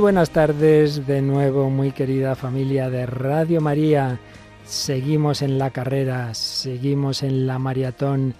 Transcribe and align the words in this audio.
Buenas 0.00 0.30
tardes 0.30 1.06
de 1.06 1.20
nuevo, 1.20 1.68
muy 1.68 1.92
querida 1.92 2.34
familia 2.34 2.88
de 2.88 3.04
Radio 3.04 3.60
María. 3.60 4.18
Seguimos 4.64 5.42
en 5.42 5.58
la 5.58 5.70
carrera, 5.70 6.32
seguimos 6.32 7.22
en 7.22 7.46
la 7.46 7.58
maratón. 7.58 8.32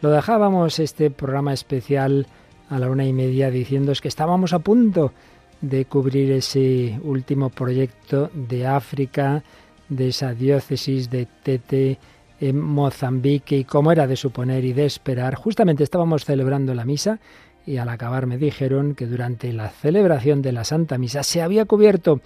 Lo 0.00 0.10
dejábamos 0.10 0.78
este 0.78 1.10
programa 1.10 1.52
especial 1.52 2.28
a 2.70 2.78
la 2.78 2.88
una 2.88 3.04
y 3.04 3.12
media 3.12 3.50
diciéndoos 3.50 4.00
que 4.00 4.06
estábamos 4.06 4.52
a 4.52 4.60
punto 4.60 5.12
de 5.60 5.86
cubrir 5.86 6.30
ese 6.30 7.00
último 7.02 7.50
proyecto 7.50 8.30
de 8.32 8.68
África, 8.68 9.42
de 9.88 10.10
esa 10.10 10.34
diócesis 10.34 11.10
de 11.10 11.26
Tete 11.42 11.98
en 12.40 12.60
Mozambique 12.60 13.56
y 13.56 13.64
como 13.64 13.90
era 13.90 14.06
de 14.06 14.14
suponer 14.14 14.64
y 14.64 14.72
de 14.72 14.86
esperar, 14.86 15.34
justamente 15.34 15.82
estábamos 15.82 16.24
celebrando 16.24 16.74
la 16.74 16.84
misa 16.84 17.18
y 17.68 17.76
al 17.76 17.90
acabar 17.90 18.26
me 18.26 18.38
dijeron 18.38 18.94
que 18.94 19.06
durante 19.06 19.52
la 19.52 19.68
celebración 19.68 20.40
de 20.40 20.52
la 20.52 20.64
Santa 20.64 20.96
Misa 20.96 21.22
se 21.22 21.42
había 21.42 21.66
cubierto 21.66 22.22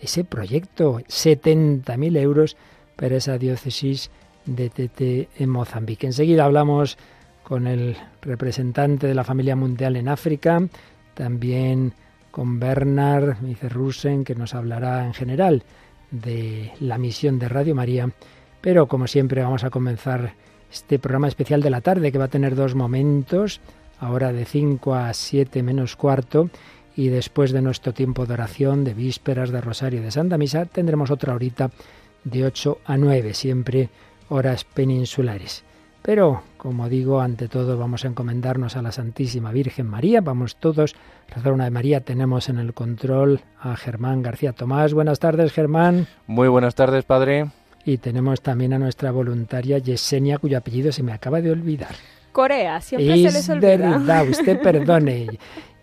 ese 0.00 0.24
proyecto, 0.24 1.00
70.000 1.00 2.16
euros 2.18 2.56
para 2.96 3.16
esa 3.16 3.36
diócesis 3.36 4.10
de 4.46 4.70
Tete 4.70 5.28
en 5.38 5.50
Mozambique. 5.50 6.06
Enseguida 6.06 6.46
hablamos 6.46 6.96
con 7.42 7.66
el 7.66 7.94
representante 8.22 9.06
de 9.06 9.14
la 9.14 9.22
familia 9.22 9.54
mundial 9.54 9.96
en 9.96 10.08
África, 10.08 10.66
también 11.12 11.92
con 12.30 12.58
Bernard 12.58 13.36
que 14.24 14.34
nos 14.34 14.54
hablará 14.54 15.04
en 15.04 15.12
general 15.12 15.62
de 16.10 16.72
la 16.80 16.96
misión 16.96 17.38
de 17.38 17.50
Radio 17.50 17.74
María. 17.74 18.10
Pero 18.62 18.88
como 18.88 19.06
siempre 19.06 19.42
vamos 19.42 19.62
a 19.62 19.70
comenzar 19.70 20.32
este 20.72 20.98
programa 20.98 21.28
especial 21.28 21.60
de 21.60 21.70
la 21.70 21.82
tarde 21.82 22.10
que 22.10 22.18
va 22.18 22.24
a 22.24 22.28
tener 22.28 22.54
dos 22.54 22.74
momentos, 22.74 23.60
ahora 23.98 24.32
de 24.32 24.44
5 24.44 24.94
a 24.94 25.12
7 25.12 25.62
menos 25.62 25.96
cuarto 25.96 26.50
y 26.96 27.08
después 27.08 27.52
de 27.52 27.62
nuestro 27.62 27.92
tiempo 27.92 28.26
de 28.26 28.34
oración, 28.34 28.84
de 28.84 28.94
vísperas, 28.94 29.50
de 29.50 29.60
rosario, 29.60 30.02
de 30.02 30.10
Santa 30.10 30.38
Misa, 30.38 30.64
tendremos 30.64 31.10
otra 31.10 31.34
horita 31.34 31.70
de 32.24 32.44
8 32.44 32.78
a 32.84 32.96
9, 32.96 33.34
siempre 33.34 33.90
horas 34.28 34.64
peninsulares. 34.64 35.64
Pero, 36.06 36.42
como 36.56 36.88
digo, 36.88 37.20
ante 37.20 37.48
todo 37.48 37.76
vamos 37.76 38.04
a 38.04 38.08
encomendarnos 38.08 38.76
a 38.76 38.82
la 38.82 38.92
Santísima 38.92 39.50
Virgen 39.50 39.88
María. 39.88 40.20
Vamos 40.20 40.54
todos 40.54 40.94
a 41.28 41.34
rezar 41.34 41.52
una 41.52 41.64
de 41.64 41.70
María. 41.70 42.00
Tenemos 42.00 42.48
en 42.48 42.58
el 42.58 42.74
control 42.74 43.40
a 43.60 43.76
Germán 43.76 44.22
García 44.22 44.52
Tomás. 44.52 44.94
Buenas 44.94 45.18
tardes, 45.18 45.52
Germán. 45.52 46.06
Muy 46.28 46.46
buenas 46.46 46.76
tardes, 46.76 47.04
padre. 47.04 47.50
Y 47.84 47.98
tenemos 47.98 48.40
también 48.40 48.72
a 48.72 48.78
nuestra 48.78 49.10
voluntaria 49.10 49.78
Yesenia, 49.78 50.38
cuyo 50.38 50.58
apellido 50.58 50.92
se 50.92 51.02
me 51.02 51.12
acaba 51.12 51.40
de 51.40 51.50
olvidar. 51.50 51.96
Corea, 52.36 52.82
siempre 52.82 53.16
se 53.16 53.32
les 53.32 53.48
olvida. 53.48 53.76
verdad, 53.78 54.28
usted 54.28 54.60
perdone. 54.60 55.26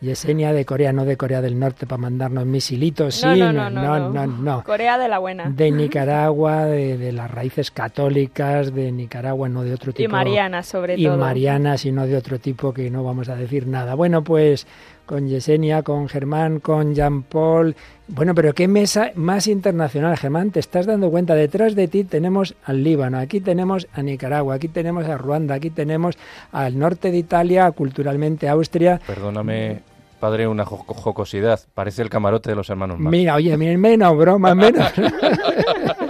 Yesenia 0.01 0.53
de 0.53 0.65
Corea, 0.65 0.93
no 0.93 1.03
de 1.03 1.17
Corea 1.17 1.41
del 1.41 1.57
Norte, 1.57 1.87
para 1.87 2.01
mandarnos 2.01 2.45
misilitos. 2.45 3.15
Sí, 3.15 3.25
no, 3.25 3.51
no, 3.51 3.71
no, 3.71 4.09
no, 4.11 4.27
no, 4.27 4.63
Corea 4.63 4.99
de 4.99 5.07
la 5.07 5.17
buena. 5.17 5.49
De 5.49 5.71
Nicaragua, 5.71 6.65
de, 6.65 7.11
las 7.11 7.31
raíces 7.31 7.71
católicas 7.71 8.71
de 8.71 8.91
Nicaragua, 8.91 9.49
no 9.49 9.63
de 9.63 9.73
otro 9.73 9.93
tipo. 9.93 10.03
Y 10.03 10.07
marianas, 10.07 10.67
sobre 10.67 10.95
todo. 10.95 11.15
Y 11.15 11.17
marianas, 11.17 11.85
y 11.85 11.91
no 11.91 12.05
de 12.05 12.17
otro 12.17 12.37
tipo 12.37 12.71
que 12.71 12.91
no 12.91 13.03
vamos 13.03 13.29
a 13.29 13.35
decir 13.35 13.65
nada. 13.65 13.95
Bueno, 13.95 14.23
pues 14.23 14.67
con 15.05 15.27
Yesenia, 15.27 15.83
con 15.83 16.07
Germán, 16.07 16.59
con 16.59 16.95
Jean 16.95 17.23
Paul. 17.23 17.75
Bueno, 18.07 18.33
pero 18.35 18.53
qué 18.53 18.67
mesa 18.67 19.11
más 19.15 19.47
internacional, 19.47 20.17
Germán. 20.17 20.51
Te 20.51 20.59
estás 20.59 20.85
dando 20.85 21.09
cuenta, 21.09 21.35
detrás 21.35 21.75
de 21.75 21.87
ti 21.87 22.03
tenemos 22.03 22.55
al 22.65 22.83
Líbano, 22.83 23.17
aquí 23.17 23.39
tenemos 23.41 23.87
a 23.93 24.01
Nicaragua, 24.01 24.55
aquí 24.55 24.67
tenemos 24.67 25.05
a 25.05 25.17
Ruanda, 25.17 25.55
aquí 25.55 25.69
tenemos 25.69 26.17
al 26.51 26.77
norte 26.77 27.11
de 27.11 27.17
Italia, 27.17 27.71
culturalmente 27.71 28.49
Austria. 28.49 29.01
Perdóname, 29.05 29.81
padre, 30.19 30.47
una 30.47 30.65
jocosidad. 30.65 31.59
Parece 31.73 32.01
el 32.01 32.09
camarote 32.09 32.49
de 32.49 32.55
los 32.55 32.69
hermanos 32.69 32.99
Marx. 32.99 33.11
Mira, 33.11 33.35
oye, 33.35 33.57
menos 33.57 34.17
broma, 34.17 34.55
menos. 34.55 34.91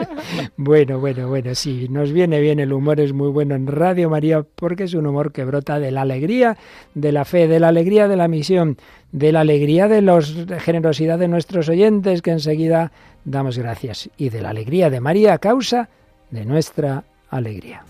bueno, 0.58 1.00
bueno, 1.00 1.28
bueno, 1.28 1.56
sí, 1.56 1.88
nos 1.90 2.12
viene 2.12 2.40
bien, 2.40 2.60
el 2.60 2.74
humor 2.74 3.00
es 3.00 3.14
muy 3.14 3.30
bueno 3.30 3.56
en 3.56 3.68
Radio 3.68 4.10
María 4.10 4.44
porque 4.56 4.84
es 4.84 4.94
un 4.94 5.08
humor 5.08 5.32
que 5.32 5.46
brota 5.46 5.80
de 5.80 5.92
la 5.92 6.02
alegría 6.02 6.58
de 6.94 7.12
la 7.12 7.26
fe, 7.26 7.48
de 7.48 7.60
la 7.60 7.70
alegría 7.70 8.08
de 8.08 8.16
la 8.16 8.28
misión, 8.28 8.78
de 9.12 9.32
la 9.32 9.42
alegría 9.42 9.88
de 9.88 10.02
la 10.02 10.22
generosidad 10.60 11.20
de 11.20 11.28
nuestros 11.28 11.70
oyentes 11.70 12.22
que 12.22 12.32
enseguida 12.32 12.92
damos 13.26 13.58
gracias 13.58 14.10
y 14.18 14.30
de 14.30 14.42
la 14.42 14.50
alegría 14.50 14.90
de 14.90 15.00
María 15.00 15.34
a 15.34 15.38
causa 15.38 15.90
de 16.32 16.46
nuestra 16.46 17.04
alegría. 17.30 17.84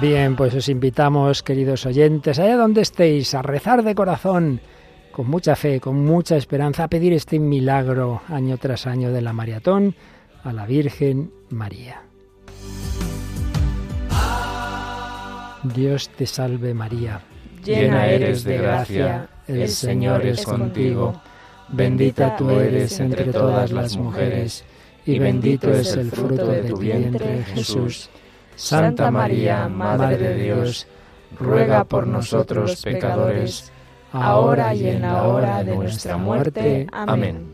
Bien, 0.00 0.34
pues 0.34 0.54
os 0.54 0.70
invitamos, 0.70 1.42
queridos 1.42 1.84
oyentes, 1.84 2.38
allá 2.38 2.56
donde 2.56 2.80
estéis, 2.80 3.34
a 3.34 3.42
rezar 3.42 3.82
de 3.82 3.94
corazón, 3.94 4.62
con 5.12 5.28
mucha 5.28 5.56
fe, 5.56 5.78
con 5.78 6.02
mucha 6.06 6.38
esperanza, 6.38 6.84
a 6.84 6.88
pedir 6.88 7.12
este 7.12 7.38
milagro 7.38 8.22
año 8.28 8.56
tras 8.56 8.86
año 8.86 9.12
de 9.12 9.20
la 9.20 9.34
maratón 9.34 9.94
a 10.42 10.54
la 10.54 10.64
Virgen 10.64 11.30
María. 11.50 12.02
Dios 15.64 16.08
te 16.08 16.24
salve 16.24 16.72
María, 16.72 17.20
llena 17.62 18.06
eres 18.06 18.42
de 18.44 18.56
gracia, 18.56 19.28
el 19.46 19.68
Señor 19.68 20.24
es 20.24 20.46
contigo, 20.46 21.20
bendita 21.68 22.36
tú 22.36 22.48
eres 22.48 22.98
entre 23.00 23.26
todas 23.26 23.70
las 23.70 23.98
mujeres, 23.98 24.64
y 25.04 25.18
bendito 25.18 25.70
es 25.70 25.94
el 25.94 26.10
fruto 26.10 26.46
de 26.46 26.62
tu 26.62 26.78
vientre 26.78 27.44
Jesús. 27.44 28.08
Santa 28.60 29.10
María, 29.10 29.68
Madre 29.68 30.18
de 30.18 30.34
Dios, 30.34 30.86
ruega 31.38 31.82
por 31.84 32.06
nosotros 32.06 32.82
pecadores, 32.82 33.72
ahora 34.12 34.74
y 34.74 34.86
en 34.86 35.00
la 35.00 35.22
hora 35.22 35.64
de 35.64 35.74
nuestra 35.74 36.18
muerte. 36.18 36.86
Amén. 36.92 37.46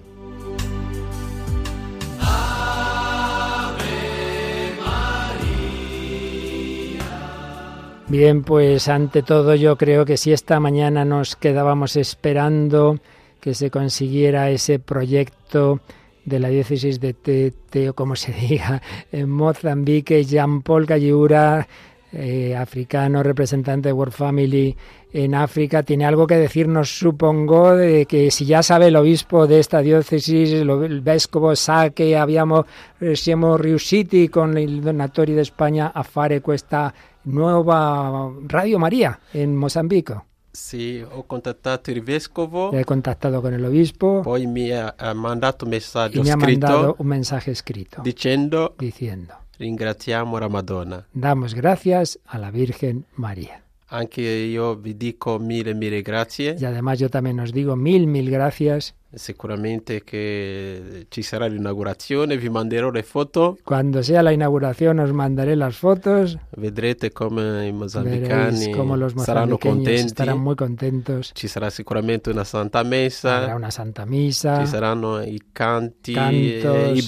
Bien, 8.09 8.43
pues 8.43 8.89
ante 8.89 9.23
todo 9.23 9.55
yo 9.55 9.77
creo 9.77 10.05
que 10.05 10.17
si 10.17 10.33
esta 10.33 10.59
mañana 10.59 11.05
nos 11.05 11.37
quedábamos 11.37 11.95
esperando 11.95 12.99
que 13.41 13.55
se 13.55 13.71
consiguiera 13.71 14.51
ese 14.51 14.81
proyecto 14.81 15.81
de 16.27 16.41
la 16.41 16.49
diócesis 16.49 17.01
de 17.01 17.15
Tete, 17.15 17.89
o 17.89 17.95
como 17.95 18.17
se 18.17 18.33
diga, 18.33 18.83
en 19.11 19.31
Mozambique, 19.31 20.25
Jean-Paul 20.25 20.85
Galliura, 20.85 21.67
eh, 22.13 22.55
africano, 22.55 23.23
representante 23.23 23.89
de 23.89 23.93
World 23.93 24.13
Family 24.13 24.77
en 25.13 25.35
África, 25.35 25.83
tiene 25.83 26.05
algo 26.05 26.27
que 26.27 26.37
decirnos, 26.37 26.99
supongo, 26.99 27.75
de 27.75 28.07
que 28.07 28.31
si 28.31 28.45
ya 28.45 28.63
sabe 28.63 28.89
el 28.89 28.97
obispo 28.97 29.47
de 29.47 29.61
esta 29.61 29.81
diócesis, 29.81 30.53
el 30.53 31.01
vescovo 31.01 31.57
sa 31.57 31.91
que 31.91 32.17
habíamos 32.17 32.67
eh, 33.01 33.17
siamo 33.17 33.57
riusciti 33.57 34.29
con 34.29 34.59
el 34.59 34.83
donatorio 34.83 35.37
de 35.37 35.43
España 35.43 35.93
a 35.95 36.03
fare 36.05 36.41
questa 36.41 36.93
nueva 37.25 38.31
Radio 38.47 38.79
María 38.79 39.19
en 39.33 39.57
Mozambique. 39.57 40.15
Sì, 40.57 41.05
ho 41.07 41.25
contattato 41.25 41.91
il 41.91 42.03
vescovo. 42.03 42.73
He 42.73 42.83
contactado 42.83 43.43
con 43.43 43.53
el 43.53 43.63
obispo. 43.63 44.23
Poi 44.23 44.47
mi 44.47 44.71
ha, 44.71 44.95
ha 44.97 45.13
mandato 45.13 45.67
un 45.67 45.71
messaggio 45.71 46.21
y 46.21 46.23
me. 46.23 46.31
Ha 46.31 46.37
mandado 46.37 46.97
un 46.99 47.07
mensaje 47.07 47.51
escrito. 47.51 48.01
Dicendo. 48.01 48.75
Diciendo. 48.79 49.35
Ringraziamo 49.59 50.39
la 50.39 50.49
Madonna. 50.49 51.07
Damos 51.13 51.53
gracias 51.53 52.19
a 52.25 52.39
la 52.39 52.51
Virgen 52.51 53.05
María. 53.17 53.66
Anche 53.89 54.21
io 54.21 54.75
vi 54.75 54.97
dico 54.97 55.39
mille, 55.39 55.73
mille 55.73 56.03
grazie. 56.03 56.57
Y 56.59 56.65
además 56.65 56.99
yo 56.99 57.09
también 57.09 57.39
os 57.39 57.53
digo 57.53 57.77
mil, 57.77 58.07
mil 58.09 58.31
gracias. 58.31 58.95
Sicuramente 59.15 60.03
che 60.03 61.07
ci 61.09 61.23
sarà 61.23 61.47
l'inaugurazione, 61.47 62.37
vi 62.37 62.51
manderò 62.51 62.91
le 62.91 63.05
foto. 63.05 63.57
Cuando 63.65 64.03
sea 64.03 64.23
la 64.23 64.33
inauguración 64.33 64.99
os 64.99 65.13
mandaré 65.13 65.55
las 65.55 65.77
fotos. 65.77 66.37
Vedrete 66.57 67.13
come 67.13 67.69
i 67.69 67.73
mozambicani 67.73 68.73
como 68.73 68.97
los 68.97 69.15
saranno 69.17 69.57
contenti. 69.57 70.07
Estarán 70.07 70.41
muy 70.41 70.57
contentos. 70.57 71.31
Ci 71.33 71.47
sarà 71.47 71.71
sicuramente 71.71 72.31
una 72.31 72.45
santa 72.45 72.83
messa. 72.83 73.39
Habrá 73.39 73.55
una 73.55 73.71
santa 73.71 74.05
misa. 74.05 74.59
Ci 74.59 74.67
saranno 74.67 75.23
i 75.23 75.41
canti 75.53 76.13
cantos, 76.13 76.75
e 76.75 76.93
i 76.93 77.03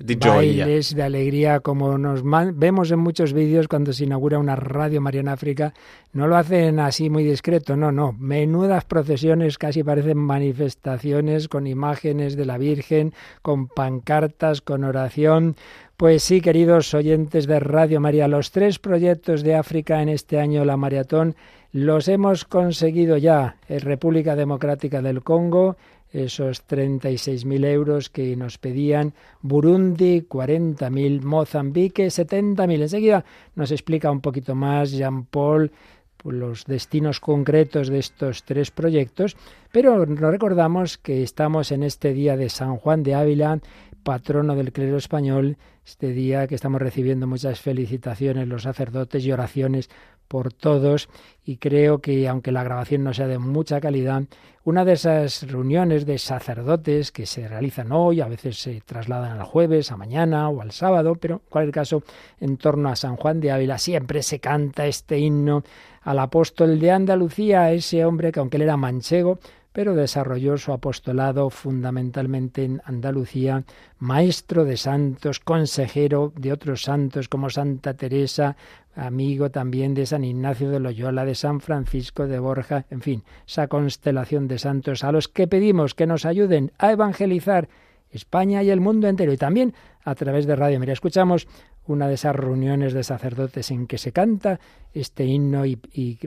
balli. 0.00 0.56
de 0.56 0.64
bailes, 0.64 0.94
de 0.94 1.02
alegría, 1.02 1.60
como 1.60 1.98
nos 1.98 2.22
vemos 2.54 2.90
en 2.90 2.98
muchos 2.98 3.32
vídeos 3.32 3.68
cuando 3.68 3.92
se 3.92 4.04
inaugura 4.04 4.38
una 4.38 4.56
radio 4.56 5.00
María 5.00 5.20
en 5.20 5.28
África. 5.28 5.74
No 6.12 6.26
lo 6.26 6.36
hacen 6.36 6.80
así 6.80 7.10
muy 7.10 7.22
discreto, 7.22 7.76
no, 7.76 7.92
no. 7.92 8.12
Menudas 8.18 8.84
procesiones, 8.84 9.58
casi 9.58 9.84
parecen 9.84 10.18
manifestaciones 10.18 11.48
con 11.48 11.66
imágenes 11.66 12.36
de 12.36 12.46
la 12.46 12.58
Virgen, 12.58 13.12
con 13.42 13.68
pancartas, 13.68 14.60
con 14.60 14.84
oración. 14.84 15.56
Pues 15.96 16.22
sí, 16.22 16.40
queridos 16.40 16.94
oyentes 16.94 17.46
de 17.46 17.60
Radio 17.60 18.00
María, 18.00 18.26
los 18.26 18.50
tres 18.50 18.78
proyectos 18.78 19.42
de 19.42 19.54
África 19.54 20.00
en 20.00 20.08
este 20.08 20.40
año, 20.40 20.64
la 20.64 20.78
maratón, 20.78 21.36
los 21.72 22.08
hemos 22.08 22.46
conseguido 22.46 23.18
ya. 23.18 23.56
En 23.68 23.80
República 23.80 24.34
Democrática 24.34 25.02
del 25.02 25.22
Congo, 25.22 25.76
esos 26.12 26.66
36.000 26.66 27.64
euros 27.66 28.10
que 28.10 28.34
nos 28.36 28.58
pedían, 28.58 29.14
Burundi 29.42 30.22
40.000, 30.22 31.22
Mozambique 31.22 32.06
70.000. 32.06 32.82
Enseguida 32.82 33.24
nos 33.54 33.70
explica 33.70 34.10
un 34.10 34.20
poquito 34.20 34.54
más 34.54 34.90
Jean-Paul 34.90 35.70
pues, 36.16 36.36
los 36.36 36.64
destinos 36.66 37.20
concretos 37.20 37.88
de 37.88 37.98
estos 37.98 38.44
tres 38.44 38.70
proyectos, 38.70 39.36
pero 39.72 40.04
nos 40.04 40.30
recordamos 40.30 40.98
que 40.98 41.22
estamos 41.22 41.72
en 41.72 41.82
este 41.82 42.12
día 42.12 42.36
de 42.36 42.50
San 42.50 42.76
Juan 42.76 43.02
de 43.02 43.14
Ávila, 43.14 43.60
patrono 44.02 44.54
del 44.54 44.72
clero 44.72 44.96
español, 44.96 45.56
este 45.84 46.12
día 46.12 46.46
que 46.46 46.54
estamos 46.54 46.80
recibiendo 46.80 47.26
muchas 47.26 47.60
felicitaciones 47.60 48.48
los 48.48 48.62
sacerdotes 48.62 49.24
y 49.24 49.32
oraciones 49.32 49.88
por 50.28 50.52
todos 50.52 51.08
y 51.44 51.56
creo 51.56 52.00
que 52.00 52.28
aunque 52.28 52.52
la 52.52 52.62
grabación 52.62 53.02
no 53.02 53.12
sea 53.12 53.26
de 53.26 53.38
mucha 53.38 53.80
calidad, 53.80 54.22
una 54.62 54.84
de 54.84 54.92
esas 54.92 55.50
reuniones 55.50 56.04
de 56.04 56.18
sacerdotes 56.18 57.12
que 57.12 57.24
se 57.24 57.48
realizan 57.48 57.92
hoy, 57.92 58.20
a 58.20 58.28
veces 58.28 58.58
se 58.58 58.82
trasladan 58.82 59.38
al 59.38 59.46
jueves, 59.46 59.90
a 59.90 59.96
mañana 59.96 60.50
o 60.50 60.60
al 60.60 60.72
sábado, 60.72 61.14
pero 61.14 61.36
en 61.36 61.40
cualquier 61.48 61.74
caso 61.74 62.02
en 62.40 62.58
torno 62.58 62.90
a 62.90 62.96
San 62.96 63.16
Juan 63.16 63.40
de 63.40 63.52
Ávila 63.52 63.78
siempre 63.78 64.22
se 64.22 64.38
canta 64.38 64.86
este 64.86 65.18
himno 65.18 65.64
al 66.02 66.18
apóstol 66.18 66.78
de 66.78 66.90
Andalucía, 66.90 67.72
ese 67.72 68.04
hombre 68.04 68.32
que 68.32 68.40
aunque 68.40 68.58
él 68.58 68.64
era 68.64 68.76
manchego, 68.76 69.38
pero 69.72 69.94
desarrolló 69.94 70.58
su 70.58 70.72
apostolado 70.72 71.50
fundamentalmente 71.50 72.64
en 72.64 72.82
Andalucía, 72.84 73.64
maestro 73.98 74.64
de 74.64 74.76
santos, 74.76 75.40
consejero 75.40 76.32
de 76.36 76.52
otros 76.52 76.82
santos 76.82 77.28
como 77.28 77.50
Santa 77.50 77.94
Teresa, 77.94 78.56
amigo 78.94 79.50
también 79.50 79.94
de 79.94 80.06
San 80.06 80.24
Ignacio 80.24 80.70
de 80.70 80.80
Loyola, 80.80 81.24
de 81.24 81.34
San 81.34 81.60
Francisco 81.60 82.26
de 82.26 82.38
Borja, 82.38 82.86
en 82.90 83.00
fin, 83.00 83.24
esa 83.46 83.68
constelación 83.68 84.48
de 84.48 84.58
santos 84.58 85.04
a 85.04 85.12
los 85.12 85.28
que 85.28 85.46
pedimos 85.46 85.94
que 85.94 86.06
nos 86.06 86.24
ayuden 86.24 86.72
a 86.78 86.92
evangelizar 86.92 87.68
España 88.10 88.62
y 88.62 88.70
el 88.70 88.80
mundo 88.80 89.08
entero. 89.08 89.32
Y 89.32 89.36
también 89.36 89.74
a 90.04 90.14
través 90.14 90.46
de 90.46 90.56
Radio 90.56 90.78
María. 90.78 90.92
Escuchamos 90.92 91.46
una 91.86 92.08
de 92.08 92.14
esas 92.14 92.36
reuniones 92.36 92.92
de 92.92 93.02
sacerdotes 93.02 93.70
en 93.70 93.86
que 93.86 93.98
se 93.98 94.12
canta 94.12 94.60
este 94.94 95.24
himno 95.24 95.66
y, 95.66 95.78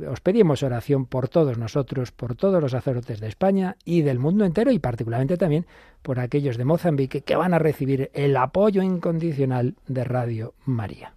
os 0.09 0.19
pedimos 0.21 0.63
oración 0.63 1.05
por 1.05 1.29
todos 1.29 1.57
nosotros, 1.57 2.11
por 2.11 2.35
todos 2.35 2.61
los 2.61 2.71
sacerdotes 2.71 3.19
de 3.19 3.27
España 3.27 3.77
y 3.85 4.01
del 4.01 4.19
mundo 4.19 4.45
entero 4.45 4.71
y 4.71 4.79
particularmente 4.79 5.37
también 5.37 5.65
por 6.01 6.19
aquellos 6.19 6.57
de 6.57 6.65
Mozambique 6.65 7.21
que 7.21 7.35
van 7.35 7.53
a 7.53 7.59
recibir 7.59 8.11
el 8.13 8.35
apoyo 8.37 8.81
incondicional 8.81 9.75
de 9.87 10.03
Radio 10.03 10.53
María. 10.65 11.13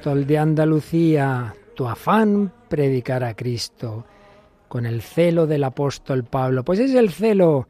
Apóstol 0.00 0.26
de 0.26 0.38
Andalucía, 0.38 1.54
tu 1.74 1.86
afán 1.86 2.50
predicar 2.70 3.22
a 3.22 3.34
Cristo, 3.34 4.06
con 4.66 4.86
el 4.86 5.02
celo 5.02 5.46
del 5.46 5.62
apóstol 5.62 6.24
Pablo. 6.24 6.64
Pues 6.64 6.78
es 6.78 6.94
el 6.94 7.10
celo 7.10 7.68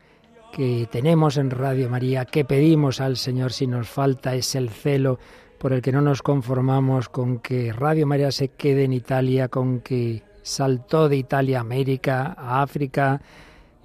que 0.52 0.86
tenemos 0.92 1.38
en 1.38 1.50
Radio 1.50 1.90
María, 1.90 2.26
que 2.26 2.44
pedimos 2.44 3.00
al 3.00 3.16
Señor 3.16 3.50
si 3.52 3.66
nos 3.66 3.88
falta, 3.88 4.36
es 4.36 4.54
el 4.54 4.70
celo 4.70 5.18
por 5.58 5.72
el 5.72 5.82
que 5.82 5.90
no 5.90 6.02
nos 6.02 6.22
conformamos 6.22 7.08
con 7.08 7.40
que 7.40 7.72
Radio 7.72 8.06
María 8.06 8.30
se 8.30 8.50
quede 8.50 8.84
en 8.84 8.92
Italia, 8.92 9.48
con 9.48 9.80
que 9.80 10.22
saltó 10.42 11.08
de 11.08 11.16
Italia 11.16 11.58
a 11.58 11.62
América, 11.62 12.36
a 12.38 12.62
África, 12.62 13.20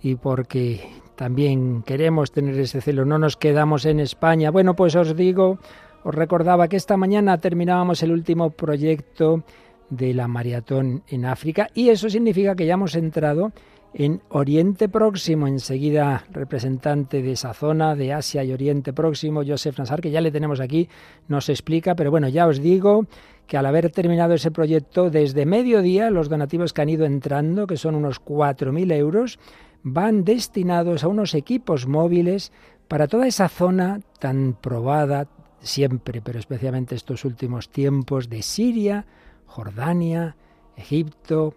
y 0.04 0.14
porque 0.18 0.88
también 1.16 1.82
queremos 1.82 2.32
tener 2.32 2.60
ese 2.60 2.80
celo, 2.80 3.06
no 3.06 3.18
nos 3.18 3.38
quedamos 3.38 3.86
en 3.86 4.00
España. 4.00 4.52
Bueno, 4.52 4.76
pues 4.76 4.96
os 4.96 5.16
digo, 5.16 5.58
os 6.06 6.14
recordaba 6.14 6.68
que 6.68 6.78
esta 6.78 6.98
mañana 6.98 7.40
terminábamos 7.40 8.04
el 8.04 8.12
último 8.12 8.52
proyecto 8.52 9.44
de 9.90 10.14
la 10.14 10.28
maratón 10.28 11.02
en 11.08 11.26
África 11.26 11.70
y 11.74 11.90
eso 11.90 12.12
significa 12.12 12.56
que 12.56 12.68
ya 12.68 12.76
hemos 12.76 12.94
entrado 12.94 13.52
en 13.92 14.22
Oriente 14.30 14.88
Próximo. 14.88 15.48
Enseguida, 15.48 16.26
representante 16.32 17.24
de 17.24 17.32
esa 17.32 17.56
zona 17.56 17.96
de 17.96 18.14
Asia 18.14 18.44
y 18.44 18.54
Oriente 18.54 18.94
Próximo, 18.94 19.42
Joseph 19.46 19.80
Nassar, 19.80 20.00
que 20.00 20.12
ya 20.12 20.22
le 20.22 20.32
tenemos 20.32 20.60
aquí, 20.60 20.88
nos 21.28 21.50
explica, 21.50 21.96
pero 21.96 22.12
bueno, 22.12 22.28
ya 22.28 22.46
os 22.46 22.62
digo 22.62 23.08
que 23.48 23.58
al 23.58 23.66
haber 23.66 23.90
terminado 23.90 24.36
ese 24.36 24.52
proyecto, 24.52 25.10
desde 25.10 25.48
mediodía 25.48 26.12
los 26.12 26.30
donativos 26.30 26.72
que 26.72 26.84
han 26.84 26.90
ido 26.90 27.06
entrando, 27.06 27.66
que 27.66 27.78
son 27.78 27.96
unos 27.96 28.24
4.000 28.24 28.94
euros, 28.94 29.40
van 29.82 30.24
destinados 30.24 31.04
a 31.04 31.08
unos 31.08 31.34
equipos 31.34 31.88
móviles 31.88 32.52
para 32.88 33.08
toda 33.08 33.26
esa 33.26 33.50
zona 33.50 34.02
tan 34.20 34.54
probada 34.54 35.28
siempre, 35.66 36.22
pero 36.22 36.40
especialmente 36.40 36.96
estos 36.96 37.26
últimos 37.26 37.70
tiempos, 37.70 38.30
de 38.30 38.42
Siria, 38.42 39.06
Jordania, 39.46 40.36
Egipto, 40.78 41.54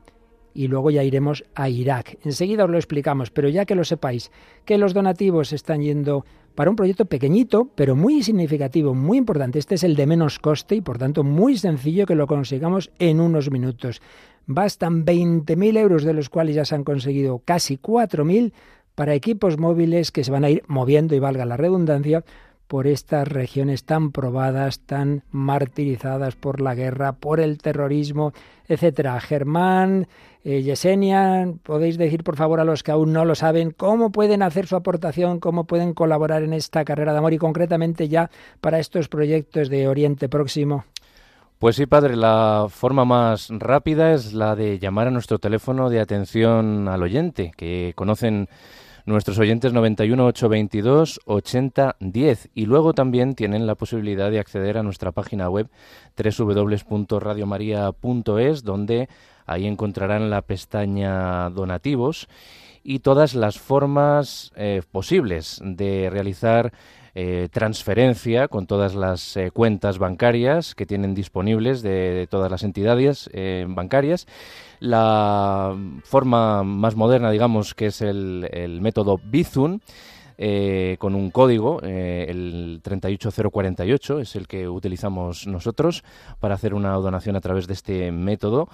y 0.55 0.67
luego 0.67 0.91
ya 0.91 1.05
iremos 1.05 1.45
a 1.55 1.69
Irak. 1.69 2.19
Enseguida 2.25 2.65
os 2.65 2.71
lo 2.71 2.79
explicamos, 2.79 3.31
pero 3.31 3.49
ya 3.49 3.65
que 3.65 3.77
lo 3.77 3.85
sepáis, 3.85 4.33
que 4.65 4.79
los 4.79 4.93
donativos 4.93 5.53
están 5.53 5.83
yendo 5.83 6.25
para 6.57 6.71
un 6.71 6.77
proyecto 6.77 7.05
pequeñito, 7.05 7.71
pero 7.77 7.95
muy 7.95 8.25
significativo, 8.25 8.93
muy 8.93 9.19
importante. 9.19 9.61
Este 9.61 9.77
es 9.77 9.85
el 9.85 9.95
de 9.95 10.07
menos 10.07 10.41
coste 10.41 10.75
y 10.75 10.81
por 10.81 10.99
tanto 10.99 11.23
muy 11.23 11.57
sencillo 11.57 12.07
que 12.07 12.17
lo 12.17 12.27
consigamos 12.27 12.91
en 12.99 13.21
unos 13.21 13.53
minutos. 13.53 14.03
Bastan 14.47 15.05
20.000 15.05 15.79
euros, 15.79 16.03
de 16.03 16.15
los 16.15 16.29
cuales 16.29 16.57
ya 16.57 16.65
se 16.65 16.75
han 16.75 16.83
conseguido 16.83 17.41
casi 17.45 17.77
4.000 17.77 18.53
para 18.97 19.15
equipos 19.15 19.59
móviles 19.59 20.11
que 20.11 20.25
se 20.25 20.33
van 20.33 20.43
a 20.43 20.51
ir 20.51 20.65
moviendo, 20.67 21.15
y 21.15 21.21
valga 21.21 21.45
la 21.45 21.57
redundancia, 21.57 22.25
por 22.69 22.87
estas 22.87 23.27
regiones 23.27 23.85
tan 23.85 24.13
probadas, 24.13 24.81
tan 24.81 25.23
martirizadas 25.33 26.37
por 26.37 26.61
la 26.61 26.75
guerra, 26.75 27.13
por 27.15 27.41
el 27.41 27.59
terrorismo, 27.59 28.33
etcétera. 28.69 29.19
Germán, 29.21 30.07
eh, 30.45 30.63
Yesenia, 30.63 31.51
podéis 31.63 31.99
decir 31.99 32.23
por 32.23 32.37
favor 32.37 32.61
a 32.61 32.65
los 32.65 32.83
que 32.83 32.93
aún 32.93 33.13
no 33.13 33.25
lo 33.25 33.35
saben 33.35 33.71
cómo 33.71 34.13
pueden 34.13 34.43
hacer 34.43 34.67
su 34.67 34.77
aportación, 34.77 35.41
cómo 35.41 35.65
pueden 35.65 35.95
colaborar 35.95 36.43
en 36.43 36.53
esta 36.53 36.85
carrera 36.85 37.13
de 37.13 37.19
amor 37.19 37.33
y 37.33 37.39
concretamente 37.39 38.09
ya 38.09 38.31
para 38.61 38.79
estos 38.79 39.09
proyectos 39.09 39.71
de 39.71 39.89
Oriente 39.89 40.29
Próximo. 40.29 40.85
Pues 41.59 41.75
sí, 41.75 41.87
padre, 41.87 42.15
la 42.15 42.67
forma 42.69 43.05
más 43.05 43.49
rápida 43.51 44.13
es 44.13 44.33
la 44.33 44.55
de 44.55 44.79
llamar 44.79 45.09
a 45.09 45.11
nuestro 45.11 45.41
teléfono 45.41 45.91
de 45.91 45.99
atención 45.99 46.87
al 46.87 47.03
oyente, 47.03 47.51
que 47.57 47.95
conocen 47.97 48.49
nuestros 49.09 49.39
oyentes 49.39 49.73
91 49.73 50.27
822 50.27 51.21
8010 51.25 52.51
y 52.55 52.67
luego 52.67 52.93
también 52.93 53.35
tienen 53.35 53.67
la 53.67 53.75
posibilidad 53.75 54.31
de 54.31 54.39
acceder 54.39 54.77
a 54.77 54.83
nuestra 54.83 55.13
página 55.13 55.49
web 55.49 55.71
www.radiomaria.es 56.17 58.65
donde 58.65 59.09
ahí 59.47 59.67
encontrarán 59.67 60.29
la 60.31 60.43
pestaña 60.43 61.49
donativos 61.51 62.29
y 62.85 63.01
todas 63.01 63.35
las 63.35 63.59
formas 63.59 64.53
eh, 64.57 64.83
posibles 64.93 65.61
de 65.65 66.11
realizar 66.11 66.73
eh, 67.15 67.49
transferencia 67.51 68.49
con 68.49 68.67
todas 68.67 68.95
las 68.95 69.37
eh, 69.37 69.51
cuentas 69.51 69.99
bancarias 69.99 70.75
que 70.75 70.87
tienen 70.87 71.15
disponibles 71.15 71.83
de, 71.83 72.27
todas 72.31 72.51
las 72.51 72.63
entidades 72.63 73.31
eh, 73.33 73.67
bancarias. 73.69 74.27
La 74.81 75.77
forma 76.05 76.63
más 76.63 76.95
moderna, 76.95 77.31
digamos, 77.31 77.75
que 77.75 77.87
es 77.87 78.01
el, 78.03 78.79
método 78.81 79.19
Bizum. 79.23 79.81
con 80.99 81.15
un 81.17 81.31
código, 81.33 81.81
el 81.83 82.81
38048 82.83 84.21
es 84.21 84.37
el 84.37 84.47
que 84.47 84.69
utilizamos 84.69 85.49
nosotros 85.49 86.05
para 86.39 86.55
hacer 86.55 86.75
una 86.75 86.93
donación 86.93 87.35
a 87.35 87.41
través 87.41 87.67
de 87.67 87.73
este 87.73 88.13
método 88.13 88.69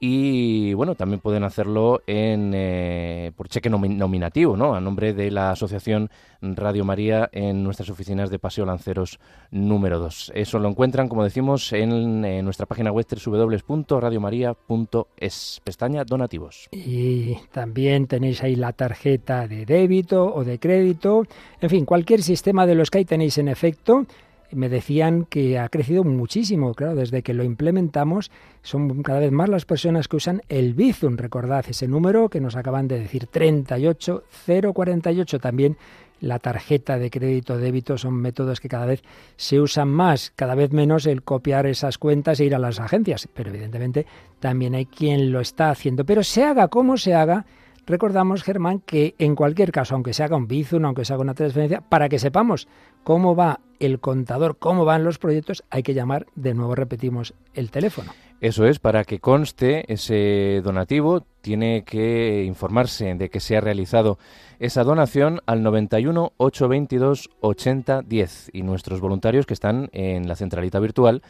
y 0.00 0.74
bueno, 0.74 0.94
también 0.94 1.18
pueden 1.20 1.42
hacerlo 1.42 2.02
en, 2.06 2.52
eh, 2.54 3.32
por 3.36 3.48
cheque 3.48 3.68
nominativo, 3.68 4.56
¿no? 4.56 4.76
A 4.76 4.80
nombre 4.80 5.12
de 5.12 5.32
la 5.32 5.50
Asociación 5.50 6.08
Radio 6.40 6.84
María 6.84 7.28
en 7.32 7.64
nuestras 7.64 7.90
oficinas 7.90 8.30
de 8.30 8.38
Paseo 8.38 8.64
Lanceros 8.64 9.18
número 9.50 9.98
2. 9.98 10.30
Eso 10.36 10.60
lo 10.60 10.68
encuentran, 10.68 11.08
como 11.08 11.24
decimos, 11.24 11.72
en, 11.72 12.20
nuestra 12.44 12.66
página 12.66 12.92
web 12.92 13.06
www.radiomaria.es, 13.10 15.60
pestaña 15.64 16.04
donativos. 16.04 16.68
Y 16.70 17.34
también 17.50 18.06
tenéis 18.06 18.44
ahí 18.44 18.54
la 18.54 18.72
tarjeta 18.72 19.48
de 19.48 19.66
débito 19.66 20.32
o 20.32 20.44
de 20.44 20.60
crédito, 20.60 21.24
en 21.60 21.70
fin, 21.70 21.84
cualquier 21.84 22.22
sistema 22.22 22.66
de 22.66 22.76
los 22.76 22.88
que 22.90 22.98
ahí 22.98 23.04
tenéis 23.04 23.36
en 23.38 23.48
efecto 23.48 24.06
me 24.52 24.68
decían 24.68 25.24
que 25.24 25.58
ha 25.58 25.68
crecido 25.68 26.04
muchísimo, 26.04 26.74
claro, 26.74 26.94
desde 26.94 27.22
que 27.22 27.34
lo 27.34 27.44
implementamos 27.44 28.30
son 28.62 29.02
cada 29.02 29.20
vez 29.20 29.32
más 29.32 29.48
las 29.48 29.64
personas 29.64 30.08
que 30.08 30.16
usan 30.16 30.42
el 30.48 30.74
Bizum, 30.74 31.16
recordad 31.16 31.64
ese 31.68 31.88
número 31.88 32.28
que 32.28 32.40
nos 32.40 32.56
acaban 32.56 32.88
de 32.88 33.00
decir, 33.00 33.26
38048, 33.26 35.38
también 35.38 35.76
la 36.20 36.38
tarjeta 36.38 36.98
de 36.98 37.10
crédito 37.10 37.58
débito 37.58 37.96
son 37.96 38.14
métodos 38.14 38.60
que 38.60 38.68
cada 38.68 38.86
vez 38.86 39.02
se 39.36 39.60
usan 39.60 39.88
más, 39.88 40.32
cada 40.34 40.54
vez 40.54 40.72
menos 40.72 41.06
el 41.06 41.22
copiar 41.22 41.66
esas 41.66 41.98
cuentas 41.98 42.40
e 42.40 42.44
ir 42.44 42.54
a 42.54 42.58
las 42.58 42.80
agencias, 42.80 43.28
pero 43.32 43.50
evidentemente 43.50 44.06
también 44.40 44.74
hay 44.74 44.86
quien 44.86 45.30
lo 45.30 45.40
está 45.40 45.70
haciendo, 45.70 46.04
pero 46.04 46.22
se 46.22 46.44
haga 46.44 46.68
como 46.68 46.96
se 46.96 47.14
haga, 47.14 47.46
Recordamos, 47.88 48.42
Germán, 48.42 48.80
que 48.80 49.14
en 49.18 49.34
cualquier 49.34 49.72
caso, 49.72 49.94
aunque 49.94 50.12
se 50.12 50.22
haga 50.22 50.36
un 50.36 50.46
Bizum, 50.46 50.84
aunque 50.84 51.06
se 51.06 51.14
haga 51.14 51.22
una 51.22 51.32
transferencia, 51.32 51.80
para 51.80 52.10
que 52.10 52.18
sepamos 52.18 52.68
cómo 53.02 53.34
va 53.34 53.60
el 53.80 54.00
contador, 54.00 54.58
cómo 54.58 54.84
van 54.84 55.04
los 55.04 55.18
proyectos, 55.18 55.64
hay 55.70 55.82
que 55.82 55.94
llamar, 55.94 56.26
de 56.34 56.54
nuevo 56.54 56.74
repetimos, 56.74 57.34
el 57.54 57.70
teléfono. 57.70 58.12
Eso 58.40 58.66
es, 58.66 58.78
para 58.78 59.02
que 59.02 59.18
conste 59.18 59.92
ese 59.92 60.60
donativo, 60.62 61.26
tiene 61.40 61.82
que 61.82 62.44
informarse 62.44 63.12
de 63.14 63.30
que 63.30 63.40
se 63.40 63.56
ha 63.56 63.60
realizado 63.60 64.18
esa 64.60 64.84
donación 64.84 65.40
al 65.46 65.64
91 65.64 66.32
822 66.36 67.30
80 67.40 68.02
10 68.02 68.50
y 68.52 68.62
nuestros 68.62 69.00
voluntarios 69.00 69.44
que 69.44 69.54
están 69.54 69.88
en 69.92 70.28
la 70.28 70.36
centralita 70.36 70.78
virtual 70.78 71.22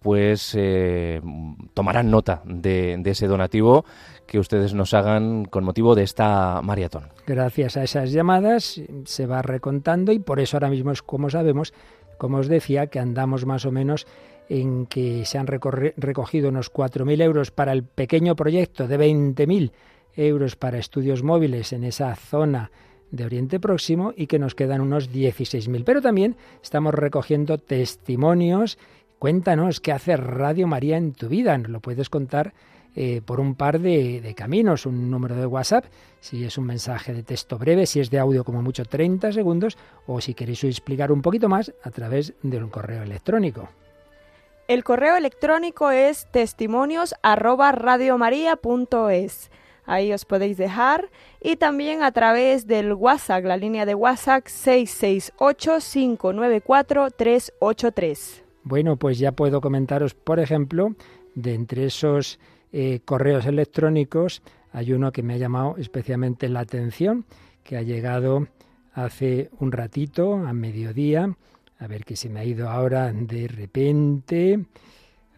pues 0.00 0.54
eh, 0.56 1.20
tomarán 1.74 2.10
nota 2.10 2.42
de, 2.44 3.00
ese 3.04 3.26
donativo 3.26 3.84
que 4.26 4.38
ustedes 4.38 4.74
nos 4.74 4.94
hagan 4.94 5.44
con 5.44 5.64
motivo 5.64 5.94
de 5.94 6.04
esta 6.04 6.60
maratón. 6.62 7.08
Gracias 7.26 7.76
a 7.76 7.84
esas 7.84 8.10
llamadas 8.10 8.80
se 9.04 9.26
va 9.26 9.42
recontando 9.42 10.12
y 10.12 10.18
por 10.18 10.40
eso 10.40 10.56
ahora 10.56 10.70
mismo 10.70 10.90
es 10.90 11.02
como 11.02 11.28
sabemos, 11.28 11.74
como 12.16 12.38
os 12.38 12.48
decía, 12.48 12.86
que 12.86 12.98
andamos 12.98 13.44
más 13.44 13.66
o 13.66 13.72
menos 13.72 14.06
en 14.48 14.86
que 14.86 15.24
se 15.26 15.38
han 15.38 15.46
recogido 15.46 16.48
unos 16.48 16.72
4.000 16.72 17.22
euros 17.22 17.50
para 17.50 17.72
el 17.72 17.84
pequeño 17.84 18.34
proyecto 18.34 18.88
de 18.88 18.98
20.000 18.98 19.70
euros 20.16 20.56
para 20.56 20.78
estudios 20.78 21.22
móviles 21.22 21.72
en 21.72 21.84
esa 21.84 22.14
zona 22.16 22.70
de 23.10 23.24
Oriente 23.24 23.60
Próximo 23.60 24.12
y 24.16 24.26
que 24.26 24.38
nos 24.38 24.54
quedan 24.54 24.80
unos 24.80 25.10
16.000. 25.10 25.84
Pero 25.84 26.00
también 26.00 26.36
estamos 26.62 26.94
recogiendo 26.94 27.58
testimonios 27.58 28.78
Cuéntanos 29.20 29.80
qué 29.80 29.92
hace 29.92 30.16
Radio 30.16 30.66
María 30.66 30.96
en 30.96 31.12
tu 31.12 31.28
vida. 31.28 31.58
Nos 31.58 31.68
lo 31.68 31.80
puedes 31.80 32.08
contar 32.08 32.54
eh, 32.96 33.20
por 33.22 33.38
un 33.38 33.54
par 33.54 33.78
de, 33.78 34.32
caminos, 34.34 34.86
un 34.86 35.10
número 35.10 35.36
de 35.36 35.44
WhatsApp, 35.44 35.84
si 36.20 36.42
es 36.42 36.56
un 36.56 36.64
mensaje 36.64 37.12
de 37.12 37.22
texto 37.22 37.58
breve, 37.58 37.84
si 37.84 38.00
es 38.00 38.08
de 38.08 38.18
audio 38.18 38.44
como 38.44 38.62
mucho 38.62 38.86
30 38.86 39.32
segundos, 39.32 39.76
o 40.06 40.22
si 40.22 40.32
queréis 40.32 40.64
explicar 40.64 41.12
un 41.12 41.20
poquito 41.20 41.50
más 41.50 41.70
a 41.84 41.90
través 41.90 42.32
de 42.42 42.64
un 42.64 42.70
correo 42.70 43.02
electrónico. 43.02 43.68
El 44.68 44.84
correo 44.84 45.16
electrónico 45.16 45.90
es 45.90 46.26
testimonios 46.30 47.14
Ahí 49.84 50.14
os 50.14 50.24
podéis 50.24 50.56
dejar 50.56 51.10
y 51.42 51.56
también 51.56 52.02
a 52.02 52.12
través 52.12 52.66
del 52.66 52.94
WhatsApp, 52.94 53.44
la 53.44 53.58
línea 53.58 53.84
de 53.84 53.94
WhatsApp 53.94 54.46
668 54.46 55.78
594 55.92 57.10
383. 57.10 58.44
Bueno, 58.70 58.94
pues 58.94 59.18
ya 59.18 59.32
puedo 59.32 59.60
comentaros, 59.60 60.14
por 60.14 60.38
ejemplo, 60.38 60.94
de 61.34 61.54
entre 61.54 61.86
esos 61.86 62.38
eh, 62.72 63.00
correos 63.04 63.44
electrónicos, 63.46 64.42
hay 64.72 64.92
uno 64.92 65.10
que 65.10 65.24
me 65.24 65.34
ha 65.34 65.38
llamado 65.38 65.74
especialmente 65.76 66.48
la 66.48 66.60
atención, 66.60 67.24
que 67.64 67.76
ha 67.76 67.82
llegado 67.82 68.46
hace 68.94 69.50
un 69.58 69.72
ratito, 69.72 70.34
a 70.34 70.52
mediodía, 70.52 71.36
a 71.80 71.86
ver 71.88 72.04
que 72.04 72.14
se 72.14 72.28
me 72.28 72.38
ha 72.38 72.44
ido 72.44 72.70
ahora 72.70 73.12
de 73.12 73.48
repente. 73.48 74.64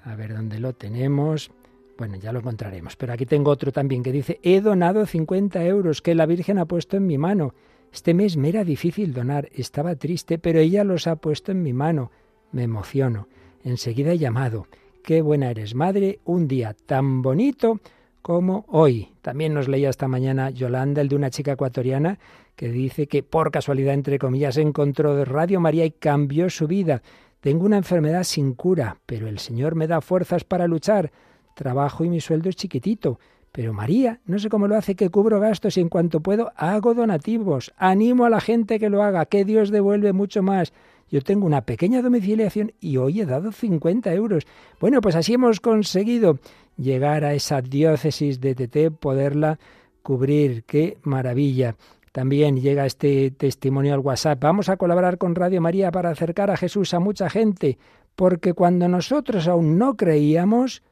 A 0.05 0.15
ver 0.15 0.35
dónde 0.35 0.61
lo 0.61 0.75
tenemos. 0.75 1.51
Bueno, 1.97 2.17
ya 2.17 2.35
lo 2.35 2.41
encontraremos. 2.41 2.97
Pero 2.97 3.15
aquí 3.15 3.25
tengo 3.25 3.51
otro 3.51 3.73
también 3.73 4.03
que 4.03 4.13
dice, 4.13 4.41
he 4.43 4.61
donado 4.61 5.07
50 5.07 5.65
euros 5.65 6.03
que 6.03 6.15
la 6.15 6.27
Virgen 6.27 6.59
ha 6.59 6.67
puesto 6.67 6.99
en 6.99 7.07
mi 7.07 7.17
mano. 7.17 7.55
Este 7.95 8.13
mes 8.13 8.37
me 8.37 8.51
era 8.51 8.63
difícil 8.63 9.15
donar, 9.15 9.49
estaba 9.55 9.97
triste, 9.97 10.39
pero 10.39 10.59
ella 10.59 10.85
los 10.85 11.07
ha 11.07 11.17
puesto 11.17 11.51
en 11.51 11.63
mi 11.63 11.73
mano. 11.73 12.11
Me 12.53 12.63
emociono. 12.63 13.29
Enseguida 13.65 14.13
he 14.13 14.19
llamado. 14.19 14.67
Qué 15.03 15.21
buena 15.21 15.51
eres, 15.51 15.75
madre, 15.75 16.21
un 16.25 16.47
día 16.47 16.77
tan 16.87 17.23
bonito 17.23 17.81
como 18.23 18.65
hoy. 18.69 19.09
También 19.21 19.53
nos 19.53 19.69
leía 19.69 19.91
esta 19.91 20.07
mañana 20.07 20.51
Yolanda, 20.51 21.01
el 21.01 21.09
de 21.09 21.17
una 21.17 21.31
chica 21.31 21.53
ecuatoriana, 21.53 22.19
que 22.55 22.69
dice 22.69 23.09
que 23.09 23.23
por 23.23 23.51
casualidad, 23.51 23.95
entre 23.95 24.19
comillas, 24.19 24.57
encontró 24.57 25.17
de 25.17 25.25
Radio 25.25 25.61
María 25.61 25.85
y 25.85 25.91
cambió 25.91 26.49
su 26.51 26.69
vida. 26.69 27.03
Tengo 27.41 27.67
una 27.67 27.79
enfermedad 27.79 28.23
sin 28.23 28.55
cura, 28.55 28.99
pero 29.07 29.27
el 29.27 29.41
Señor 29.41 29.75
me 29.75 29.89
da 29.89 30.01
fuerzas 30.01 30.45
para 30.45 30.69
luchar. 30.69 31.11
Trabajo 31.57 32.05
y 32.05 32.09
mi 32.09 32.21
sueldo 32.21 32.49
es 32.49 32.57
chiquitito. 32.57 33.19
Pero 33.51 33.75
María, 33.75 34.21
no 34.25 34.39
sé 34.39 34.49
cómo 34.49 34.69
lo 34.69 34.77
hace, 34.77 34.95
que 34.95 35.11
cubro 35.11 35.41
gastos 35.41 35.77
y 35.77 35.81
en 35.81 35.89
cuanto 35.89 36.21
puedo 36.21 36.53
hago 36.57 36.95
donativos. 36.95 37.75
Animo 37.77 38.25
a 38.25 38.31
la 38.31 38.41
gente 38.41 38.79
que 38.79 38.89
lo 38.89 39.03
haga, 39.03 39.27
que 39.27 39.45
Dios 39.45 39.71
devuelve 39.71 40.13
mucho 40.13 40.43
más. 40.43 40.73
Yo 41.13 41.21
tengo 41.21 41.45
una 41.45 41.61
pequeña 41.61 42.01
domiciliación 42.01 42.73
y 42.81 42.97
hoy 42.97 43.21
he 43.21 43.27
dado 43.27 43.53
50 43.53 44.15
euros. 44.15 44.47
Bueno, 44.81 45.03
pues 45.03 45.15
así 45.15 45.35
hemos 45.35 45.61
conseguido 45.61 46.39
llegar 46.79 47.27
a 47.27 47.35
esa 47.35 47.61
diócesis 47.61 48.41
de 48.41 48.55
TT, 48.55 48.99
poderla 48.99 49.59
cubrir. 50.03 50.65
¡Qué 50.65 50.97
maravilla! 51.03 51.77
También 52.13 52.57
llega 52.57 52.87
este 52.87 53.31
testimonio 53.31 53.93
al 53.93 54.01
WhatsApp. 54.01 54.41
Vamos 54.41 54.71
a 54.71 54.79
colaborar 54.79 55.19
con 55.19 55.35
Radio 55.35 55.61
María 55.61 55.91
para 55.91 56.09
acercar 56.09 56.51
a 56.51 56.57
Jesús 56.57 56.95
a 56.95 56.99
mucha 56.99 57.29
gente, 57.29 57.77
porque 58.17 58.55
cuando 58.55 58.89
nosotros 58.89 59.49
aún 59.49 59.77
no 59.77 59.99
creíamos, 59.99 60.83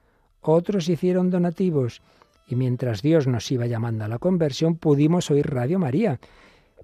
otros 0.42 0.90
hicieron 0.90 1.30
donativos. 1.30 2.02
Y 2.46 2.56
mientras 2.56 3.00
Dios 3.00 3.26
nos 3.26 3.50
iba 3.50 3.64
llamando 3.64 4.04
a 4.04 4.08
la 4.08 4.18
conversión, 4.18 4.76
pudimos 4.76 5.30
oír 5.30 5.48
Radio 5.48 5.78
María 5.78 6.20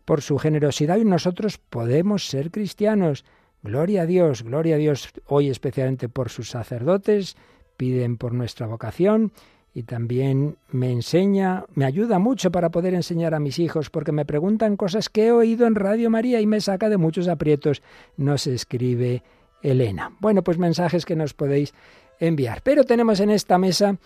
por 0.07 0.23
su 0.23 0.39
generosidad 0.39 0.97
y 0.97 1.05
nosotros 1.05 1.59
podemos 1.59 2.29
ser 2.29 2.51
cristianos. 2.51 3.27
Gloria 3.63 4.03
a 4.03 4.07
Dios, 4.07 4.45
gloria 4.45 4.77
a 4.77 4.79
Dios 4.79 5.13
hoy 5.27 5.51
especialmente 5.51 6.09
por 6.09 6.31
sus 6.31 6.49
sacerdotes, 6.49 7.37
piden 7.77 8.17
por 8.17 8.33
nuestra 8.33 8.67
vocación 8.67 9.33
y 9.75 9.83
también 9.83 10.57
me 10.71 10.91
enseña, 10.91 11.65
me 11.75 11.85
ayuda 11.85 12.19
mucho 12.19 12.51
para 12.51 12.71
poder 12.71 12.95
enseñar 12.95 13.35
a 13.35 13.41
mis 13.41 13.59
hijos 13.59 13.91
porque 13.91 14.13
me 14.13 14.25
preguntan 14.25 14.77
cosas 14.77 15.11
que 15.11 15.27
he 15.27 15.33
oído 15.33 15.67
en 15.67 15.75
Radio 15.75 16.09
María 16.09 16.41
y 16.41 16.47
me 16.47 16.61
saca 16.61 16.89
de 16.89 16.97
muchos 16.97 17.29
aprietos. 17.29 17.83
Nos 18.17 18.47
escribe 18.47 19.23
Elena. 19.61 20.17
Bueno, 20.21 20.43
pues 20.43 20.57
mensajes 20.57 21.05
que 21.05 21.17
nos 21.17 21.35
podéis 21.35 21.75
enviar. 22.21 22.63
Pero 22.63 22.85
tenemos 22.85 23.21
en 23.21 23.31
esta 23.31 23.59
mesa 23.59 23.99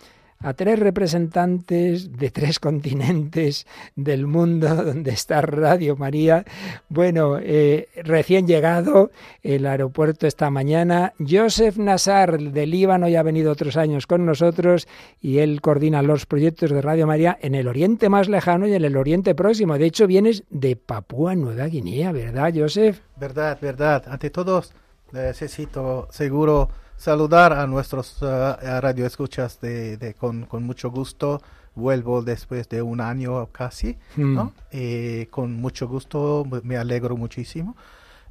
a 0.43 0.53
tres 0.53 0.79
representantes 0.79 2.17
de 2.17 2.31
tres 2.31 2.59
continentes 2.59 3.67
del 3.95 4.27
mundo 4.27 4.75
donde 4.83 5.11
está 5.11 5.41
Radio 5.41 5.95
María. 5.95 6.45
Bueno, 6.89 7.37
eh, 7.39 7.89
recién 8.03 8.47
llegado 8.47 9.11
el 9.43 9.65
aeropuerto 9.65 10.27
esta 10.27 10.49
mañana, 10.49 11.13
Joseph 11.19 11.77
Nassar 11.77 12.39
del 12.39 12.71
Líbano 12.71 13.07
ya 13.07 13.19
ha 13.19 13.23
venido 13.23 13.51
otros 13.51 13.77
años 13.77 14.07
con 14.07 14.25
nosotros 14.25 14.87
y 15.21 15.39
él 15.39 15.61
coordina 15.61 16.01
los 16.01 16.25
proyectos 16.25 16.71
de 16.71 16.81
Radio 16.81 17.07
María 17.07 17.37
en 17.41 17.55
el 17.55 17.67
Oriente 17.67 18.09
más 18.09 18.29
lejano 18.29 18.67
y 18.67 18.73
en 18.73 18.83
el 18.83 18.97
Oriente 18.97 19.35
próximo. 19.35 19.77
De 19.77 19.85
hecho, 19.85 20.07
vienes 20.07 20.43
de 20.49 20.75
Papúa 20.75 21.35
Nueva 21.35 21.65
Guinea, 21.65 22.11
¿verdad, 22.11 22.53
Joseph? 22.55 22.99
Verdad, 23.17 23.57
verdad. 23.61 24.03
Ante 24.07 24.29
todos, 24.29 24.73
necesito 25.11 26.07
seguro 26.11 26.69
saludar 27.01 27.51
a 27.51 27.65
nuestros 27.65 28.21
uh, 28.21 28.53
radioescuchas 28.79 29.59
de, 29.59 29.97
de 29.97 30.13
con, 30.13 30.45
con, 30.45 30.63
mucho 30.63 30.91
gusto. 30.91 31.41
Vuelvo 31.73 32.21
después 32.21 32.69
de 32.69 32.83
un 32.83 33.01
año 33.01 33.47
casi, 33.51 33.97
¿no? 34.17 34.43
Hmm. 34.43 34.49
Eh, 34.71 35.27
con 35.31 35.53
mucho 35.53 35.87
gusto, 35.87 36.45
me 36.63 36.77
alegro 36.77 37.17
muchísimo. 37.17 37.75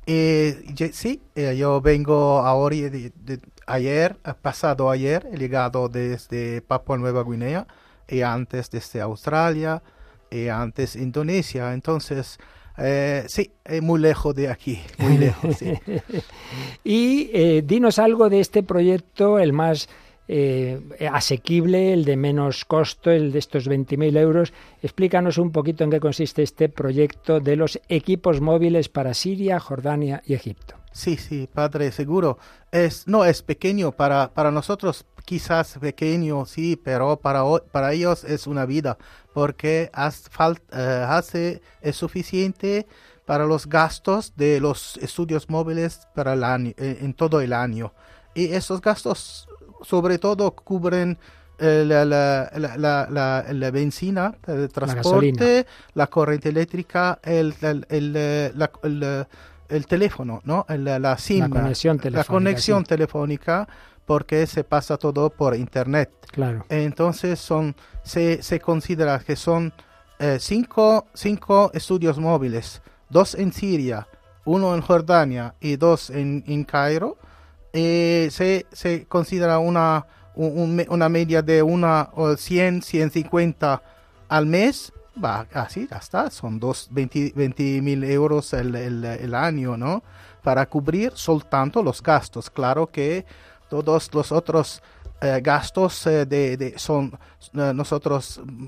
Eh, 0.06 0.72
sí, 0.92 1.22
eh, 1.34 1.56
yo 1.56 1.80
vengo 1.80 2.40
ahora, 2.40 2.76
de, 2.76 3.40
ayer, 3.66 4.16
pasado 4.40 4.90
ayer, 4.90 5.26
he 5.32 5.38
llegado 5.38 5.88
desde 5.88 6.60
Papua 6.62 6.96
Nueva 6.98 7.24
Guinea 7.24 7.66
y 8.06 8.20
antes 8.20 8.70
desde 8.70 9.00
Australia 9.00 9.82
y 10.30 10.48
antes 10.48 10.96
Indonesia. 10.96 11.72
Entonces, 11.72 12.38
eh, 12.80 13.24
sí, 13.28 13.50
muy 13.82 14.00
lejos 14.00 14.34
de 14.34 14.48
aquí, 14.48 14.80
muy 14.98 15.18
lejos. 15.18 15.56
Sí. 15.56 15.72
y 16.84 17.30
eh, 17.32 17.62
dinos 17.64 17.98
algo 17.98 18.28
de 18.28 18.40
este 18.40 18.62
proyecto, 18.62 19.38
el 19.38 19.52
más 19.52 19.88
eh, 20.32 20.80
asequible, 21.12 21.92
el 21.92 22.04
de 22.04 22.16
menos 22.16 22.64
costo, 22.64 23.10
el 23.10 23.32
de 23.32 23.40
estos 23.40 23.68
20.000 23.68 24.16
euros. 24.16 24.52
Explícanos 24.80 25.38
un 25.38 25.50
poquito 25.50 25.82
en 25.82 25.90
qué 25.90 25.98
consiste 25.98 26.44
este 26.44 26.68
proyecto 26.68 27.40
de 27.40 27.56
los 27.56 27.80
equipos 27.88 28.40
móviles 28.40 28.88
para 28.88 29.12
Siria, 29.12 29.58
Jordania 29.58 30.22
y 30.24 30.34
Egipto. 30.34 30.79
Sí, 30.92 31.16
sí, 31.16 31.48
padre, 31.52 31.92
seguro. 31.92 32.38
Es, 32.72 33.06
no 33.06 33.24
es 33.24 33.42
pequeño 33.42 33.92
para, 33.92 34.32
para 34.32 34.50
nosotros, 34.50 35.06
quizás 35.24 35.78
pequeño, 35.78 36.46
sí, 36.46 36.76
pero 36.76 37.16
para, 37.16 37.42
para 37.70 37.92
ellos 37.92 38.24
es 38.24 38.46
una 38.46 38.66
vida, 38.66 38.98
porque 39.32 39.90
eh, 39.92 41.04
hace, 41.08 41.62
es 41.80 41.96
suficiente 41.96 42.86
para 43.24 43.46
los 43.46 43.68
gastos 43.68 44.34
de 44.36 44.58
los 44.58 44.96
estudios 44.96 45.48
móviles 45.48 46.08
para 46.14 46.32
el 46.32 46.42
año, 46.42 46.72
eh, 46.76 46.98
en 47.00 47.14
todo 47.14 47.40
el 47.40 47.52
año. 47.52 47.92
Y 48.34 48.46
esos 48.52 48.80
gastos 48.80 49.48
sobre 49.82 50.18
todo 50.18 50.50
cubren 50.52 51.18
eh, 51.58 51.84
la, 51.86 52.04
la, 52.04 52.50
la, 52.76 53.44
la, 53.52 53.70
benzina, 53.70 54.34
el 54.46 54.68
transporte, 54.70 55.66
la, 55.94 56.06
corriente 56.08 56.48
eléctrica, 56.48 57.20
el, 57.22 57.54
el, 57.60 57.86
el 57.88 59.26
teléfono, 59.86 60.40
¿no? 60.44 60.66
la, 60.68 61.16
SIM, 61.18 61.48
la 61.52 62.24
conexión 62.24 62.84
telefónica, 62.84 63.68
porque 64.04 64.46
se 64.46 64.64
pasa 64.64 64.96
todo 64.96 65.30
por 65.30 65.54
internet. 65.54 66.10
Claro. 66.32 66.64
Entonces 66.68 67.38
son, 67.38 67.76
se, 68.02 68.42
se 68.42 68.60
considera 68.60 69.18
que 69.20 69.36
son 69.36 69.72
eh, 70.18 70.38
cinco, 70.40 71.06
cinco, 71.14 71.70
estudios 71.74 72.18
móviles, 72.18 72.82
dos 73.08 73.34
en 73.34 73.52
Siria, 73.52 74.06
uno 74.44 74.74
en 74.74 74.80
Jordania 74.80 75.54
y 75.60 75.76
dos 75.76 76.10
en, 76.10 76.44
en 76.46 76.64
Cairo. 76.64 77.16
Eh, 77.72 78.28
se, 78.32 78.66
se 78.72 79.06
considera 79.06 79.58
una, 79.60 80.06
una 80.34 81.08
media 81.08 81.42
de 81.42 81.62
una 81.62 82.10
100, 82.36 82.82
150 82.82 83.82
al 84.28 84.46
mes 84.46 84.92
va 85.22 85.46
así, 85.52 85.88
ya 85.90 85.98
está, 85.98 86.30
son 86.30 86.58
dos, 86.60 86.88
20 86.90 87.32
mil 87.82 88.04
euros 88.04 88.52
el, 88.52 88.74
el, 88.74 89.34
año, 89.34 89.76
¿no? 89.76 90.02
Para 90.42 90.66
cubrir 90.66 91.12
soltanto 91.14 91.82
los 91.82 92.02
gastos. 92.02 92.48
Claro 92.50 92.86
que 92.86 93.24
todos 93.68 94.12
los 94.14 94.32
otros 94.32 94.82
eh, 95.22 95.38
gastos 95.42 96.06
eh, 96.06 96.24
de, 96.24 96.56
de, 96.56 96.78
son, 96.78 97.12
eh, 97.52 97.72
nosotros 97.74 98.40
mm, 98.42 98.64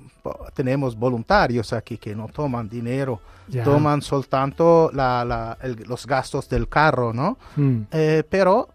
tenemos 0.53 0.95
voluntarios 0.95 1.73
aquí 1.73 1.97
que 1.97 2.15
no 2.15 2.29
toman 2.29 2.69
dinero, 2.69 3.21
toman 3.65 4.03
soltanto 4.03 4.91
la, 4.93 5.25
la, 5.25 5.57
los 5.87 6.07
gastos 6.07 6.51
del 6.51 6.69
carro, 6.69 7.15
¿no? 7.15 7.39
Mm. 7.57 7.83
pero 8.29 8.69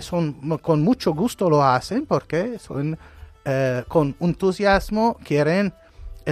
son, 0.00 0.58
con 0.62 0.82
mucho 0.82 1.12
gusto 1.12 1.50
lo 1.50 1.62
hacen 1.62 2.06
porque 2.06 2.58
son, 2.58 2.96
con 3.88 4.16
entusiasmo 4.20 5.18
quieren 5.24 5.72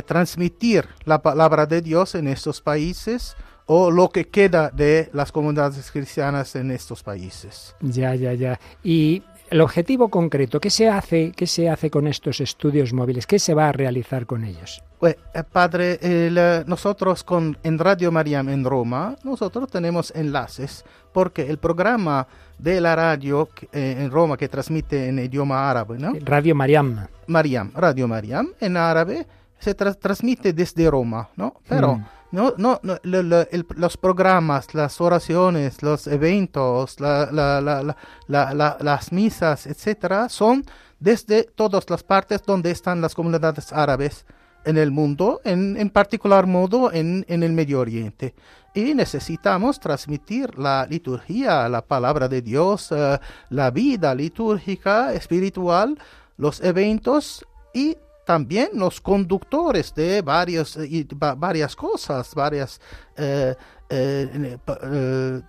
transmitir 0.03 0.87
la 1.05 1.23
palabra 1.23 1.67
de 1.67 1.83
Dios 1.83 2.15
en 2.15 2.29
estos 2.29 2.61
países 2.61 3.37
o 3.67 3.91
lo 3.91 4.09
que 4.11 4.29
queda 4.29 4.71
de 4.71 5.11
las 5.13 5.33
comunidades 5.33 5.91
cristianas 5.91 6.55
en 6.57 6.71
estos 6.71 7.03
países. 7.03 7.75
Ya, 7.81 8.15
ya, 8.15 8.33
ya. 8.33 8.61
Y 8.83 9.23
el 9.51 9.61
objetivo 9.61 10.09
concreto, 10.09 10.61
¿qué 10.61 10.71
se 10.71 10.89
hace, 10.89 11.33
qué 11.37 11.47
se 11.47 11.69
hace 11.69 11.91
con 11.91 12.07
estos 12.07 12.41
estudios 12.41 12.93
móviles? 12.93 13.27
¿Qué 13.27 13.39
se 13.39 13.55
va 13.55 13.69
a 13.69 13.73
realizar 13.73 14.27
con 14.27 14.45
ellos? 14.45 14.83
Pues, 14.99 15.17
eh, 15.35 15.43
padre, 15.45 15.99
eh, 16.01 16.65
nosotros 16.67 17.23
con, 17.23 17.57
en 17.63 17.79
Radio 17.79 18.11
Mariam 18.11 18.49
en 18.49 18.65
Roma, 18.65 19.17
nosotros 19.25 19.69
tenemos 19.71 20.13
enlaces 20.15 20.85
porque 21.13 21.49
el 21.49 21.59
programa 21.59 22.27
de 22.59 22.81
la 22.81 22.97
radio 22.97 23.49
eh, 23.73 23.97
en 23.99 24.11
Roma 24.11 24.37
que 24.37 24.49
transmite 24.49 25.09
en 25.09 25.19
idioma 25.19 25.71
árabe, 25.71 25.99
¿no? 25.99 26.13
Radio 26.25 26.55
Mariam. 26.55 27.07
Mariam, 27.27 27.73
Radio 27.75 28.09
Mariam 28.09 28.49
en 28.61 28.77
árabe 28.77 29.27
se 29.59 29.75
transmite 29.75 30.53
desde 30.53 30.91
Roma, 30.91 31.31
¿no? 31.37 31.61
Pero 31.69 31.97
mm. 31.97 32.05
no, 32.33 32.55
no, 32.57 32.81
los 33.03 33.97
programas, 33.97 34.75
las 34.75 35.01
oraciones, 35.01 35.83
los 35.83 36.07
eventos, 36.07 37.01
las 37.01 39.13
misas, 39.13 39.67
etcétera, 39.67 40.29
son 40.29 40.65
desde 40.99 41.45
todas 41.45 41.89
las 41.91 42.03
partes 42.03 42.43
donde 42.45 42.71
están 42.71 43.01
las 43.01 43.15
comunidades 43.15 43.73
árabes 43.73 44.27
en 44.65 44.77
el 44.77 44.91
mundo, 44.91 45.41
en, 45.45 45.77
en 45.77 45.91
particular 45.91 46.47
modo 46.47 46.93
en, 46.93 47.25
en, 47.29 47.43
el 47.43 47.53
Medio 47.53 47.81
Oriente. 47.81 48.35
Y 48.75 48.95
necesitamos 48.95 49.79
transmitir 49.79 50.59
la 50.59 50.87
liturgia, 50.91 51.69
la 51.69 51.83
palabra 51.83 52.29
de 52.29 52.43
Dios, 52.43 52.91
uh, 52.91 53.19
la 53.49 53.71
vida 53.71 54.15
litúrgica, 54.15 55.15
espiritual, 55.15 55.99
los 56.37 56.61
eventos 56.61 57.47
y 57.73 57.97
también 58.27 58.71
los 58.75 59.01
conductores 59.01 59.95
de 59.95 60.21
varios, 60.21 60.77
y, 60.77 61.07
varias 61.37 61.77
cosas, 61.77 62.35
varias 62.35 62.81
eh, 63.17 63.55
eh, 63.89 64.59
eh, 64.83 65.41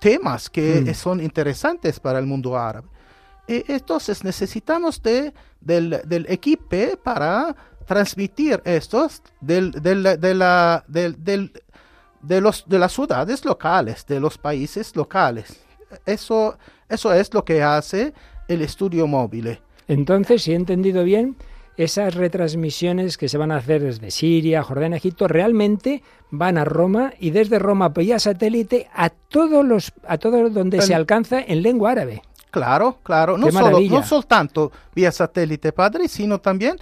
temas 0.00 0.50
que 0.50 0.80
mm. 0.80 0.94
son 0.94 1.22
interesantes 1.22 2.00
para 2.00 2.18
el 2.18 2.26
mundo 2.26 2.58
árabe. 2.58 2.88
Y 3.46 3.64
entonces 3.72 4.24
necesitamos 4.24 5.00
de, 5.00 5.32
del, 5.60 6.00
del 6.04 6.26
equipo 6.28 6.76
para 7.00 7.54
transmitir 7.86 8.60
estos 8.64 9.22
del, 9.40 9.70
del, 9.70 10.02
de, 10.02 10.34
la, 10.34 10.84
del, 10.88 11.22
del, 11.22 11.52
de, 12.22 12.40
los, 12.40 12.64
de 12.66 12.78
las 12.80 12.92
ciudades 12.92 13.44
locales, 13.44 14.04
de 14.04 14.18
los 14.18 14.36
países 14.36 14.96
locales. 14.96 15.60
Eso, 16.04 16.58
eso 16.88 17.12
es 17.12 17.32
lo 17.32 17.44
que 17.44 17.62
hace 17.62 18.12
el 18.48 18.62
estudio 18.62 19.06
móvil. 19.06 19.60
Entonces, 19.86 20.42
si 20.42 20.50
he 20.50 20.56
entendido 20.56 21.04
bien, 21.04 21.36
esas 21.76 22.14
retransmisiones 22.14 23.18
que 23.18 23.28
se 23.28 23.38
van 23.38 23.52
a 23.52 23.56
hacer 23.56 23.82
desde 23.82 24.10
Siria, 24.10 24.62
Jordania, 24.62 24.96
Egipto, 24.96 25.28
realmente 25.28 26.02
van 26.30 26.58
a 26.58 26.64
Roma 26.64 27.12
y 27.18 27.30
desde 27.30 27.58
Roma 27.58 27.90
vía 27.90 28.18
satélite 28.18 28.88
a 28.94 29.10
todos 29.10 29.64
los 29.64 29.92
a 30.06 30.18
todo 30.18 30.48
donde 30.50 30.80
se 30.82 30.94
alcanza 30.94 31.40
en 31.40 31.62
lengua 31.62 31.92
árabe. 31.92 32.22
Claro, 32.50 32.98
claro, 33.02 33.36
no 33.36 33.50
solo, 33.50 33.80
no 33.80 34.02
solo 34.02 34.22
tanto 34.22 34.72
vía 34.94 35.12
satélite, 35.12 35.72
padre, 35.72 36.08
sino 36.08 36.40
también 36.40 36.78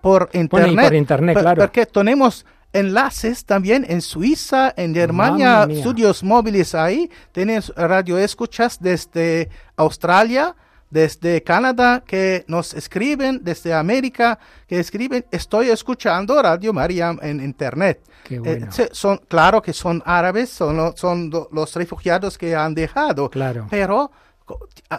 por 0.00 0.28
internet. 0.32 0.84
por 0.84 0.94
internet, 0.94 1.38
claro. 1.38 1.62
Porque 1.62 1.86
tenemos 1.86 2.44
enlaces 2.72 3.44
también 3.44 3.86
en 3.88 4.00
Suiza, 4.00 4.72
en 4.76 4.94
Germania, 4.94 5.66
estudios 5.70 6.22
móviles 6.22 6.74
ahí, 6.74 7.10
tienes 7.32 7.72
radio 7.76 8.18
escuchas 8.18 8.78
desde 8.80 9.48
Australia, 9.76 10.54
desde 10.92 11.42
Canadá 11.42 12.04
que 12.06 12.44
nos 12.48 12.74
escriben, 12.74 13.40
desde 13.42 13.72
América 13.72 14.38
que 14.66 14.78
escriben, 14.78 15.24
estoy 15.30 15.70
escuchando 15.70 16.40
Radio 16.42 16.74
María 16.74 17.16
en 17.22 17.40
Internet. 17.40 18.02
Eh, 18.28 18.66
son, 18.92 19.16
claro 19.26 19.62
que 19.62 19.72
son 19.72 20.02
árabes, 20.04 20.50
son, 20.50 20.94
son 20.94 21.30
los 21.50 21.74
refugiados 21.76 22.36
que 22.36 22.54
han 22.54 22.74
dejado, 22.74 23.30
claro. 23.30 23.66
pero 23.70 24.10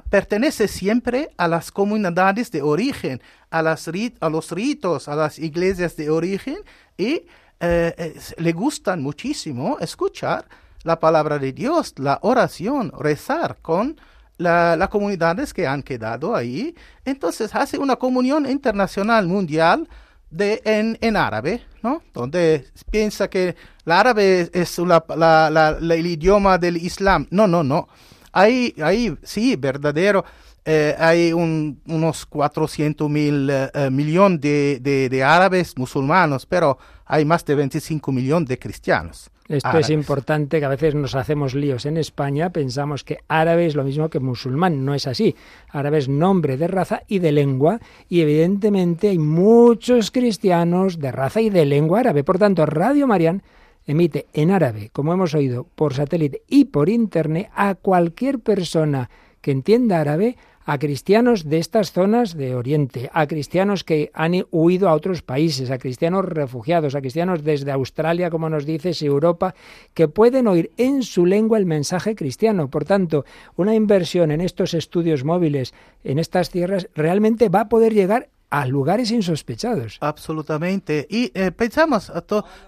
pertenece 0.10 0.68
siempre 0.68 1.30
a 1.38 1.48
las 1.48 1.72
comunidades 1.72 2.50
de 2.50 2.64
origen, 2.64 3.22
a, 3.52 3.62
las 3.62 3.88
a 3.88 4.30
los 4.30 4.52
ritos, 4.52 5.08
a 5.08 5.16
las 5.16 5.38
iglesias 5.38 5.96
de 5.96 6.10
origen 6.10 6.58
y 6.98 7.28
eh, 7.60 8.20
le 8.38 8.52
gustan 8.52 9.04
muchísimo 9.04 9.78
escuchar 9.80 10.46
la 10.82 11.00
palabra 11.00 11.38
de 11.38 11.54
Dios, 11.54 11.94
la 11.98 12.18
oración, 12.24 12.92
rezar 12.98 13.58
con 13.62 13.96
las 14.38 14.90
comunidades 14.90 15.54
que 15.54 15.68
han 15.68 15.84
quedado 15.84 16.36
ahí. 16.36 16.76
Entonces 17.06 17.54
hace 17.56 17.78
una 17.78 17.96
comunión 17.96 18.50
internacional 18.50 19.28
mundial 19.28 19.88
de, 20.30 20.62
en, 20.66 20.98
en 21.02 21.16
árabe, 21.16 21.64
¿no? 21.82 22.02
Donde 22.14 22.66
piensa 22.90 23.30
que 23.30 23.56
el 23.86 23.92
árabe 23.92 24.50
es 24.54 24.80
el 24.80 26.06
idioma 26.06 26.58
del 26.58 26.78
Islam. 26.78 27.28
No, 27.30 27.48
no, 27.48 27.64
no. 27.64 27.88
Ahí, 28.32 28.74
ahí 28.82 29.16
sí, 29.24 29.56
verdadero. 29.56 30.26
Eh, 30.66 30.96
hay 30.98 31.34
unos 31.34 32.26
400 32.26 33.10
mil 33.10 33.50
eh, 33.50 33.70
eh, 33.74 33.90
millones 33.90 34.40
de, 34.40 34.80
de, 34.82 35.10
de, 35.10 35.24
árabes 35.24 35.78
musulmanos, 35.78 36.46
pero 36.46 36.78
hay 37.06 37.26
más 37.26 37.44
de 37.44 37.56
25 37.56 38.12
millones 38.14 38.48
de 38.48 38.58
cristianos. 38.58 39.30
Esto 39.50 39.78
es 39.78 39.90
importante, 39.90 40.60
que 40.60 40.66
a 40.66 40.70
veces 40.70 40.96
nos 40.96 41.16
hacemos 41.16 41.54
líos 41.54 41.86
en 41.86 41.98
España, 41.98 42.52
pensamos 42.52 43.04
que 43.04 43.20
árabe 43.28 43.66
es 43.66 43.76
lo 43.76 43.84
mismo 43.84 44.10
que 44.10 44.22
musulmán, 44.22 44.86
no 44.86 44.94
es 44.94 45.06
así. 45.06 45.36
Árabe 45.70 45.98
es 45.98 46.08
nombre 46.08 46.56
de 46.56 46.68
raza 46.68 47.04
y 47.08 47.20
de 47.20 47.34
lengua, 47.34 47.80
y 48.08 48.22
evidentemente 48.22 49.10
hay 49.10 49.20
muchos 49.20 50.12
cristianos 50.12 51.00
de 51.00 51.12
raza 51.12 51.42
y 51.42 51.50
de 51.50 51.66
lengua 51.66 52.00
árabe. 52.00 52.24
Por 52.24 52.40
tanto, 52.40 52.66
Radio 52.66 53.06
Marián 53.06 53.44
emite 53.86 54.28
en 54.34 54.52
árabe, 54.52 54.90
como 54.94 55.12
hemos 55.12 55.34
oído, 55.34 55.68
por 55.76 55.94
satélite 55.94 56.44
y 56.48 56.66
por 56.66 56.88
internet 56.88 57.50
a 57.54 57.76
cualquier 57.76 58.40
persona 58.40 59.10
que 59.42 59.52
entienda 59.52 60.00
árabe 60.00 60.38
a 60.66 60.78
cristianos 60.78 61.50
de 61.50 61.58
estas 61.58 61.92
zonas 61.92 62.36
de 62.36 62.56
Oriente, 62.56 63.10
a 63.14 63.28
cristianos 63.28 63.84
que 63.84 64.12
han 64.14 64.46
huido 64.52 64.90
a 64.90 64.94
otros 64.94 65.22
países, 65.22 65.72
a 65.72 65.78
cristianos 65.78 66.26
refugiados, 66.26 66.96
a 66.96 67.02
cristianos 67.02 67.44
desde 67.44 67.72
Australia, 67.72 68.30
como 68.30 68.50
nos 68.50 68.66
dices, 68.66 69.02
Europa, 69.02 69.56
que 69.94 70.08
pueden 70.08 70.48
oír 70.48 70.72
en 70.78 71.04
su 71.04 71.26
lengua 71.26 71.58
el 71.58 71.66
mensaje 71.66 72.16
cristiano. 72.16 72.70
Por 72.70 72.86
tanto, 72.86 73.26
una 73.56 73.76
inversión 73.76 74.32
en 74.32 74.42
estos 74.42 74.74
estudios 74.74 75.24
móviles 75.24 75.74
en 76.04 76.20
estas 76.20 76.50
tierras 76.50 76.88
realmente 76.96 77.50
va 77.50 77.62
a 77.62 77.70
poder 77.70 77.94
llegar 77.94 78.30
a 78.54 78.68
lugares 78.68 79.10
insospechados. 79.10 79.98
Absolutamente. 80.00 81.08
Y 81.10 81.32
eh, 81.34 81.52
pensamos, 81.52 82.12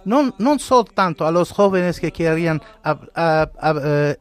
no, 0.03 0.33
no 0.39 0.57
solo 0.57 0.85
tanto 0.85 1.27
a 1.27 1.31
los 1.31 1.51
jóvenes 1.51 1.99
que 1.99 2.11
querían 2.11 2.59
eh, 2.83 4.15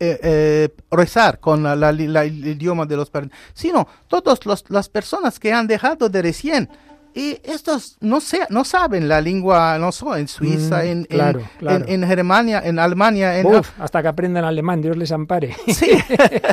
eh, 0.00 0.18
eh, 0.22 0.68
rezar 0.90 1.38
con 1.38 1.64
el 1.66 2.46
idioma 2.46 2.84
de 2.84 2.96
los 2.96 3.10
sino 3.52 3.86
todas 4.08 4.40
las 4.68 4.88
personas 4.88 5.38
que 5.38 5.52
han 5.52 5.66
dejado 5.66 6.08
de 6.08 6.22
recién. 6.22 6.68
Y 7.16 7.38
estos 7.44 7.96
no, 8.00 8.18
no 8.50 8.64
saben 8.64 9.06
la 9.08 9.20
lengua, 9.20 9.78
no 9.78 9.92
sé, 9.92 10.04
en 10.16 10.26
Suiza, 10.26 10.78
mm, 10.78 10.86
en, 10.86 11.06
en, 11.10 11.88
en, 11.88 12.08
Germania, 12.08 12.60
en 12.64 12.80
Alemania. 12.80 13.38
En 13.38 13.46
hasta 13.78 14.02
que 14.02 14.08
aprendan 14.08 14.44
alemán, 14.44 14.82
Dios 14.82 14.96
les 14.96 15.12
ampare. 15.12 15.56
Sí. 15.68 15.92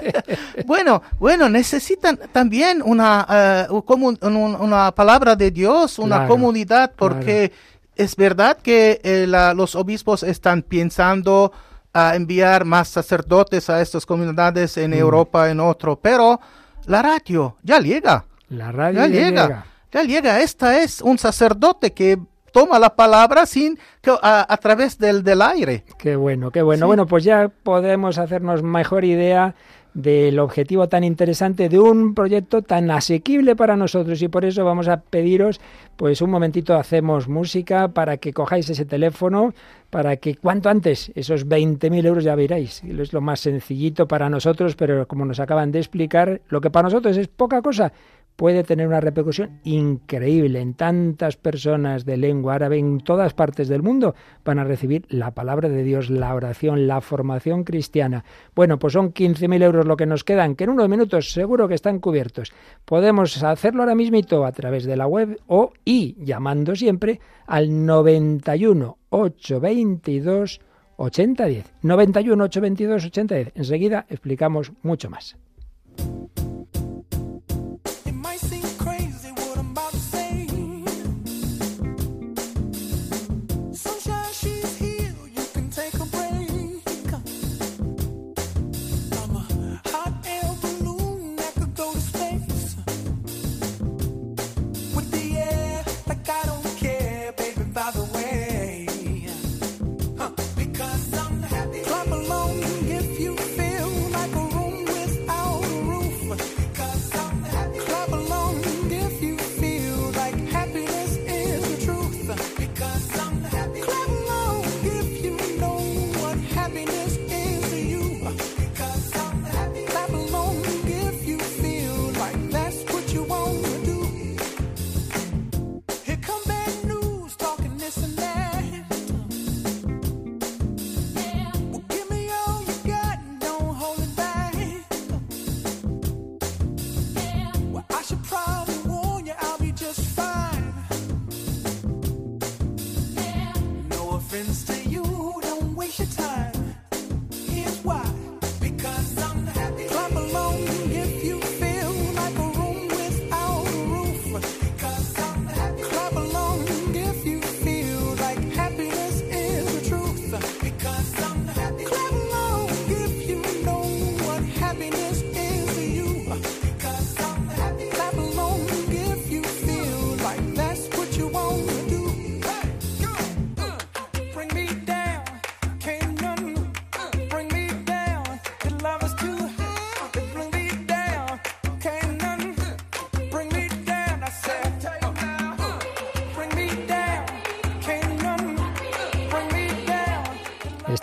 bueno, 0.67 1.01
bueno, 1.17 1.49
necesitan 1.49 2.19
también 2.32 2.84
una, 2.86 3.67
uh, 3.71 3.84
una 4.19 4.91
palabra 4.91 5.36
de 5.36 5.49
Dios, 5.49 5.97
una 5.97 6.27
comunidad, 6.27 6.93
porque 6.95 7.51
es 7.95 8.15
verdad 8.15 8.58
que 8.62 9.01
eh, 9.04 9.25
los 9.27 9.75
obispos 9.75 10.21
están 10.21 10.62
pensando 10.62 11.51
a 11.93 12.15
enviar 12.15 12.65
más 12.65 12.88
sacerdotes 12.88 13.69
a 13.69 13.82
estas 13.82 14.06
comunidades 14.06 14.77
en 14.77 14.91
mm. 14.91 14.95
Europa, 14.95 15.49
en 15.49 15.60
otro, 15.60 15.97
pero 15.97 16.39
la 16.86 17.01
radio 17.01 17.58
ya 17.63 17.80
llega. 17.80 18.25
La 18.49 18.71
radio 18.71 19.01
ya, 19.01 19.08
llega. 19.08 19.65
Ya 19.91 20.04
llega. 20.04 20.39
Esta 20.41 20.80
es 20.80 21.01
un 21.01 21.17
sacerdote 21.17 21.93
que 21.93 22.17
toma 22.51 22.80
la 22.80 22.95
palabra 22.95 23.45
sin 23.45 23.80
a, 24.21 24.58
través 24.62 24.97
del, 24.97 25.23
del 25.23 25.41
aire. 25.41 25.86
Qué 25.97 26.15
bueno, 26.15 26.51
qué 26.51 26.62
bueno. 26.62 26.88
Bueno, 26.88 27.06
pues 27.08 27.23
ya 27.23 27.49
podemos 27.49 28.17
hacernos 28.17 28.62
mejor 28.62 29.06
idea 29.06 29.56
del 29.93 30.39
objetivo 30.39 30.88
tan 30.88 31.04
interesante 31.04 31.67
de 31.67 31.80
un 31.80 32.13
proyecto 32.13 32.62
tan 32.62 32.89
asequible 32.91 33.56
para 33.56 33.75
nosotros. 33.75 34.21
Y 34.21 34.27
por 34.27 34.45
eso 34.45 34.63
vamos 34.63 34.88
a 34.88 35.01
pediros 35.01 35.60
pues 36.01 36.21
un 36.21 36.32
momentito 36.32 36.75
hacemos 36.75 37.27
música 37.27 37.89
para 37.89 38.17
que 38.17 38.34
cojáis 38.34 38.67
ese 38.69 38.86
teléfono 38.86 39.54
para 39.91 40.15
que 40.17 40.36
cuanto 40.36 40.67
antes 40.69 41.12
esos 41.13 41.45
20.000 41.47 42.06
euros 42.06 42.23
ya 42.23 42.34
veréis 42.34 42.82
es 42.84 43.13
lo 43.13 43.21
más 43.21 43.41
sencillito 43.41 44.08
para 44.08 44.27
nosotros 44.27 44.75
pero 44.75 45.08
como 45.08 45.25
nos 45.25 45.39
acaban 45.39 45.71
de 45.71 45.77
explicar 45.77 46.41
lo 46.47 46.60
que 46.60 46.71
para 46.71 46.86
nosotros 46.86 47.17
es 47.17 47.27
poca 47.27 47.62
cosa 47.62 47.93
puede 48.41 48.63
tener 48.63 48.88
una 48.88 48.99
repercusión 48.99 49.60
increíble 49.63 50.62
en 50.62 50.73
tantas 50.73 51.38
personas 51.38 52.06
de 52.06 52.17
lengua 52.17 52.56
árabe 52.56 52.80
en 52.80 52.97
todas 52.97 53.36
partes 53.36 53.67
del 53.67 53.84
mundo 53.84 54.15
van 54.43 54.58
a 54.58 54.63
recibir 54.63 55.06
la 55.10 55.30
palabra 55.30 55.69
de 55.69 55.84
Dios, 55.84 56.10
la 56.10 56.34
oración, 56.34 56.88
la 56.88 57.01
formación 57.01 57.63
cristiana. 57.63 58.25
Bueno, 58.56 58.80
pues 58.80 58.93
son 58.93 59.13
15.000 59.13 59.62
euros 59.62 59.86
lo 59.86 59.95
que 59.95 60.08
nos 60.08 60.23
quedan, 60.23 60.56
que 60.56 60.63
en 60.63 60.71
unos 60.71 60.89
minutos 60.89 61.32
seguro 61.32 61.67
que 61.67 61.75
están 61.75 61.99
cubiertos. 61.99 62.51
Podemos 62.84 63.43
hacerlo 63.43 63.84
ahora 63.84 63.93
mismo 63.93 64.17
a 64.43 64.51
través 64.51 64.86
de 64.86 64.97
la 64.97 65.06
web 65.06 65.39
o 65.45 65.71
y 65.86 66.15
llamando 66.25 66.75
siempre 66.75 67.19
al 67.45 67.86
91 67.86 68.97
822 69.10 70.62
8010. 70.95 71.73
91 71.84 72.43
822 72.45 73.06
8010. 73.06 73.51
Enseguida 73.54 74.08
explicamos 74.10 74.71
mucho 74.82 75.12
más. 75.12 75.38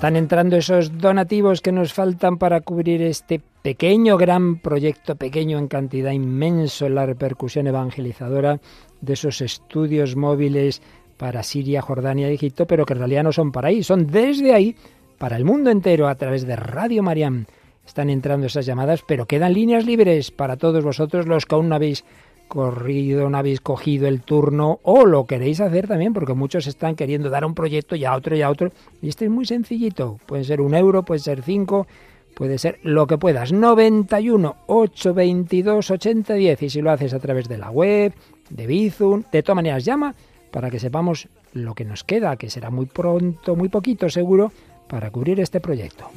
Están 0.09 0.16
entrando 0.16 0.57
esos 0.57 0.97
donativos 0.97 1.61
que 1.61 1.71
nos 1.71 1.92
faltan 1.92 2.38
para 2.38 2.62
cubrir 2.62 3.03
este 3.03 3.42
pequeño, 3.61 4.16
gran 4.16 4.57
proyecto, 4.57 5.16
pequeño 5.16 5.59
en 5.59 5.68
cantidad, 5.68 6.12
inmenso 6.12 6.87
en 6.87 6.94
la 6.94 7.05
repercusión 7.05 7.66
evangelizadora 7.66 8.59
de 9.03 9.12
esos 9.12 9.42
estudios 9.42 10.16
móviles 10.16 10.81
para 11.18 11.42
Siria, 11.42 11.83
Jordania 11.83 12.31
y 12.31 12.37
Egipto, 12.37 12.66
pero 12.66 12.87
que 12.87 12.94
en 12.94 13.01
realidad 13.01 13.23
no 13.23 13.33
son 13.33 13.53
para 13.53 13.68
ahí, 13.68 13.83
son 13.83 14.07
desde 14.07 14.55
ahí 14.55 14.75
para 15.18 15.37
el 15.37 15.44
mundo 15.44 15.68
entero 15.68 16.09
a 16.09 16.14
través 16.14 16.47
de 16.47 16.57
Radio 16.57 17.03
Mariam. 17.03 17.44
Están 17.87 18.09
entrando 18.09 18.47
esas 18.47 18.64
llamadas, 18.64 19.03
pero 19.07 19.27
quedan 19.27 19.53
líneas 19.53 19.85
libres 19.85 20.31
para 20.31 20.57
todos 20.57 20.83
vosotros 20.83 21.27
los 21.27 21.44
que 21.44 21.55
aún 21.55 21.68
no 21.68 21.75
habéis 21.75 22.07
corrido, 22.48 23.30
no 23.30 23.38
habéis 23.38 23.61
cogido 23.61 24.08
el 24.08 24.22
turno 24.22 24.80
o 24.82 25.06
lo 25.06 25.26
queréis 25.26 25.61
hacer 25.61 25.87
también, 25.87 26.12
porque 26.12 26.34
muchos 26.34 26.66
están 26.66 26.96
queriendo 26.96 27.30
dar 27.30 27.44
un 27.44 27.54
proyecto 27.54 27.94
y 27.94 28.04
a 28.04 28.14
otro 28.14 28.34
y 28.34 28.42
a 28.42 28.50
otro. 28.50 28.72
Y 29.00 29.08
este 29.08 29.26
es 29.26 29.30
muy 29.30 29.46
sencillito. 29.46 30.18
Puede 30.26 30.44
ser 30.44 30.61
un 30.61 30.74
euro, 30.74 31.04
puede 31.04 31.20
ser 31.20 31.42
cinco, 31.42 31.87
puede 32.34 32.58
ser 32.58 32.78
lo 32.82 33.06
que 33.06 33.18
puedas. 33.18 33.52
91 33.52 34.56
822 34.66 35.90
8010. 35.90 36.62
Y 36.62 36.70
si 36.70 36.82
lo 36.82 36.90
haces 36.90 37.14
a 37.14 37.20
través 37.20 37.48
de 37.48 37.58
la 37.58 37.70
web, 37.70 38.12
de 38.50 38.66
Bizum, 38.66 39.22
de 39.30 39.42
todas 39.42 39.56
maneras 39.56 39.84
llama 39.84 40.14
para 40.50 40.70
que 40.70 40.80
sepamos 40.80 41.28
lo 41.52 41.74
que 41.74 41.84
nos 41.84 42.04
queda, 42.04 42.37
que 42.37 42.50
será 42.50 42.70
muy 42.70 42.87
pronto, 42.87 43.54
muy 43.56 43.68
poquito 43.68 44.08
seguro, 44.08 44.52
para 44.88 45.11
cubrir 45.11 45.40
este 45.40 45.61
proyecto. 45.61 46.11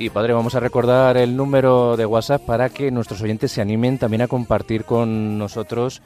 Y 0.00 0.08
padre, 0.08 0.32
vamos 0.32 0.54
a 0.54 0.60
recordar 0.60 1.18
el 1.18 1.36
número 1.36 1.94
de 1.94 2.06
WhatsApp 2.06 2.40
para 2.46 2.70
que 2.70 2.90
nuestros 2.90 3.20
oyentes 3.20 3.52
se 3.52 3.60
animen 3.60 3.98
también 3.98 4.22
a 4.22 4.28
compartir 4.28 4.84
con 4.84 5.36
nosotros 5.36 6.00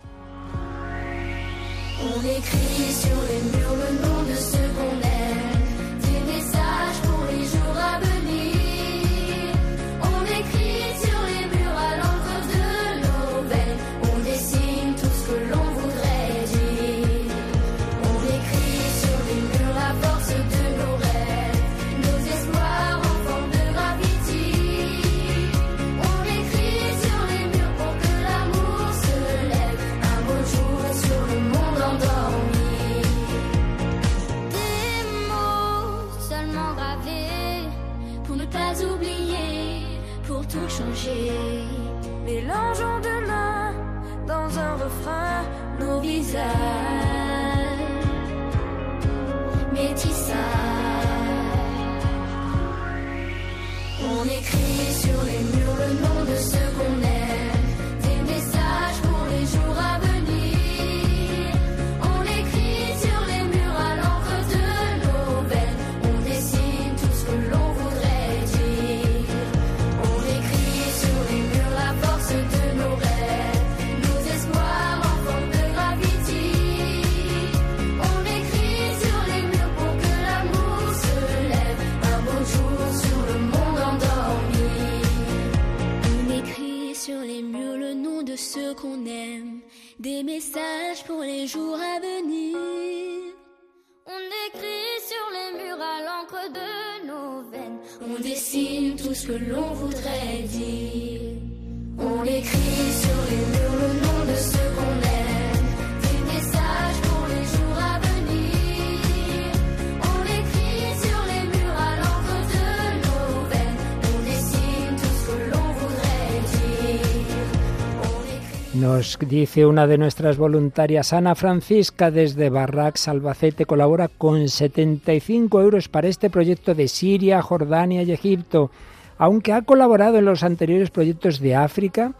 Nos 119.02 119.18
dice 119.18 119.66
una 119.66 119.88
de 119.88 119.98
nuestras 119.98 120.36
voluntarias, 120.36 121.12
Ana 121.12 121.34
Francisca, 121.34 122.12
desde 122.12 122.50
Barrac, 122.50 122.96
Albacete, 123.08 123.66
colabora 123.66 124.06
con 124.06 124.48
75 124.48 125.60
euros 125.60 125.88
para 125.88 126.06
este 126.06 126.30
proyecto 126.30 126.72
de 126.76 126.86
Siria, 126.86 127.42
Jordania 127.42 128.04
y 128.04 128.12
Egipto. 128.12 128.70
Aunque 129.18 129.54
ha 129.54 129.62
colaborado 129.62 130.18
en 130.18 130.24
los 130.24 130.44
anteriores 130.44 130.90
proyectos 130.90 131.40
de 131.40 131.56
África, 131.56 132.12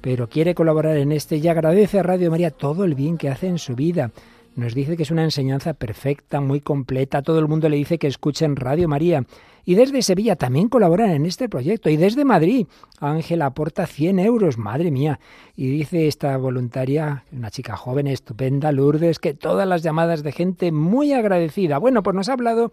pero 0.00 0.30
quiere 0.30 0.54
colaborar 0.54 0.96
en 0.96 1.12
este 1.12 1.36
y 1.36 1.46
agradece 1.46 1.98
a 1.98 2.04
Radio 2.04 2.30
María 2.30 2.50
todo 2.50 2.84
el 2.84 2.94
bien 2.94 3.18
que 3.18 3.28
hace 3.28 3.46
en 3.46 3.58
su 3.58 3.74
vida. 3.74 4.10
Nos 4.60 4.74
dice 4.74 4.94
que 4.94 5.04
es 5.04 5.10
una 5.10 5.24
enseñanza 5.24 5.72
perfecta, 5.72 6.42
muy 6.42 6.60
completa. 6.60 7.22
Todo 7.22 7.38
el 7.38 7.48
mundo 7.48 7.70
le 7.70 7.78
dice 7.78 7.96
que 7.96 8.06
escuchen 8.06 8.56
Radio 8.56 8.88
María. 8.88 9.24
Y 9.64 9.74
desde 9.74 10.02
Sevilla 10.02 10.36
también 10.36 10.68
colaboran 10.68 11.12
en 11.12 11.24
este 11.24 11.48
proyecto. 11.48 11.88
Y 11.88 11.96
desde 11.96 12.26
Madrid, 12.26 12.66
Ángela 12.98 13.46
aporta 13.46 13.86
100 13.86 14.18
euros, 14.18 14.58
madre 14.58 14.90
mía. 14.90 15.18
Y 15.56 15.70
dice 15.70 16.08
esta 16.08 16.36
voluntaria, 16.36 17.24
una 17.32 17.50
chica 17.50 17.74
joven, 17.74 18.06
estupenda, 18.06 18.70
Lourdes, 18.70 19.18
que 19.18 19.32
todas 19.32 19.66
las 19.66 19.82
llamadas 19.82 20.22
de 20.22 20.32
gente 20.32 20.72
muy 20.72 21.14
agradecida. 21.14 21.78
Bueno, 21.78 22.02
pues 22.02 22.14
nos 22.14 22.28
ha 22.28 22.34
hablado 22.34 22.70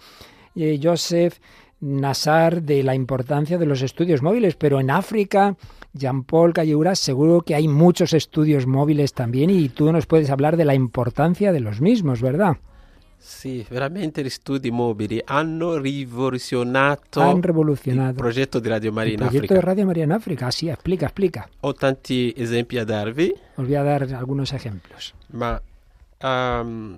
eh, 0.58 0.82
Joseph 0.84 1.36
Nassar 1.80 2.64
de 2.64 2.84
la 2.84 2.96
importancia 2.96 3.58
de 3.58 3.66
los 3.66 3.82
estudios 3.82 4.22
móviles, 4.22 4.56
pero 4.56 4.82
en 4.82 4.92
África, 4.92 5.56
Jean-Paul 5.98 6.54
Cayura, 6.54 6.96
seguro 6.96 7.42
que 7.42 7.56
hay 7.56 7.68
muchos 7.68 8.14
estudios 8.14 8.66
móviles 8.68 9.14
también 9.14 9.50
y 9.50 9.70
tú 9.70 9.92
nos 9.92 10.06
puedes 10.06 10.30
hablar 10.30 10.56
de 10.58 10.66
la 10.66 10.74
importancia 10.76 11.52
de 11.52 11.60
los 11.60 11.82
mismos, 11.82 12.22
¿verdad? 12.22 12.58
Sì, 13.20 13.66
veramente 13.70 14.24
gli 14.24 14.30
studi 14.30 14.70
mobili 14.70 15.20
hanno 15.26 15.80
rivoluzionato 15.80 17.20
Han 17.20 17.42
revolucionado 17.42 18.12
il 18.12 18.16
progetto 18.16 18.60
di 18.60 18.70
Radio 18.70 18.92
Maria 18.92 19.14
el 19.16 19.20
in 19.22 19.26
proyecto 19.28 19.54
Africa. 19.54 19.54
de 19.56 19.62
Radio 19.62 19.86
María 19.88 20.04
en 20.04 20.12
África. 20.12 20.48
Así, 20.48 20.70
explica, 20.70 21.08
explica. 21.08 21.50
Ho 21.62 21.74
tanti 21.74 22.32
esempi 22.38 22.78
a 22.78 22.86
darvi, 22.86 23.34
Os 23.56 23.66
voy 23.66 23.76
a 23.76 23.84
dar 23.84 24.04
algunos 24.14 24.54
ejemplos. 24.54 25.16
ma 25.32 25.60
um, 26.24 26.96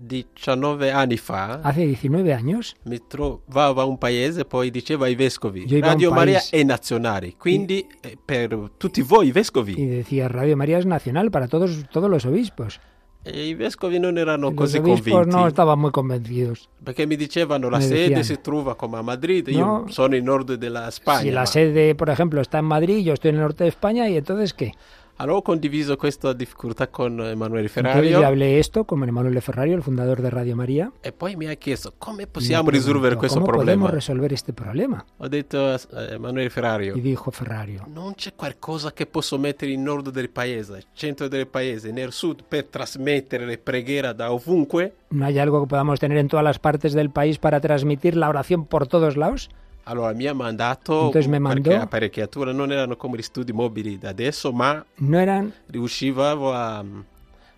19 0.00 0.90
anni 0.92 1.16
fa 1.16 1.60
Hace 1.62 1.84
19 1.86 2.32
años 2.32 2.76
mi 2.84 2.98
trovavo 3.06 3.80
a 3.80 3.84
un 3.84 3.98
paese 3.98 4.44
poi 4.44 4.70
diceva 4.70 5.06
ai 5.06 5.14
vescovi 5.16 5.66
Radio 5.80 6.12
Maria 6.12 6.34
paese- 6.38 6.56
è 6.56 6.62
nazionale, 6.62 7.34
quindi 7.36 7.84
eh, 8.00 8.16
per 8.24 8.56
tutti 8.76 9.02
voi 9.02 9.32
vescovi. 9.32 9.74
y 9.76 9.86
decía 9.86 10.28
Radio 10.28 10.56
María 10.56 10.78
es 10.78 10.86
nacional 10.86 11.30
para 11.30 11.48
todos, 11.48 11.84
todos 11.90 12.08
los 12.08 12.24
obispos. 12.24 12.78
E 13.24 13.48
i 13.48 13.54
vescovi 13.54 13.98
non 13.98 14.16
erano 14.16 14.46
Y 14.46 14.50
los 14.52 14.56
così 14.56 14.78
obispos 14.78 15.10
convinti. 15.10 15.36
no 15.36 15.46
estaban 15.48 15.78
muy 15.78 15.90
convencidos. 15.90 16.68
Perché 16.82 17.04
mi 17.04 17.16
dicevano 17.16 17.68
la 17.68 17.78
Mi 17.78 17.84
sede 17.84 18.08
decían. 18.08 18.24
si 18.24 18.40
trova 18.40 18.74
come 18.76 18.96
a 18.98 19.02
Madrid, 19.02 19.48
No. 19.48 19.58
io 19.58 19.84
sono 19.88 20.14
in 20.14 20.24
nord 20.24 20.54
della 20.54 20.88
Spagna. 20.90 21.20
si 21.20 21.30
la 21.30 21.40
ma- 21.40 21.46
sede, 21.46 21.94
por 21.96 22.08
ejemplo, 22.08 22.40
está 22.40 22.58
en 22.60 22.66
Madrid, 22.66 23.04
yo 23.04 23.12
estoy 23.14 23.30
en 23.30 23.36
el 23.36 23.42
norte 23.42 23.64
de 23.64 23.70
España, 23.70 24.08
¿y 24.08 24.16
entonces 24.16 24.54
qué? 24.54 24.72
Allora 25.20 25.38
ho 25.38 25.42
condiviso 25.42 25.96
questa 25.96 26.32
difficoltà 26.32 26.86
con 26.86 27.20
Emanuele 27.20 27.66
Entonces 27.66 27.72
Ferrario 27.72 28.24
hablé 28.24 28.60
esto 28.60 28.84
con 28.84 29.02
Emanuele 29.02 29.40
Ferrario, 29.40 29.74
el 29.74 29.82
fundador 29.82 30.20
de 30.22 30.30
Radio 30.30 30.54
María. 30.54 30.92
e 31.02 31.10
poi 31.10 31.34
mi 31.34 31.46
ha 31.48 31.56
chiesto 31.56 31.94
come 31.98 32.28
possiamo 32.28 32.70
risolvere 32.70 33.16
questo 33.16 33.40
¿Cómo 33.40 33.46
problema. 33.50 33.86
podemos 33.86 33.90
resolver 33.90 34.32
este 34.32 34.52
problema? 34.52 35.04
Ho 35.16 35.28
detto 35.28 35.58
a 35.58 35.78
Emanuele 36.12 36.50
Ferrario, 36.50 36.94
Y 36.96 37.00
dijo 37.00 37.32
Ferrario, 37.32 37.84
non 37.92 38.14
c'è 38.14 38.34
qualcosa 38.36 38.92
che 38.92 39.06
posso 39.06 39.38
mettere 39.38 39.72
in 39.72 39.82
nord 39.82 40.10
del 40.10 40.28
paese, 40.30 40.84
centro 40.94 41.26
del 41.28 41.48
paese, 41.48 41.90
nel 41.90 42.12
sud 42.12 42.44
per 42.48 42.66
trasmettere 42.66 43.44
le 43.44 43.58
preghiere 43.58 44.14
da 44.14 44.30
ovunque? 44.30 44.92
¿no 45.10 45.24
hay 45.24 45.38
algo 45.40 45.60
que 45.62 45.66
podamos 45.68 45.98
tener 45.98 46.18
en 46.18 46.28
todas 46.28 46.44
las 46.44 46.60
partes 46.60 46.92
del 46.92 47.10
país 47.10 47.38
para 47.38 47.58
transmitir 47.60 48.14
la 48.16 48.28
oración 48.28 48.66
por 48.66 48.86
todos 48.86 49.16
lados? 49.16 49.50
Allora 49.88 50.12
mi 50.12 50.26
ha 50.26 50.34
mandato 50.34 51.08
perché 51.10 51.74
apparecchiature 51.74 52.52
non 52.52 52.70
erano 52.70 52.96
come 52.96 53.16
gli 53.16 53.22
studi 53.22 53.52
mobili 53.52 53.98
da 53.98 54.10
adesso, 54.10 54.52
ma 54.52 54.84
eran 55.12 55.50
riuscivamo 55.66 56.52
a, 56.52 56.84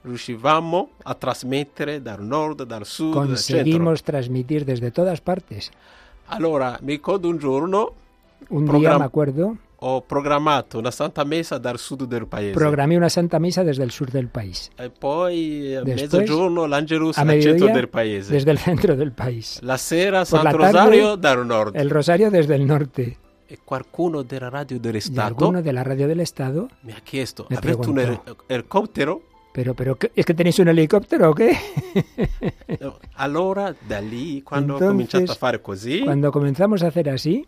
riuscivamo 0.03 0.90
a 1.03 1.14
trasmettere 1.14 2.01
dal 2.01 2.23
nord, 2.23 2.62
dal 2.62 2.87
sud, 2.87 3.14
dal 3.14 3.37
centro. 3.37 3.57
conseguimos 3.57 4.03
transmitir 4.05 4.64
desde 4.64 4.93
todas 4.93 5.21
partes. 5.21 5.71
Allora 6.27 6.79
mi 6.83 6.93
ricordo 6.93 7.29
un 7.29 7.38
giorno 7.38 7.95
Un 8.49 8.62
día 8.62 8.71
Program- 8.71 8.99
me 9.01 9.05
acuerdo, 9.07 9.57
ho 9.83 10.03
programmato 10.03 10.79
una 10.79 10.90
Santa 10.90 11.25
Messa 11.25 11.59
dal 11.59 11.79
sud 11.79 12.05
del 12.07 12.27
paese. 12.27 12.53
programé 12.53 12.97
una 12.97 13.09
Santa 13.09 13.38
Misa 13.38 13.64
desde 13.64 13.83
el 13.83 13.90
sur 13.90 14.11
del 14.11 14.29
país, 14.29 14.71
e 14.77 14.90
poi 14.90 15.75
a 15.75 15.83
Después, 15.83 16.12
mezzogiorno 16.12 16.66
l'Angelus 16.66 17.16
a 17.16 17.23
al 17.23 17.29
centro 17.29 17.53
mediodía 17.53 17.75
del 17.75 17.88
paese. 17.88 18.33
desde 18.33 18.51
el 18.51 18.59
centro 18.59 18.97
del 18.97 19.12
país. 19.12 19.59
La 19.62 19.79
sera 19.79 20.25
Por 20.25 20.45
la 20.45 20.51
Santo 20.51 20.59
tarde, 20.59 20.73
Rosario 20.73 21.16
dal 21.16 21.47
nord. 21.47 21.77
El 21.77 21.90
Rosario 21.90 22.31
desde 22.31 22.55
el 22.55 22.66
norte. 22.66 23.19
E 23.47 23.59
qualcuno 23.64 24.23
della 24.23 24.49
radio 24.49 24.79
dello 24.79 24.99
Y 24.99 25.01
Stato 25.01 25.27
alguno 25.27 25.61
de 25.61 25.73
la 25.73 25.83
radio 25.83 26.07
del 26.07 26.21
Estado, 26.21 26.69
mi 26.83 26.93
ha 26.93 27.01
chiesto, 27.03 27.47
avete 27.51 27.75
un 27.75 27.95
preguntò. 27.95 28.37
Er- 29.51 29.53
pero, 29.53 29.75
pero 29.75 29.97
¿qué- 29.99 30.11
¿es 30.15 30.25
que 30.25 30.35
tenéis 30.35 30.59
un 30.59 30.69
helicóptero 30.69 31.31
o 31.31 31.35
qué? 31.35 31.57
No. 32.81 32.99
Allora 33.17 33.75
da 33.89 34.01
lì, 34.01 34.43
quando 34.43 34.75
Entonces, 34.79 35.31
a 35.31 35.35
fare 35.35 35.61
così, 35.61 36.01
Cuando 36.05 36.31
comenzamos 36.33 36.83
a 36.83 36.87
hacer 36.89 37.09
así, 37.11 37.47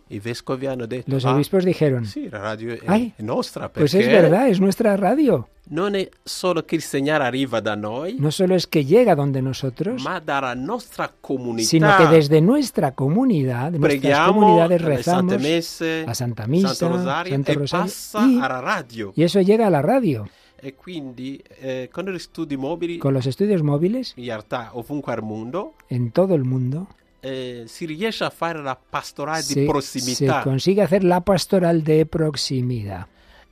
hanno 0.68 0.86
detto, 0.86 1.10
los 1.10 1.24
ah, 1.24 1.34
obispos 1.34 1.64
dijeron, 1.64 2.04
sì, 2.04 2.28
la 2.28 2.38
radio 2.38 2.76
Ay, 2.86 3.14
è 3.16 3.22
nostra, 3.22 3.68
pues 3.72 3.94
es 3.94 4.06
verdad, 4.06 4.48
es 4.48 4.60
nuestra 4.60 4.96
radio. 4.96 5.48
non 5.70 5.94
è 5.94 6.08
solo 6.24 6.64
che 6.64 6.74
il 6.74 6.82
segnale 6.82 7.24
arriva 7.24 7.60
da 7.60 7.74
noi, 7.76 8.16
No 8.18 8.30
solo 8.30 8.54
es 8.56 8.66
que 8.66 8.84
llega 8.84 9.14
donde 9.14 9.40
nosotros, 9.40 10.02
ma 10.02 10.18
dalla 10.20 10.54
nostra 10.54 11.10
comunità. 11.20 11.68
sino 11.68 11.96
que 11.96 12.06
desde 12.08 12.40
nuestra 12.40 12.92
comunidad, 12.92 13.70
de 13.72 13.78
nuestras 13.78 14.28
comunidades 14.28 14.82
rezamos 14.82 15.40
messe, 15.40 16.04
la 16.04 16.14
Santa 16.14 16.46
Misa, 16.46 16.74
Santo 16.74 16.96
Rosario 16.96 17.32
Santo 17.32 17.52
e 17.52 17.54
Rosario, 17.54 17.84
passa 17.86 18.26
y- 18.26 18.38
alla 18.40 18.60
radio. 18.60 19.12
y 19.16 19.22
eso 19.22 19.40
llega 19.40 19.66
a 19.68 19.70
la 19.70 19.80
radio. 19.82 20.26
E 20.64 20.74
quindi 20.76 21.42
eh, 21.58 21.88
con 21.90 22.04
gli 22.04 22.18
studi 22.18 22.56
mobili, 22.56 22.98
Con 22.98 23.12
los 23.12 23.26
estudios 23.26 23.62
móviles, 23.62 24.12
in 24.16 24.26
realtà 24.26 24.70
ovunque 24.74 25.12
al 25.12 25.20
mondo, 25.22 25.74
en 25.88 26.12
todo 26.12 26.34
el 26.36 26.44
mundo, 26.44 26.86
eh, 27.20 27.64
si 27.66 27.84
riesce 27.84 28.22
a 28.24 28.30
fare 28.30 28.62
la 28.62 28.76
pastorale 28.76 29.42
se, 29.42 29.54
di 29.54 29.60
se 29.60 29.66
prossimità. 29.66 30.42
consigue 30.42 30.82
hacer 30.82 31.02
la 31.02 31.20
pastoral 31.20 31.82
de 31.82 32.06
proximidad. 32.06 33.06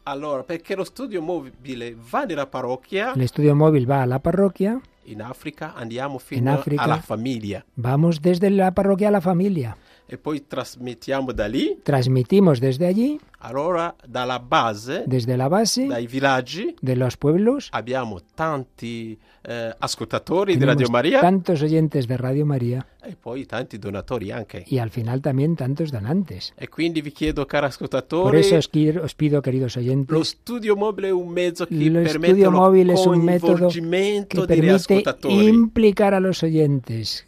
Allora, 0.04 0.44
perché 0.44 0.76
lo 0.76 0.84
studio 0.84 1.20
mobile 1.20 1.96
va 2.10 2.24
nella 2.24 2.46
parrocchia, 2.46 3.12
El 3.14 3.22
estudio 3.22 3.54
móvil 3.56 3.86
va 3.90 4.02
a 4.02 4.06
la 4.06 4.18
parroquia, 4.20 4.80
in 5.04 5.20
Africa 5.20 5.74
andiamo 5.74 6.14
In 6.14 6.20
fino 6.20 6.52
Africa. 6.52 6.82
alla 6.82 7.00
famiglia 7.00 7.64
vamos 7.74 8.20
desde 8.20 8.50
la 8.50 8.70
parroquia 8.70 9.08
a 9.08 9.10
la 9.10 9.20
familia, 9.20 9.76
e 10.12 10.18
poi 10.18 10.46
trasmettiamo 10.46 11.32
da 11.32 11.46
lì. 11.46 11.78
transmitimos 11.82 12.58
desde 12.58 12.86
allí, 12.86 13.18
Allora, 13.42 13.94
dalla 14.06 14.38
base, 14.38 15.04
desde 15.06 15.34
la 15.34 15.48
base 15.48 15.86
dai 15.86 16.06
villaggi, 16.06 16.74
de 16.78 16.94
los 16.94 17.16
pueblos, 17.16 17.68
abbiamo 17.70 18.20
tanti 18.34 19.16
eh, 19.42 19.74
ascoltatori 19.78 20.58
di 20.58 20.64
Radio 20.64 20.88
Maria 20.90 21.20
tantos 21.20 21.62
oyentes 21.62 22.06
de 22.06 22.16
Radio 22.18 22.44
María 22.44 22.84
e 23.02 23.16
poi 23.18 23.46
tanti 23.46 23.78
donatori 23.78 24.30
anche. 24.30 24.64
y 24.66 24.76
al 24.78 24.90
final 24.90 25.20
también 25.22 25.54
tantos 25.56 25.90
donantes. 25.90 26.52
E 26.58 26.68
quindi 26.68 27.00
vi 27.00 27.12
chiedo, 27.12 27.46
cari 27.46 27.62
Por 27.62 27.70
ascoltatori, 27.70 28.38
eso 28.40 28.56
os, 28.56 28.68
quiero- 28.68 29.02
os 29.04 29.14
pido, 29.14 29.40
queridos 29.40 29.76
lo 29.76 29.80
oyentes, 29.80 30.28
studio 30.28 30.76
mobile 30.76 31.08
è 31.08 31.12
un 31.12 31.28
mezzo 31.30 31.64
che 31.64 31.88
lo 31.88 32.02
permette 32.02 32.42
lo 32.42 32.50
móvil 32.50 32.90
es 32.90 33.06
un 33.06 33.24
método 33.24 33.68
que 33.70 34.46
permite 34.46 35.02
implicar 35.28 36.12
a 36.12 36.20
los 36.20 36.42
oyentes. 36.42 37.24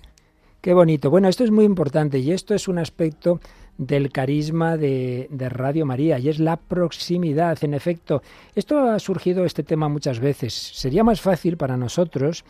Qué 0.62 0.74
bonito. 0.74 1.10
Bueno, 1.10 1.26
esto 1.26 1.42
es 1.42 1.50
muy 1.50 1.64
importante 1.64 2.20
y 2.20 2.30
esto 2.30 2.54
es 2.54 2.68
un 2.68 2.78
aspecto 2.78 3.40
del 3.78 4.12
carisma 4.12 4.76
de, 4.76 5.26
de 5.28 5.48
Radio 5.48 5.84
María 5.84 6.20
y 6.20 6.28
es 6.28 6.38
la 6.38 6.56
proximidad. 6.56 7.58
En 7.64 7.74
efecto, 7.74 8.22
esto 8.54 8.78
ha 8.78 9.00
surgido 9.00 9.44
este 9.44 9.64
tema 9.64 9.88
muchas 9.88 10.20
veces. 10.20 10.54
Sería 10.54 11.02
más 11.02 11.20
fácil 11.20 11.56
para 11.56 11.76
nosotros 11.76 12.44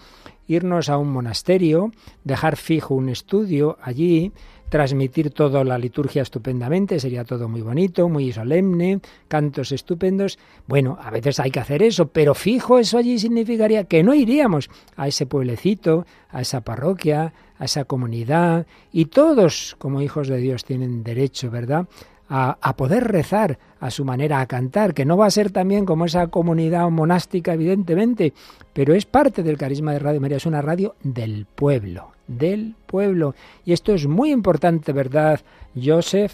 irnos 0.47 0.91
a 0.91 0.99
un 0.99 1.11
monasterio, 1.11 1.91
dejar 2.23 2.59
fijo 2.59 2.95
un 2.95 3.09
estudio 3.09 3.79
allí, 3.81 4.31
transmitir 4.73 5.33
toda 5.33 5.63
la 5.65 5.77
liturgia 5.77 6.23
estupendamente, 6.23 6.99
sería 6.99 7.25
todo 7.25 7.47
muy 7.47 7.61
bonito, 7.61 8.09
muy 8.09 8.33
solemne, 8.33 9.01
cantos 9.29 9.71
estupendos. 9.71 10.39
Bueno, 10.67 10.97
a 10.99 11.11
veces 11.11 11.39
hay 11.41 11.51
que 11.51 11.61
hacer 11.61 11.83
eso, 11.83 12.07
pero 12.07 12.35
fijo 12.35 12.79
eso 12.79 12.97
allí 12.97 13.19
significaría 13.19 13.85
que 13.85 14.03
no 14.03 14.15
iríamos 14.15 14.71
a 14.97 15.09
ese 15.09 15.27
pueblecito, 15.27 16.07
a 16.31 16.41
esa 16.41 16.63
parroquia, 16.63 17.35
a 17.59 17.67
esa 17.67 17.85
comunidad, 17.85 18.67
y 18.91 19.05
todos, 19.05 19.77
como 19.79 20.01
hijos 20.01 20.29
de 20.29 20.39
Dios, 20.39 20.65
tienen 20.65 21.05
derecho, 21.05 21.51
¿verdad? 21.51 21.87
A, 22.31 22.75
poder 22.79 23.05
rezar 23.05 23.59
a 23.79 23.91
su 23.91 24.07
manera, 24.07 24.41
a 24.41 24.47
cantar, 24.47 24.95
que 24.95 25.05
no 25.05 25.19
va 25.19 25.27
a 25.27 25.31
ser 25.31 25.51
también 25.51 25.85
como 25.85 26.07
esa 26.07 26.29
comunidad 26.29 26.89
monástica, 26.89 27.53
evidentemente, 27.53 28.33
pero 28.73 28.95
es 28.95 29.05
parte 29.05 29.43
del 29.43 29.59
carisma 29.59 29.93
de 29.93 29.99
Radio 29.99 30.23
María, 30.23 30.39
es 30.39 30.47
una 30.47 30.63
radio 30.63 30.95
del 31.03 31.45
pueblo, 31.45 32.12
del 32.27 32.75
pueblo. 32.87 33.35
Y 33.65 33.73
esto 33.73 33.95
es 33.95 34.07
muy 34.07 34.31
importante, 34.31 34.93
¿verdad, 34.93 35.41
Joseph? 35.75 36.33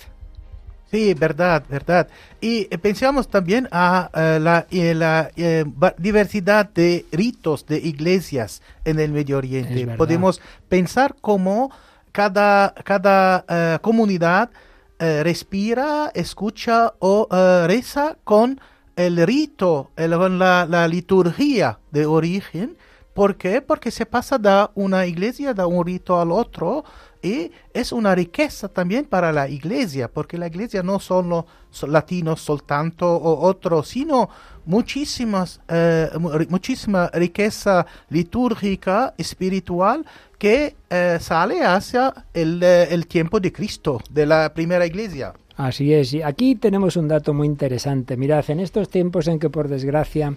Sí, 0.91 1.13
verdad, 1.13 1.65
verdad. 1.69 2.09
Y 2.41 2.67
eh, 2.71 2.79
pensamos 2.79 3.29
también 3.29 3.69
a 3.71 4.11
la, 4.41 4.67
eh, 4.71 4.95
la 4.95 5.31
eh, 5.37 5.65
diversidad 5.99 6.71
de 6.71 7.05
ritos 7.13 7.67
de 7.67 7.79
iglesias 7.79 8.63
en 8.85 8.99
el 8.99 9.13
Medio 9.13 9.37
Oriente. 9.37 9.87
Podemos 9.99 10.41
pensar 10.69 11.15
cómo 11.21 11.71
cada, 12.13 12.73
cada 12.85 13.79
comunidad 13.81 14.51
respira, 14.99 16.11
escucha 16.15 16.95
o 16.99 17.29
reza 17.67 18.17
con 18.25 18.59
el 18.97 19.25
rito, 19.27 19.91
el, 19.97 20.11
la, 20.11 20.67
la 20.69 20.89
liturgia 20.89 21.79
de 21.91 22.07
origen. 22.07 22.77
¿Por 23.19 23.35
qué? 23.35 23.61
Porque 23.61 23.91
se 23.91 24.07
pasa 24.07 24.39
de 24.39 24.69
una 24.77 25.05
iglesia, 25.05 25.53
de 25.53 25.65
un 25.65 25.85
rito 25.85 26.21
al 26.21 26.31
otro, 26.31 26.85
y 27.21 27.51
es 27.75 27.91
una 27.91 28.15
riqueza 28.15 28.69
también 28.69 29.07
para 29.07 29.33
la 29.33 29.49
iglesia, 29.49 30.07
porque 30.07 30.39
la 30.39 30.47
iglesia 30.47 30.85
no 30.85 31.01
son 31.01 31.29
los 31.29 31.45
latinos 31.89 32.41
soltanto 32.41 33.13
o 33.13 33.41
otros, 33.41 33.89
sino 33.89 34.31
muchísimas, 34.67 35.61
eh, 35.67 36.11
muchísima 36.49 37.11
riqueza 37.13 37.87
litúrgica, 38.09 39.15
espiritual, 39.19 40.07
que 40.39 40.77
eh, 40.89 41.19
sale 41.21 41.65
hacia 41.65 42.15
el, 42.33 42.63
eh, 42.63 42.87
el 42.95 43.09
tiempo 43.09 43.41
de 43.41 43.51
Cristo, 43.51 44.01
de 44.09 44.27
la 44.27 44.55
primera 44.55 44.87
iglesia. 44.87 45.35
Así 45.57 45.93
es, 45.93 46.13
y 46.13 46.23
aquí 46.23 46.55
tenemos 46.55 46.97
un 46.97 47.09
dato 47.09 47.35
muy 47.35 47.49
interesante. 47.49 48.17
Mirad, 48.17 48.49
en 48.49 48.61
estos 48.61 48.89
tiempos 48.89 49.27
en 49.27 49.41
que 49.41 49.51
por 49.51 49.67
desgracia 49.67 50.37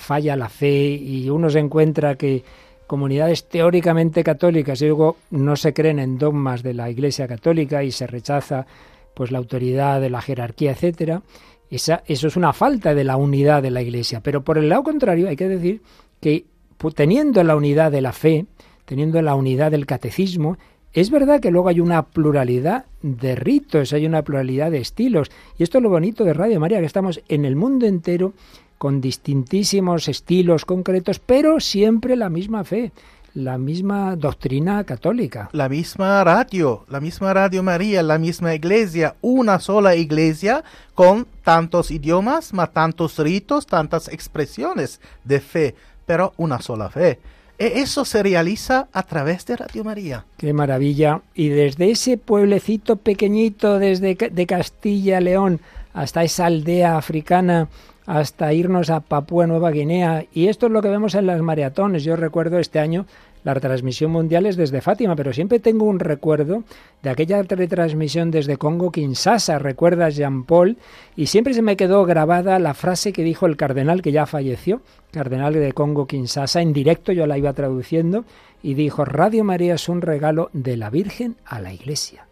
falla 0.00 0.34
la 0.34 0.48
fe 0.48 0.90
y 0.94 1.30
uno 1.30 1.48
se 1.50 1.60
encuentra 1.60 2.16
que 2.16 2.42
comunidades 2.86 3.48
teóricamente 3.48 4.24
católicas 4.24 4.82
y 4.82 4.86
luego 4.86 5.16
no 5.30 5.54
se 5.54 5.72
creen 5.72 6.00
en 6.00 6.18
dogmas 6.18 6.64
de 6.64 6.74
la 6.74 6.90
Iglesia 6.90 7.28
católica 7.28 7.84
y 7.84 7.92
se 7.92 8.08
rechaza 8.08 8.66
pues 9.14 9.30
la 9.30 9.38
autoridad 9.38 10.00
de 10.00 10.10
la 10.10 10.20
jerarquía, 10.20 10.72
etcétera. 10.72 11.22
Esa, 11.70 12.02
eso 12.06 12.26
es 12.26 12.36
una 12.36 12.52
falta 12.52 12.94
de 12.94 13.04
la 13.04 13.16
unidad 13.16 13.62
de 13.62 13.70
la 13.70 13.80
Iglesia. 13.80 14.20
Pero 14.20 14.42
por 14.42 14.58
el 14.58 14.68
lado 14.68 14.82
contrario 14.82 15.28
hay 15.28 15.36
que 15.36 15.48
decir 15.48 15.82
que 16.20 16.46
teniendo 16.94 17.44
la 17.44 17.54
unidad 17.54 17.92
de 17.92 18.00
la 18.00 18.12
fe, 18.12 18.46
teniendo 18.86 19.22
la 19.22 19.36
unidad 19.36 19.70
del 19.70 19.86
catecismo, 19.86 20.58
es 20.92 21.10
verdad 21.10 21.38
que 21.40 21.52
luego 21.52 21.68
hay 21.68 21.78
una 21.78 22.06
pluralidad 22.06 22.86
de 23.02 23.36
ritos, 23.36 23.92
hay 23.92 24.06
una 24.06 24.22
pluralidad 24.22 24.72
de 24.72 24.78
estilos. 24.78 25.30
Y 25.56 25.62
esto 25.62 25.78
es 25.78 25.82
lo 25.82 25.90
bonito 25.90 26.24
de 26.24 26.34
Radio 26.34 26.58
María, 26.58 26.80
que 26.80 26.86
estamos 26.86 27.20
en 27.28 27.44
el 27.44 27.54
mundo 27.54 27.86
entero 27.86 28.32
con 28.80 29.02
distintísimos 29.02 30.08
estilos 30.08 30.64
concretos, 30.64 31.18
pero 31.18 31.60
siempre 31.60 32.16
la 32.16 32.30
misma 32.30 32.64
fe, 32.64 32.92
la 33.34 33.58
misma 33.58 34.16
doctrina 34.16 34.82
católica. 34.84 35.50
La 35.52 35.68
misma 35.68 36.24
radio, 36.24 36.86
la 36.88 36.98
misma 36.98 37.34
Radio 37.34 37.62
María, 37.62 38.02
la 38.02 38.16
misma 38.16 38.54
iglesia, 38.54 39.16
una 39.20 39.60
sola 39.60 39.96
iglesia 39.96 40.64
con 40.94 41.26
tantos 41.44 41.90
idiomas, 41.90 42.54
más 42.54 42.72
tantos 42.72 43.18
ritos, 43.18 43.66
tantas 43.66 44.08
expresiones 44.08 44.98
de 45.24 45.40
fe, 45.40 45.74
pero 46.06 46.32
una 46.38 46.62
sola 46.62 46.88
fe. 46.88 47.18
E 47.58 47.82
eso 47.82 48.06
se 48.06 48.22
realiza 48.22 48.88
a 48.94 49.02
través 49.02 49.44
de 49.44 49.56
Radio 49.56 49.84
María. 49.84 50.24
Qué 50.38 50.54
maravilla. 50.54 51.20
Y 51.34 51.50
desde 51.50 51.90
ese 51.90 52.16
pueblecito 52.16 52.96
pequeñito, 52.96 53.78
desde 53.78 54.14
de 54.14 54.46
Castilla 54.46 55.20
León 55.20 55.60
hasta 55.92 56.24
esa 56.24 56.46
aldea 56.46 56.96
africana, 56.96 57.68
hasta 58.10 58.52
irnos 58.52 58.90
a 58.90 58.98
Papúa 58.98 59.46
Nueva 59.46 59.70
Guinea. 59.70 60.24
Y 60.32 60.48
esto 60.48 60.66
es 60.66 60.72
lo 60.72 60.82
que 60.82 60.88
vemos 60.88 61.14
en 61.14 61.26
las 61.26 61.40
maratones. 61.42 62.02
Yo 62.02 62.16
recuerdo 62.16 62.58
este 62.58 62.80
año 62.80 63.06
la 63.44 63.54
retransmisión 63.54 64.10
mundial 64.10 64.46
es 64.46 64.56
desde 64.56 64.80
Fátima, 64.80 65.14
pero 65.14 65.32
siempre 65.32 65.60
tengo 65.60 65.84
un 65.84 66.00
recuerdo 66.00 66.64
de 67.04 67.10
aquella 67.10 67.40
retransmisión 67.40 68.32
desde 68.32 68.56
Congo 68.56 68.90
Kinshasa, 68.90 69.60
recuerdas 69.60 70.16
Jean 70.16 70.42
Paul, 70.42 70.76
y 71.14 71.26
siempre 71.26 71.54
se 71.54 71.62
me 71.62 71.76
quedó 71.76 72.04
grabada 72.04 72.58
la 72.58 72.74
frase 72.74 73.12
que 73.12 73.22
dijo 73.22 73.46
el 73.46 73.56
cardenal 73.56 74.02
que 74.02 74.12
ya 74.12 74.26
falleció, 74.26 74.82
cardenal 75.12 75.54
de 75.54 75.72
Congo 75.72 76.06
Kinshasa, 76.06 76.60
en 76.60 76.72
directo 76.72 77.12
yo 77.12 77.28
la 77.28 77.38
iba 77.38 77.52
traduciendo, 77.52 78.24
y 78.60 78.74
dijo, 78.74 79.04
Radio 79.04 79.44
María 79.44 79.76
es 79.76 79.88
un 79.88 80.02
regalo 80.02 80.50
de 80.52 80.76
la 80.76 80.90
Virgen 80.90 81.36
a 81.46 81.60
la 81.60 81.72
Iglesia. 81.72 82.26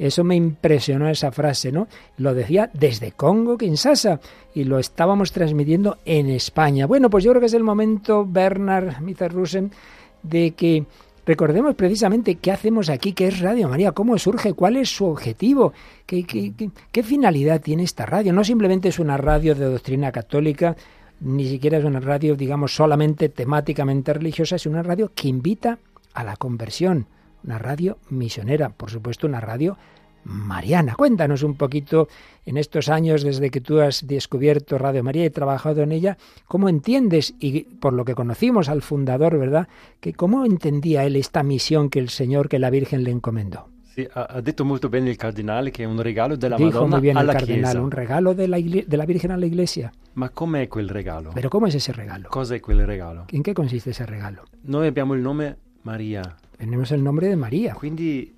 Eso 0.00 0.24
me 0.24 0.34
impresionó 0.34 1.10
esa 1.10 1.30
frase, 1.30 1.70
¿no? 1.70 1.86
Lo 2.16 2.32
decía 2.32 2.70
desde 2.72 3.12
Congo, 3.12 3.58
Kinshasa, 3.58 4.18
y 4.54 4.64
lo 4.64 4.78
estábamos 4.78 5.30
transmitiendo 5.30 5.98
en 6.06 6.30
España. 6.30 6.86
Bueno, 6.86 7.10
pues 7.10 7.22
yo 7.22 7.32
creo 7.32 7.40
que 7.40 7.48
es 7.48 7.52
el 7.52 7.64
momento, 7.64 8.24
Bernard 8.26 9.02
Mitterrusen, 9.02 9.70
de 10.22 10.52
que 10.52 10.86
recordemos 11.26 11.74
precisamente 11.74 12.36
qué 12.36 12.50
hacemos 12.50 12.88
aquí, 12.88 13.12
qué 13.12 13.28
es 13.28 13.40
Radio 13.40 13.68
María, 13.68 13.92
cómo 13.92 14.16
surge, 14.16 14.54
cuál 14.54 14.76
es 14.76 14.88
su 14.88 15.04
objetivo, 15.04 15.74
qué, 16.06 16.24
qué, 16.24 16.54
qué, 16.56 16.70
qué 16.90 17.02
finalidad 17.02 17.60
tiene 17.60 17.82
esta 17.82 18.06
radio. 18.06 18.32
No 18.32 18.42
simplemente 18.42 18.88
es 18.88 18.98
una 18.98 19.18
radio 19.18 19.54
de 19.54 19.66
doctrina 19.66 20.10
católica, 20.10 20.76
ni 21.20 21.46
siquiera 21.46 21.76
es 21.76 21.84
una 21.84 22.00
radio, 22.00 22.36
digamos, 22.36 22.74
solamente 22.74 23.28
temáticamente 23.28 24.14
religiosa, 24.14 24.56
es 24.56 24.64
una 24.64 24.82
radio 24.82 25.12
que 25.14 25.28
invita 25.28 25.78
a 26.14 26.24
la 26.24 26.36
conversión 26.36 27.06
una 27.44 27.58
radio 27.58 27.98
misionera, 28.10 28.70
por 28.70 28.90
supuesto 28.90 29.26
una 29.26 29.40
radio 29.40 29.76
mariana. 30.24 30.94
Cuéntanos 30.94 31.42
un 31.42 31.54
poquito 31.54 32.08
en 32.44 32.56
estos 32.56 32.88
años 32.88 33.22
desde 33.22 33.50
que 33.50 33.60
tú 33.60 33.80
has 33.80 34.06
descubierto 34.06 34.78
Radio 34.78 35.02
María 35.02 35.24
y 35.24 35.30
trabajado 35.30 35.82
en 35.82 35.92
ella, 35.92 36.18
cómo 36.46 36.68
entiendes 36.68 37.34
y 37.38 37.62
por 37.62 37.92
lo 37.92 38.04
que 38.04 38.14
conocimos 38.14 38.68
al 38.68 38.82
fundador, 38.82 39.38
¿verdad? 39.38 39.68
Que 40.00 40.12
cómo 40.12 40.44
entendía 40.44 41.04
él 41.04 41.16
esta 41.16 41.42
misión 41.42 41.90
que 41.90 41.98
el 41.98 42.10
Señor, 42.10 42.48
que 42.48 42.58
la 42.58 42.70
Virgen 42.70 43.04
le 43.04 43.10
encomendó. 43.10 43.68
Sí, 43.94 44.06
ha 44.14 44.40
detto 44.40 44.64
molto 44.64 44.88
bene 44.88 45.10
il 45.10 45.16
cardinale 45.16 45.72
che 45.72 45.82
è 45.82 45.86
un 45.86 46.00
regalo 46.00 46.36
della 46.36 46.56
Dijo 46.56 46.70
Madonna 46.70 46.96
muy 46.96 47.00
bien 47.00 47.16
el 47.16 47.22
alla 47.22 47.32
cardenal, 47.32 47.62
Chiesa. 47.72 47.80
un 47.80 47.90
regalo 47.90 48.34
de 48.34 48.46
la, 48.46 49.04
Virgen 49.04 49.32
a 49.32 49.36
la 49.36 49.46
Iglesia. 49.46 49.90
Ma 50.12 50.30
com'è 50.30 50.68
quel 50.68 50.88
regalo? 50.88 51.32
Pero 51.34 51.50
¿cómo 51.50 51.66
es 51.66 51.74
ese 51.74 51.92
regalo? 51.92 52.28
Cosa 52.28 52.54
è 52.54 52.60
quel 52.60 52.86
regalo? 52.86 53.24
¿En 53.32 53.42
qué 53.42 53.52
consiste 53.52 53.90
ese 53.90 54.06
regalo? 54.06 54.44
Noi 54.62 54.86
abbiamo 54.86 55.14
il 55.14 55.22
nome 55.22 55.56
Maria, 55.82 56.22
Tenemos 56.60 56.92
el 56.92 57.02
nombre 57.02 57.26
de 57.26 57.36
María. 57.36 57.74
quindi 57.74 58.34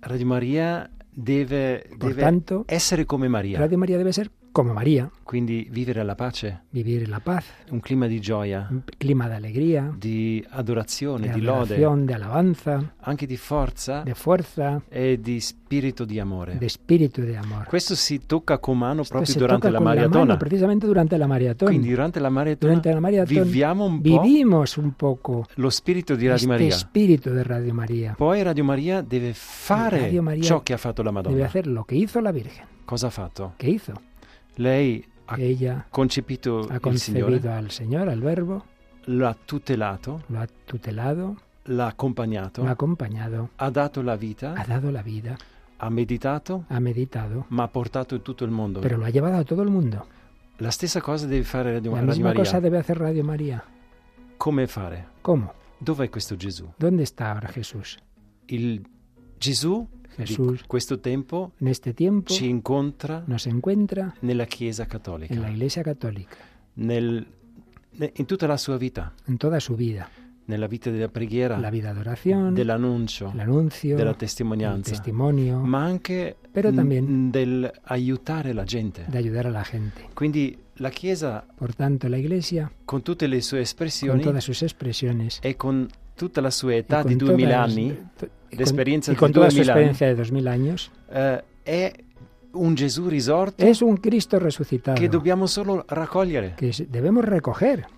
Radio 0.00 0.26
Maria 0.26 0.90
deve, 1.12 1.86
Por 1.98 2.10
deve 2.10 2.22
tanto, 2.22 2.64
essere 2.68 3.04
come 3.04 3.28
Maria, 3.28 3.58
Radio 3.58 3.76
María 3.78 3.98
debe 3.98 4.12
ser 4.12 4.30
como 4.54 4.72
María, 4.72 5.10
quindi 5.24 5.66
vivere 5.68 6.04
la 6.04 6.14
pace, 6.14 6.60
vivir 6.70 7.02
en 7.02 7.10
la 7.10 7.18
paz, 7.18 7.44
un 7.72 7.80
clima 7.80 8.06
di 8.06 8.20
gioia, 8.20 8.68
un 8.70 8.84
clima 8.96 9.28
de 9.28 9.34
alegría, 9.34 9.92
di 9.98 10.44
adorazione, 10.50 11.26
de 11.26 11.34
di 11.34 11.40
lode, 11.40 11.76
de 11.76 12.14
alabanza, 12.14 12.94
anche 13.00 13.26
di 13.26 13.36
forza 13.36 14.02
de 14.04 14.14
fuerza, 14.14 14.80
e 14.88 15.18
di 15.20 15.40
spirito 15.40 16.04
di 16.04 16.20
amore. 16.20 16.56
de 16.56 16.66
espíritu 16.66 17.22
de 17.22 17.36
amor. 17.36 17.66
Questo 17.66 17.96
si 17.96 18.26
tocca 18.26 18.58
con 18.58 18.78
mano 18.78 19.02
Esto 19.02 19.16
proprio 19.16 19.34
durante 19.38 19.70
la 19.70 19.78
la 19.80 19.84
maratona. 19.84 20.24
mano 20.24 20.36
precisamente 20.36 20.86
durante 20.86 21.16
la 21.16 21.26
maratón. 21.26 21.68
Quindi 21.70 21.88
durante 21.90 22.20
la 22.20 22.30
maratona, 22.30 22.54
Durante 22.74 22.92
la 22.92 23.00
maratón 23.00 23.26
viviamo 23.42 23.84
un 23.86 24.00
po' 24.02 24.78
un 24.80 24.92
poco 24.92 25.46
lo 25.56 25.68
spirito 25.70 26.14
di 26.14 26.28
Radio 26.28 26.46
Maria. 26.46 26.68
espíritu 26.68 27.30
de 27.30 27.42
Radio 27.42 27.74
María. 27.74 28.14
Poi 28.16 28.40
Radio 28.44 28.62
Maria 28.62 29.02
deve 29.02 29.32
fare 29.34 30.12
Maria 30.20 30.42
ciò 30.44 30.62
che 30.62 30.74
ha 30.74 30.76
fatto 30.78 31.02
la 31.02 31.10
Madonna. 31.10 31.44
hacer 31.44 31.66
lo 31.66 31.82
que 31.82 31.96
hizo 31.96 32.20
la 32.20 32.30
Virgen. 32.30 32.66
Cosa 32.84 33.06
ha 33.08 33.10
fatto? 33.10 33.54
¿Qué 33.56 33.68
hizo? 33.70 33.94
Lei 34.56 35.04
ha 35.26 35.36
Ella 35.38 35.86
concepito 35.90 36.66
ha 36.68 36.78
concebido 36.80 37.26
Signore, 37.26 37.56
al 37.56 37.70
Señor, 37.70 38.08
al 38.08 38.20
Verbo, 38.20 38.64
l'ha 39.06 39.36
tutelato, 39.44 40.22
lo 40.26 40.38
ha 40.40 40.46
tutelado, 40.64 41.36
l'ha 41.64 41.86
accompagnato, 41.86 42.62
lo 42.62 42.68
ha 42.68 42.72
acompañado, 42.72 43.50
ha 43.56 43.70
dato 43.70 44.02
la 44.02 44.16
vita, 44.16 44.52
ha 44.54 44.64
dado 44.66 44.90
la 44.90 45.02
vida, 45.02 45.36
ha 45.78 45.90
meditato, 45.90 46.64
ha 46.68 46.78
meditado, 46.78 47.46
ma 47.48 47.64
ha 47.64 47.68
portato 47.68 48.14
in 48.14 48.22
tutto 48.22 48.44
il 48.44 48.50
mondo. 48.50 48.80
pero 48.80 48.96
lo 48.98 49.04
ha 49.04 49.10
llevado 49.10 49.36
a 49.38 49.44
todo 49.44 49.62
el 49.62 49.70
mundo. 49.70 50.06
La 50.58 50.70
stessa 50.70 51.00
cosa 51.00 51.26
deve 51.26 51.42
fare 51.44 51.72
Radio, 51.72 51.90
La 51.90 51.96
Radio 51.98 52.10
misma 52.12 52.28
Maria. 52.28 52.42
cosa 52.44 52.60
debe 52.60 52.78
hacer 52.78 52.96
Radio 52.98 53.24
María. 53.24 53.64
Come 54.36 54.66
fare? 54.68 55.08
¿Cómo? 55.20 55.52
Dov'è 55.78 56.08
questo 56.08 56.36
Gesù? 56.36 56.72
¿Dónde 56.78 57.02
está 57.02 57.32
ahora 57.32 57.48
Jesús? 57.48 57.98
Il 58.46 58.86
Gesù 59.38 59.88
Jesús 60.16 60.60
di 60.62 60.66
questo 60.66 60.98
tempo 61.00 61.52
en 61.60 61.68
este 61.68 61.92
tiempo 61.92 62.32
ci 62.32 62.46
incontra 62.48 63.22
nos 63.26 63.46
encuentra 63.46 64.14
nella 64.20 64.46
Chiesa 64.46 64.86
Cattolica, 64.86 65.34
en 65.34 65.42
la 65.42 65.50
Iglesia 65.50 65.82
Católica, 65.82 66.36
nel- 66.74 67.26
ne- 67.98 68.12
in 68.16 68.26
tutta 68.26 68.46
la 68.46 68.56
sua 68.56 68.76
vita, 68.76 69.12
en 69.26 69.36
toda 69.38 69.60
su 69.60 69.74
vida. 69.76 70.08
nella 70.46 70.66
vita 70.66 70.90
della 70.90 71.08
preghiera, 71.08 71.56
La 71.58 71.70
vida 71.70 71.94
de 71.94 72.00
oración, 72.00 72.54
dell'annuncio, 72.54 73.30
el 73.32 73.40
anuncio, 73.40 73.96
della 73.96 74.10
el 74.10 74.16
testimonianza, 74.16 74.90
testimonio, 74.90 75.58
ma 75.60 75.84
anche 75.84 76.36
Però 76.52 76.68
n- 76.68 76.76
también- 76.76 77.30
del 77.30 77.72
aiutare 77.84 78.52
la 78.52 78.64
gente. 78.66 79.06
de 79.08 79.16
ayudar 79.16 79.46
a 79.46 79.50
la 79.50 79.64
gente. 79.64 80.02
Quindi 80.12 80.54
la 80.76 80.90
Chiesa, 80.90 81.46
Por 81.56 81.72
tanto, 81.74 82.08
la 82.08 82.18
Iglesia, 82.18 82.70
con 82.84 83.00
tutte 83.02 83.26
le 83.26 83.40
sue 83.40 83.58
con 83.58 83.62
espressioni 83.62 84.22
todas 84.22 84.44
sus 84.44 84.60
expresiones, 84.62 85.38
e 85.42 85.56
con 85.56 85.88
tutta 86.14 86.40
la 86.40 86.50
sua 86.50 86.74
età 86.74 87.02
di 87.02 87.16
2000 87.16 87.48
todas- 87.56 87.70
anni, 87.72 87.86
y 87.88 87.96
con- 88.18 88.28
l'esperienza 88.50 89.10
y 89.10 89.14
di 89.14 89.20
con 89.20 89.30
toda 89.32 89.48
su 89.50 89.56
2000 89.56 89.72
anni, 89.72 89.84
experiencia 89.88 90.06
de 90.06 90.14
dos 90.14 90.30
mil 90.30 90.46
años, 90.46 90.90
eh, 91.10 91.42
è 91.62 91.92
un 92.52 92.74
Gesù 92.76 93.08
risorto 93.08 93.64
es 93.64 93.80
un 93.80 93.98
Cristo 93.98 94.38
che 94.94 95.08
dobbiamo 95.08 95.46
solo 95.46 95.82
raccogliere. 95.88 96.54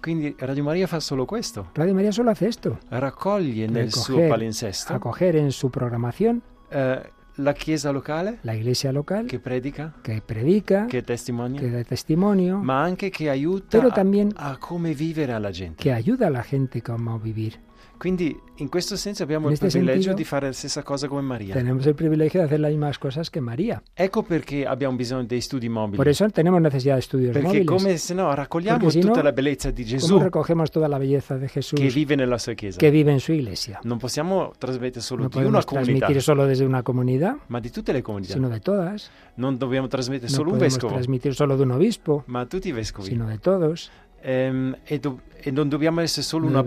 Quindi 0.00 0.34
Radio 0.38 0.62
Maria 0.64 0.86
fa 0.86 0.98
solo 0.98 1.26
questo, 1.26 1.68
Radio 1.74 1.92
solo 2.10 2.30
hace 2.30 2.46
esto, 2.46 2.78
raccoglie 2.88 3.66
nel 3.66 3.92
suo 3.92 4.14
Recoger, 4.14 4.28
palinsesto. 4.30 4.94
acoger 4.94 5.36
en 5.36 5.50
su 5.52 5.68
programación. 5.68 6.40
Eh, 6.70 7.00
la 7.38 7.52
Chiesa 7.52 7.90
locale 7.90 8.38
la 8.44 8.54
iglesia 8.54 8.90
local 8.92 9.26
che 9.26 9.38
predica, 9.38 9.92
que 10.02 10.22
predica, 10.24 10.86
che 10.86 11.02
testimonia, 11.02 11.60
testimonio, 11.84 12.56
ma 12.56 12.80
anche 12.80 13.10
che 13.10 13.28
aiuta 13.28 13.76
a- 13.76 13.82
a, 14.36 14.56
come 14.56 14.94
vivere 14.94 15.32
alla 15.32 15.50
gente. 15.50 15.82
la 16.30 16.40
gente. 16.40 17.65
Quindi 17.98 18.38
in 18.56 18.68
questo 18.68 18.94
senso 18.96 19.22
abbiamo 19.22 19.46
In 19.46 19.52
il 19.52 19.54
este 19.54 19.68
privilegio 19.68 20.02
sentido, 20.02 20.16
di 20.16 20.24
fare 20.24 20.46
la 20.46 20.52
stessa 20.52 20.82
cosa 20.82 21.08
come 21.08 21.22
Maria. 21.22 21.54
Tenemos 21.54 21.86
el 21.86 21.94
privilegio 21.94 22.40
de 22.40 22.46
hacer 22.46 22.60
las 22.60 22.70
mismas 22.70 22.98
cosas 22.98 23.30
que 23.30 23.40
María. 23.40 23.82
Ecco 23.94 24.22
perché 24.22 24.66
abbiamo 24.66 24.96
bisogno 24.96 25.24
dei 25.24 25.40
studi 25.40 25.68
mobili. 25.68 25.96
Por 25.96 26.08
eso 26.08 26.28
tenemos 26.30 26.60
necesidad 26.60 26.94
de 26.94 27.00
estudios 27.00 27.32
perché 27.32 27.46
móviles. 27.64 27.66
come 27.66 27.96
se 27.96 28.14
no 28.14 28.34
raccogliamo 28.34 28.90
si 28.90 29.00
tutta 29.00 29.16
no, 29.16 29.22
la 29.22 29.32
bellezza 29.32 29.70
di 29.70 29.82
¿Cómo 29.84 29.96
Gesù 29.98 30.18
recogemos 30.18 30.70
toda 30.70 30.88
la 30.88 30.98
belleza 30.98 31.38
de 31.38 31.48
Jesús 31.48 31.78
che 31.80 31.88
vive 31.88 32.16
nella 32.16 32.38
sua 32.38 32.54
chiesa. 32.54 32.78
que 32.78 32.90
vive 32.90 33.12
en 33.12 33.20
su 33.20 33.32
iglesia? 33.32 33.80
Non 33.84 33.98
possiamo 33.98 34.52
trasmettere 34.58 35.00
solo 35.00 35.22
No 35.22 35.28
di 35.28 35.36
una 35.36 35.44
podemos 35.44 35.64
comunità, 35.64 35.94
transmitir 36.06 36.22
solo 36.22 36.44
desde 36.46 36.64
una 36.64 36.82
comunidad, 36.82 37.36
ma 37.46 37.60
di 37.60 37.70
tutte 37.70 37.92
le 37.92 38.02
comunità. 38.02 38.34
sino 38.34 38.48
de 38.48 38.60
todas. 38.60 39.10
Non 39.36 39.56
dobbiamo 39.56 39.86
trasmettere 39.88 40.28
No 40.30 40.34
solo 40.36 40.50
un 40.50 40.56
podemos 40.58 40.74
vescovo, 40.74 40.92
transmitir 40.92 41.34
solo 41.34 41.56
de 41.56 41.62
un 41.62 41.70
obispo, 41.72 42.24
ma 42.26 42.44
tutti 42.46 42.68
i 42.68 42.72
vescovi. 42.72 43.08
sino 43.08 43.26
de 43.26 43.38
todos. 43.38 43.90
Ehm, 44.28 44.76
e, 44.84 44.98
do- 44.98 45.20
e 45.40 45.52
non 45.52 45.68
dobbiamo 45.68 46.00
essere 46.00 46.22
solo 46.22 46.46
una 46.48 46.64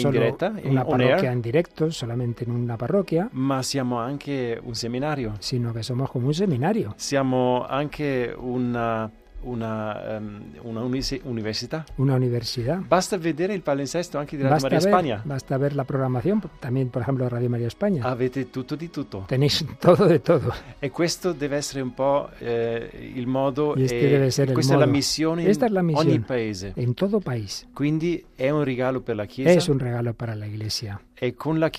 solo 0.00 0.10
diretta, 0.10 0.52
in 0.60 0.70
una 0.70 0.84
parroquia 0.84 1.30
en 1.30 1.40
directo, 1.40 1.90
solamente 1.90 2.42
en 2.42 2.50
una 2.50 2.74
parroquia, 2.76 3.28
ma 3.30 3.62
siamo 3.62 3.98
anche 3.98 4.58
un 4.60 4.74
seminario. 4.74 5.34
sino 5.38 5.72
que 5.72 5.84
somos 5.84 6.10
como 6.10 6.26
un 6.26 6.34
seminario. 6.34 6.94
Siamo 6.96 7.64
anche 7.64 8.34
una, 8.36 9.08
una, 9.42 10.16
ehm, 10.16 10.42
una 10.62 10.80
unisi- 10.82 11.20
università. 11.24 11.84
una 11.96 12.14
universidad. 12.14 12.80
Basta 12.86 13.16
vedere 13.16 13.54
il 13.54 13.62
palinsesto 13.62 14.18
anche 14.18 14.36
di 14.36 14.42
Radio 14.42 14.54
Basta 14.58 14.68
Maria 14.68 14.90
ver, 14.90 14.98
Spagna. 14.98 15.22
basta 15.24 15.56
ver 15.58 15.74
la 15.74 15.84
programación, 15.84 16.42
también 16.58 16.88
por 16.90 17.02
ejemplo 17.02 17.28
Radio 17.28 17.48
María 17.48 17.66
España. 17.68 18.04
Avete 18.04 18.50
tutto 18.50 18.74
di 18.76 18.88
tutto. 18.90 19.24
Tenéis 19.28 19.64
todo 19.80 20.06
de 20.06 20.18
todo. 20.20 20.52
E 20.80 20.90
questo 20.90 21.32
deve 21.32 21.56
essere 21.56 21.80
un 21.82 21.94
po' 21.94 22.28
eh, 22.40 23.12
il 23.14 23.26
modo, 23.26 23.74
e 23.76 24.30
questa 24.52 24.74
è 24.74 24.76
la 24.76 24.86
modo. 24.86 24.90
missione 24.90 25.42
in 25.42 25.48
Esta 25.48 25.66
es 25.66 25.72
la 25.72 25.82
misión. 25.82 26.06
ogni 26.06 26.20
paese. 26.20 26.72
En 26.76 26.94
todo 26.94 27.20
país. 27.20 27.66
Quindi 27.72 28.24
è 28.36 28.50
un 28.50 28.64
regalo 28.64 29.00
per 29.02 29.16
la 29.16 29.26
Chiesa 29.26 29.50
Es 29.50 29.68
un 29.68 29.78
regalo 29.78 30.12
para 30.14 30.34
la 30.34 30.46
Iglesia. 30.46 31.00
E 31.18 31.34
con 31.34 31.60
la 31.60 31.70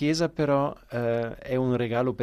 eh, 0.92 1.58
un 1.58 1.78
regalo. 1.78 2.16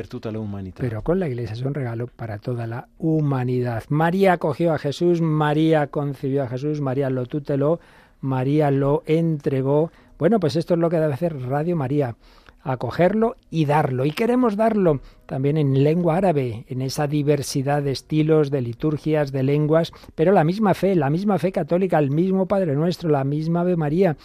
Pero 0.76 1.02
con 1.02 1.20
la 1.20 1.28
Iglesia 1.28 1.52
es 1.52 1.62
un 1.62 1.74
regalo 1.74 2.08
para 2.08 2.38
toda 2.38 2.66
la 2.66 2.88
humanidad. 2.98 3.84
María 3.88 4.32
acogió 4.34 4.72
a 4.72 4.78
Jesús, 4.78 5.20
María 5.20 5.86
concibió 5.86 6.42
a 6.42 6.48
Jesús, 6.48 6.80
María 6.80 7.10
lo 7.10 7.26
tuteló, 7.26 7.78
María 8.20 8.70
lo 8.70 9.04
entregó. 9.06 9.92
Bueno, 10.18 10.40
pues 10.40 10.56
esto 10.56 10.74
es 10.74 10.80
lo 10.80 10.90
que 10.90 10.98
debe 10.98 11.14
hacer 11.14 11.40
Radio 11.40 11.76
María, 11.76 12.16
acogerlo 12.62 13.36
y 13.48 13.66
darlo. 13.66 14.04
Y 14.04 14.10
queremos 14.10 14.56
darlo 14.56 15.00
también 15.26 15.56
en 15.56 15.84
lengua 15.84 16.16
árabe, 16.16 16.64
en 16.68 16.82
esa 16.82 17.06
diversidad 17.06 17.82
de 17.82 17.92
estilos, 17.92 18.50
de 18.50 18.60
liturgias, 18.60 19.30
de 19.30 19.44
lenguas, 19.44 19.92
pero 20.16 20.32
la 20.32 20.42
misma 20.42 20.74
fe, 20.74 20.96
la 20.96 21.10
misma 21.10 21.38
fe 21.38 21.52
católica, 21.52 21.98
el 21.98 22.10
mismo 22.10 22.46
Padre 22.46 22.74
Nuestro, 22.74 23.08
la 23.08 23.22
misma 23.22 23.60
Ave 23.60 23.76
María, 23.76 24.16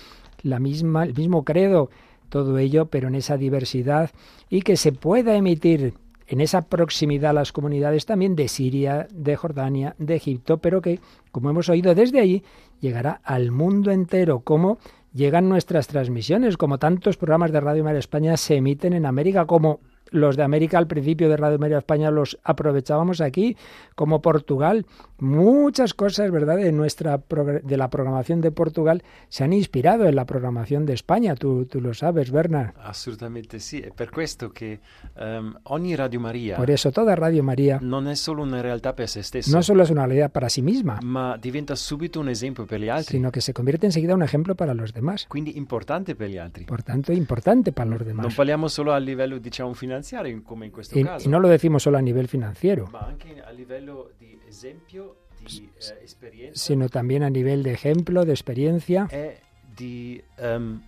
la 0.42 0.60
misma, 0.60 1.04
el 1.04 1.14
mismo 1.14 1.44
credo, 1.44 1.90
todo 2.30 2.58
ello, 2.58 2.86
pero 2.86 3.08
en 3.08 3.16
esa 3.16 3.38
diversidad 3.38 4.12
y 4.50 4.62
que 4.62 4.78
se 4.78 4.92
pueda 4.92 5.36
emitir 5.36 5.94
en 6.28 6.42
esa 6.42 6.62
proximidad 6.62 7.32
a 7.32 7.34
las 7.34 7.52
comunidades 7.52 8.06
también 8.06 8.36
de 8.36 8.48
Siria, 8.48 9.08
de 9.12 9.36
Jordania, 9.36 9.96
de 9.98 10.16
Egipto, 10.16 10.60
pero 10.60 10.82
que, 10.82 11.00
como 11.32 11.50
hemos 11.50 11.70
oído 11.70 11.96
desde 11.96 12.20
allí, 12.20 12.44
llegará 12.80 13.20
al 13.24 13.52
mundo 13.52 13.92
entero, 13.92 14.42
como 14.42 14.78
llegan 15.12 15.50
nuestras 15.50 15.88
transmisiones, 15.88 16.56
como 16.56 16.78
tantos 16.78 17.18
programas 17.18 17.52
de 17.52 17.60
Radio 17.60 17.84
María 17.84 18.00
España 18.00 18.38
se 18.38 18.58
emiten 18.58 18.94
en 18.94 19.08
América, 19.08 19.46
como 19.46 19.80
los 20.12 20.36
de 20.36 20.44
América 20.44 20.78
al 20.78 20.88
principio 20.88 21.30
de 21.30 21.38
Radio 21.38 21.60
María 21.60 21.78
España 21.80 22.12
los 22.12 22.38
aprovechábamos 22.44 23.22
aquí, 23.22 23.58
como 23.96 24.22
Portugal. 24.22 24.86
Muchas 25.20 25.94
cosas, 25.94 26.32
¿verdad?, 26.32 26.58
de 26.58 26.72
nuestra 26.72 27.22
de 27.64 27.78
la 27.78 27.90
programación 27.90 28.42
de 28.42 28.52
Portugal 28.52 29.04
se 29.28 29.44
han 29.44 29.54
inspirado 29.54 30.06
en 30.06 30.16
la 30.16 30.26
programación 30.26 30.86
de 30.86 30.94
España. 30.94 31.36
Tú, 31.36 31.66
tú 31.66 31.82
lo 31.82 31.94
sabes, 31.94 32.32
Bernard. 32.32 32.74
Assolutamente 32.82 33.60
sì, 33.60 33.80
è 33.80 33.92
per 33.92 34.10
questo 34.10 34.52
che 34.52 34.80
ehm, 35.18 35.60
ogni 35.64 35.96
Radio 35.96 36.20
Maria 36.20 36.56
Por 36.56 36.70
eso 36.70 36.92
toda 36.92 37.14
Radio 37.16 37.44
María 37.44 37.80
non 37.82 38.08
è 38.08 38.16
solo 38.16 38.42
una 38.42 38.62
realtà 38.62 38.94
per 38.94 39.08
se 39.08 39.22
stessa, 39.22 39.56
no 39.56 39.62
solo 39.62 39.84
es 39.84 39.90
una 39.90 40.06
realidad 40.06 40.32
para 40.32 40.50
sí 40.50 40.62
misma, 40.62 41.00
ma 41.02 41.38
diventa 41.38 41.76
subito 41.76 42.20
un 42.20 42.30
esempio 42.30 42.66
per 42.66 42.80
gli 42.80 42.90
altri, 42.90 43.18
sino 43.18 43.32
que 43.32 43.42
se 43.42 43.54
convierte 43.54 43.86
enseguida 43.86 44.14
en 44.14 44.18
un 44.18 44.24
ejemplo 44.24 44.56
para 44.56 44.74
los 44.74 44.94
demás. 44.94 45.26
quindi 45.28 45.58
importante 45.58 46.16
per 46.16 46.30
gli 46.30 46.38
altri. 46.38 46.66
Por 46.66 46.84
tanto, 46.84 47.12
importante 47.12 47.72
para 47.72 47.90
los 47.90 48.06
demás. 48.06 48.34
parliamo 48.34 48.68
solo 48.68 48.94
a 48.94 49.00
livello 49.00 49.38
diciamo 49.40 49.70
finanziario 50.00 50.32
in- 50.32 50.44
come 50.44 50.66
in 50.66 50.72
questo 50.72 51.00
caso, 51.02 51.30
lo 51.30 51.48
decimos 51.48 51.84
solo 51.84 51.98
a 51.98 52.02
nivel 52.02 52.28
financiero, 52.28 52.88
ma 52.92 53.00
anche 53.00 53.42
a 53.42 53.52
livello 53.52 54.12
di 54.18 54.40
esempio, 54.48 55.16
di 55.40 55.70
eh, 55.78 56.04
esperienza 56.04 56.60
sino 56.60 56.88
también 56.90 57.24
a 57.24 57.30
nivel 57.30 57.64
de 57.64 57.72
ejemplo, 57.74 58.26
de 58.26 58.32
experiencia. 58.32 59.08
e 59.12 59.40
di... 59.76 60.22
ehm, 60.38 60.82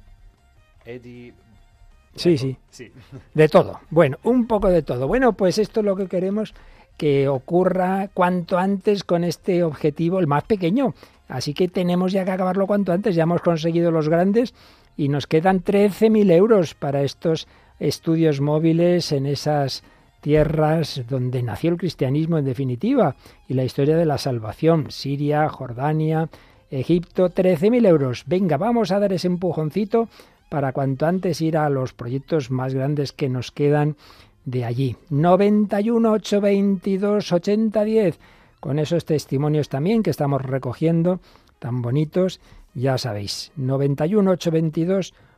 e 0.84 1.00
di 1.00 1.34
Sí, 2.14 2.38
sí. 2.38 2.58
De 3.34 3.48
todo. 3.48 3.80
Bueno, 3.90 4.18
un 4.24 4.46
poco 4.46 4.68
de 4.68 4.82
todo. 4.82 5.08
Bueno, 5.08 5.32
pues 5.32 5.58
esto 5.58 5.80
es 5.80 5.86
lo 5.86 5.96
que 5.96 6.08
queremos 6.08 6.54
que 6.98 7.30
ocurra 7.30 8.10
cuanto 8.14 8.58
antes 8.58 9.06
con 9.06 9.24
este 9.24 9.64
objetivo, 9.64 10.20
el 10.20 10.28
más 10.28 10.44
pequeño. 10.44 10.94
Así 11.30 11.54
que 11.54 11.70
tenemos 11.70 12.12
ya 12.12 12.26
que 12.26 12.32
acabarlo 12.32 12.68
cuanto 12.68 12.92
antes. 12.92 13.16
Ya 13.16 13.24
hemos 13.24 13.42
conseguido 13.42 13.92
los 13.92 14.10
grandes 14.10 14.54
y 14.98 15.08
nos 15.08 15.26
quedan 15.26 15.64
13.000 15.64 16.32
euros 16.34 16.74
para 16.76 17.02
estos 17.04 17.48
estudios 17.82 18.40
móviles 18.42 19.12
en 19.12 19.26
esas 19.26 19.84
tierras 20.22 21.02
donde 21.10 21.42
nació 21.42 21.72
el 21.72 21.78
cristianismo 21.78 22.38
en 22.38 22.46
definitiva 22.46 23.16
y 23.50 23.56
la 23.56 23.64
historia 23.64 23.98
de 23.98 24.06
la 24.06 24.20
salvación. 24.20 24.92
Siria, 24.92 25.50
Jordania, 25.50 26.30
Egipto, 26.70 27.32
13.000 27.32 27.88
euros. 27.88 28.24
Venga, 28.28 28.58
vamos 28.58 28.92
a 28.92 29.00
dar 29.00 29.12
ese 29.12 29.28
empujoncito 29.28 30.08
para 30.48 30.74
cuanto 30.74 31.08
antes 31.08 31.42
ir 31.42 31.58
a 31.58 31.70
los 31.70 31.94
proyectos 31.94 32.52
más 32.52 32.76
grandes 32.76 33.14
que 33.14 33.30
nos 33.30 33.52
quedan 33.52 33.96
de 34.46 34.64
allí. 34.64 34.96
91 35.10 36.12
822 36.12 37.32
8010 37.32 38.20
con 38.60 38.78
esos 38.78 39.06
testimonios 39.06 39.70
también 39.70 40.04
que 40.04 40.12
estamos 40.12 40.44
recogiendo 40.44 41.20
tan 41.58 41.82
bonitos, 41.82 42.40
ya 42.76 43.00
sabéis. 43.00 43.52
91 43.56 44.30
822 44.32 45.14
8010 45.14 45.31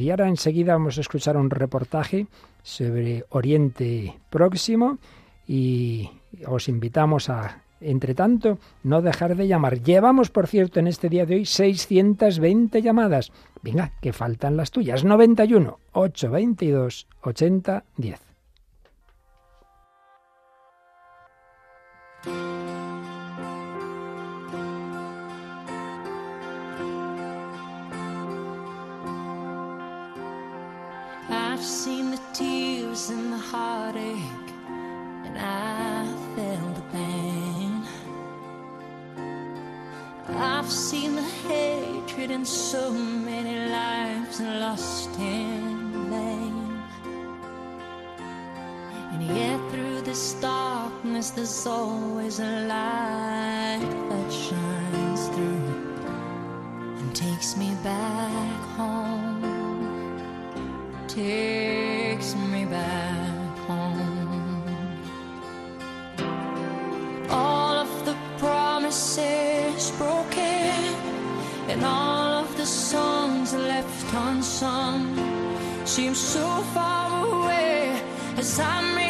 y 0.00 0.10
ahora 0.10 0.28
enseguida 0.28 0.74
vamos 0.74 0.98
a 0.98 1.00
escuchar 1.00 1.36
un 1.36 1.50
reportaje 1.50 2.26
sobre 2.62 3.24
Oriente 3.30 4.18
Próximo 4.30 4.98
y 5.46 6.08
os 6.46 6.68
invitamos 6.68 7.28
a 7.28 7.60
entre 7.80 8.14
tanto, 8.14 8.58
no 8.82 9.02
dejar 9.02 9.36
de 9.36 9.46
llamar. 9.46 9.82
Llevamos, 9.82 10.30
por 10.30 10.46
cierto, 10.46 10.80
en 10.80 10.86
este 10.86 11.10
día 11.10 11.26
de 11.26 11.34
hoy 11.34 11.44
620 11.44 12.80
llamadas. 12.80 13.30
Venga, 13.62 13.92
que 14.00 14.14
faltan 14.14 14.56
las 14.56 14.70
tuyas. 14.70 15.04
91 15.04 15.78
822 15.92 17.06
8010. 17.20 18.20
I've 22.26 22.63
seen 31.64 32.10
the 32.10 32.20
tears 32.34 33.08
and 33.08 33.32
the 33.32 33.38
heartache, 33.38 34.50
and 35.24 35.38
I 35.38 36.04
felt 36.36 36.74
the 36.74 36.82
pain. 36.92 37.82
I've 40.28 40.70
seen 40.70 41.16
the 41.16 41.22
hatred 41.22 42.30
in 42.30 42.44
so 42.44 42.92
many 42.92 43.70
lives 43.70 44.40
lost 44.40 45.18
in 45.18 46.10
vain. 46.10 46.82
And 49.12 49.22
yet, 49.22 49.58
through 49.70 50.02
this 50.02 50.34
darkness, 50.34 51.30
there's 51.30 51.66
always 51.66 52.40
a 52.40 52.66
light 52.66 53.88
that 54.10 54.32
shines 54.32 55.28
through 55.28 55.72
and 56.98 57.16
takes 57.16 57.56
me 57.56 57.74
back 57.82 58.60
home 58.76 59.33
takes 61.14 62.34
me 62.34 62.64
back 62.64 63.58
home. 63.68 64.64
All 67.30 67.76
of 67.76 68.04
the 68.04 68.16
promises 68.38 69.92
broken, 69.92 70.80
and 71.70 71.84
all 71.84 72.42
of 72.42 72.56
the 72.56 72.66
songs 72.66 73.54
left 73.54 74.12
unsung 74.12 75.02
seem 75.86 76.14
so 76.14 76.46
far 76.74 77.08
away 77.26 78.00
as 78.36 78.58
I 78.58 79.03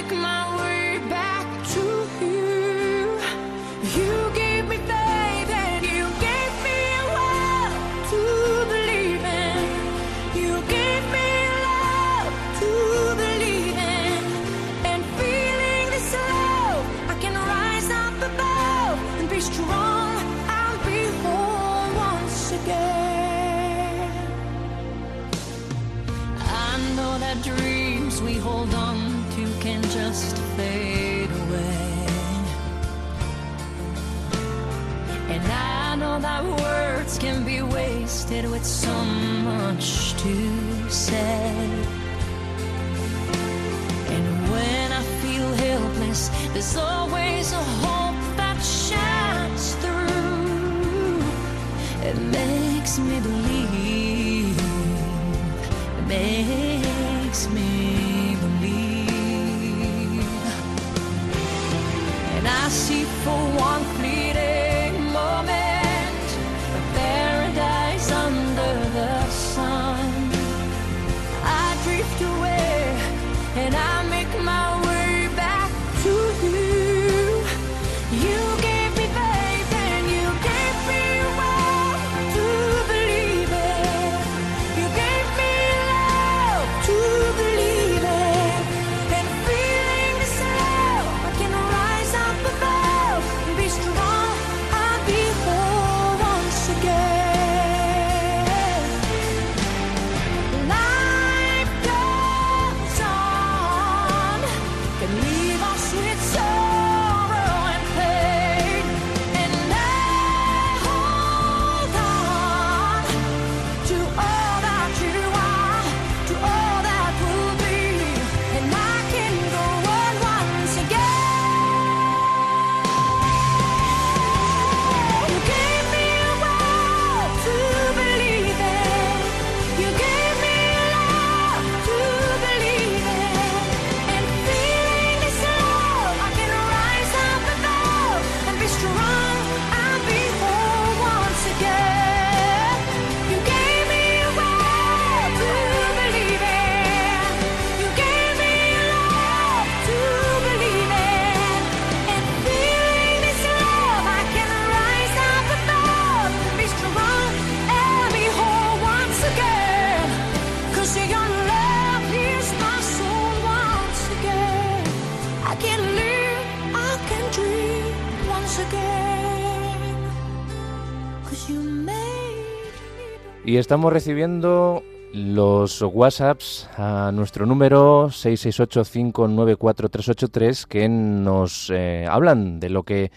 Y 173.54 173.56
estamos 173.56 173.92
recibiendo 173.92 174.82
los 175.12 175.80
WhatsApps 175.80 176.68
a 176.76 177.12
nuestro 177.14 177.46
número 177.46 178.08
668-594-383 178.08 180.66
que 180.66 180.88
nos 180.88 181.70
eh, 181.72 182.04
hablan 182.10 182.58
de 182.58 182.68
lo 182.68 182.82
que 182.82 183.12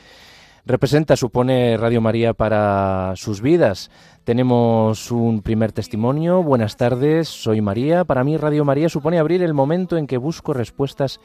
representa, 0.63 1.15
supone 1.15 1.75
Radio 1.77 2.01
María 2.01 2.35
para 2.35 3.13
sus 3.15 3.41
vidas. 3.41 3.89
Tenemos 4.25 5.09
un 5.09 5.41
primer 5.41 5.71
testimonio. 5.71 6.43
Buenas 6.43 6.77
tardes, 6.77 7.27
soy 7.27 7.61
María. 7.61 8.05
Para 8.05 8.23
mí 8.23 8.37
Radio 8.37 8.63
María 8.63 8.89
supone 8.89 9.17
abrir 9.17 9.41
el 9.41 9.55
momento 9.55 9.97
en 9.97 10.05
que 10.05 10.17
busco 10.17 10.53
respuestas 10.53 11.19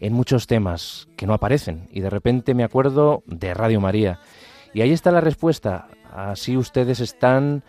en 0.00 0.14
muchos 0.14 0.48
temas 0.48 1.06
que 1.14 1.28
no 1.28 1.34
aparecen 1.34 1.86
y 1.92 2.00
de 2.00 2.10
repente 2.10 2.54
me 2.54 2.64
acuerdo 2.64 3.22
de 3.24 3.54
Radio 3.54 3.80
María. 3.80 4.18
Y 4.74 4.80
ahí 4.80 4.90
está 4.90 5.12
la 5.12 5.20
respuesta. 5.20 5.86
Así 6.12 6.56
ustedes 6.56 6.98
están 6.98 7.62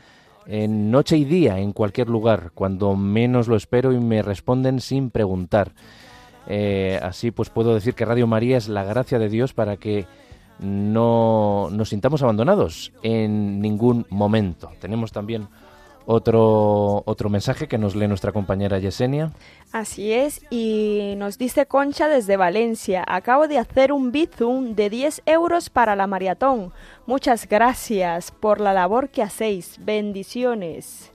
en 0.50 0.89
noche 0.89 1.16
y 1.16 1.26
día 1.26 1.60
en 1.60 1.74
cualquier 1.74 2.10
lugar, 2.10 2.52
cuando 2.56 2.95
menos 2.95 3.47
lo 3.47 3.56
espero 3.56 3.93
y 3.93 4.00
me 4.00 4.24
responden 4.24 4.82
sin 4.82 5.12
preguntar. 5.12 5.74
Eh, 6.47 7.00
así 7.04 7.30
pues 7.30 7.52
puedo 7.52 7.76
decir 7.76 7.93
que 7.93 8.04
Radio 8.04 8.26
María 8.26 8.58
es 8.58 8.68
la 8.68 8.84
gracia 8.84 9.20
de 9.20 9.30
Dios 9.30 9.54
para 9.54 9.78
que 9.78 10.08
no 10.60 11.70
nos 11.72 11.89
sintamos 11.89 12.24
abandonados 12.24 12.91
en 13.04 13.62
ningún 13.62 14.08
momento. 14.10 14.72
Tenemos 14.82 15.12
también 15.12 15.47
otro, 16.12 17.03
otro 17.05 17.30
mensaje 17.30 17.68
que 17.68 17.78
nos 17.78 17.95
lee 17.95 18.07
nuestra 18.07 18.32
compañera 18.32 18.80
Yesenia. 18.80 19.32
Así 19.72 20.12
es, 20.12 20.41
y 20.49 21.14
nos 21.18 21.38
dice 21.38 21.68
Concha 21.68 22.07
desde 22.07 22.36
Valencia, 22.36 23.05
acabo 23.07 23.47
de 23.47 23.60
hacer 23.60 23.91
un 23.91 24.12
bizum 24.12 24.74
de 24.74 24.89
10 24.89 25.22
euros 25.28 25.70
para 25.70 25.95
la 25.95 26.07
maratón. 26.07 26.74
Muchas 27.05 27.47
gracias 27.47 28.32
por 28.32 28.60
la 28.60 28.74
labor 28.74 29.10
que 29.10 29.22
hacéis. 29.22 29.78
Bendiciones. 29.86 31.12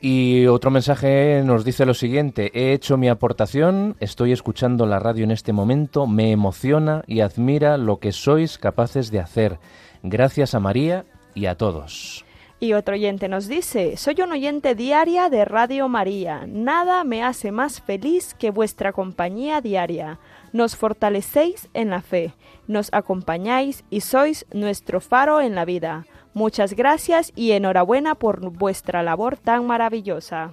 Y 0.00 0.46
otro 0.46 0.70
mensaje 0.70 1.42
nos 1.44 1.62
dice 1.62 1.84
lo 1.84 1.92
siguiente, 1.92 2.50
he 2.54 2.72
hecho 2.72 2.96
mi 2.96 3.10
aportación, 3.10 3.94
estoy 4.00 4.32
escuchando 4.32 4.86
la 4.86 5.00
radio 5.00 5.24
en 5.24 5.30
este 5.30 5.52
momento, 5.52 6.06
me 6.06 6.32
emociona 6.32 7.04
y 7.06 7.20
admira 7.20 7.76
lo 7.76 7.98
que 7.98 8.12
sois 8.12 8.56
capaces 8.56 9.10
de 9.10 9.20
hacer. 9.20 9.58
Gracias 10.02 10.54
a 10.54 10.60
María 10.60 11.04
y 11.34 11.44
a 11.44 11.56
todos. 11.56 12.24
Y 12.62 12.74
otro 12.74 12.94
oyente 12.94 13.28
nos 13.28 13.48
dice, 13.48 13.96
soy 13.96 14.22
un 14.22 14.30
oyente 14.30 14.76
diaria 14.76 15.28
de 15.28 15.44
Radio 15.44 15.88
María. 15.88 16.44
Nada 16.46 17.02
me 17.02 17.24
hace 17.24 17.50
más 17.50 17.80
feliz 17.80 18.34
que 18.34 18.52
vuestra 18.52 18.92
compañía 18.92 19.60
diaria. 19.60 20.20
Nos 20.52 20.76
fortalecéis 20.76 21.68
en 21.74 21.90
la 21.90 22.02
fe, 22.02 22.34
nos 22.68 22.88
acompañáis 22.92 23.82
y 23.90 24.02
sois 24.02 24.46
nuestro 24.52 25.00
faro 25.00 25.40
en 25.40 25.56
la 25.56 25.64
vida. 25.64 26.06
Muchas 26.34 26.74
gracias 26.74 27.32
y 27.34 27.50
enhorabuena 27.50 28.14
por 28.14 28.38
vuestra 28.52 29.02
labor 29.02 29.38
tan 29.38 29.66
maravillosa. 29.66 30.52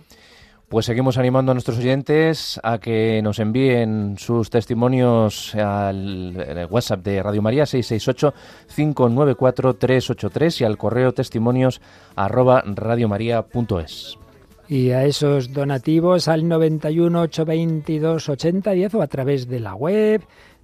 Pues 0.70 0.86
seguimos 0.86 1.18
animando 1.18 1.52
a 1.52 1.56
nuestros 1.56 1.80
oyentes 1.80 2.60
a 2.62 2.78
que 2.78 3.24
nos 3.24 3.40
envíen 3.40 4.20
sus 4.20 4.52
testimonios 4.52 5.56
al 5.56 6.68
WhatsApp 6.70 7.04
de 7.04 7.24
Radio 7.24 7.42
María 7.42 7.64
668-594-383 7.64 10.62
y 10.62 10.66
al 10.66 10.78
correo 10.78 11.12
testimonios 11.12 11.82
arroba 12.16 12.64
radiomaria.es. 12.64 14.20
Y 14.68 14.92
a 14.92 15.06
esos 15.06 15.52
donativos 15.52 16.28
al 16.28 16.48
91 16.48 17.22
822 17.22 18.30
8010 18.30 18.94
o 18.94 19.02
a 19.02 19.08
través 19.08 19.48
de 19.48 19.60
la 19.60 19.74
web, 19.74 20.22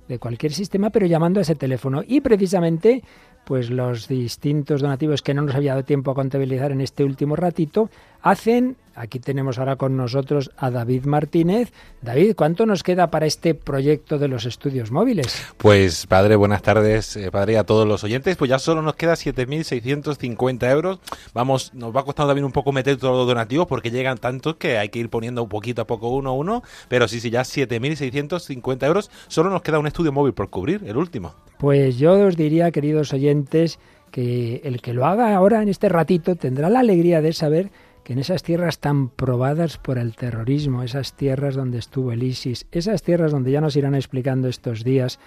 de 0.07 0.19
cualquier 0.19 0.53
sistema, 0.53 0.91
pero 0.91 1.07
llamando 1.07 1.39
a 1.39 1.41
ese 1.41 1.55
teléfono. 1.55 2.03
Y 2.05 2.21
precisamente 2.21 3.01
pues 3.45 3.69
los 3.69 4.07
distintos 4.07 4.81
donativos 4.81 5.21
que 5.21 5.33
no 5.33 5.43
nos 5.43 5.55
había 5.55 5.71
dado 5.71 5.85
tiempo 5.85 6.11
a 6.11 6.15
contabilizar 6.15 6.71
en 6.71 6.81
este 6.81 7.03
último 7.03 7.35
ratito, 7.35 7.89
hacen, 8.21 8.75
aquí 8.95 9.19
tenemos 9.19 9.59
ahora 9.59 9.75
con 9.75 9.95
nosotros 9.95 10.49
a 10.57 10.71
David 10.71 11.05
Martínez. 11.05 11.71
David, 12.01 12.33
¿cuánto 12.35 12.65
nos 12.65 12.81
queda 12.81 13.11
para 13.11 13.27
este 13.27 13.53
proyecto 13.53 14.17
de 14.17 14.27
los 14.27 14.45
estudios 14.45 14.91
móviles? 14.91 15.45
Pues 15.57 16.07
padre, 16.07 16.35
buenas 16.35 16.63
tardes, 16.63 17.15
eh, 17.15 17.29
padre, 17.29 17.59
a 17.59 17.63
todos 17.63 17.87
los 17.87 18.03
oyentes. 18.03 18.35
Pues 18.35 18.49
ya 18.49 18.57
solo 18.57 18.81
nos 18.81 18.95
queda 18.95 19.13
7.650 19.13 20.71
euros. 20.71 20.99
Vamos, 21.33 21.73
nos 21.75 21.95
va 21.95 22.03
costando 22.03 22.29
también 22.29 22.45
un 22.45 22.51
poco 22.51 22.71
meter 22.71 22.97
todos 22.97 23.15
los 23.15 23.27
donativos 23.27 23.67
porque 23.67 23.91
llegan 23.91 24.17
tantos 24.17 24.55
que 24.55 24.79
hay 24.79 24.89
que 24.89 24.99
ir 24.99 25.09
poniendo 25.09 25.47
poquito 25.47 25.83
a 25.83 25.87
poco 25.87 26.09
uno 26.09 26.31
a 26.31 26.33
uno. 26.33 26.63
Pero 26.89 27.07
sí, 27.07 27.19
sí, 27.19 27.29
ya 27.29 27.41
7.650 27.41 28.85
euros. 28.87 29.11
Solo 29.27 29.51
nos 29.51 29.61
queda 29.61 29.77
un 29.77 29.87
estudio 29.87 30.11
móvil 30.11 30.33
por 30.33 30.49
cubrir, 30.49 30.83
el 30.85 30.97
último. 30.97 31.35
Pues 31.65 31.97
yo 31.97 32.27
os 32.27 32.37
diría, 32.37 32.69
queridos 32.69 33.11
oyentes, 33.11 33.79
que 34.11 34.61
el 34.65 34.83
que 34.83 34.93
lo 34.93 35.07
haga 35.07 35.35
ahora 35.35 35.63
en 35.63 35.67
este 35.67 35.89
ratito 35.89 36.35
tendrá 36.35 36.69
la 36.69 36.81
alegría 36.81 37.23
de 37.23 37.33
saber 37.33 37.71
que 38.03 38.13
en 38.13 38.19
esas 38.19 38.43
tierras 38.43 38.77
tan 38.77 39.09
probadas 39.09 39.79
por 39.79 39.97
el 39.97 40.15
terrorismo, 40.15 40.83
esas 40.83 41.15
tierras 41.15 41.55
donde 41.55 41.79
estuvo 41.79 42.11
el 42.11 42.21
ISIS, 42.21 42.67
esas 42.71 43.01
tierras 43.01 43.31
donde 43.31 43.49
ya 43.49 43.61
nos 43.61 43.75
irán 43.75 43.95
explicando 43.95 44.47
estos 44.47 44.83
días, 44.83 45.17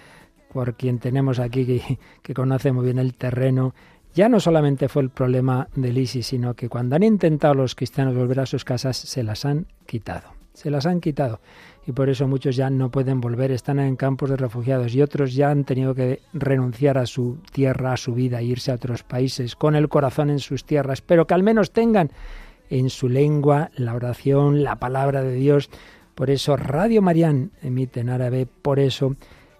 por 0.53 0.75
quien 0.75 0.99
tenemos 0.99 1.39
aquí 1.39 1.65
que, 1.65 1.99
que 2.21 2.33
conoce 2.33 2.71
muy 2.71 2.85
bien 2.85 2.99
el 2.99 3.15
terreno, 3.15 3.75
ya 4.13 4.29
no 4.29 4.39
solamente 4.39 4.87
fue 4.87 5.01
el 5.01 5.09
problema 5.09 5.67
del 5.75 5.97
ISIS, 5.97 6.27
sino 6.27 6.53
que 6.53 6.69
cuando 6.69 6.95
han 6.95 7.03
intentado 7.03 7.53
los 7.53 7.75
cristianos 7.75 8.15
volver 8.15 8.39
a 8.39 8.45
sus 8.45 8.63
casas, 8.63 8.95
se 8.95 9.23
las 9.23 9.43
han 9.43 9.65
quitado. 9.85 10.39
Se 10.53 10.69
las 10.69 10.85
han 10.85 11.01
quitado. 11.01 11.41
Y 11.89 11.91
por 11.91 12.07
eso 12.07 12.27
muchos 12.27 12.55
ya 12.55 12.69
no 12.69 12.91
pueden 12.91 13.19
volver, 13.19 13.49
están 13.49 13.79
en 13.79 13.95
campos 13.95 14.29
de 14.29 14.37
refugiados 14.37 14.93
y 14.93 15.01
otros 15.01 15.33
ya 15.33 15.49
han 15.49 15.63
tenido 15.63 15.95
que 15.95 16.19
renunciar 16.33 16.99
a 16.99 17.07
su 17.07 17.39
tierra, 17.51 17.93
a 17.93 17.97
su 17.97 18.13
vida, 18.13 18.41
e 18.41 18.43
irse 18.43 18.69
a 18.69 18.75
otros 18.75 19.01
países 19.01 19.55
con 19.55 19.75
el 19.75 19.89
corazón 19.89 20.29
en 20.29 20.37
sus 20.37 20.65
tierras, 20.65 21.01
pero 21.01 21.25
que 21.25 21.33
al 21.33 21.41
menos 21.41 21.71
tengan 21.71 22.11
en 22.69 22.91
su 22.91 23.09
lengua 23.09 23.71
la 23.75 23.95
oración, 23.95 24.63
la 24.63 24.75
palabra 24.75 25.23
de 25.23 25.33
Dios. 25.33 25.71
Por 26.13 26.29
eso 26.29 26.55
Radio 26.57 27.01
Marián 27.01 27.53
emite 27.63 28.01
en 28.01 28.09
árabe, 28.09 28.45
por 28.45 28.77
eso 28.77 29.15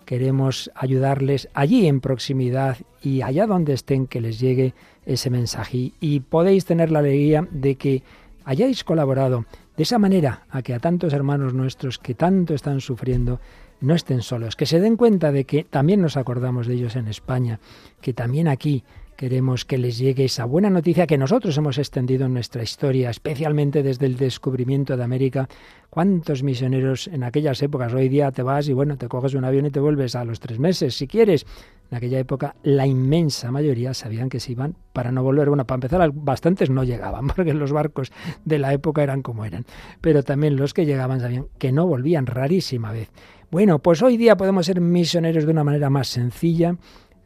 queremos 0.05 0.69
ayudarles 0.75 1.49
allí 1.55 1.87
en 1.87 1.99
proximidad 1.99 2.77
y 3.01 3.23
allá 3.23 3.47
donde 3.47 3.73
estén 3.73 4.05
que 4.05 4.21
les 4.21 4.39
llegue 4.39 4.75
ese 5.03 5.31
mensaje. 5.31 5.93
Y 5.99 6.19
podéis 6.19 6.65
tener 6.65 6.91
la 6.91 6.99
alegría 6.99 7.47
de 7.49 7.73
que 7.73 8.03
hayáis 8.45 8.83
colaborado 8.83 9.45
de 9.79 9.83
esa 9.83 9.97
manera 9.97 10.43
a 10.49 10.61
que 10.61 10.73
a 10.73 10.79
tantos 10.79 11.13
hermanos 11.13 11.53
nuestros 11.53 11.99
que 11.99 12.13
tanto 12.13 12.53
están 12.53 12.81
sufriendo 12.81 13.39
no 13.79 13.95
estén 13.95 14.21
solos, 14.21 14.57
que 14.57 14.65
se 14.65 14.81
den 14.81 14.97
cuenta 14.97 15.31
de 15.31 15.45
que 15.45 15.63
también 15.63 16.01
nos 16.01 16.17
acordamos 16.17 16.67
de 16.67 16.73
ellos 16.73 16.97
en 16.97 17.07
España, 17.07 17.61
que 18.01 18.11
también 18.11 18.49
aquí 18.49 18.83
Queremos 19.19 19.65
que 19.65 19.77
les 19.77 19.97
llegue 19.97 20.23
esa 20.23 20.45
buena 20.45 20.69
noticia 20.69 21.05
que 21.05 21.17
nosotros 21.17 21.57
hemos 21.57 21.77
extendido 21.77 22.27
en 22.27 22.33
nuestra 22.33 22.63
historia, 22.63 23.09
especialmente 23.09 23.83
desde 23.83 24.05
el 24.05 24.15
descubrimiento 24.15 24.95
de 24.95 25.03
América. 25.03 25.49
¿Cuántos 25.89 26.41
misioneros 26.41 27.07
en 27.07 27.25
aquellas 27.25 27.61
épocas? 27.61 27.93
Hoy 27.93 28.07
día 28.07 28.31
te 28.31 28.43
vas 28.43 28.69
y 28.69 28.73
bueno, 28.73 28.95
te 28.95 29.09
coges 29.09 29.33
un 29.33 29.43
avión 29.43 29.65
y 29.65 29.71
te 29.71 29.81
vuelves 29.81 30.15
a 30.15 30.23
los 30.23 30.39
tres 30.39 30.57
meses, 30.57 30.95
si 30.95 31.05
quieres. 31.05 31.45
En 31.91 31.97
aquella 31.97 32.17
época 32.17 32.55
la 32.63 32.87
inmensa 32.87 33.51
mayoría 33.51 33.93
sabían 33.93 34.29
que 34.29 34.39
se 34.39 34.53
iban 34.53 34.77
para 34.93 35.11
no 35.11 35.21
volver. 35.21 35.49
Bueno, 35.49 35.67
para 35.67 35.75
empezar, 35.75 36.11
bastantes 36.13 36.69
no 36.69 36.85
llegaban, 36.85 37.27
porque 37.35 37.53
los 37.53 37.73
barcos 37.73 38.13
de 38.45 38.57
la 38.57 38.71
época 38.71 39.03
eran 39.03 39.21
como 39.21 39.43
eran. 39.43 39.65
Pero 39.99 40.23
también 40.23 40.55
los 40.55 40.73
que 40.73 40.85
llegaban 40.85 41.19
sabían 41.19 41.47
que 41.57 41.73
no 41.73 41.85
volvían, 41.85 42.25
rarísima 42.25 42.93
vez. 42.93 43.09
Bueno, 43.51 43.79
pues 43.79 44.01
hoy 44.01 44.15
día 44.15 44.37
podemos 44.37 44.65
ser 44.65 44.79
misioneros 44.79 45.43
de 45.43 45.51
una 45.51 45.65
manera 45.65 45.89
más 45.89 46.07
sencilla 46.07 46.77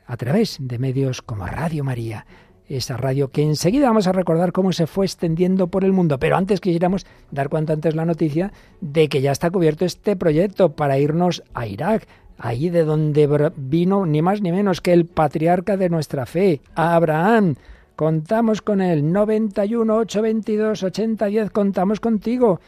a 0.05 0.17
través 0.17 0.57
de 0.59 0.79
medios 0.79 1.21
como 1.21 1.45
Radio 1.45 1.83
María, 1.83 2.25
esa 2.67 2.97
radio 2.97 3.29
que 3.29 3.43
enseguida 3.43 3.87
vamos 3.87 4.07
a 4.07 4.11
recordar 4.11 4.51
cómo 4.51 4.71
se 4.71 4.87
fue 4.87 5.05
extendiendo 5.05 5.67
por 5.67 5.83
el 5.83 5.91
mundo. 5.91 6.19
Pero 6.19 6.37
antes 6.37 6.61
quisiéramos 6.61 7.05
dar 7.31 7.49
cuanto 7.49 7.73
antes 7.73 7.95
la 7.95 8.05
noticia 8.05 8.51
de 8.81 9.09
que 9.09 9.21
ya 9.21 9.31
está 9.31 9.51
cubierto 9.51 9.85
este 9.85 10.15
proyecto 10.15 10.73
para 10.73 10.97
irnos 10.97 11.43
a 11.53 11.67
Irak, 11.67 12.07
ahí 12.37 12.69
de 12.69 12.83
donde 12.83 13.51
vino 13.55 14.05
ni 14.05 14.21
más 14.21 14.41
ni 14.41 14.51
menos 14.51 14.81
que 14.81 14.93
el 14.93 15.05
patriarca 15.05 15.77
de 15.77 15.89
nuestra 15.89 16.25
fe, 16.25 16.61
Abraham. 16.75 17.55
Contamos 17.95 18.61
con 18.61 18.81
él, 18.81 19.11
91 19.11 19.97
822 19.97 20.83
8010, 20.83 21.51
contamos 21.51 21.99
contigo. 21.99 22.59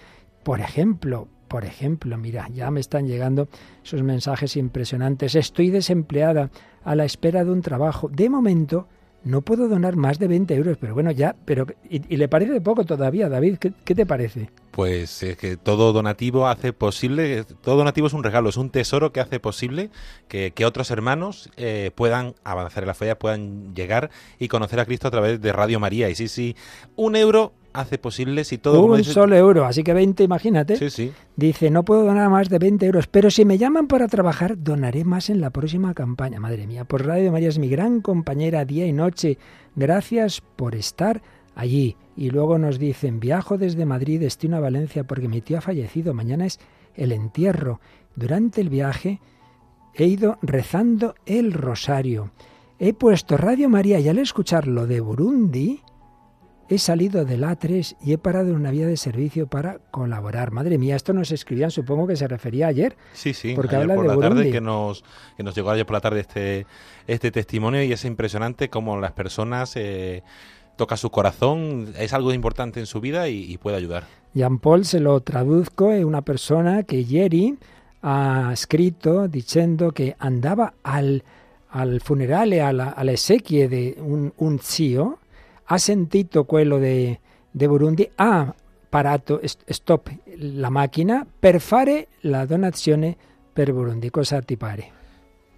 Por 0.43 0.59
ejemplo, 0.59 1.27
por 1.47 1.65
ejemplo, 1.65 2.17
mira, 2.17 2.47
ya 2.53 2.69
me 2.69 2.79
están 2.79 3.07
llegando 3.07 3.47
esos 3.83 4.03
mensajes 4.03 4.55
impresionantes. 4.57 5.35
Estoy 5.35 5.69
desempleada 5.69 6.49
a 6.85 6.95
la 6.95 7.03
espera 7.03 7.43
de 7.43 7.51
un 7.51 7.61
trabajo. 7.61 8.07
De 8.09 8.29
momento, 8.29 8.87
no 9.25 9.41
puedo 9.41 9.67
donar 9.67 9.95
más 9.95 10.19
de 10.19 10.27
20 10.27 10.53
euros, 10.53 10.77
pero 10.79 10.93
bueno, 10.93 11.09
ya, 11.09 11.35
pero 11.45 11.65
¿y, 11.89 12.15
le 12.15 12.27
parece 12.27 12.61
poco 12.61 12.85
todavía, 12.85 13.27
David? 13.27 13.57
¿Qué, 13.57 13.95
te 13.95 14.05
parece? 14.05 14.51
Pues 14.69 15.23
es 15.23 15.35
que 15.35 15.57
todo 15.57 15.93
donativo 15.93 16.47
hace 16.47 16.73
posible, 16.73 17.43
todo 17.43 17.77
donativo 17.77 18.05
es 18.05 18.13
un 18.13 18.23
regalo, 18.23 18.49
es 18.49 18.57
un 18.57 18.69
tesoro 18.69 19.11
que 19.11 19.19
hace 19.19 19.39
posible 19.39 19.89
que, 20.27 20.53
otros 20.63 20.91
hermanos 20.91 21.49
eh, 21.57 21.89
puedan 21.95 22.35
avanzar 22.43 22.83
en 22.83 22.87
la 22.87 22.93
fe, 22.93 23.15
puedan 23.15 23.73
llegar 23.73 24.11
y 24.37 24.47
conocer 24.47 24.79
a 24.79 24.85
Cristo 24.85 25.07
a 25.07 25.11
través 25.11 25.41
de 25.41 25.51
Radio 25.51 25.79
María. 25.79 26.09
Y 26.09 26.15
sí, 26.15 26.27
sí, 26.27 26.55
un 26.95 27.15
euro 27.15 27.51
hace 27.75 27.97
posible 27.97 28.43
si 28.43 28.57
todo... 28.57 28.83
Un 28.83 29.03
solo 29.03 29.35
euro, 29.35 29.65
así 29.65 29.83
que 29.83 29.93
20, 29.93 30.23
imagínate. 30.23 30.77
Sí, 30.77 30.89
sí. 30.89 31.11
Dice, 31.35 31.69
no 31.69 31.83
puedo 31.83 32.03
donar 32.05 32.29
más 32.29 32.49
de 32.49 32.59
20 32.59 32.85
euros, 32.85 33.07
pero 33.07 33.29
si 33.29 33.45
me 33.45 33.57
llaman 33.57 33.87
para 33.87 34.07
trabajar, 34.07 34.57
donaré 34.57 35.03
más 35.03 35.29
en 35.29 35.41
la 35.41 35.49
próxima 35.49 35.93
campaña. 35.93 36.39
Madre 36.39 36.67
mía, 36.67 36.85
por 36.85 37.05
Radio 37.05 37.31
María 37.31 37.49
es 37.49 37.59
mi 37.59 37.69
gran 37.69 38.01
compañera 38.01 38.65
día 38.65 38.85
y 38.85 38.93
noche. 38.93 39.37
Gracias 39.75 40.41
por 40.55 40.75
estar 40.75 41.21
allí. 41.55 41.97
Y 42.15 42.29
luego 42.29 42.57
nos 42.57 42.79
dicen, 42.79 43.19
viajo 43.19 43.57
desde 43.57 43.85
Madrid, 43.85 44.19
destino 44.19 44.57
a 44.57 44.61
Valencia 44.61 45.03
porque 45.03 45.27
mi 45.27 45.41
tío 45.41 45.57
ha 45.57 45.61
fallecido, 45.61 46.13
mañana 46.13 46.45
es 46.45 46.59
el 46.95 47.11
entierro. 47.11 47.79
Durante 48.15 48.61
el 48.61 48.69
viaje 48.69 49.19
he 49.93 50.05
ido 50.05 50.37
rezando 50.41 51.15
el 51.25 51.53
rosario. 51.53 52.31
He 52.79 52.93
puesto 52.93 53.37
Radio 53.37 53.69
María 53.69 53.99
y 53.99 54.09
al 54.09 54.19
escuchar 54.19 54.67
lo 54.67 54.85
de 54.85 54.99
Burundi, 54.99 55.81
He 56.67 56.79
salido 56.79 57.25
del 57.25 57.43
A3 57.43 57.95
y 58.03 58.13
he 58.13 58.17
parado 58.17 58.49
en 58.49 58.55
una 58.55 58.71
vía 58.71 58.87
de 58.87 58.97
servicio 58.97 59.45
para 59.45 59.77
colaborar. 59.91 60.51
Madre 60.51 60.79
mía, 60.79 60.95
esto 60.95 61.13
nos 61.13 61.31
escribían, 61.31 61.69
supongo 61.69 62.07
que 62.07 62.15
se 62.15 62.27
refería 62.27 62.67
ayer. 62.67 62.97
Sí, 63.13 63.33
sí, 63.33 63.53
porque 63.55 63.75
habla 63.75 63.93
por 63.93 64.07
la 64.07 64.17
tarde 64.17 64.49
que 64.49 64.61
nos, 64.61 65.03
que 65.37 65.43
nos 65.43 65.53
llegó 65.53 65.69
ayer 65.69 65.85
por 65.85 65.93
la 65.93 66.01
tarde 66.01 66.21
este, 66.21 66.65
este 67.05 67.31
testimonio 67.31 67.83
y 67.83 67.91
es 67.91 68.03
impresionante 68.03 68.69
cómo 68.69 68.97
las 68.97 69.11
personas 69.11 69.73
eh, 69.75 70.23
toca 70.75 70.97
su 70.97 71.11
corazón, 71.11 71.93
es 71.99 72.13
algo 72.13 72.33
importante 72.33 72.79
en 72.79 72.87
su 72.87 72.99
vida 72.99 73.29
y, 73.29 73.57
puede 73.57 73.77
ayudar. 73.77 74.05
Jean 74.33 74.59
Paul 74.59 74.85
se 74.85 74.99
lo 74.99 75.19
traduzco, 75.21 75.91
es 75.91 76.03
una 76.03 76.23
persona 76.23 76.83
que 76.83 77.03
Jerry 77.03 77.57
ha 78.01 78.49
escrito 78.51 79.27
diciendo 79.27 79.91
que 79.91 80.15
andaba 80.19 80.73
al, 80.83 81.23
al 81.69 82.01
funeral, 82.01 82.53
a 82.53 82.73
la, 82.73 82.89
a 82.89 83.03
la 83.03 83.11
exequie 83.11 83.67
de 83.67 83.97
un, 83.99 84.33
un 84.37 84.59
zio, 84.59 85.19
ha 85.65 85.77
sentito 85.77 86.45
quello 86.45 86.77
de, 86.77 87.19
de 87.49 87.67
Burundi, 87.67 88.09
ha 88.15 88.53
parato, 88.89 89.41
stop 89.43 90.13
la 90.37 90.69
macchina 90.69 91.25
per 91.37 91.59
fare 91.59 92.07
la 92.21 92.45
donazione 92.45 93.15
per 93.51 93.73
Burundi. 93.73 94.09
Cosa 94.09 94.41
ti 94.41 94.57
pare? 94.57 94.91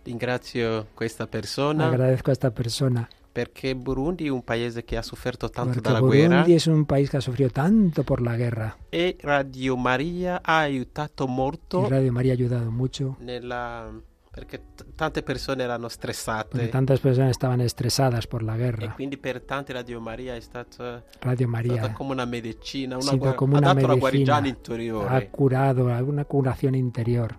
Ringrazio 0.04 0.88
questa 0.94 1.28
persona. 1.28 1.88
Agradezco 1.88 2.20
a 2.20 2.24
questa 2.24 2.52
persona. 2.52 3.08
Perché 3.32 3.76
Burundi 3.76 4.26
è 4.26 4.30
un 4.30 4.44
paese 4.44 4.84
che 4.84 4.98
ha 4.98 5.04
sofferto 5.04 5.50
tanto 5.50 5.74
Porque 5.74 5.82
dalla 5.82 6.00
Burundi 6.00 6.26
guerra. 6.26 6.42
Burundi 6.42 6.64
è 6.64 6.72
un 6.72 6.86
paese 6.86 7.10
che 7.10 7.18
ha 7.18 7.20
sofferto 7.20 7.52
tanto 7.54 8.04
per 8.04 8.22
la 8.22 8.36
guerra. 8.36 8.78
E 8.90 9.18
Radio 9.20 9.78
Maria 9.78 10.40
ha 10.42 10.58
aiutato 10.58 11.28
molto. 11.28 11.86
Y 11.86 11.90
Radio 11.90 12.12
Maria 12.12 12.32
ha 12.32 12.36
aiutato 12.36 12.72
molto. 12.72 13.16
Nella 13.20 13.92
perché 14.38 14.62
t- 14.76 14.86
tante 14.94 15.24
persone 15.24 15.64
erano 15.64 15.88
stressate. 15.88 16.50
Perché 16.58 16.70
tante 16.70 16.96
persone 17.00 17.34
stavano 17.34 17.68
stressate 17.68 18.20
per 18.28 18.44
la 18.44 18.56
guerra. 18.56 18.86
E 18.86 18.90
quindi 18.92 19.18
per 19.18 19.42
tante 19.42 19.74
Radio 19.74 20.00
Maria 20.00 20.36
è 20.36 20.40
stata, 20.40 21.04
Radio 21.22 21.48
Maria 21.48 21.78
stata 21.78 21.94
come 21.94 22.12
una 22.12 22.26
medicina, 22.26 22.98
una 22.98 23.16
guar- 23.16 23.36
come 23.36 23.58
una 23.58 23.70
ha 23.70 23.74
una 23.74 24.48
interiore. 24.48 25.30
Curato 25.32 25.86
una 25.86 26.24
curazione 26.26 26.78
interiore. 26.78 27.36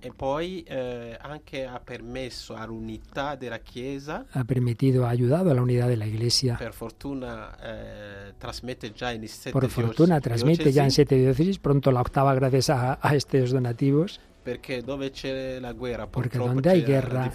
E 0.00 0.12
poi 0.12 0.64
eh, 0.64 1.16
anche 1.20 1.64
ha 1.64 1.78
permesso 1.78 2.54
all'unità 2.54 3.36
della 3.36 3.58
Chiesa. 3.58 4.26
Ha 4.32 4.42
permitido, 4.42 5.04
ha 5.04 5.08
aiutato 5.10 5.54
della 5.86 6.04
Iglesia. 6.04 6.56
Per 6.56 6.72
fortuna 6.72 7.56
eh, 7.60 8.34
trasmette 8.36 8.90
già 8.90 9.12
in 9.12 9.28
sette 9.28 9.52
Por 9.52 9.68
fortuna 9.68 10.18
trasmette 10.18 10.72
già 10.72 10.82
in 10.82 10.90
sette 10.90 11.16
diocesi, 11.16 11.56
pronto 11.60 11.90
la 11.90 12.00
octava 12.00 12.34
gracias 12.34 12.68
a, 12.70 12.98
a 13.00 13.14
estos 13.14 13.52
donativos. 13.52 14.18
Perché 14.42 14.82
dove 14.82 15.10
c'è 15.10 15.60
la 15.60 15.72
guerra, 15.72 16.08
Porque 16.08 16.36
donde 16.36 16.68
hay 16.68 16.82
guerra, 16.82 17.30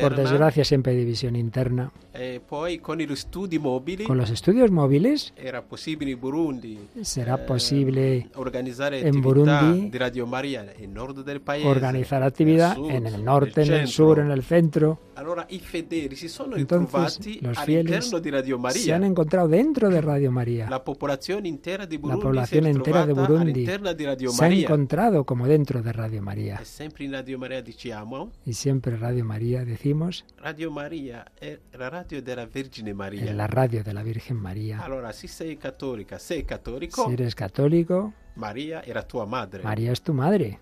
por 0.00 0.16
desgracia 0.16 0.64
siempre 0.64 0.90
hay 0.90 0.98
división 0.98 1.36
interna. 1.36 1.92
E 2.10 2.40
poi 2.44 2.80
con 2.80 2.96
gli 2.96 3.14
studi 3.14 3.58
mobili, 3.58 4.04
con 4.04 4.16
los 4.16 4.30
estudios 4.30 4.70
móviles, 4.70 5.32
era 5.36 5.62
posible 5.62 6.10
in 6.10 6.18
Burundi, 6.20 6.78
será 7.00 7.44
posible 7.44 8.16
eh, 8.16 8.28
organizzare 8.34 9.00
en 9.00 9.20
Burundi 9.20 9.88
di 9.90 9.98
Radio 9.98 10.24
Maria 10.24 10.62
nel 10.62 10.90
nord 10.90 11.24
del 11.24 11.40
paese, 11.40 11.66
organizar 11.66 12.22
actividad 12.22 12.76
en 12.88 13.06
el 13.06 13.24
norte, 13.24 13.62
en 13.62 13.72
el 13.72 13.88
sur, 13.88 14.20
en 14.20 14.30
el 14.30 14.44
centro. 14.44 15.00
Allora 15.14 15.44
i 15.48 15.58
fedeli 15.58 16.14
si 16.16 16.28
sono 16.28 16.56
Entonces, 16.56 17.40
los 17.40 17.58
fieles 17.60 18.22
di 18.22 18.30
Radio 18.30 18.58
Maria. 18.58 18.82
se 18.82 18.92
han 18.92 19.04
encontrado 19.04 19.48
dentro 19.48 19.88
de 19.88 20.00
Radio 20.00 20.30
María. 20.30 20.68
La 20.68 20.82
población 20.82 21.46
entera 21.46 21.86
de 21.86 21.98
Burundi, 21.98 22.22
la 22.22 22.28
población 22.28 22.66
entera 22.66 23.06
de 23.06 23.12
Burundi 23.12 23.52
di 23.52 24.04
Radio 24.04 24.30
se 24.30 24.44
ha 24.44 24.48
encontrado 24.48 25.24
como 25.24 25.46
dentro 25.46 25.82
de 25.82 25.92
Radio 25.92 26.22
María. 26.22 26.23
E 26.60 26.64
sempre 26.64 27.04
in 27.04 27.12
Radio 27.12 27.38
Maria 27.38 27.62
diciamo. 27.62 28.32
Y 28.44 28.54
siempre 28.54 28.96
Radio 28.96 29.24
María 29.24 29.64
decimos. 29.64 30.24
Radio 30.38 30.70
Maria 30.70 31.24
è 31.38 31.58
la 31.72 31.88
radio 31.88 32.22
della 32.22 32.46
Vergine 32.46 32.94
Maria. 32.94 33.24
Es 33.24 33.34
la 33.34 33.46
radio 33.46 33.82
de 33.82 33.92
la 33.92 34.02
Virgen 34.02 34.36
María. 34.36 34.80
Allora, 34.80 35.12
si 35.12 35.28
sei 35.28 35.56
cattolica, 35.56 36.18
sei 36.18 36.44
cattolico. 36.44 37.06
Si 37.06 37.12
eres 37.12 37.34
católico. 37.34 38.12
María 38.36 38.82
era 38.84 39.02
tua 39.02 39.26
madre. 39.26 39.62
María 39.62 39.92
es 39.92 40.02
tu 40.02 40.12
madre. 40.12 40.58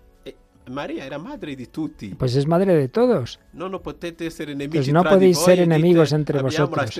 María 0.69 1.05
era 1.05 1.17
madre 1.17 1.55
de 1.55 1.67
tutti. 1.67 2.15
Pues 2.15 2.35
es 2.35 2.47
madre 2.47 2.73
de 2.73 2.87
todos. 2.87 3.39
No, 3.51 3.67
no 3.69 3.81
potete 3.81 4.29
ser 4.31 4.49
enemigos 4.49 4.85
pues 4.85 4.93
no 4.93 5.03
podéis 5.03 5.37
ser 5.37 5.59
enemigos 5.59 6.13
entre 6.13 6.41
vosotros 6.41 6.93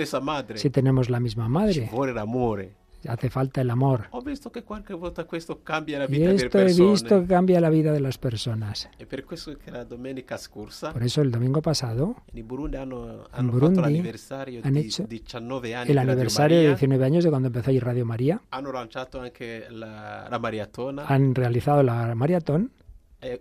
si 0.55 0.70
tenemos 0.70 1.09
la 1.09 1.20
misma 1.20 1.47
madre. 1.47 1.89
Ci 1.89 2.14
l'amore. 2.14 2.83
Hace 3.08 3.30
falta 3.30 3.62
el 3.62 3.70
amor. 3.70 4.08
Ho 4.12 4.22
visto 4.22 4.49
che 4.49 4.64
qualche 4.64 4.93
volta 4.93 5.26
questo 5.26 5.62
cambia 5.64 5.97
la 5.99 6.06
vita 6.08 6.26
delle 6.26 6.36
esto 6.36 6.58
he 6.58 6.64
persone. 6.64 6.89
visto 6.91 7.20
que 7.22 7.26
cambia 7.28 7.60
la 7.60 7.70
vida 7.70 7.91
de 7.91 7.99
las 7.99 8.18
personas. 8.18 8.89
E 8.97 9.06
per 9.06 9.24
questo 9.26 9.56
che 9.58 9.72
la 9.72 9.84
domenica 9.84 10.38
scorsa 10.38 10.91
Por 10.91 11.04
eso 11.04 11.22
el 11.22 11.32
domingo 11.32 11.62
pasado, 11.62 12.16
in 12.34 12.47
Burundi 12.47 12.78
hanno, 12.78 13.12
en 13.12 13.20
hanno 13.32 13.51
Burundi 13.51 13.76
fatto 13.76 13.88
l'anniversario 13.89 14.62
han 14.64 14.74
di 14.74 14.80
hecho 14.80 15.04
19 15.08 15.76
anni 15.76 15.91
el 15.91 15.97
aniversario 15.97 16.58
de 16.58 16.64
Maria. 16.64 16.76
19 16.78 17.06
años 17.06 17.24
de 17.24 17.30
cuando 17.30 17.47
empezó 17.47 17.70
ahí 17.72 17.80
Radio 17.80 18.06
María, 18.06 18.41
Hanno 18.51 18.72
lanciato 18.72 19.20
anche 19.20 19.70
la, 19.70 20.28
la 20.30 20.39
maratona. 20.39 21.06
han 21.08 21.36
realizado 21.36 21.84
la 21.84 22.14
maratón. 22.16 22.72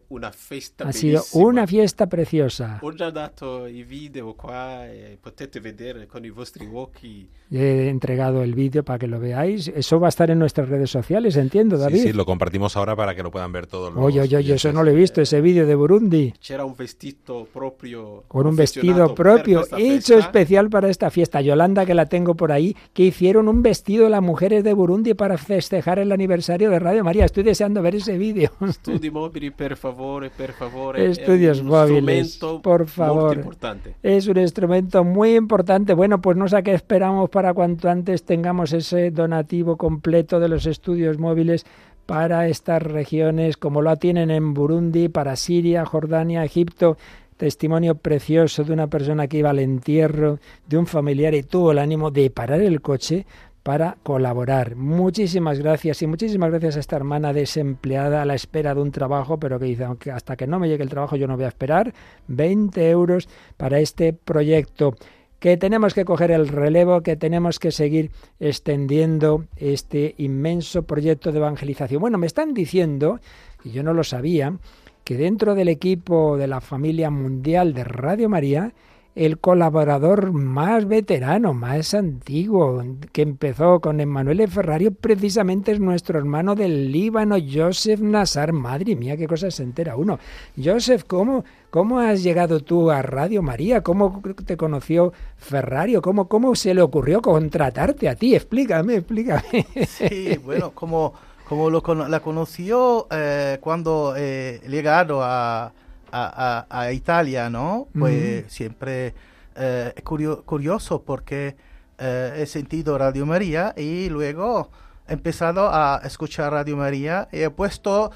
Una 0.09 0.31
festa 0.33 0.87
Ha 0.87 0.93
sido 0.93 1.19
bellissima. 1.21 1.45
una 1.47 1.67
fiesta 1.67 2.07
preciosa. 2.07 2.81
Dato 3.13 3.67
i 3.67 3.83
video 3.83 4.35
qua 4.35 4.87
e 4.87 5.19
potete 5.21 5.61
vedere 5.61 6.07
con 6.07 6.25
i 6.25 6.31
vostri 6.31 6.69
occhi. 6.73 7.29
He 7.51 7.89
entregado 7.89 8.43
el 8.43 8.55
vídeo 8.55 8.83
para 8.85 8.99
que 8.99 9.07
lo 9.07 9.19
veáis. 9.21 9.69
Eso 9.69 9.99
va 10.01 10.07
a 10.07 10.09
estar 10.09 10.31
en 10.31 10.39
nuestras 10.39 10.69
redes 10.69 10.91
sociales, 10.91 11.37
entiendo, 11.37 11.77
Sí, 11.77 11.83
David. 11.83 12.03
sí, 12.03 12.13
lo 12.13 12.25
compartimos 12.25 12.77
ahora 12.77 12.95
para 12.97 13.15
que 13.15 13.23
lo 13.23 13.31
puedan 13.31 13.53
ver 13.53 13.67
todos 13.67 13.93
los 13.93 14.03
Oye, 14.05 14.21
oye, 14.21 14.37
oye, 14.37 14.55
eso 14.55 14.73
no 14.73 14.83
lo 14.83 14.91
he 14.91 14.95
visto, 14.95 15.21
ese 15.21 15.41
vídeo 15.41 15.67
de 15.67 15.75
Burundi. 15.75 16.33
C'era 16.41 16.65
un 16.65 16.77
vestito 16.77 17.47
proprio 17.53 18.25
Con 18.29 18.47
un 18.47 18.57
vestido 18.57 19.15
propio, 19.15 19.65
hecho 19.77 20.17
especial 20.19 20.71
para 20.71 20.89
esta 20.89 21.11
fiesta. 21.11 21.41
Yolanda, 21.41 21.85
que 21.85 21.95
la 21.95 22.07
tengo 22.07 22.35
por 22.35 22.53
ahí, 22.53 22.77
que 22.93 23.03
hicieron 23.05 23.49
un 23.49 23.63
vestido 23.63 24.09
las 24.09 24.23
mujeres 24.23 24.65
de 24.65 24.73
Burundi 24.73 25.15
para 25.15 25.37
festejar 25.39 25.99
el 25.99 26.13
aniversario 26.13 26.71
de 26.71 26.79
Radio 26.79 27.05
María. 27.05 27.25
Estoy 27.25 27.43
deseando 27.43 27.83
ver 27.83 27.97
ese 27.97 28.17
vídeo. 28.17 28.51
Studi 28.69 29.11
mobili, 29.11 29.51
per 29.51 29.72
per 29.77 30.53
favore. 30.53 31.05
Estudios 31.05 31.61
un 31.61 31.67
móviles, 31.67 32.39
por 32.63 32.87
favor. 32.87 33.37
importante. 33.37 33.95
Es 34.03 34.27
un 34.27 34.39
instrumento 34.39 35.05
muy 35.05 35.37
importante. 35.37 35.95
Bueno, 35.95 36.21
pues 36.21 36.37
no 36.37 36.49
sé 36.49 36.57
a 36.57 36.63
qué 36.63 36.75
esperamos 36.75 37.31
para 37.31 37.55
cuanto 37.55 37.89
antes 37.89 38.25
tengamos 38.25 38.73
ese 38.73 39.11
donativo 39.11 39.77
completo 39.77 40.41
de 40.41 40.49
los 40.49 40.67
estudios 40.67 41.19
móviles 41.19 41.67
para 42.07 42.49
estas 42.49 42.83
regiones, 42.83 43.57
como 43.57 43.81
lo 43.81 43.97
tienen 43.97 44.31
en 44.31 44.55
Burundi, 44.55 45.09
para 45.09 45.37
Siria, 45.37 45.85
Jordania, 45.85 46.45
Egipto. 46.45 46.97
Testimonio 47.37 47.97
precioso 47.97 48.63
de 48.63 48.73
una 48.73 48.87
persona 48.87 49.27
que 49.27 49.39
iba 49.39 49.51
al 49.51 49.59
entierro 49.59 50.39
de 50.69 50.79
un 50.79 50.87
familiar 50.87 51.35
y 51.35 51.43
tuvo 51.43 51.73
el 51.73 51.81
ánimo 51.81 52.13
de 52.13 52.31
parar 52.31 52.61
el 52.61 52.81
coche 52.81 53.27
para 53.63 53.97
colaborar. 54.03 54.77
Muchísimas 54.77 55.59
gracias 55.59 56.03
y 56.03 56.07
muchísimas 56.07 56.51
gracias 56.51 56.77
a 56.77 56.81
esta 56.81 56.97
hermana 56.97 57.33
desempleada 57.33 58.23
a 58.23 58.25
la 58.25 58.35
espera 58.35 58.75
de 58.75 58.83
un 58.83 58.91
trabajo, 58.91 59.39
pero 59.39 59.59
que 59.59 59.67
dice, 59.67 59.85
aunque 59.85 60.11
hasta 60.11 60.37
que 60.37 60.47
no 60.47 60.59
me 60.59 60.69
llegue 60.69 60.83
el 60.83 60.91
trabajo 60.91 61.17
yo 61.17 61.29
no 61.29 61.37
voy 61.37 61.45
a 61.45 61.49
esperar, 61.49 61.95
20 62.29 62.91
euros 62.91 63.29
para 63.57 63.79
este 63.79 64.13
proyecto 64.13 64.95
que 65.39 65.57
tenemos 65.57 65.93
que 65.93 66.05
coger 66.05 66.31
el 66.31 66.47
relevo, 66.47 67.01
que 67.01 67.17
tenemos 67.17 67.59
que 67.59 67.73
seguir 67.73 68.13
extendiendo 68.39 69.47
este 69.57 70.15
inmenso 70.19 70.85
proyecto 70.85 71.33
de 71.33 71.39
evangelización. 71.39 72.01
Bueno, 72.01 72.17
me 72.17 72.29
están 72.29 72.55
diciendo, 72.55 73.19
y 73.65 73.71
yo 73.71 73.83
no 73.83 73.93
lo 73.93 74.05
sabía, 74.05 74.57
que 75.03 75.17
dentro 75.17 75.57
del 75.57 75.69
equipo 75.69 76.37
de 76.37 76.47
la 76.47 76.61
familia 76.61 77.11
mundial 77.11 77.75
de 77.75 77.83
Radio 77.83 78.29
María, 78.29 78.73
el 79.15 79.39
colaborador 79.39 80.33
más 80.33 80.89
veterano, 80.89 81.53
más 81.53 81.93
antiguo, 81.93 82.83
que 83.13 83.23
empezó 83.23 83.81
con 83.81 84.01
Emanuele 84.01 84.49
Ferrario, 84.49 84.93
precisamente 84.93 85.73
es 85.73 85.81
nuestro 85.81 86.19
hermano 86.19 86.55
del 86.55 86.91
Líbano, 86.91 87.37
Joseph 87.53 88.01
Nassar. 88.01 88.53
Madre 88.53 88.97
mía, 88.97 89.17
qué 89.19 89.27
cosas 89.27 89.55
se 89.55 89.65
entera 89.65 89.97
uno. 89.97 90.19
Joseph, 90.63 91.05
¿cómo, 91.07 91.45
cómo 91.69 91.99
has 91.99 92.23
llegado 92.23 92.61
tú 92.61 92.91
a 92.91 93.03
Radio 93.03 93.43
María? 93.43 93.83
¿Cómo 93.83 94.23
te 94.47 94.57
conoció 94.57 95.13
Ferrario? 95.37 96.01
¿Cómo, 96.01 96.29
cómo 96.29 96.55
se 96.55 96.73
le 96.73 96.81
ocurrió 96.81 97.21
contratarte 97.21 98.09
a 98.09 98.15
ti? 98.15 98.35
Explícame, 98.35 98.97
explícame. 98.97 99.67
Sí, 99.87 100.39
bueno, 100.43 100.71
como, 100.71 101.13
como 101.47 101.69
lo 101.69 101.83
la 102.09 102.21
conoció 102.21 103.09
eh, 103.11 103.59
cuando 103.61 104.15
eh, 104.17 104.63
llegado 104.67 105.23
a, 105.23 105.73
a, 106.13 106.67
a- 106.71 106.81
a 106.83 106.93
Italia, 106.93 107.51
¿no? 107.51 107.89
Pues 107.99 108.43
Ujú. 108.43 108.51
siempre 108.51 109.15
eh, 109.57 109.93
curio- 110.05 110.45
curioso 110.45 111.03
porque 111.03 111.57
eh, 111.99 112.35
he 112.39 112.47
sentido 112.47 112.97
Radio 112.99 113.27
María 113.27 113.75
y 113.77 114.09
luego 114.09 114.71
he 115.09 115.13
empezado 115.15 115.69
a 115.73 116.01
escuchar 116.05 116.53
Radio 116.53 116.77
María 116.77 117.29
y 117.33 117.41
he 117.41 117.51
puesto 117.51 118.11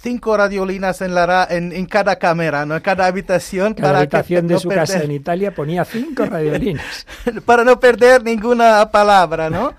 cinco 0.00 0.36
radiolinas 0.36 1.00
en, 1.00 1.14
la 1.14 1.46
en, 1.50 1.72
en 1.72 1.86
cada 1.86 2.16
cámara, 2.16 2.64
¿no? 2.66 2.76
En 2.76 2.82
cada 2.82 3.06
habitación. 3.06 3.74
Cada 3.74 3.88
para 3.88 3.98
que 4.06 4.16
habitación 4.16 4.46
de 4.46 4.54
no 4.54 4.60
su 4.60 4.68
casa 4.68 4.98
perder- 4.98 5.04
en 5.04 5.10
Italia 5.12 5.54
ponía 5.54 5.84
cinco 5.84 6.24
radiolinas. 6.30 7.06
para 7.44 7.64
no 7.64 7.80
perder 7.80 8.22
ninguna 8.22 8.90
palabra, 8.90 9.50
¿no? 9.50 9.74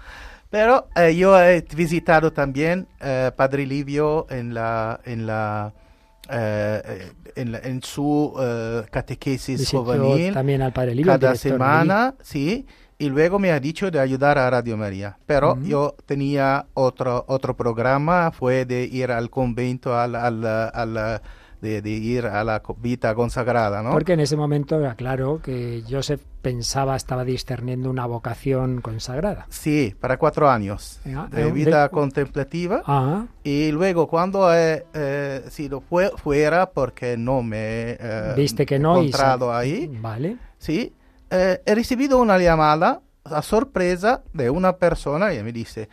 Pero 0.49 0.87
eh, 0.95 1.15
yo 1.15 1.39
he 1.39 1.61
visitado 1.75 2.33
también 2.33 2.87
eh, 2.99 3.31
Padre 3.35 3.65
Livio 3.67 4.25
en 4.31 4.53
la 4.55 4.99
en 5.05 5.27
la 5.27 5.71
eh, 6.27 6.81
eh, 6.85 7.11
en, 7.35 7.51
la- 7.51 7.59
en 7.59 7.81
su 7.83 8.33
eh, 8.39 8.83
catequesis 8.91 9.59
Visitó 9.59 9.83
juvenil 9.83 10.33
también 10.33 10.61
al 10.61 10.73
Padre 10.73 10.95
Livio, 10.95 11.11
cada 11.11 11.35
semana, 11.35 12.15
sí, 12.21 12.65
y 12.97 13.09
luego 13.09 13.39
me 13.39 13.51
ha 13.51 13.59
dicho 13.59 13.89
de 13.91 13.99
ayudar 13.99 14.37
a 14.37 14.49
Radio 14.49 14.75
María. 14.77 15.17
Pero 15.25 15.57
yo 15.63 15.95
tenía 16.05 16.65
otro 16.73 17.23
otro 17.27 17.55
programa, 17.55 18.31
fue 18.31 18.65
de 18.65 18.83
ir 18.83 19.11
al 19.11 19.29
convento, 19.29 19.97
al, 19.97 20.15
al, 20.15 20.45
al- 20.45 21.21
de, 21.61 21.81
de 21.81 21.89
ir 21.89 22.25
a 22.25 22.43
la 22.43 22.61
vida 22.77 23.13
consagrada, 23.15 23.81
¿no? 23.83 23.91
Porque 23.91 24.13
en 24.13 24.19
ese 24.21 24.37
momento 24.37 24.79
era 24.79 24.95
claro 24.95 25.41
que 25.43 25.83
Joseph 25.89 26.21
pensaba, 26.41 26.95
estaba 26.95 27.25
discerniendo 27.25 27.89
una 27.89 28.05
vocación 28.05 28.81
consagrada. 28.81 29.45
Sí, 29.49 29.93
para 29.99 30.17
cuatro 30.17 30.49
años 30.49 31.01
Ah, 31.05 31.27
de 31.31 31.47
eh, 31.47 31.51
vida 31.51 31.83
de- 31.83 31.89
contemplativa. 31.89 32.81
Ah, 32.85 33.25
Y 33.43 33.71
luego 33.71 34.07
cuando 34.07 34.53
he 34.53 34.85
eh, 34.93 35.43
sido 35.49 35.81
fue- 35.81 36.11
fuera, 36.17 36.69
porque 36.71 37.17
no 37.17 37.43
me 37.43 37.97
eh, 37.99 38.33
viste 38.37 38.65
que 38.65 38.79
no 38.79 38.95
y 38.95 39.07
encontrado 39.07 39.49
sa- 39.49 39.57
ahí, 39.59 39.87
Vale. 40.01 40.37
sí, 40.57 40.93
eh, 41.29 41.61
he 41.65 41.75
recibido 41.75 42.19
una 42.19 42.37
llamada 42.37 43.01
a 43.25 43.41
sorpresa 43.41 44.23
de 44.33 44.49
una 44.49 44.77
persona 44.77 45.33
y 45.33 45.43
me 45.43 45.51
dice, 45.51 45.89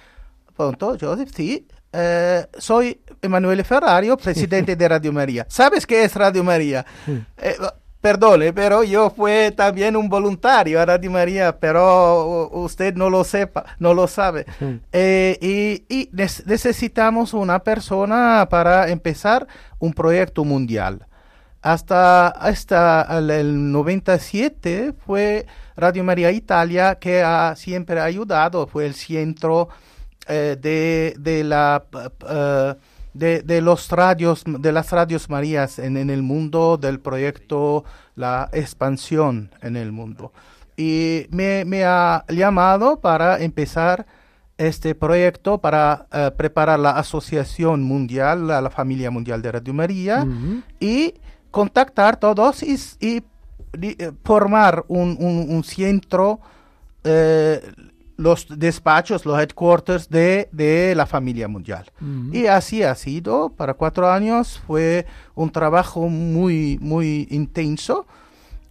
pronto, 0.57 0.97
Joseph, 0.99 1.31
sí, 1.35 1.67
eh, 1.93 2.47
soy 2.59 3.01
Emanuele 3.23 3.65
Ferrario, 3.65 4.17
presidente 4.23 4.77
de 4.77 4.89
Radio 4.89 5.13
María. 5.13 5.47
¿Sabes 5.49 5.87
qué 5.87 6.05
es 6.05 6.15
Radio 6.15 6.45
María? 6.45 6.85
Eh, 7.39 7.57
Perdone, 8.01 8.53
pero 8.53 8.85
yo 8.85 9.11
fui 9.11 9.51
también 9.57 9.97
un 9.97 10.09
voluntario 10.09 10.81
a 10.81 10.87
Radio 10.87 11.11
María, 11.11 11.59
pero 11.59 12.49
usted 12.53 12.95
no 12.95 13.11
lo 13.11 13.25
sepa, 13.25 13.65
no 13.81 13.95
lo 13.95 14.07
sabe. 14.07 14.47
Eh, 14.93 15.85
y 15.89 16.09
necesitamos 16.13 17.35
una 17.35 17.59
persona 17.59 18.47
para 18.49 18.91
empezar 18.91 19.49
un 19.81 19.93
proyecto 19.93 20.45
mundial. 20.45 21.07
Hasta, 21.63 22.29
hasta 22.29 23.19
el, 23.19 23.31
el 23.31 23.73
97 23.73 24.93
fue 25.05 25.47
Radio 25.77 26.05
María 26.05 26.31
Italia 26.31 26.97
que 27.01 27.25
ha 27.25 27.57
siempre 27.57 27.99
ayudado, 28.01 28.69
fue 28.69 28.87
el 28.87 28.95
centro 28.95 29.69
eh, 30.29 30.57
de, 30.61 31.15
de 31.19 31.45
la... 31.45 31.85
eh, 32.29 32.75
de, 33.15 33.41
de 33.41 33.63
los 33.63 33.89
radios, 33.89 34.43
de 34.47 34.73
las 34.73 34.91
radios 34.93 35.31
Marías 35.31 35.79
en, 35.79 35.97
en 35.97 36.11
el 36.11 36.23
mundo 36.23 36.77
del 36.77 37.01
proyecto 37.01 37.83
La 38.15 38.51
Expansión 38.53 39.51
en 39.63 39.77
el 39.77 39.91
mundo. 39.91 40.35
Y 40.77 41.27
me, 41.31 41.65
me 41.65 41.85
ha 41.85 42.27
llamado 42.29 43.01
para 43.01 43.41
empezar 43.43 44.05
este 44.59 44.95
proyecto 44.95 45.57
para 45.63 46.07
eh, 46.13 46.31
preparar 46.37 46.79
la 46.79 46.91
Asociación 46.91 47.83
Mundial, 47.85 48.49
la, 48.49 48.61
la 48.61 48.69
Familia 48.69 49.11
Mundial 49.11 49.41
de 49.41 49.53
Radio 49.53 49.73
María, 49.73 50.27
y 50.79 51.15
contactar 51.51 52.19
todos 52.21 52.63
y, 52.63 52.77
y, 53.01 53.23
formar 54.25 54.85
un, 54.89 55.17
un- 55.19 55.47
un 55.49 55.65
centro, 55.65 56.41
eh, 57.03 57.63
los 58.17 58.47
despachos, 58.59 59.27
los 59.27 59.39
headquarters 59.39 60.09
de, 60.09 60.49
de 60.53 60.95
la 60.95 61.07
familia 61.07 61.49
mundial. 61.49 61.85
Y 62.33 62.47
así 62.47 62.83
ha 62.83 62.95
sido, 62.95 63.51
para 63.51 63.75
cuatro 63.75 64.11
años 64.11 64.61
fue 64.67 65.05
un 65.35 65.51
trabajo 65.51 66.09
muy, 66.09 66.79
muy 66.81 67.29
intenso. 67.31 68.07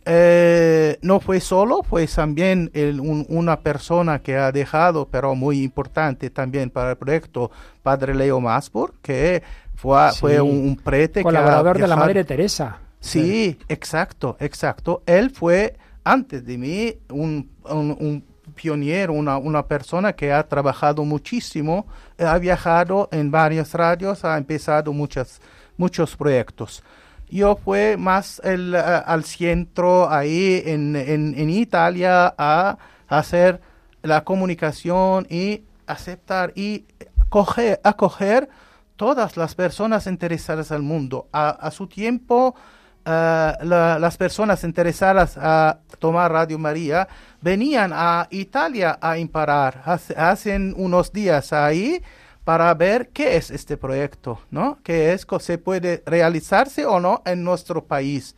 Eh, 0.07 0.99
no 1.01 1.19
fue 1.19 1.39
solo, 1.39 1.81
fue 1.81 2.05
también 2.05 2.69
el- 2.75 2.99
un- 2.99 3.25
una 3.27 3.59
persona 3.61 4.19
que 4.19 4.35
ha 4.37 4.51
dejado, 4.51 5.07
pero 5.09 5.33
muy 5.33 5.63
importante 5.63 6.29
también 6.29 6.69
para 6.69 6.91
el 6.91 6.97
proyecto, 6.97 7.49
Padre 7.81 8.13
Leo 8.13 8.39
Masbur, 8.39 8.93
que 9.01 9.41
fue, 9.73 10.11
Sí. 10.11 10.19
fue 10.19 10.41
un, 10.41 10.57
un 10.57 10.75
prete 10.75 11.13
que 11.13 11.19
ha 11.21 11.23
Colaborador 11.23 11.79
de 11.79 11.87
la 11.87 11.95
Madre 11.95 12.23
Teresa. 12.23 12.77
Sí, 12.99 13.57
exacto, 13.67 14.37
exacto. 14.39 15.01
Él 15.07 15.31
fue, 15.31 15.75
antes 16.03 16.45
de 16.45 16.57
mí, 16.57 16.93
un, 17.09 17.49
un, 17.69 17.97
un 17.99 18.23
pionero, 18.55 19.13
una, 19.13 19.37
una 19.37 19.67
persona 19.67 20.13
que 20.13 20.31
ha 20.33 20.47
trabajado 20.47 21.05
muchísimo, 21.05 21.85
eh, 22.17 22.25
ha 22.25 22.37
viajado 22.39 23.09
en 23.11 23.29
varias 23.29 23.73
radios, 23.73 24.25
ha 24.25 24.37
empezado 24.37 24.93
muchas, 24.93 25.41
muchos 25.77 26.15
proyectos. 26.15 26.81
Yo 27.29 27.55
fui 27.55 27.97
más 27.97 28.41
el, 28.43 28.73
eh, 28.73 28.79
al 28.79 29.23
centro 29.25 30.09
ahí 30.09 30.63
en, 30.65 30.95
en, 30.95 31.35
en 31.37 31.49
Italia 31.49 32.33
a 32.37 32.77
hacer 33.07 33.61
la 34.01 34.23
comunicación 34.23 35.27
y 35.29 35.63
aceptar 35.87 36.53
y 36.55 36.85
coger, 37.29 37.79
acoger 37.83 38.49
todas 38.95 39.37
las 39.37 39.55
personas 39.55 40.07
interesadas 40.07 40.71
al 40.71 40.81
mundo. 40.81 41.27
A, 41.31 41.69
su 41.71 41.87
tiempo, 41.87 42.55
eh, 43.05 43.53
las 43.61 44.17
personas 44.17 44.63
interesadas 44.63 45.37
a 45.37 45.79
tomar 45.99 46.31
Radio 46.31 46.57
María 46.57 47.07
venían 47.41 47.91
a 47.93 48.27
Italia 48.31 48.97
a 48.99 49.17
imparar. 49.17 49.83
hacen 50.17 50.73
unos 50.77 51.11
días 51.11 51.53
ahí 51.53 52.01
para 52.43 52.73
ver 52.75 53.09
qué 53.09 53.35
es 53.35 53.51
este 53.51 53.75
proyecto, 53.75 54.39
¿no? 54.51 54.77
¿Qué 54.83 55.13
es, 55.13 55.25
se 55.39 55.57
puede 55.57 56.03
realizarse 56.05 56.85
o 56.85 56.99
no 56.99 57.21
en 57.25 57.43
nuestro 57.43 57.85
país. 57.85 58.35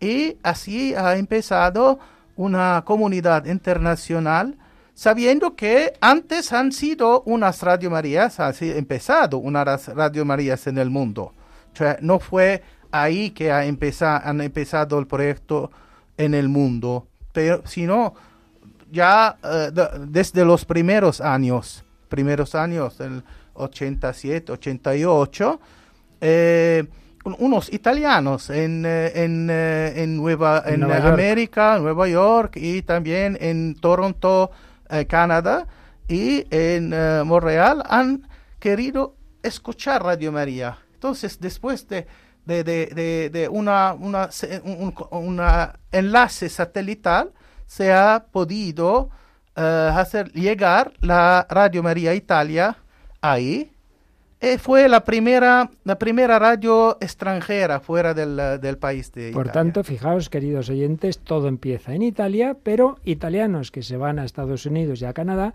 Y 0.00 0.36
así 0.42 0.94
ha 0.94 1.16
empezado 1.16 1.98
una 2.36 2.82
comunidad 2.84 3.46
internacional, 3.46 4.58
sabiendo 4.92 5.54
que 5.54 5.92
antes 6.00 6.52
han 6.52 6.72
sido 6.72 7.22
unas 7.22 7.62
Radio 7.62 7.90
Marías, 7.90 8.40
ha 8.40 8.52
empezado 8.60 9.38
unas 9.38 9.88
Radio 9.88 10.24
Marías 10.24 10.66
en 10.66 10.78
el 10.78 10.90
mundo. 10.90 11.32
O 11.72 11.76
sea, 11.76 11.96
no 12.00 12.18
fue 12.18 12.62
ahí 13.02 13.30
que 13.30 13.50
ha 13.52 13.64
empezado, 13.64 14.20
han 14.24 14.40
empezado 14.40 14.98
el 14.98 15.06
proyecto 15.06 15.70
en 16.16 16.34
el 16.34 16.48
mundo, 16.48 17.06
pero 17.32 17.62
sino 17.66 18.14
ya 18.90 19.36
eh, 19.42 19.70
desde 20.06 20.44
los 20.44 20.64
primeros 20.64 21.20
años, 21.20 21.84
primeros 22.08 22.54
años, 22.54 23.00
el 23.00 23.24
87, 23.54 24.52
88, 24.52 25.60
eh, 26.20 26.84
unos 27.38 27.72
italianos 27.72 28.50
en, 28.50 28.84
eh, 28.84 29.12
en, 29.14 29.48
eh, 29.50 29.94
en 29.96 30.16
Nueva 30.16 30.62
en 30.66 30.84
América, 30.84 31.78
Nueva 31.78 32.06
York 32.08 32.56
y 32.56 32.82
también 32.82 33.38
en 33.40 33.74
Toronto, 33.76 34.50
Canadá 35.08 35.66
y 36.06 36.46
en 36.50 36.90
Montreal 37.26 37.82
han 37.88 38.28
querido 38.60 39.16
escuchar 39.42 40.04
Radio 40.04 40.30
María. 40.30 40.78
Entonces, 40.92 41.40
después 41.40 41.88
de, 41.88 42.06
de, 42.44 42.64
de, 42.64 43.30
de 43.30 43.48
una, 43.48 43.94
una, 43.94 44.30
un 45.10 45.42
enlace 45.92 46.48
satelital, 46.48 47.32
se 47.66 47.92
ha 47.92 48.26
podido 48.30 49.10
hacer 49.54 50.32
llegar 50.32 50.92
la 51.00 51.46
Radio 51.48 51.82
María 51.82 52.14
Italia 52.14 52.76
ahí. 53.20 53.70
Eh, 54.40 54.58
fue 54.58 54.88
la 54.90 55.04
primera, 55.04 55.70
la 55.84 55.98
primera 55.98 56.38
radio 56.38 56.98
extranjera 57.00 57.80
fuera 57.80 58.12
del, 58.12 58.36
del 58.60 58.76
país 58.76 59.10
de 59.12 59.30
Por 59.30 59.48
tanto, 59.48 59.82
fijaos, 59.82 60.28
queridos 60.28 60.68
oyentes, 60.68 61.20
todo 61.20 61.48
empieza 61.48 61.94
en 61.94 62.02
Italia, 62.02 62.54
pero 62.62 62.98
italianos 63.04 63.70
que 63.70 63.82
se 63.82 63.96
van 63.96 64.18
a 64.18 64.24
Estados 64.26 64.66
Unidos 64.66 65.00
y 65.00 65.06
a 65.06 65.14
Canadá 65.14 65.54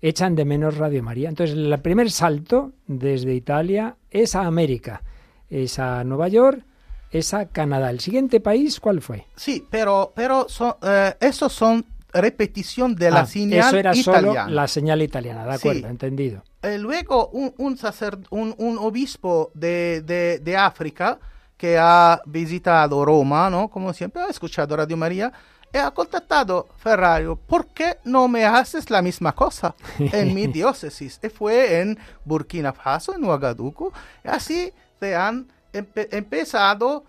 echan 0.00 0.36
de 0.36 0.44
menos 0.44 0.76
Radio 0.76 1.02
María. 1.02 1.30
Entonces, 1.30 1.56
el 1.56 1.76
primer 1.80 2.12
salto 2.12 2.70
desde 2.86 3.34
Italia 3.34 3.96
es 4.10 4.36
a 4.36 4.42
América, 4.42 5.02
es 5.50 5.78
a 5.78 6.04
Nueva 6.04 6.28
York, 6.28 6.62
es 7.10 7.34
a 7.34 7.46
Canadá. 7.46 7.90
¿El 7.90 8.00
siguiente 8.00 8.40
país 8.40 8.80
cuál 8.80 9.00
fue? 9.00 9.26
Sí, 9.36 9.66
pero, 9.70 10.12
pero 10.14 10.48
son, 10.48 10.74
eh, 10.82 11.14
esos 11.20 11.52
son 11.52 11.84
repetición 12.12 12.94
de 12.94 13.10
la 13.10 13.20
ah, 13.20 13.26
señal 13.26 13.66
eso 13.68 13.76
era 13.76 13.94
Solo 13.94 14.34
la 14.48 14.66
señal 14.66 15.02
italiana, 15.02 15.44
de 15.44 15.54
acuerdo, 15.54 15.88
entendido. 15.88 16.42
Eh, 16.62 16.78
luego 16.78 17.28
un, 17.28 17.54
un, 17.58 18.54
un, 18.58 18.78
obispo 18.78 19.50
de, 19.54 20.40
de, 20.42 20.56
África 20.56 21.18
que 21.56 21.76
ha 21.78 22.20
visitado 22.26 23.04
Roma, 23.04 23.50
¿no? 23.50 23.68
Como 23.68 23.92
siempre, 23.92 24.22
ha 24.22 24.28
escuchado 24.28 24.76
Radio 24.76 24.96
María 24.96 25.32
y 25.72 25.76
ha 25.76 25.90
contactado 25.90 26.68
Ferrario, 26.78 27.36
¿por 27.36 27.66
qué 27.68 27.98
no 28.04 28.26
me 28.26 28.44
haces 28.44 28.90
la 28.90 29.02
misma 29.02 29.32
cosa 29.32 29.74
en 29.98 30.34
mi 30.34 30.46
diócesis? 30.48 31.20
Y 31.22 31.28
fue 31.28 31.80
en 31.80 31.98
Burkina 32.24 32.72
Faso, 32.72 33.14
en 33.14 33.24
Ouagadougou, 33.24 33.92
y 34.24 34.28
así 34.28 34.72
se 35.00 35.14
han 35.14 35.48
empezado 35.72 37.04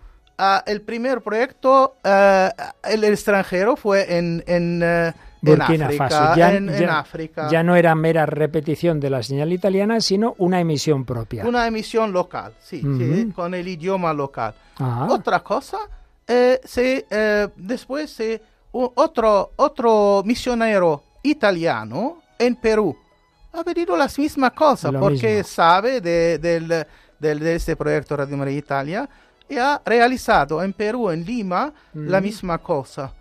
el 0.65 0.81
primer 0.81 1.21
proyecto, 1.21 1.95
uh, 2.03 2.89
el 2.89 3.03
extranjero, 3.03 3.75
fue 3.75 4.17
en, 4.17 4.43
en, 4.47 4.81
uh, 4.81 5.11
Burkina 5.41 5.85
África, 5.85 6.09
Faso. 6.09 6.35
Ya, 6.37 6.53
en, 6.53 6.69
ya, 6.69 6.99
África. 6.99 7.49
ya 7.49 7.63
no 7.63 7.75
era 7.75 7.95
mera 7.95 8.25
repetición 8.25 8.99
de 8.99 9.09
la 9.09 9.23
señal 9.23 9.53
italiana, 9.53 10.01
sino 10.01 10.35
una 10.37 10.59
emisión 10.59 11.05
propia. 11.05 11.45
Una 11.45 11.67
emisión 11.67 12.11
local, 12.11 12.53
sí, 12.61 12.81
sí 12.81 13.31
con 13.33 13.53
el 13.53 13.67
idioma 13.67 14.13
local. 14.13 14.53
Ah. 14.77 15.07
Otra 15.09 15.41
cosa, 15.41 15.77
eh, 16.27 16.59
se, 16.63 17.05
eh, 17.09 17.47
después 17.55 18.19
eh, 18.19 18.41
otro, 18.71 19.51
otro 19.55 20.23
misionero 20.25 21.03
italiano 21.23 22.21
en 22.37 22.55
Perú 22.55 22.95
ha 23.51 23.63
pedido 23.63 23.97
las 23.97 24.17
mismas 24.19 24.51
cosas 24.51 24.93
porque 24.99 25.43
sabe 25.43 26.01
de, 26.01 26.37
del, 26.37 26.85
del, 27.19 27.39
de 27.39 27.55
este 27.55 27.75
proyecto 27.75 28.15
Radio 28.15 28.37
María 28.37 28.57
Italia 28.57 29.09
y 29.49 29.57
ha 29.57 29.81
realizado 29.83 30.61
en 30.63 30.73
Perú, 30.73 31.09
en 31.09 31.25
Lima, 31.25 31.73
la 31.93 32.21
misma 32.21 32.59
cosa. 32.59 33.11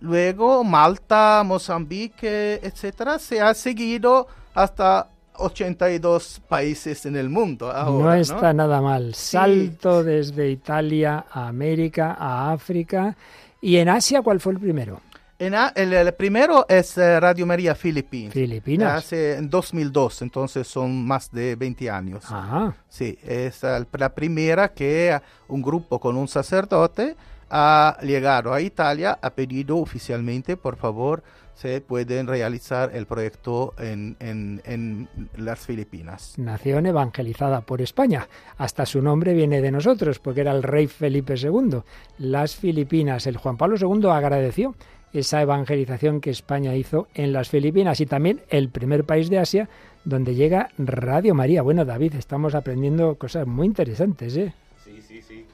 Luego 0.00 0.64
Malta, 0.64 1.42
Mozambique, 1.44 2.60
etcétera, 2.62 3.18
se 3.18 3.40
ha 3.40 3.54
seguido 3.54 4.26
hasta 4.54 5.08
82 5.34 6.42
países 6.48 7.06
en 7.06 7.16
el 7.16 7.28
mundo. 7.28 7.72
no 7.72 8.12
está 8.14 8.52
nada 8.52 8.80
mal. 8.80 9.14
Salto 9.14 10.02
desde 10.02 10.50
Italia 10.50 11.24
a 11.30 11.48
América, 11.48 12.16
a 12.18 12.52
África. 12.52 13.16
¿Y 13.60 13.76
en 13.76 13.88
Asia 13.88 14.22
cuál 14.22 14.40
fue 14.40 14.54
el 14.54 14.58
primero? 14.58 15.00
En 15.40 15.54
el, 15.54 16.12
primero 16.12 16.66
es 16.68 16.98
eh, 16.98 17.18
Radio 17.18 17.46
María 17.46 17.74
Filipinas. 17.74 18.34
Filipinas. 18.34 18.98
Hace 18.98 19.38
en 19.38 19.48
2002, 19.48 20.20
entonces 20.20 20.68
son 20.68 21.06
más 21.06 21.32
de 21.32 21.56
20 21.56 21.88
años. 21.88 22.24
Ajá. 22.30 22.74
Sí, 22.90 23.18
es 23.26 23.62
la 23.62 24.14
primera 24.14 24.74
que 24.74 25.18
un 25.48 25.62
grupo 25.62 25.98
con 25.98 26.18
un 26.18 26.28
sacerdote 26.28 27.16
ha 27.48 27.96
llegado 28.02 28.52
a 28.52 28.60
Italia, 28.60 29.18
ha 29.22 29.30
pedido 29.30 29.78
oficialmente, 29.78 30.58
por 30.58 30.76
favor, 30.76 31.22
se 31.54 31.80
pueden 31.80 32.26
realizar 32.26 32.94
el 32.94 33.06
proyecto 33.06 33.72
en, 33.78 34.16
en, 34.20 34.60
en, 34.64 35.08
las 35.36 35.60
Filipinas. 35.60 36.34
Nación 36.38 36.84
evangelizada 36.84 37.62
por 37.62 37.80
España. 37.80 38.28
Hasta 38.58 38.84
su 38.84 39.00
nombre 39.00 39.32
viene 39.32 39.62
de 39.62 39.70
nosotros, 39.70 40.18
porque 40.18 40.42
era 40.42 40.52
el 40.52 40.62
rey 40.62 40.86
Felipe 40.86 41.34
II. 41.34 41.80
Las 42.18 42.56
Filipinas. 42.56 43.26
El 43.26 43.38
Juan 43.38 43.56
Pablo 43.56 43.76
II 43.78 44.08
agradeció 44.10 44.74
esa 45.12 45.42
evangelización 45.42 46.20
que 46.20 46.30
España 46.30 46.74
hizo 46.76 47.08
en 47.14 47.32
las 47.32 47.48
Filipinas 47.48 48.00
y 48.00 48.06
también 48.06 48.40
el 48.48 48.68
primer 48.68 49.04
país 49.04 49.30
de 49.30 49.38
Asia 49.38 49.68
donde 50.04 50.34
llega 50.34 50.70
Radio 50.78 51.34
María. 51.34 51.62
Bueno, 51.62 51.84
David, 51.84 52.14
estamos 52.14 52.54
aprendiendo 52.54 53.16
cosas 53.16 53.46
muy 53.46 53.66
interesantes, 53.66 54.36
¿eh? 54.36 54.54
Sí, 54.84 55.00
sí, 55.02 55.20
sí 55.20 55.44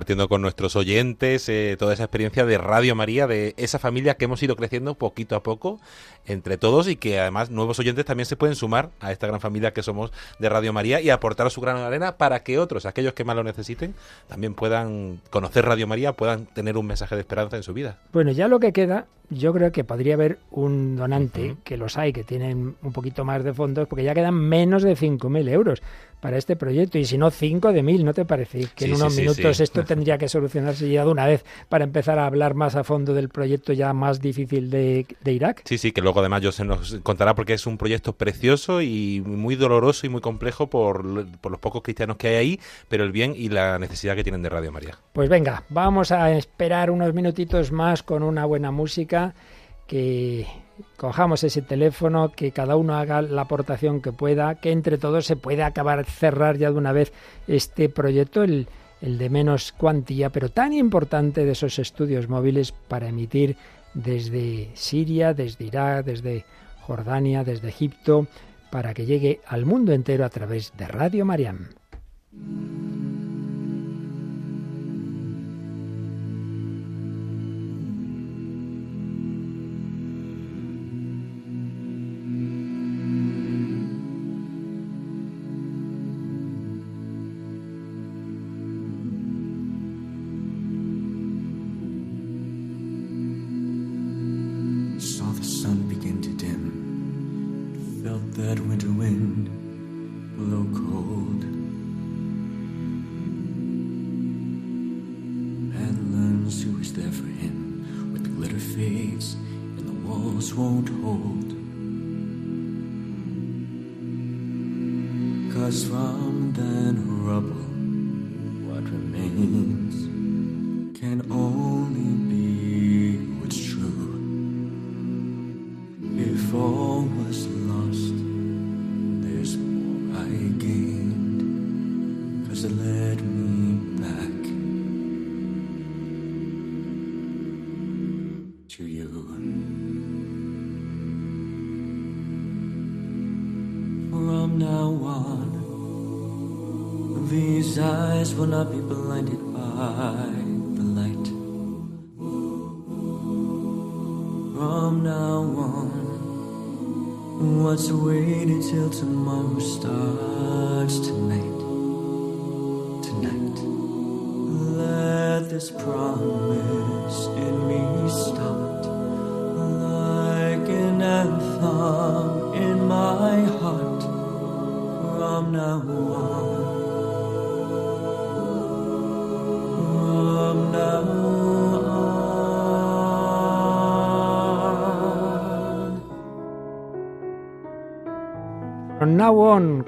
compartiendo 0.00 0.30
con 0.30 0.40
nuestros 0.40 0.76
oyentes 0.76 1.46
eh, 1.50 1.76
toda 1.78 1.92
esa 1.92 2.04
experiencia 2.04 2.46
de 2.46 2.56
Radio 2.56 2.94
María, 2.94 3.26
de 3.26 3.52
esa 3.58 3.78
familia 3.78 4.14
que 4.14 4.24
hemos 4.24 4.42
ido 4.42 4.56
creciendo 4.56 4.94
poquito 4.94 5.36
a 5.36 5.42
poco 5.42 5.78
entre 6.24 6.56
todos 6.56 6.88
y 6.88 6.96
que 6.96 7.20
además 7.20 7.50
nuevos 7.50 7.78
oyentes 7.78 8.06
también 8.06 8.24
se 8.24 8.34
pueden 8.34 8.56
sumar 8.56 8.88
a 9.00 9.12
esta 9.12 9.26
gran 9.26 9.40
familia 9.40 9.74
que 9.74 9.82
somos 9.82 10.10
de 10.38 10.48
Radio 10.48 10.72
María 10.72 11.02
y 11.02 11.10
aportar 11.10 11.50
su 11.50 11.60
grano 11.60 11.80
de 11.80 11.84
arena 11.84 12.16
para 12.16 12.42
que 12.42 12.58
otros, 12.58 12.86
aquellos 12.86 13.12
que 13.12 13.24
más 13.24 13.36
lo 13.36 13.44
necesiten, 13.44 13.94
también 14.26 14.54
puedan 14.54 15.20
conocer 15.28 15.66
Radio 15.66 15.86
María, 15.86 16.14
puedan 16.14 16.46
tener 16.46 16.78
un 16.78 16.86
mensaje 16.86 17.14
de 17.14 17.20
esperanza 17.20 17.58
en 17.58 17.62
su 17.62 17.74
vida. 17.74 17.98
Bueno, 18.10 18.32
ya 18.32 18.48
lo 18.48 18.58
que 18.58 18.72
queda, 18.72 19.04
yo 19.28 19.52
creo 19.52 19.70
que 19.70 19.84
podría 19.84 20.14
haber 20.14 20.38
un 20.50 20.96
donante, 20.96 21.56
que 21.62 21.76
los 21.76 21.98
hay, 21.98 22.14
que 22.14 22.24
tienen 22.24 22.74
un 22.82 22.92
poquito 22.92 23.26
más 23.26 23.44
de 23.44 23.52
fondos, 23.52 23.86
porque 23.86 24.04
ya 24.04 24.14
quedan 24.14 24.34
menos 24.34 24.82
de 24.82 24.96
5.000 24.96 25.50
euros 25.50 25.82
para 26.20 26.36
este 26.38 26.56
proyecto. 26.56 26.98
Y 26.98 27.04
si 27.04 27.18
no, 27.18 27.30
5 27.30 27.72
de 27.72 27.82
mil, 27.82 28.04
¿no 28.04 28.14
te 28.14 28.24
parece? 28.24 28.66
Que 28.74 28.84
en 28.84 28.94
unos 28.94 29.16
minutos 29.16 29.60
esto 29.60 29.84
tendría 29.84 30.18
que 30.18 30.28
solucionarse 30.28 30.88
ya 30.90 31.04
de 31.04 31.10
una 31.10 31.26
vez 31.26 31.44
para 31.68 31.84
empezar 31.84 32.18
a 32.18 32.26
hablar 32.26 32.54
más 32.54 32.76
a 32.76 32.84
fondo 32.84 33.14
del 33.14 33.28
proyecto 33.28 33.72
ya 33.72 33.92
más 33.92 34.20
difícil 34.20 34.70
de, 34.70 35.06
de 35.22 35.32
Irak. 35.32 35.62
Sí, 35.64 35.78
sí, 35.78 35.92
que 35.92 36.00
luego 36.00 36.20
además 36.20 36.42
yo 36.42 36.52
se 36.52 36.64
nos 36.64 36.98
contará 37.02 37.34
porque 37.34 37.54
es 37.54 37.66
un 37.66 37.78
proyecto 37.78 38.12
precioso 38.12 38.82
y 38.82 39.22
muy 39.24 39.56
doloroso 39.56 40.06
y 40.06 40.08
muy 40.08 40.20
complejo 40.20 40.68
por, 40.68 41.26
por 41.38 41.52
los 41.52 41.60
pocos 41.60 41.82
cristianos 41.82 42.16
que 42.16 42.28
hay 42.28 42.36
ahí, 42.36 42.60
pero 42.88 43.04
el 43.04 43.12
bien 43.12 43.34
y 43.36 43.48
la 43.48 43.78
necesidad 43.78 44.14
que 44.14 44.22
tienen 44.22 44.42
de 44.42 44.48
Radio 44.48 44.72
María. 44.72 44.98
Pues 45.12 45.28
venga, 45.28 45.64
vamos 45.68 46.12
a 46.12 46.30
esperar 46.32 46.90
unos 46.90 47.14
minutitos 47.14 47.72
más 47.72 48.02
con 48.02 48.22
una 48.22 48.44
buena 48.44 48.70
música 48.70 49.34
que 49.86 50.46
cojamos 50.96 51.44
ese 51.44 51.62
teléfono, 51.62 52.32
que 52.32 52.52
cada 52.52 52.76
uno 52.76 52.94
haga 52.94 53.22
la 53.22 53.42
aportación 53.42 54.00
que 54.00 54.12
pueda, 54.12 54.56
que 54.56 54.72
entre 54.72 54.98
todos 54.98 55.26
se 55.26 55.36
pueda 55.36 55.66
acabar 55.66 56.04
cerrar 56.04 56.56
ya 56.56 56.70
de 56.70 56.78
una 56.78 56.92
vez 56.92 57.12
este 57.46 57.88
proyecto, 57.88 58.42
el, 58.42 58.68
el 59.00 59.18
de 59.18 59.30
menos 59.30 59.72
cuantía, 59.72 60.30
pero 60.30 60.48
tan 60.48 60.72
importante 60.72 61.44
de 61.44 61.52
esos 61.52 61.78
estudios 61.78 62.28
móviles 62.28 62.72
para 62.72 63.08
emitir 63.08 63.56
desde 63.94 64.70
Siria, 64.74 65.34
desde 65.34 65.64
Irak, 65.64 66.04
desde 66.04 66.44
Jordania, 66.82 67.44
desde 67.44 67.68
Egipto, 67.68 68.26
para 68.70 68.94
que 68.94 69.06
llegue 69.06 69.40
al 69.46 69.66
mundo 69.66 69.92
entero 69.92 70.24
a 70.24 70.30
través 70.30 70.72
de 70.76 70.86
Radio 70.86 71.24
Mariam. 71.24 71.68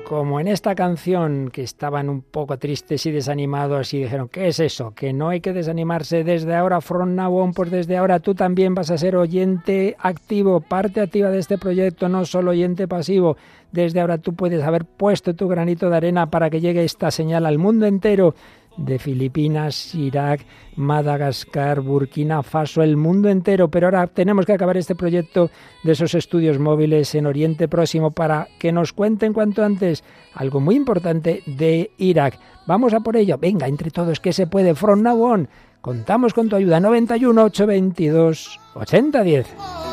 Como 0.08 0.40
en 0.40 0.48
esta 0.48 0.74
canción 0.74 1.50
que 1.52 1.62
estaban 1.62 2.08
un 2.08 2.22
poco 2.22 2.58
tristes 2.58 3.04
y 3.04 3.10
desanimados 3.10 3.92
y 3.92 4.02
dijeron, 4.02 4.28
¿qué 4.28 4.48
es 4.48 4.58
eso? 4.60 4.94
Que 4.94 5.12
no 5.12 5.28
hay 5.28 5.42
que 5.42 5.52
desanimarse 5.52 6.24
desde 6.24 6.54
ahora, 6.54 6.80
from 6.80 7.14
now 7.14 7.52
pues 7.52 7.70
desde 7.70 7.98
ahora 7.98 8.20
tú 8.20 8.34
también 8.34 8.74
vas 8.74 8.90
a 8.90 8.96
ser 8.96 9.14
oyente 9.14 9.94
activo, 9.98 10.60
parte 10.60 11.02
activa 11.02 11.28
de 11.28 11.38
este 11.38 11.58
proyecto, 11.58 12.08
no 12.08 12.24
solo 12.24 12.52
oyente 12.52 12.88
pasivo. 12.88 13.36
Desde 13.72 14.00
ahora 14.00 14.16
tú 14.16 14.34
puedes 14.34 14.62
haber 14.62 14.86
puesto 14.86 15.34
tu 15.34 15.48
granito 15.48 15.90
de 15.90 15.96
arena 15.96 16.30
para 16.30 16.48
que 16.48 16.60
llegue 16.60 16.82
esta 16.82 17.10
señal 17.10 17.44
al 17.44 17.58
mundo 17.58 17.84
entero 17.84 18.34
de 18.76 18.98
Filipinas, 18.98 19.94
Irak, 19.94 20.44
Madagascar, 20.76 21.80
Burkina 21.80 22.42
Faso, 22.42 22.82
el 22.82 22.96
mundo 22.96 23.28
entero. 23.28 23.68
Pero 23.68 23.86
ahora 23.86 24.06
tenemos 24.06 24.46
que 24.46 24.52
acabar 24.52 24.76
este 24.76 24.94
proyecto 24.94 25.50
de 25.82 25.92
esos 25.92 26.14
estudios 26.14 26.58
móviles 26.58 27.14
en 27.14 27.26
Oriente 27.26 27.68
Próximo 27.68 28.10
para 28.10 28.48
que 28.58 28.72
nos 28.72 28.92
cuenten 28.92 29.32
cuanto 29.32 29.64
antes 29.64 30.04
algo 30.34 30.60
muy 30.60 30.76
importante 30.76 31.42
de 31.46 31.90
Irak. 31.98 32.38
Vamos 32.66 32.94
a 32.94 33.00
por 33.00 33.16
ello. 33.16 33.38
Venga, 33.38 33.68
entre 33.68 33.90
todos, 33.90 34.20
que 34.20 34.32
se 34.32 34.46
puede. 34.46 34.74
From 34.74 35.02
now 35.02 35.22
on. 35.22 35.48
Contamos 35.80 36.32
con 36.32 36.48
tu 36.48 36.56
ayuda. 36.56 36.80
91 36.80 37.44
822 37.44 38.60
8010. 38.74 39.91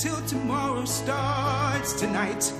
till 0.00 0.20
tomorrow 0.22 0.82
starts 0.86 1.92
tonight. 1.92 2.50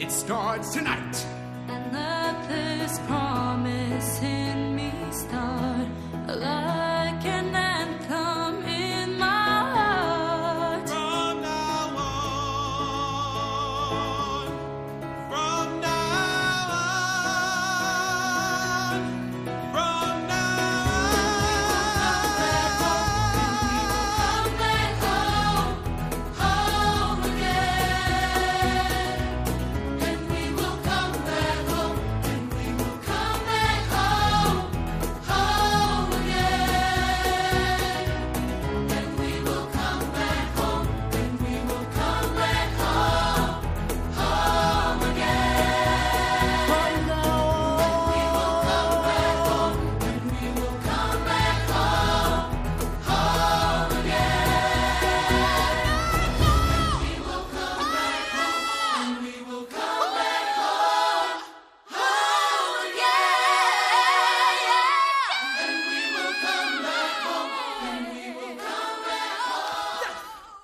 It 0.00 0.10
starts 0.10 0.74
tonight. 0.74 1.24
And 1.68 1.92
let 1.92 2.48
this 2.48 2.98
promise 3.06 4.20
in 4.20 4.74
me 4.74 4.92
start 5.12 5.86
alive. 6.26 6.79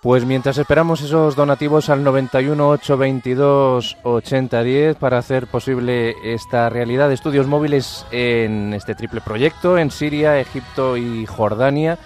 Pues 0.06 0.24
mientras 0.24 0.56
esperamos 0.56 1.02
esos 1.02 1.34
donativos 1.34 1.90
al 1.90 2.04
91 2.04 2.68
822 2.68 3.96
8010 4.04 4.96
para 4.98 5.18
hacer 5.18 5.48
posible 5.48 6.14
esta 6.22 6.70
realidad 6.70 7.08
de 7.08 7.14
estudios 7.14 7.48
móviles 7.48 8.06
en 8.12 8.72
este 8.72 8.94
triple 8.94 9.20
proyecto 9.20 9.78
en 9.78 9.90
Siria, 9.90 10.38
Egipto 10.38 10.96
y 10.96 11.26
Jordania, 11.26 11.98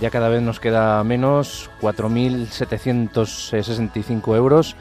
ya 0.00 0.10
cada 0.10 0.28
vez 0.28 0.42
nos 0.42 0.60
queda 0.60 1.02
menos, 1.02 1.70
4.765 1.80 4.36
euros. 4.36 4.76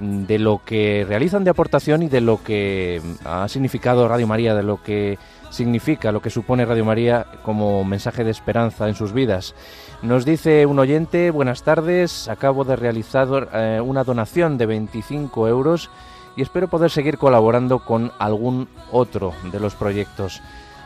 de 0.00 0.38
lo 0.38 0.60
que 0.64 1.04
realizan 1.08 1.44
de 1.44 1.50
aportación 1.50 2.02
y 2.02 2.08
de 2.08 2.20
lo 2.20 2.42
que 2.42 3.00
ha 3.24 3.48
significado 3.48 4.08
Radio 4.08 4.26
María, 4.26 4.54
de 4.54 4.62
lo 4.62 4.82
que 4.82 5.18
significa, 5.50 6.12
lo 6.12 6.20
que 6.20 6.30
supone 6.30 6.64
Radio 6.64 6.84
María 6.84 7.26
como 7.42 7.84
mensaje 7.84 8.24
de 8.24 8.30
esperanza 8.30 8.88
en 8.88 8.94
sus 8.94 9.12
vidas. 9.12 9.54
Nos 10.02 10.24
dice 10.24 10.66
un 10.66 10.78
oyente, 10.78 11.30
buenas 11.30 11.62
tardes, 11.62 12.28
acabo 12.28 12.64
de 12.64 12.76
realizar 12.76 13.48
eh, 13.52 13.80
una 13.82 14.04
donación 14.04 14.58
de 14.58 14.66
25 14.66 15.48
euros 15.48 15.90
y 16.36 16.42
espero 16.42 16.68
poder 16.68 16.90
seguir 16.90 17.16
colaborando 17.16 17.78
con 17.78 18.12
algún 18.18 18.68
otro 18.92 19.32
de 19.50 19.60
los 19.60 19.74
proyectos. 19.74 20.42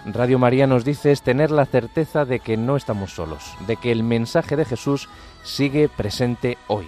Radio 0.06 0.38
María 0.38 0.66
nos 0.66 0.84
dice 0.84 1.12
es 1.12 1.22
tener 1.22 1.50
la 1.50 1.66
certeza 1.66 2.24
de 2.24 2.40
que 2.40 2.56
no 2.56 2.76
estamos 2.76 3.12
solos, 3.12 3.54
de 3.66 3.76
que 3.76 3.92
el 3.92 4.02
mensaje 4.02 4.56
de 4.56 4.64
Jesús 4.64 5.08
sigue 5.42 5.88
presente 5.88 6.56
hoy. 6.68 6.86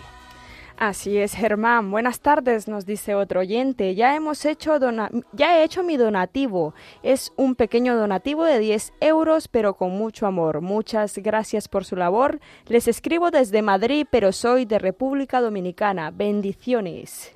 Así 0.84 1.16
es, 1.16 1.34
Germán. 1.36 1.92
Buenas 1.92 2.18
tardes, 2.18 2.66
nos 2.66 2.84
dice 2.84 3.14
otro 3.14 3.38
oyente. 3.38 3.94
Ya 3.94 4.16
hemos 4.16 4.44
hecho 4.44 4.80
dona- 4.80 5.12
ya 5.32 5.56
he 5.56 5.62
hecho 5.62 5.84
mi 5.84 5.96
donativo. 5.96 6.74
Es 7.04 7.32
un 7.36 7.54
pequeño 7.54 7.94
donativo 7.96 8.44
de 8.44 8.58
10 8.58 8.92
euros, 8.98 9.46
pero 9.46 9.74
con 9.74 9.92
mucho 9.92 10.26
amor. 10.26 10.60
Muchas 10.60 11.16
gracias 11.18 11.68
por 11.68 11.84
su 11.84 11.94
labor. 11.94 12.40
Les 12.66 12.88
escribo 12.88 13.30
desde 13.30 13.62
Madrid, 13.62 14.08
pero 14.10 14.32
soy 14.32 14.64
de 14.64 14.80
República 14.80 15.40
Dominicana. 15.40 16.10
Bendiciones. 16.10 17.32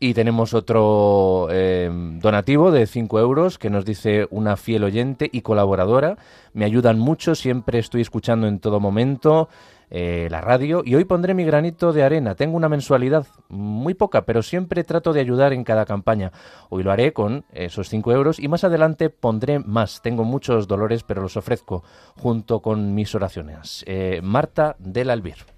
Y 0.00 0.14
tenemos 0.14 0.54
otro 0.54 1.46
eh, 1.52 1.88
donativo 2.20 2.72
de 2.72 2.88
5 2.88 3.20
euros 3.20 3.56
que 3.60 3.70
nos 3.70 3.84
dice 3.84 4.26
una 4.32 4.56
fiel 4.56 4.82
oyente 4.82 5.30
y 5.30 5.42
colaboradora. 5.42 6.16
Me 6.52 6.64
ayudan 6.64 6.98
mucho, 6.98 7.36
siempre 7.36 7.78
estoy 7.78 8.00
escuchando 8.00 8.48
en 8.48 8.58
todo 8.58 8.80
momento 8.80 9.48
eh, 9.94 10.28
la 10.30 10.40
radio 10.40 10.80
y 10.82 10.94
hoy 10.94 11.04
pondré 11.04 11.34
mi 11.34 11.44
granito 11.44 11.92
de 11.92 12.02
arena. 12.02 12.34
Tengo 12.34 12.56
una 12.56 12.70
mensualidad 12.70 13.26
muy 13.50 13.92
poca, 13.92 14.24
pero 14.24 14.42
siempre 14.42 14.84
trato 14.84 15.12
de 15.12 15.20
ayudar 15.20 15.52
en 15.52 15.64
cada 15.64 15.84
campaña. 15.84 16.32
Hoy 16.70 16.82
lo 16.82 16.92
haré 16.92 17.12
con 17.12 17.44
esos 17.52 17.90
5 17.90 18.10
euros 18.10 18.38
y 18.38 18.48
más 18.48 18.64
adelante 18.64 19.10
pondré 19.10 19.58
más. 19.58 20.00
Tengo 20.00 20.24
muchos 20.24 20.66
dolores, 20.66 21.02
pero 21.02 21.20
los 21.20 21.36
ofrezco 21.36 21.84
junto 22.16 22.62
con 22.62 22.94
mis 22.94 23.14
oraciones. 23.14 23.84
Eh, 23.86 24.20
Marta 24.22 24.76
del 24.78 25.10
Albir. 25.10 25.51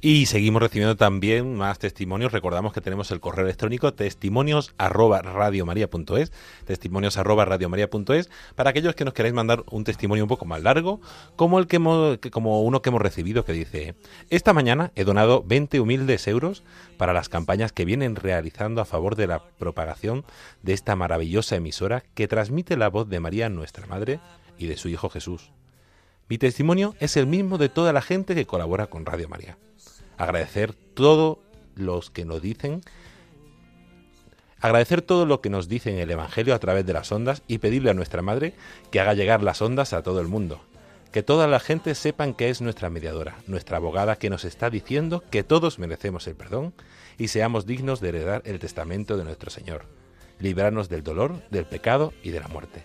Y 0.00 0.26
seguimos 0.26 0.60
recibiendo 0.60 0.96
también 0.96 1.54
más 1.54 1.78
testimonios. 1.78 2.32
Recordamos 2.32 2.72
que 2.72 2.80
tenemos 2.80 3.10
el 3.12 3.20
correo 3.20 3.44
electrónico 3.44 3.94
testimonios 3.94 4.74
arroba 4.76 5.22
testimonios 6.66 7.16
arroba 7.16 7.46
para 8.56 8.70
aquellos 8.70 8.94
que 8.94 9.04
nos 9.04 9.14
queráis 9.14 9.34
mandar 9.34 9.64
un 9.70 9.84
testimonio 9.84 10.24
un 10.24 10.28
poco 10.28 10.44
más 10.44 10.62
largo, 10.62 11.00
como 11.36 11.58
el 11.58 11.66
que 11.66 11.76
hemos, 11.76 12.18
como 12.32 12.62
uno 12.62 12.82
que 12.82 12.88
hemos 12.88 13.00
recibido 13.00 13.44
que 13.44 13.52
dice, 13.52 13.94
esta 14.28 14.52
mañana 14.52 14.90
he 14.96 15.04
donado 15.04 15.44
20 15.44 15.80
humildes 15.80 16.26
euros 16.26 16.62
para 16.96 17.12
las 17.12 17.28
campañas 17.28 17.72
que 17.72 17.84
vienen 17.84 18.16
realizando 18.16 18.80
a 18.80 18.84
favor 18.84 19.16
de 19.16 19.26
la 19.26 19.44
propagación 19.58 20.24
de 20.62 20.72
esta 20.72 20.96
maravillosa 20.96 21.56
emisora 21.56 22.02
que 22.14 22.28
transmite 22.28 22.76
la 22.76 22.88
voz 22.88 23.08
de 23.08 23.20
María, 23.20 23.48
nuestra 23.48 23.86
Madre, 23.86 24.20
y 24.58 24.66
de 24.66 24.76
su 24.76 24.88
Hijo 24.88 25.08
Jesús. 25.08 25.52
Mi 26.28 26.38
testimonio 26.38 26.94
es 27.00 27.16
el 27.16 27.26
mismo 27.26 27.58
de 27.58 27.68
toda 27.68 27.92
la 27.92 28.02
gente 28.02 28.34
que 28.34 28.46
colabora 28.46 28.86
con 28.86 29.04
Radio 29.04 29.28
María. 29.28 29.58
Agradecer 30.16 30.72
todo 30.72 31.40
los 31.74 32.10
que 32.10 32.24
nos 32.24 32.42
dicen 32.42 32.82
Agradecer 34.62 35.02
todo 35.02 35.26
lo 35.26 35.40
que 35.40 35.50
nos 35.50 35.68
dicen 35.68 35.98
el 35.98 36.12
Evangelio 36.12 36.54
a 36.54 36.60
través 36.60 36.86
de 36.86 36.92
las 36.92 37.10
ondas 37.10 37.42
y 37.48 37.58
pedirle 37.58 37.90
a 37.90 37.94
nuestra 37.94 38.22
Madre 38.22 38.54
que 38.92 39.00
haga 39.00 39.12
llegar 39.12 39.42
las 39.42 39.60
ondas 39.60 39.92
a 39.92 40.04
todo 40.04 40.20
el 40.20 40.28
mundo. 40.28 40.60
Que 41.10 41.24
toda 41.24 41.48
la 41.48 41.58
gente 41.58 41.96
sepan 41.96 42.32
que 42.32 42.48
es 42.48 42.60
nuestra 42.60 42.88
mediadora, 42.88 43.34
nuestra 43.48 43.78
abogada 43.78 44.16
que 44.16 44.30
nos 44.30 44.44
está 44.44 44.70
diciendo 44.70 45.24
que 45.30 45.42
todos 45.42 45.80
merecemos 45.80 46.28
el 46.28 46.36
perdón 46.36 46.74
y 47.18 47.26
seamos 47.26 47.66
dignos 47.66 48.00
de 48.00 48.10
heredar 48.10 48.42
el 48.44 48.60
testamento 48.60 49.16
de 49.16 49.24
nuestro 49.24 49.50
Señor. 49.50 49.86
Librarnos 50.38 50.88
del 50.88 51.02
dolor, 51.02 51.42
del 51.50 51.66
pecado 51.66 52.14
y 52.22 52.30
de 52.30 52.38
la 52.38 52.46
muerte. 52.46 52.84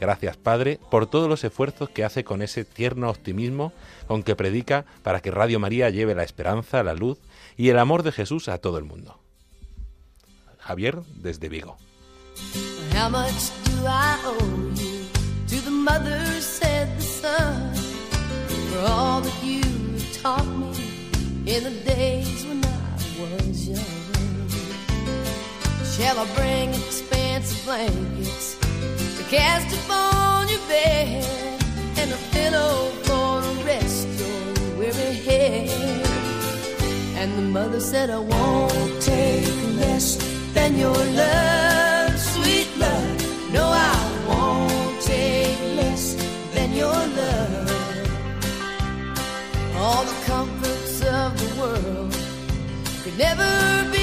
Gracias, 0.00 0.38
Padre, 0.38 0.80
por 0.90 1.06
todos 1.06 1.28
los 1.28 1.44
esfuerzos 1.44 1.90
que 1.90 2.04
hace 2.04 2.24
con 2.24 2.40
ese 2.40 2.64
tierno 2.64 3.10
optimismo 3.10 3.74
con 4.06 4.22
que 4.22 4.34
predica 4.34 4.86
para 5.02 5.20
que 5.20 5.30
Radio 5.30 5.60
María 5.60 5.90
lleve 5.90 6.14
la 6.14 6.22
esperanza, 6.22 6.82
la 6.82 6.94
luz 6.94 7.18
y 7.58 7.68
el 7.68 7.78
amor 7.78 8.02
de 8.02 8.12
Jesús 8.12 8.48
a 8.48 8.58
todo 8.58 8.78
el 8.78 8.84
mundo. 8.84 9.20
Javier, 10.58 11.02
desde 11.16 11.48
Vigo. 11.50 11.76
Shall 26.00 26.18
I 26.18 26.24
bring 26.34 26.72
cast 29.30 29.72
upon 29.78 30.48
your 30.48 30.58
bed 30.66 31.24
and 31.98 32.10
a 32.10 32.20
pillow 32.32 32.90
for 33.06 33.40
to 33.42 33.64
rest 33.64 34.08
your 34.18 34.76
weary 34.76 35.14
head? 35.28 35.70
And 37.14 37.38
the 37.38 37.42
mother 37.42 37.78
said, 37.78 38.10
I 38.10 38.18
won't 38.18 39.00
take 39.00 39.46
less 39.82 40.16
than 40.52 40.76
your 40.76 41.00
love, 41.22 42.18
sweet 42.18 42.68
love. 42.76 43.52
No, 43.52 43.66
I 43.66 43.98
won't 44.28 45.00
take 45.00 45.60
less 45.80 46.04
than 46.54 46.72
your 46.72 47.00
love. 47.20 47.70
All 49.76 50.04
the 50.10 50.18
comforts 50.26 51.04
of 51.04 51.30
the 51.42 51.50
world 51.60 52.12
could 53.04 53.16
never 53.16 53.92
be 53.92 53.99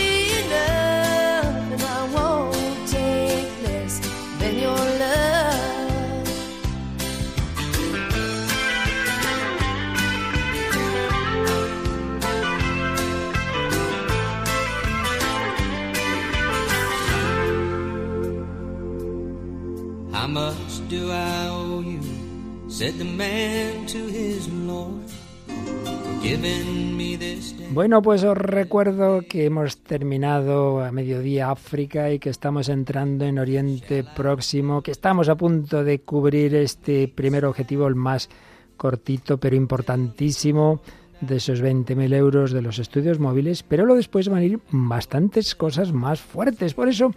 Bueno, 27.71 28.01
pues 28.01 28.23
os 28.23 28.37
recuerdo 28.37 29.21
que 29.21 29.45
hemos 29.45 29.77
terminado 29.77 30.83
a 30.83 30.91
mediodía 30.91 31.51
África 31.51 32.11
y 32.11 32.19
que 32.19 32.29
estamos 32.29 32.69
entrando 32.69 33.25
en 33.25 33.39
Oriente 33.39 34.03
Próximo, 34.03 34.81
que 34.81 34.91
estamos 34.91 35.29
a 35.29 35.35
punto 35.35 35.83
de 35.83 35.99
cubrir 35.99 36.55
este 36.55 37.07
primer 37.07 37.45
objetivo, 37.45 37.87
el 37.87 37.95
más 37.95 38.29
cortito 38.75 39.37
pero 39.37 39.55
importantísimo 39.55 40.81
de 41.21 41.37
esos 41.37 41.63
20.000 41.63 42.13
euros 42.13 42.51
de 42.51 42.61
los 42.61 42.79
estudios 42.79 43.19
móviles, 43.19 43.63
pero 43.63 43.85
luego 43.85 43.97
después 43.97 44.29
van 44.29 44.39
a 44.39 44.45
ir 44.45 44.59
bastantes 44.69 45.55
cosas 45.55 45.91
más 45.91 46.19
fuertes. 46.19 46.73
Por 46.73 46.89
eso 46.89 47.11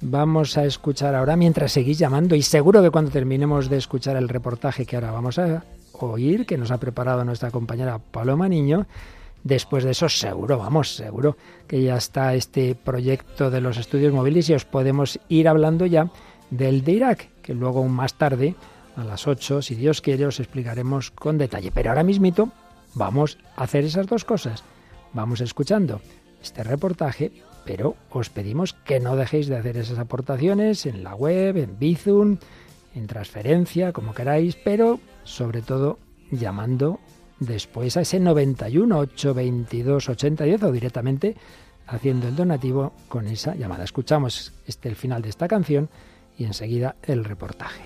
vamos 0.00 0.56
a 0.56 0.64
escuchar 0.64 1.14
ahora 1.14 1.36
mientras 1.36 1.72
seguís 1.72 1.98
llamando 1.98 2.34
y 2.34 2.42
seguro 2.42 2.82
que 2.82 2.90
cuando 2.90 3.10
terminemos 3.10 3.68
de 3.68 3.76
escuchar 3.76 4.16
el 4.16 4.28
reportaje 4.28 4.86
que 4.86 4.96
ahora 4.96 5.12
vamos 5.12 5.38
a 5.38 5.64
oír, 5.92 6.46
que 6.46 6.58
nos 6.58 6.70
ha 6.70 6.78
preparado 6.78 7.24
nuestra 7.24 7.50
compañera 7.50 7.98
Paloma 7.98 8.48
Niño, 8.48 8.86
Después 9.46 9.84
de 9.84 9.92
eso, 9.92 10.08
seguro, 10.08 10.58
vamos, 10.58 10.96
seguro 10.96 11.36
que 11.68 11.80
ya 11.80 11.96
está 11.96 12.34
este 12.34 12.74
proyecto 12.74 13.48
de 13.48 13.60
los 13.60 13.76
estudios 13.78 14.12
móviles 14.12 14.50
y 14.50 14.54
os 14.54 14.64
podemos 14.64 15.20
ir 15.28 15.46
hablando 15.46 15.86
ya 15.86 16.10
del 16.50 16.82
de 16.82 16.90
Irak, 16.90 17.28
que 17.42 17.54
luego 17.54 17.84
más 17.84 18.14
tarde, 18.14 18.56
a 18.96 19.04
las 19.04 19.28
8, 19.28 19.62
si 19.62 19.76
Dios 19.76 20.00
quiere, 20.00 20.26
os 20.26 20.40
explicaremos 20.40 21.12
con 21.12 21.38
detalle. 21.38 21.70
Pero 21.70 21.90
ahora 21.90 22.02
mismito 22.02 22.50
vamos 22.94 23.38
a 23.54 23.62
hacer 23.62 23.84
esas 23.84 24.08
dos 24.08 24.24
cosas. 24.24 24.64
Vamos 25.12 25.40
escuchando 25.40 26.00
este 26.42 26.64
reportaje, 26.64 27.30
pero 27.66 27.96
os 28.10 28.30
pedimos 28.30 28.72
que 28.72 29.00
no 29.00 29.16
dejéis 29.16 29.48
de 29.48 29.56
hacer 29.56 29.76
esas 29.76 29.98
aportaciones 29.98 30.86
en 30.86 31.02
la 31.02 31.14
web, 31.14 31.56
en 31.56 31.78
Bizum, 31.78 32.38
en 32.94 33.06
transferencia, 33.06 33.92
como 33.92 34.14
queráis, 34.14 34.56
pero 34.56 35.00
sobre 35.24 35.60
todo 35.60 35.98
llamando 36.30 37.00
después 37.40 37.96
a 37.96 38.02
ese 38.02 38.20
91 38.20 38.98
822 38.98 40.08
8010 40.08 40.62
o 40.62 40.72
directamente 40.72 41.36
haciendo 41.86 42.28
el 42.28 42.36
donativo 42.36 42.92
con 43.08 43.26
esa 43.26 43.54
llamada. 43.54 43.84
Escuchamos 43.84 44.52
este 44.66 44.88
el 44.88 44.96
final 44.96 45.22
de 45.22 45.28
esta 45.28 45.48
canción 45.48 45.90
y 46.38 46.44
enseguida 46.44 46.96
el 47.02 47.24
reportaje. 47.24 47.82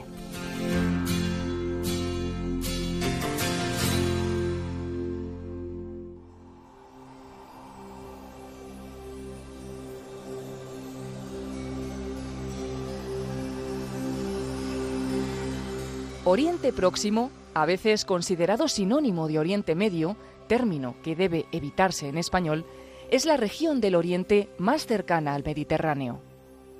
Oriente 16.30 16.72
Próximo, 16.72 17.28
a 17.54 17.66
veces 17.66 18.04
considerado 18.04 18.68
sinónimo 18.68 19.26
de 19.26 19.40
Oriente 19.40 19.74
Medio, 19.74 20.16
término 20.46 20.94
que 21.02 21.16
debe 21.16 21.46
evitarse 21.50 22.06
en 22.06 22.16
español, 22.16 22.64
es 23.10 23.24
la 23.24 23.36
región 23.36 23.80
del 23.80 23.96
Oriente 23.96 24.48
más 24.56 24.86
cercana 24.86 25.34
al 25.34 25.42
Mediterráneo. 25.42 26.20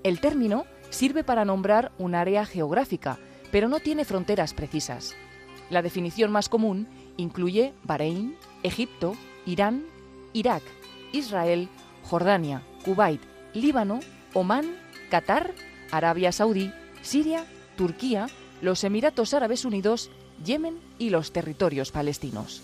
El 0.05 0.20
término 0.20 0.66
sirve 0.90 1.24
para 1.24 1.44
nombrar 1.44 1.90
un 1.98 2.14
área 2.14 2.47
geográfica, 2.47 3.18
pero 3.51 3.66
no 3.66 3.81
tiene 3.81 4.05
fronteras 4.05 4.55
precisas. 4.55 5.16
La 5.68 5.82
definición 5.82 6.31
más 6.31 6.48
común 6.48 6.86
incluye 7.16 7.72
Bahrein, 7.82 8.36
Egipto, 8.62 9.14
Irán, 9.47 9.85
Irak, 10.32 10.62
Israel, 11.10 11.68
Jordania, 12.05 12.62
Kuwait, 12.85 13.20
Líbano, 13.52 13.98
Omán, 14.32 14.77
Qatar, 15.10 15.51
Arabia 15.90 16.31
Saudí, 16.31 16.72
Siria, 17.02 17.47
Turquía, 17.77 18.28
los 18.61 18.85
Emiratos 18.85 19.35
Árabes 19.35 19.65
Unidos, 19.65 20.11
Yemen 20.45 20.78
y 20.99 21.11
los 21.11 21.32
territorios 21.32 21.91
palestinos. 21.91 22.62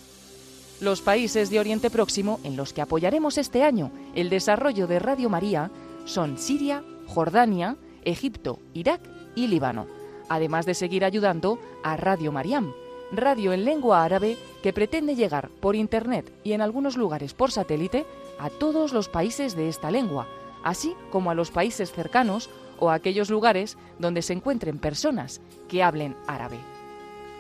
Los 0.81 1.01
países 1.01 1.49
de 1.49 1.59
Oriente 1.59 1.91
Próximo 1.91 2.39
en 2.45 2.57
los 2.57 2.73
que 2.73 2.83
apoyaremos 2.83 3.39
este 3.39 3.63
año 3.63 3.91
el 4.15 4.29
desarrollo 4.29 4.87
de 4.87 4.99
Radio 4.99 5.31
María 5.31 5.71
son 6.05 6.39
Siria, 6.39 6.83
Jordania, 7.07 7.77
Egipto, 8.05 8.59
Irak 8.75 9.01
y 9.35 9.47
Líbano, 9.47 9.87
además 10.29 10.67
de 10.67 10.75
seguir 10.75 11.05
ayudando 11.05 11.59
a 11.83 11.97
Radio 11.97 12.31
Mariam, 12.31 12.73
radio 13.11 13.53
en 13.53 13.65
lengua 13.65 14.05
árabe 14.05 14.37
que 14.63 14.73
pretende 14.73 15.15
llegar 15.15 15.49
por 15.61 15.77
Internet 15.77 16.31
y 16.45 16.53
en 16.53 16.61
algunos 16.61 16.97
lugares 16.97 17.33
por 17.33 17.53
satélite 17.53 18.05
a 18.39 18.51
todos 18.51 18.93
los 18.93 19.09
países 19.09 19.57
de 19.57 19.69
esta 19.69 19.91
lengua, 19.91 20.27
así 20.63 20.95
como 21.11 21.31
a 21.31 21.35
los 21.35 21.51
países 21.51 21.93
cercanos 21.93 22.51
o 22.79 22.91
aquellos 22.91 23.31
lugares 23.31 23.77
donde 23.99 24.23
se 24.23 24.33
encuentren 24.33 24.79
personas 24.79 25.41
que 25.69 25.83
hablen 25.83 26.17
árabe. 26.27 26.59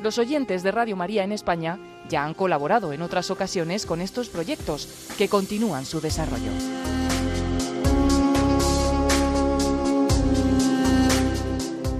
Los 0.02 0.18
oyentes 0.18 0.62
de 0.62 0.72
Radio 0.72 0.96
María 0.96 1.24
en 1.24 1.32
España 1.32 1.78
ya 2.08 2.24
han 2.24 2.34
colaborado 2.34 2.92
en 2.92 3.02
otras 3.02 3.30
ocasiones 3.30 3.86
con 3.86 4.00
estos 4.00 4.28
proyectos 4.28 5.08
que 5.16 5.28
continúan 5.28 5.86
su 5.86 6.00
desarrollo. 6.00 6.50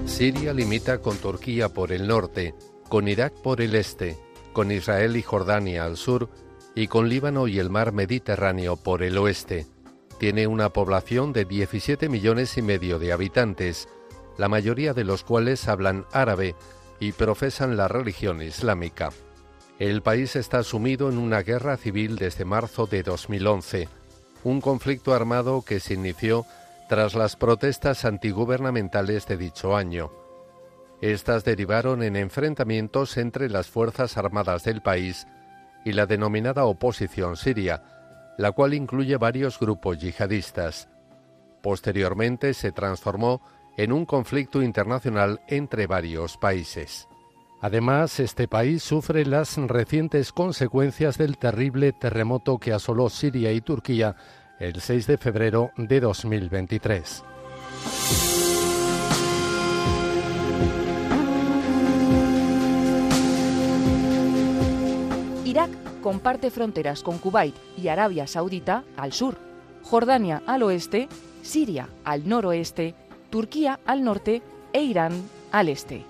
Siria 0.05 0.53
limita 0.53 0.99
con 0.99 1.17
Turquía 1.17 1.69
por 1.69 1.91
el 1.91 2.07
norte, 2.07 2.55
con 2.89 3.07
Irak 3.07 3.33
por 3.33 3.61
el 3.61 3.75
este, 3.75 4.17
con 4.51 4.71
Israel 4.71 5.15
y 5.15 5.21
Jordania 5.21 5.83
al 5.83 5.97
sur 5.97 6.29
y 6.73 6.87
con 6.87 7.09
Líbano 7.09 7.47
y 7.47 7.59
el 7.59 7.69
mar 7.69 7.91
Mediterráneo 7.91 8.77
por 8.77 9.03
el 9.03 9.17
oeste. 9.17 9.67
Tiene 10.17 10.47
una 10.47 10.69
población 10.69 11.31
de 11.31 11.45
17 11.45 12.09
millones 12.09 12.57
y 12.57 12.61
medio 12.61 12.97
de 12.97 13.11
habitantes, 13.11 13.87
la 14.37 14.47
mayoría 14.47 14.93
de 14.93 15.03
los 15.03 15.23
cuales 15.23 15.67
hablan 15.67 16.05
árabe 16.11 16.55
y 16.99 17.11
profesan 17.11 17.77
la 17.77 17.87
religión 17.87 18.41
islámica. 18.41 19.11
El 19.79 20.01
país 20.01 20.35
está 20.35 20.63
sumido 20.63 21.09
en 21.09 21.19
una 21.19 21.41
guerra 21.41 21.77
civil 21.77 22.15
desde 22.15 22.45
marzo 22.45 22.87
de 22.87 23.03
2011, 23.03 23.87
un 24.43 24.59
conflicto 24.59 25.13
armado 25.13 25.61
que 25.61 25.79
se 25.79 25.93
inició 25.93 26.45
tras 26.89 27.13
las 27.13 27.35
protestas 27.35 28.05
antigubernamentales 28.05 29.27
de 29.27 29.37
dicho 29.37 29.75
año. 29.75 30.11
Estas 31.01 31.43
derivaron 31.43 32.01
en 32.01 32.15
enfrentamientos 32.15 33.17
entre 33.17 33.49
las 33.49 33.67
Fuerzas 33.67 34.17
Armadas 34.17 34.63
del 34.63 34.81
país 34.81 35.27
y 35.85 35.91
la 35.91 36.07
denominada 36.07 36.65
oposición 36.65 37.37
siria, 37.37 37.83
la 38.37 38.51
cual 38.51 38.73
incluye 38.73 39.17
varios 39.17 39.59
grupos 39.59 39.97
yihadistas. 39.99 40.89
Posteriormente 41.61 42.53
se 42.53 42.71
transformó 42.71 43.41
en 43.77 43.91
un 43.91 44.05
conflicto 44.05 44.61
internacional 44.61 45.41
entre 45.47 45.87
varios 45.87 46.37
países. 46.37 47.07
Además, 47.59 48.19
este 48.19 48.47
país 48.47 48.83
sufre 48.83 49.25
las 49.25 49.57
recientes 49.57 50.31
consecuencias 50.31 51.17
del 51.17 51.37
terrible 51.37 51.91
terremoto 51.91 52.59
que 52.59 52.71
asoló 52.71 53.09
Siria 53.09 53.51
y 53.51 53.61
Turquía 53.61 54.15
el 54.59 54.79
6 54.79 55.07
de 55.07 55.17
febrero 55.17 55.71
de 55.77 55.99
2023. 55.99 57.23
Irak 65.45 65.86
comparte 66.07 66.51
fronteras 66.51 67.03
con 67.03 67.17
Kuwait 67.17 67.53
y 67.75 67.89
Arabia 67.89 68.27
Saudita 68.27 68.85
al 68.95 69.11
sur, 69.11 69.37
Jordania 69.83 70.41
al 70.47 70.63
oeste, 70.63 71.09
Siria 71.41 71.89
al 72.05 72.29
noroeste, 72.29 72.95
Turquía 73.29 73.81
al 73.85 74.05
norte 74.05 74.41
e 74.71 74.83
Irán 74.83 75.21
al 75.51 75.67
este. 75.67 76.05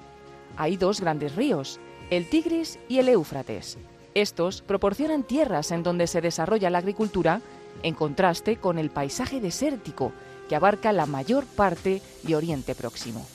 Hay 0.56 0.78
dos 0.78 1.02
grandes 1.02 1.36
ríos, 1.36 1.80
el 2.12 2.30
Tigris 2.30 2.78
y 2.88 3.00
el 3.00 3.10
Éufrates. 3.10 3.80
Estos 4.14 4.62
proporcionan 4.62 5.24
tierras 5.24 5.72
en 5.72 5.82
donde 5.82 6.06
se 6.06 6.22
desarrolla 6.22 6.70
la 6.70 6.78
agricultura, 6.78 7.42
en 7.82 7.96
contraste 7.96 8.58
con 8.58 8.78
el 8.78 8.92
paisaje 8.92 9.42
desértico 9.42 10.12
que 10.48 10.56
abarca 10.56 10.94
la 10.94 11.08
mayor 11.08 11.48
parte 11.48 12.04
de 12.22 12.36
Oriente 12.36 12.76
Próximo. 12.76 13.26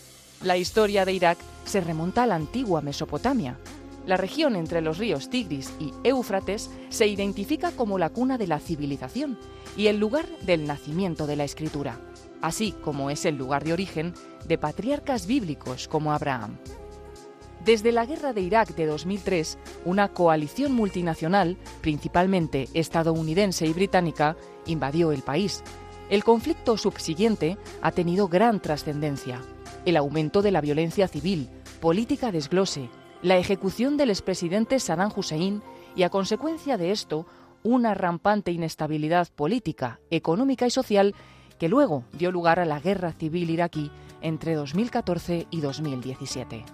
La 0.45 0.57
historia 0.57 1.05
de 1.05 1.13
Irak 1.13 1.39
se 1.65 1.81
remonta 1.81 2.23
a 2.23 2.27
la 2.29 2.37
antigua 2.37 2.83
Mesopotamia. 2.83 3.59
La 4.07 4.17
región 4.17 4.57
entre 4.57 4.81
los 4.81 4.99
ríos 4.99 5.31
Tigris 5.31 5.73
y 5.79 5.93
Éufrates 6.03 6.71
se 6.89 7.07
identifica 7.07 7.71
como 7.71 7.99
la 7.99 8.11
cuna 8.11 8.37
de 8.37 8.49
la 8.49 8.59
civilización 8.59 9.39
y 9.77 9.87
el 9.87 9.99
lugar 9.99 10.27
del 10.41 10.67
nacimiento 10.67 11.27
de 11.27 11.37
la 11.37 11.45
escritura, 11.45 12.01
así 12.41 12.73
como 12.73 13.11
es 13.11 13.25
el 13.25 13.37
lugar 13.37 13.63
de 13.63 13.73
origen 13.73 14.13
de 14.47 14.59
patriarcas 14.59 15.27
bíblicos 15.27 15.87
como 15.87 16.13
Abraham. 16.13 16.59
Desde 17.65 17.93
la 17.93 18.05
guerra 18.07 18.33
de 18.33 18.41
Irak 18.41 18.75
de 18.75 18.87
2003, 18.87 19.57
una 19.85 20.09
coalición 20.09 20.73
multinacional, 20.73 21.57
principalmente 21.81 22.69
estadounidense 22.75 23.67
y 23.67 23.73
británica, 23.73 24.37
invadió 24.67 25.13
el 25.13 25.23
país. 25.23 25.63
El 26.11 26.25
conflicto 26.25 26.77
subsiguiente 26.77 27.57
ha 27.81 27.93
tenido 27.93 28.27
gran 28.27 28.59
trascendencia. 28.59 29.41
El 29.85 29.97
aumento 29.97 30.43
de 30.43 30.51
la 30.51 30.61
violencia 30.61 31.07
civil, 31.07 31.49
política 31.81 32.33
desglose, 32.33 32.91
la 33.23 33.37
ejecución 33.37 33.97
del 33.97 34.11
expresidente 34.11 34.79
Saddam 34.79 35.13
Hussein 35.15 35.63
y, 35.95 36.03
a 36.03 36.11
consecuencia 36.11 36.77
de 36.77 36.91
esto, 36.91 37.27
una 37.63 37.95
rampante 37.95 38.51
inestabilidad 38.51 39.29
política, 39.35 40.01
económica 40.11 40.67
y 40.67 40.71
social 40.71 41.15
que 41.59 41.69
luego 41.69 42.05
dio 42.13 42.33
lugar 42.33 42.59
a 42.59 42.65
la 42.65 42.81
guerra 42.81 43.13
civil 43.13 43.51
iraquí 43.51 43.91
entre 44.21 44.55
2014 44.55 45.47
y 45.51 45.61
2017. 45.61 46.65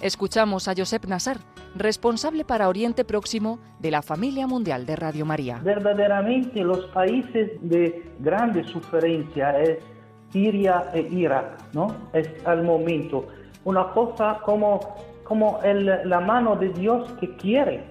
Escuchamos 0.00 0.68
a 0.68 0.74
Josep 0.76 1.06
Nassar, 1.06 1.38
responsable 1.74 2.44
para 2.44 2.68
Oriente 2.68 3.04
Próximo 3.04 3.58
de 3.80 3.90
la 3.90 4.02
familia 4.02 4.46
mundial 4.46 4.86
de 4.86 4.94
Radio 4.94 5.24
María. 5.24 5.60
Verdaderamente 5.64 6.62
los 6.62 6.84
países 6.86 7.52
de 7.62 8.12
grande 8.20 8.64
sufrencia 8.64 9.58
es 9.60 9.78
Siria 10.30 10.90
e 10.92 11.00
Irak, 11.00 11.72
¿no? 11.72 11.96
Es 12.12 12.28
al 12.44 12.62
momento 12.62 13.26
una 13.64 13.90
cosa 13.90 14.38
como, 14.44 14.80
como 15.28 15.60
el, 15.62 15.84
la 16.08 16.20
mano 16.20 16.56
de 16.56 16.70
Dios 16.70 17.12
que 17.20 17.36
quiere 17.36 17.82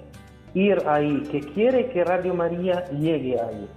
ir 0.55 0.81
ahí, 0.87 1.21
que 1.31 1.39
quiere 1.39 1.89
que 1.89 2.03
Radio 2.03 2.33
María 2.33 2.83
llegue 2.85 3.39
ahí. 3.39 3.69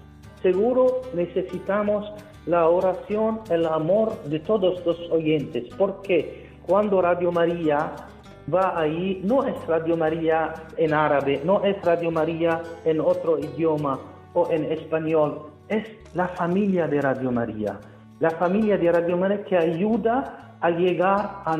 Seguro 0.43 1.03
necesitamos 1.15 2.11
la 2.47 2.69
oración, 2.69 3.41
el 3.51 3.67
amor 3.67 4.19
de 4.25 4.41
todos 4.41 4.85
los 4.87 4.99
oyentes, 5.11 5.65
porque 5.77 6.49
cuando 6.67 7.03
Radio 7.03 7.31
María 7.31 7.93
va 8.53 8.81
ahí, 8.81 9.21
no 9.23 9.45
es 9.45 9.55
Radio 9.67 9.97
María 9.97 10.55
en 10.79 10.95
árabe, 10.95 11.43
no 11.45 11.63
es 11.63 11.81
Radio 11.83 12.11
María 12.11 12.63
en 12.87 13.01
otro 13.01 13.39
idioma 13.39 14.01
o 14.33 14.51
en 14.51 14.65
español, 14.73 15.51
es 15.69 15.87
la 16.15 16.29
familia 16.29 16.89
de 16.89 17.03
Radio 17.03 17.31
María. 17.31 17.79
La 18.21 18.31
familia 18.31 18.77
de 18.79 18.91
Radio 18.91 19.17
María 19.17 19.45
que 19.45 19.57
ayuda 19.57 20.50
a 20.61 20.71
llegar 20.71 21.43
a 21.45 21.57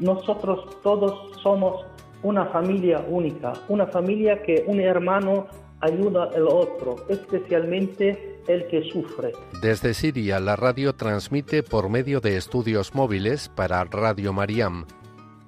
nosotros 0.00 0.80
todos 0.82 1.40
somos 1.42 1.84
una 2.22 2.46
familia 2.46 3.04
única, 3.08 3.52
una 3.68 3.86
familia 3.86 4.42
que 4.42 4.64
un 4.66 4.80
hermano 4.80 5.46
ayuda 5.80 6.30
al 6.34 6.48
otro, 6.48 6.96
especialmente 7.08 8.40
el 8.48 8.66
que 8.66 8.82
sufre. 8.90 9.32
Desde 9.62 9.94
Siria, 9.94 10.40
la 10.40 10.56
radio 10.56 10.94
transmite 10.94 11.62
por 11.62 11.88
medio 11.88 12.20
de 12.20 12.36
estudios 12.36 12.94
móviles 12.94 13.48
para 13.48 13.84
Radio 13.84 14.32
Mariam. 14.32 14.86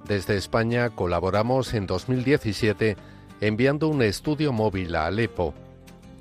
Desde 0.06 0.36
España 0.36 0.90
colaboramos 0.90 1.74
en 1.74 1.86
2017 1.86 2.96
enviando 3.40 3.88
un 3.88 4.02
estudio 4.02 4.52
móvil 4.52 4.94
a 4.94 5.06
Alepo. 5.06 5.54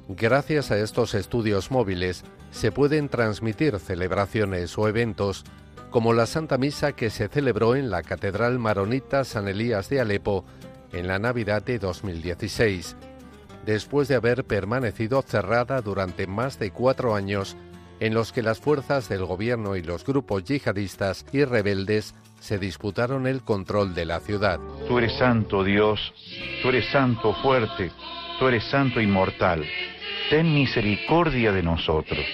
Gracias 0.08 0.72
a 0.72 0.78
estos 0.80 1.14
estudios 1.14 1.70
móviles 1.70 2.24
se 2.52 2.72
pueden 2.72 3.10
transmitir 3.10 3.78
celebraciones 3.80 4.78
o 4.78 4.88
eventos 4.88 5.44
como 5.90 6.14
la 6.14 6.26
Santa 6.26 6.58
Misa 6.58 6.94
que 6.94 7.10
se 7.10 7.28
celebró 7.28 7.76
en 7.76 7.90
la 7.90 8.04
Catedral 8.04 8.60
Maronita 8.60 9.24
San 9.24 9.48
Elías 9.48 9.90
de 9.90 10.00
Alepo 10.00 10.46
en 10.94 11.08
la 11.08 11.20
Navidad 11.20 11.64
de 11.64 11.80
2016, 11.80 12.96
después 13.66 14.08
de 14.08 14.16
haber 14.16 14.46
permanecido 14.46 15.22
cerrada 15.22 15.82
durante 15.82 16.28
más 16.28 16.60
de 16.60 16.72
cuatro 16.72 17.16
años 17.16 17.58
en 18.00 18.14
los 18.14 18.32
que 18.32 18.42
las 18.42 18.60
fuerzas 18.60 19.10
del 19.10 19.26
gobierno 19.26 19.76
y 19.76 19.82
los 19.82 20.06
grupos 20.06 20.44
yihadistas 20.46 21.26
y 21.32 21.44
rebeldes 21.44 22.16
se 22.40 22.58
disputaron 22.58 23.28
el 23.28 23.42
control 23.42 23.94
de 23.94 24.06
la 24.06 24.20
ciudad. 24.20 24.60
Tú 24.88 24.98
eres 24.98 25.18
santo 25.18 25.64
Dios, 25.64 26.00
tú 26.62 26.70
eres 26.70 26.90
santo 26.92 27.34
fuerte, 27.42 27.92
tú 28.40 28.48
eres 28.48 28.64
santo 28.70 29.02
inmortal. 29.02 29.66
Ten 30.30 30.54
misericordia 30.54 31.52
de 31.52 31.64
nosotros. 31.64 32.26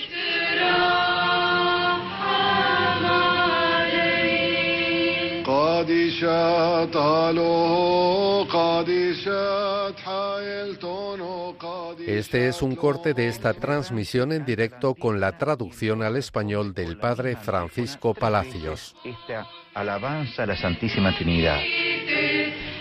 Este 12.08 12.48
es 12.48 12.64
un 12.64 12.76
corte 12.76 13.14
de 13.14 13.28
esta 13.28 13.54
transmisión 13.54 14.32
en 14.32 14.44
directo 14.44 14.96
con 14.96 15.20
la 15.20 15.38
traducción 15.38 16.02
al 16.02 16.16
español 16.18 16.74
del 16.74 16.98
padre 16.98 17.36
Francisco 17.36 18.16
Palacios. 18.16 18.96
Esta 19.04 19.46
alabanza 19.76 20.44
a 20.44 20.48
la 20.48 20.58
Santísima 20.58 21.16
Trinidad. 21.16 21.62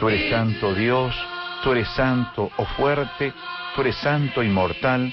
Tú 0.01 0.09
eres 0.09 0.31
santo 0.31 0.75
Dios, 0.75 1.15
tú 1.63 1.73
eres 1.73 1.89
santo 1.95 2.51
o 2.57 2.65
fuerte, 2.79 3.35
tú 3.77 3.83
eres 3.83 3.97
santo 3.97 4.43
inmortal, 4.43 5.13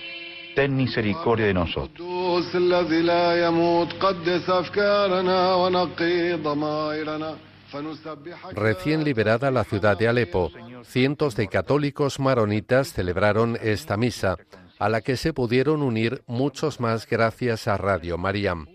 ten 0.56 0.76
misericordia 0.76 1.48
de 1.48 1.54
nosotros. 1.54 2.08
Recién 8.54 9.04
liberada 9.04 9.52
la 9.52 9.64
ciudad 9.64 9.98
de 9.98 10.08
Alepo, 10.08 10.52
cientos 10.84 11.36
de 11.36 11.48
católicos 11.48 12.20
maronitas 12.20 12.94
celebraron 12.94 13.58
esta 13.62 13.96
misa, 13.96 14.38
a 14.78 14.90
la 14.90 15.02
que 15.02 15.16
se 15.16 15.32
pudieron 15.32 15.82
unir 15.82 16.24
muchos 16.28 16.80
más 16.80 17.08
gracias 17.08 17.68
a 17.68 17.78
Radio 17.78 18.18
Mariam. 18.18 18.68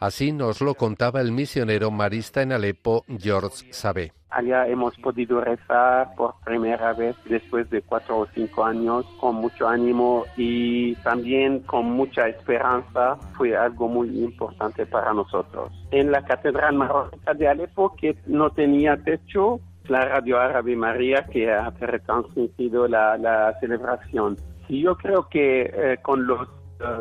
Así 0.00 0.32
nos 0.32 0.60
lo 0.60 0.74
contaba 0.74 1.20
el 1.20 1.30
misionero 1.30 1.90
marista 1.90 2.42
en 2.42 2.52
Alepo, 2.52 3.04
George 3.20 3.72
Sabé. 3.72 4.12
Allá 4.32 4.66
hemos 4.66 4.96
podido 4.96 5.40
rezar 5.40 6.14
por 6.16 6.34
primera 6.44 6.92
vez 6.94 7.16
después 7.26 7.68
de 7.70 7.82
cuatro 7.82 8.20
o 8.20 8.26
cinco 8.34 8.64
años 8.64 9.04
con 9.20 9.36
mucho 9.36 9.68
ánimo 9.68 10.24
y 10.36 10.94
también 10.96 11.60
con 11.60 11.90
mucha 11.90 12.28
esperanza. 12.28 13.16
Fue 13.36 13.56
algo 13.56 13.88
muy 13.88 14.08
importante 14.22 14.86
para 14.86 15.12
nosotros. 15.12 15.70
En 15.90 16.10
la 16.10 16.24
Catedral 16.24 16.76
Marroquí 16.76 17.18
de 17.36 17.48
Alepo, 17.48 17.94
que 17.96 18.16
no 18.26 18.50
tenía 18.50 18.96
techo, 18.96 19.60
la 19.88 20.04
Radio 20.06 20.38
Árabe 20.38 20.76
María 20.76 21.24
que 21.24 21.50
ha 21.50 21.70
retransmitido 21.70 22.88
la, 22.88 23.18
la 23.18 23.58
celebración. 23.60 24.36
Yo 24.68 24.96
creo 24.96 25.28
que 25.28 25.62
eh, 25.62 25.98
con 26.02 26.26
los 26.26 26.48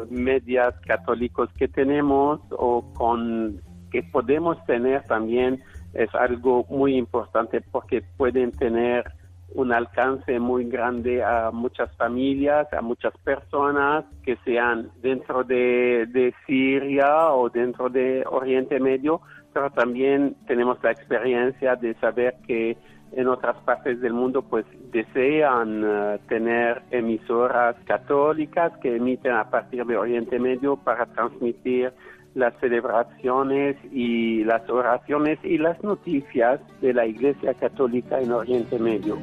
medios 0.10 0.74
católicos 0.86 1.49
que 1.58 1.68
tenemos 1.68 2.40
o 2.52 2.94
con 2.94 3.62
que 3.91 4.03
podemos 4.03 4.64
tener 4.66 5.03
también 5.03 5.62
es 5.93 6.13
algo 6.15 6.65
muy 6.69 6.95
importante 6.95 7.61
porque 7.61 8.03
pueden 8.18 8.51
tener 8.51 9.11
un 9.53 9.73
alcance 9.73 10.39
muy 10.39 10.65
grande 10.65 11.23
a 11.23 11.51
muchas 11.51 11.93
familias, 11.97 12.72
a 12.72 12.81
muchas 12.81 13.13
personas 13.18 14.05
que 14.23 14.38
sean 14.45 14.89
dentro 15.01 15.43
de, 15.43 16.07
de 16.07 16.34
Siria 16.45 17.31
o 17.34 17.49
dentro 17.49 17.89
de 17.89 18.23
Oriente 18.30 18.80
Medio, 18.80 19.22
pero 19.53 19.69
también 19.72 20.35
tenemos 20.47 20.81
la 20.81 20.91
experiencia 20.91 21.76
de 21.76 21.93
saber 21.95 22.35
que 22.47 22.77
en 23.11 23.27
otras 23.27 23.57
partes 23.63 23.99
del 23.99 24.13
mundo 24.13 24.41
pues 24.41 24.65
desean 24.91 25.84
uh, 25.84 26.18
tener 26.30 26.81
emisoras 26.91 27.76
católicas 27.85 28.72
que 28.77 28.95
emiten 28.95 29.34
a 29.34 29.49
partir 29.49 29.85
de 29.85 29.97
Oriente 29.97 30.39
Medio 30.39 30.77
para 30.77 31.05
transmitir 31.07 31.91
las 32.34 32.53
celebraciones 32.60 33.78
y 33.91 34.44
las 34.44 34.70
oraciones 34.70 35.40
y 35.44 35.58
las 35.58 35.82
noticias 35.84 36.60
de 36.82 36.94
la 36.94 37.06
Iglesia 37.06 37.53
Católica 37.53 38.20
en 38.20 38.32
Oriente 38.32 38.80
Medio. 38.80 39.18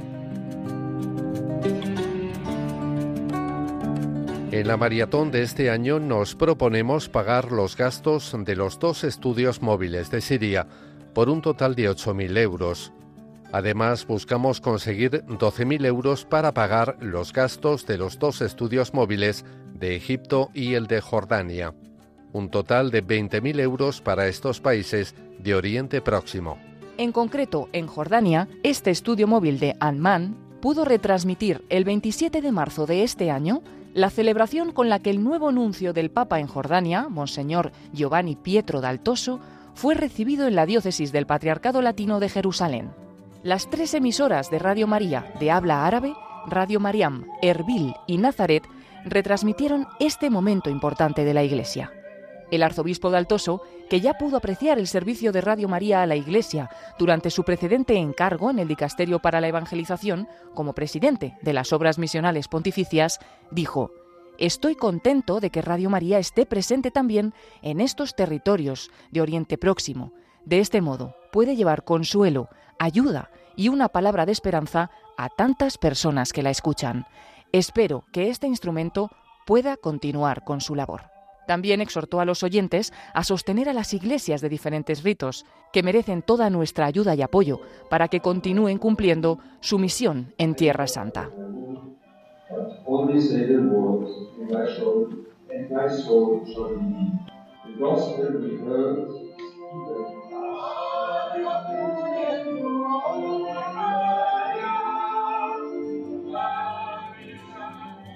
En 4.50 4.66
la 4.66 4.76
maratón 4.76 5.30
de 5.30 5.42
este 5.42 5.70
año 5.70 6.00
nos 6.00 6.34
proponemos 6.34 7.08
pagar 7.08 7.52
los 7.52 7.76
gastos 7.76 8.34
de 8.44 8.56
los 8.56 8.78
dos 8.78 9.04
estudios 9.04 9.60
móviles 9.60 10.10
de 10.10 10.20
Siria 10.20 10.66
por 11.14 11.28
un 11.28 11.42
total 11.42 11.74
de 11.74 11.90
8.000 11.90 12.38
euros. 12.38 12.92
Además, 13.52 14.06
buscamos 14.06 14.60
conseguir 14.60 15.24
12.000 15.26 15.86
euros 15.86 16.24
para 16.24 16.52
pagar 16.52 16.96
los 17.00 17.32
gastos 17.32 17.86
de 17.86 17.98
los 17.98 18.18
dos 18.18 18.40
estudios 18.40 18.92
móviles 18.94 19.44
de 19.74 19.96
Egipto 19.96 20.50
y 20.54 20.74
el 20.74 20.86
de 20.86 21.00
Jordania. 21.00 21.74
Un 22.32 22.50
total 22.50 22.90
de 22.90 23.04
20.000 23.04 23.60
euros 23.60 24.00
para 24.00 24.26
estos 24.28 24.60
países 24.60 25.14
de 25.38 25.54
Oriente 25.54 26.00
Próximo. 26.00 26.58
En 26.98 27.12
concreto, 27.12 27.68
en 27.72 27.86
Jordania, 27.86 28.48
este 28.62 28.90
estudio 28.90 29.26
móvil 29.26 29.58
de 29.58 29.76
Anman 29.80 30.36
pudo 30.60 30.84
retransmitir 30.84 31.64
el 31.68 31.84
27 31.84 32.42
de 32.42 32.52
marzo 32.52 32.86
de 32.86 33.04
este 33.04 33.30
año 33.30 33.62
la 33.94 34.10
celebración 34.10 34.72
con 34.72 34.88
la 34.88 34.98
que 35.00 35.10
el 35.10 35.22
nuevo 35.22 35.50
nuncio 35.52 35.92
del 35.92 36.10
Papa 36.10 36.40
en 36.40 36.46
Jordania, 36.46 37.08
Monseñor 37.08 37.72
Giovanni 37.92 38.36
Pietro 38.36 38.80
Daltoso, 38.80 39.40
fue 39.74 39.94
recibido 39.94 40.46
en 40.46 40.56
la 40.56 40.66
diócesis 40.66 41.12
del 41.12 41.26
Patriarcado 41.26 41.82
Latino 41.82 42.20
de 42.20 42.28
Jerusalén. 42.28 42.90
Las 43.42 43.70
tres 43.70 43.94
emisoras 43.94 44.50
de 44.50 44.58
Radio 44.58 44.86
María 44.86 45.32
de 45.38 45.50
habla 45.50 45.86
árabe, 45.86 46.14
Radio 46.46 46.80
Mariam, 46.80 47.26
Erbil 47.42 47.94
y 48.06 48.18
Nazaret, 48.18 48.64
retransmitieron 49.04 49.86
este 50.00 50.30
momento 50.30 50.70
importante 50.70 51.24
de 51.24 51.34
la 51.34 51.44
Iglesia. 51.44 51.92
El 52.50 52.62
arzobispo 52.62 53.10
de 53.10 53.18
Altoso, 53.18 53.62
que 53.90 54.00
ya 54.00 54.14
pudo 54.14 54.36
apreciar 54.36 54.78
el 54.78 54.86
servicio 54.86 55.32
de 55.32 55.40
Radio 55.40 55.68
María 55.68 56.02
a 56.02 56.06
la 56.06 56.16
Iglesia 56.16 56.70
durante 56.98 57.30
su 57.30 57.44
precedente 57.44 57.96
encargo 57.96 58.50
en 58.50 58.58
el 58.58 58.68
Dicasterio 58.68 59.18
para 59.20 59.40
la 59.40 59.48
Evangelización 59.48 60.28
como 60.54 60.74
presidente 60.74 61.36
de 61.42 61.52
las 61.52 61.72
Obras 61.72 61.98
Misionales 61.98 62.48
Pontificias, 62.48 63.18
dijo, 63.50 63.90
Estoy 64.38 64.76
contento 64.76 65.40
de 65.40 65.50
que 65.50 65.62
Radio 65.62 65.90
María 65.90 66.18
esté 66.20 66.46
presente 66.46 66.92
también 66.92 67.34
en 67.60 67.80
estos 67.80 68.14
territorios 68.14 68.90
de 69.10 69.20
Oriente 69.20 69.58
Próximo. 69.58 70.12
De 70.44 70.60
este 70.60 70.80
modo, 70.80 71.16
puede 71.32 71.56
llevar 71.56 71.82
consuelo, 71.82 72.48
ayuda 72.78 73.30
y 73.56 73.68
una 73.68 73.88
palabra 73.88 74.26
de 74.26 74.32
esperanza 74.32 74.90
a 75.16 75.28
tantas 75.28 75.76
personas 75.76 76.32
que 76.32 76.44
la 76.44 76.50
escuchan. 76.50 77.06
Espero 77.50 78.04
que 78.12 78.28
este 78.30 78.46
instrumento 78.46 79.10
pueda 79.44 79.76
continuar 79.76 80.44
con 80.44 80.60
su 80.60 80.76
labor. 80.76 81.17
También 81.48 81.80
exhortó 81.80 82.20
a 82.20 82.26
los 82.26 82.42
oyentes 82.42 82.92
a 83.14 83.24
sostener 83.24 83.70
a 83.70 83.72
las 83.72 83.94
iglesias 83.94 84.42
de 84.42 84.50
diferentes 84.50 85.02
ritos, 85.02 85.46
que 85.72 85.82
merecen 85.82 86.20
toda 86.20 86.50
nuestra 86.50 86.84
ayuda 86.84 87.14
y 87.14 87.22
apoyo 87.22 87.62
para 87.88 88.08
que 88.08 88.20
continúen 88.20 88.76
cumpliendo 88.76 89.38
su 89.60 89.78
misión 89.78 90.34
en 90.36 90.54
Tierra 90.54 90.86
Santa. 90.86 91.30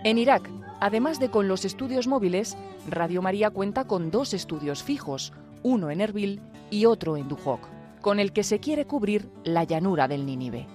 En 0.05 0.19
Irak, 0.19 0.51
además 0.83 1.21
de 1.21 1.31
con 1.31 1.47
los 1.47 1.65
estudios 1.65 2.09
móviles, 2.09 2.57
Radio 2.89 3.23
María 3.23 3.51
cuenta 3.51 3.85
con 3.87 4.11
dos 4.11 4.35
estudios 4.35 4.83
fijos, 4.83 5.33
uno 5.63 5.93
en 5.93 6.01
Erbil 6.01 6.41
y 6.71 6.87
otro 6.87 7.17
en 7.17 7.29
Duhok, 7.29 7.69
con 8.01 8.19
el 8.19 8.33
que 8.33 8.43
se 8.43 8.59
quiere 8.59 8.85
cubrir 8.85 9.31
la 9.45 9.63
llanura 9.63 10.09
del 10.09 10.27
Nínive. 10.27 10.67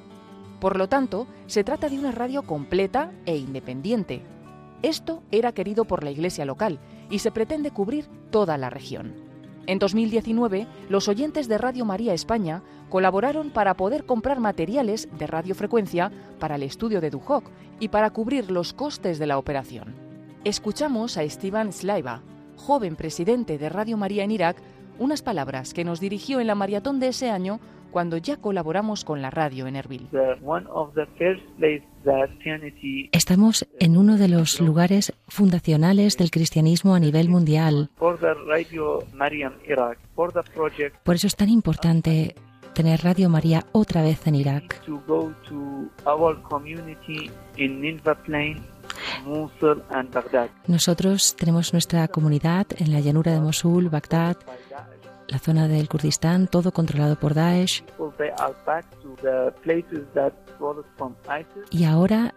Por 0.61 0.77
lo 0.77 0.88
tanto, 0.88 1.27
se 1.47 1.65
trata 1.65 1.89
de 1.89 1.99
una 1.99 2.13
radio 2.13 2.43
completa 2.43 3.11
e 3.25 3.35
independiente. 3.35 4.21
Esto 4.81 5.23
era 5.29 5.51
querido 5.51 5.84
por 5.84 6.05
la 6.05 6.11
Iglesia 6.11 6.45
local 6.45 6.79
y 7.09 7.19
se 7.19 7.31
pretende 7.31 7.71
cubrir 7.71 8.07
toda 8.31 8.57
la 8.57 8.69
región. 8.69 9.26
En 9.68 9.80
2019, 9.80 10.65
los 10.89 11.10
oyentes 11.10 11.49
de 11.49 11.57
Radio 11.57 11.84
María 11.84 12.14
España 12.14 12.64
colaboraron 12.89 13.49
para 13.49 13.76
poder 13.76 14.06
comprar 14.06 14.39
materiales 14.39 15.10
de 15.19 15.27
radiofrecuencia 15.27 16.10
para 16.39 16.56
el 16.56 16.64
estudio 16.64 17.02
de 17.02 17.10
Duhok 17.10 17.52
y 17.81 17.89
para 17.89 18.10
cubrir 18.11 18.49
los 18.49 18.72
costes 18.72 19.19
de 19.19 19.27
la 19.27 19.38
operación. 19.38 19.94
Escuchamos 20.45 21.18
a 21.18 21.30
Steven 21.30 21.73
Slaiva, 21.73 22.22
joven 22.56 22.95
presidente 22.95 23.57
de 23.57 23.68
Radio 23.68 23.98
María 23.98 24.23
en 24.23 24.31
Irak, 24.31 24.56
unas 24.99 25.22
palabras 25.22 25.73
que 25.73 25.84
nos 25.84 25.99
dirigió 25.99 26.39
en 26.39 26.48
la 26.48 26.56
maratón 26.56 27.02
de 27.02 27.10
ese 27.10 27.30
año 27.30 27.60
cuando 27.91 28.18
ya 28.18 28.38
colaboramos 28.38 29.03
con 29.03 29.22
la 29.22 29.30
radio 29.30 29.68
en 29.68 29.76
Erbil. 29.76 30.07
Estamos 33.11 33.68
en 33.80 33.97
uno 33.97 34.18
de 34.18 34.27
los 34.27 34.61
lugares 34.61 35.14
fundacionales 35.27 36.18
del 36.18 36.31
cristianismo 36.31 36.95
a 36.95 36.99
nivel 36.99 37.30
mundial. 37.30 37.89
Por 41.03 41.15
eso 41.15 41.27
es 41.27 41.35
tan 41.35 41.49
importante 41.49 42.35
tener 42.73 43.03
Radio 43.03 43.27
María 43.27 43.65
otra 43.72 44.03
vez 44.03 44.27
en 44.27 44.35
Irak. 44.35 44.81
Nosotros 50.68 51.35
tenemos 51.35 51.73
nuestra 51.73 52.07
comunidad 52.07 52.68
en 52.77 52.93
la 52.93 52.99
llanura 52.99 53.31
de 53.31 53.39
Mosul, 53.39 53.89
Bagdad, 53.89 54.38
la 55.27 55.39
zona 55.39 55.67
del 55.67 55.89
Kurdistán, 55.89 56.47
todo 56.47 56.71
controlado 56.71 57.17
por 57.17 57.33
Daesh. 57.33 57.83
Y 61.71 61.83
ahora 61.83 62.33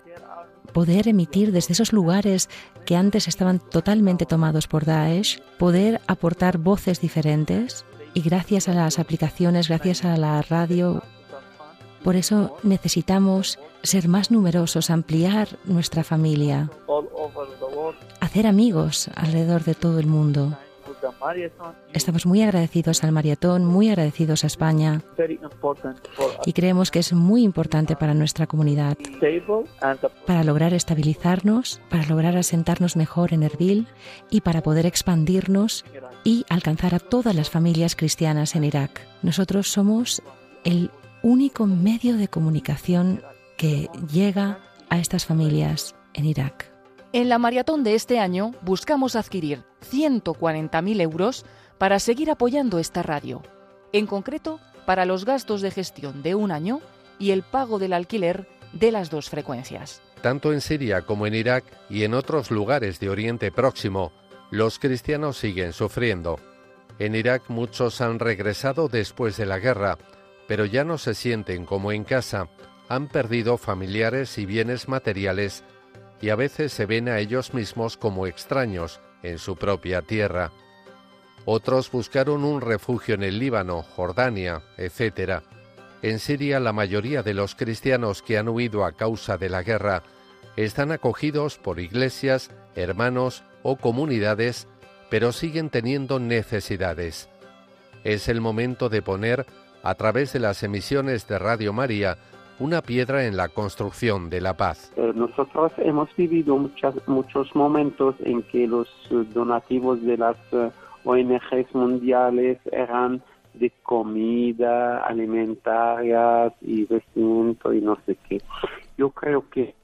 poder 0.72 1.08
emitir 1.08 1.52
desde 1.52 1.72
esos 1.72 1.92
lugares 1.92 2.48
que 2.84 2.96
antes 2.96 3.28
estaban 3.28 3.58
totalmente 3.58 4.26
tomados 4.26 4.66
por 4.66 4.84
Daesh, 4.84 5.40
poder 5.58 6.00
aportar 6.06 6.58
voces 6.58 7.00
diferentes 7.00 7.84
y 8.14 8.22
gracias 8.22 8.68
a 8.68 8.74
las 8.74 8.98
aplicaciones, 8.98 9.68
gracias 9.68 10.04
a 10.04 10.16
la 10.16 10.42
radio, 10.42 11.02
por 12.02 12.16
eso 12.16 12.56
necesitamos 12.62 13.58
ser 13.82 14.08
más 14.08 14.30
numerosos, 14.30 14.90
ampliar 14.90 15.48
nuestra 15.64 16.02
familia, 16.02 16.70
hacer 18.20 18.46
amigos 18.46 19.10
alrededor 19.14 19.64
de 19.64 19.74
todo 19.74 19.98
el 19.98 20.06
mundo. 20.06 20.56
Estamos 21.92 22.26
muy 22.26 22.42
agradecidos 22.42 23.04
al 23.04 23.12
maratón, 23.12 23.64
muy 23.64 23.88
agradecidos 23.88 24.44
a 24.44 24.46
España 24.46 25.02
y 26.44 26.52
creemos 26.52 26.90
que 26.90 26.98
es 26.98 27.12
muy 27.12 27.42
importante 27.42 27.96
para 27.96 28.14
nuestra 28.14 28.46
comunidad, 28.46 28.96
para 30.26 30.44
lograr 30.44 30.74
estabilizarnos, 30.74 31.80
para 31.90 32.06
lograr 32.06 32.36
asentarnos 32.36 32.96
mejor 32.96 33.32
en 33.32 33.42
Erbil 33.42 33.86
y 34.30 34.40
para 34.40 34.62
poder 34.62 34.86
expandirnos 34.86 35.84
y 36.24 36.44
alcanzar 36.48 36.94
a 36.94 36.98
todas 36.98 37.34
las 37.34 37.50
familias 37.50 37.96
cristianas 37.96 38.54
en 38.56 38.64
Irak. 38.64 39.00
Nosotros 39.22 39.68
somos 39.68 40.22
el 40.64 40.90
único 41.22 41.66
medio 41.66 42.16
de 42.16 42.28
comunicación 42.28 43.22
que 43.56 43.88
llega 44.12 44.58
a 44.88 44.98
estas 44.98 45.26
familias 45.26 45.94
en 46.14 46.24
Irak. 46.24 46.69
En 47.12 47.28
la 47.28 47.38
maratón 47.38 47.82
de 47.82 47.96
este 47.96 48.20
año 48.20 48.54
buscamos 48.62 49.16
adquirir 49.16 49.64
140.000 49.90 51.00
euros 51.00 51.44
para 51.76 51.98
seguir 51.98 52.30
apoyando 52.30 52.78
esta 52.78 53.02
radio, 53.02 53.42
en 53.92 54.06
concreto 54.06 54.60
para 54.86 55.04
los 55.04 55.24
gastos 55.24 55.60
de 55.60 55.72
gestión 55.72 56.22
de 56.22 56.36
un 56.36 56.52
año 56.52 56.80
y 57.18 57.32
el 57.32 57.42
pago 57.42 57.80
del 57.80 57.94
alquiler 57.94 58.46
de 58.72 58.92
las 58.92 59.10
dos 59.10 59.28
frecuencias. 59.28 60.00
Tanto 60.22 60.52
en 60.52 60.60
Siria 60.60 61.02
como 61.02 61.26
en 61.26 61.34
Irak 61.34 61.64
y 61.88 62.04
en 62.04 62.14
otros 62.14 62.52
lugares 62.52 63.00
de 63.00 63.10
Oriente 63.10 63.50
Próximo, 63.50 64.12
los 64.52 64.78
cristianos 64.78 65.36
siguen 65.36 65.72
sufriendo. 65.72 66.38
En 67.00 67.16
Irak 67.16 67.42
muchos 67.48 68.00
han 68.00 68.20
regresado 68.20 68.86
después 68.86 69.36
de 69.36 69.46
la 69.46 69.58
guerra, 69.58 69.98
pero 70.46 70.64
ya 70.64 70.84
no 70.84 70.96
se 70.96 71.14
sienten 71.14 71.64
como 71.64 71.90
en 71.90 72.04
casa, 72.04 72.48
han 72.88 73.08
perdido 73.08 73.58
familiares 73.58 74.38
y 74.38 74.46
bienes 74.46 74.88
materiales 74.88 75.64
y 76.20 76.30
a 76.30 76.36
veces 76.36 76.72
se 76.72 76.86
ven 76.86 77.08
a 77.08 77.18
ellos 77.18 77.54
mismos 77.54 77.96
como 77.96 78.26
extraños 78.26 79.00
en 79.22 79.38
su 79.38 79.56
propia 79.56 80.02
tierra. 80.02 80.52
Otros 81.44 81.90
buscaron 81.90 82.44
un 82.44 82.60
refugio 82.60 83.14
en 83.14 83.22
el 83.22 83.38
Líbano, 83.38 83.82
Jordania, 83.82 84.62
etc. 84.76 85.42
En 86.02 86.18
Siria 86.18 86.60
la 86.60 86.72
mayoría 86.72 87.22
de 87.22 87.34
los 87.34 87.54
cristianos 87.54 88.22
que 88.22 88.38
han 88.38 88.48
huido 88.48 88.84
a 88.84 88.92
causa 88.92 89.38
de 89.38 89.48
la 89.48 89.62
guerra 89.62 90.02
están 90.56 90.92
acogidos 90.92 91.58
por 91.58 91.80
iglesias, 91.80 92.50
hermanos 92.74 93.44
o 93.62 93.76
comunidades, 93.76 94.68
pero 95.08 95.32
siguen 95.32 95.70
teniendo 95.70 96.18
necesidades. 96.18 97.28
Es 98.04 98.28
el 98.28 98.40
momento 98.40 98.88
de 98.88 99.02
poner, 99.02 99.46
a 99.82 99.94
través 99.94 100.32
de 100.32 100.40
las 100.40 100.62
emisiones 100.62 101.26
de 101.26 101.38
Radio 101.38 101.72
María, 101.72 102.18
una 102.60 102.82
piedra 102.82 103.26
en 103.26 103.36
la 103.36 103.48
construcción 103.48 104.28
de 104.28 104.42
la 104.42 104.56
paz. 104.56 104.92
Eh, 104.96 105.12
nosotros 105.14 105.72
hemos 105.78 106.14
vivido 106.14 106.56
muchas, 106.56 106.94
muchos 107.08 107.54
momentos 107.56 108.14
en 108.20 108.42
que 108.42 108.66
los 108.66 108.86
eh, 109.10 109.24
donativos 109.32 110.00
de 110.02 110.18
las 110.18 110.36
eh, 110.52 110.70
ONGs 111.04 111.74
mundiales 111.74 112.58
eran 112.70 113.22
de 113.54 113.72
comida, 113.82 114.98
alimentarias 114.98 116.52
y 116.60 116.84
vestimenta 116.84 117.74
y 117.74 117.80
no 117.80 117.98
sé 118.06 118.16
qué. 118.28 118.40
Yo 118.96 119.10
creo 119.10 119.48
que 119.48 119.74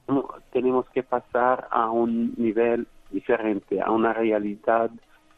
tenemos 0.51 0.87
que 0.89 1.03
pasar 1.03 1.67
a 1.71 1.89
un 1.89 2.33
nivel 2.37 2.87
diferente, 3.11 3.81
a 3.81 3.91
una 3.91 4.13
realidad 4.13 4.91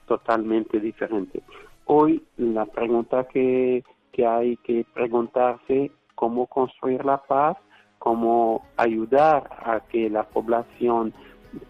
totalmente 0.06 0.80
diferente. 0.80 1.41
Hoy 1.86 2.22
la 2.38 2.66
pregunta 2.66 3.24
que, 3.24 3.84
que 4.11 4.28
hay 4.28 4.57
que 4.57 4.86
preguntarse 4.94 5.91
cómo 6.19 6.47
construir 6.47 7.05
la 7.05 7.15
paz, 7.15 7.55
cómo 7.97 8.65
ayudar 8.75 9.49
a 9.65 9.79
que 9.79 10.09
la 10.09 10.23
población 10.23 11.13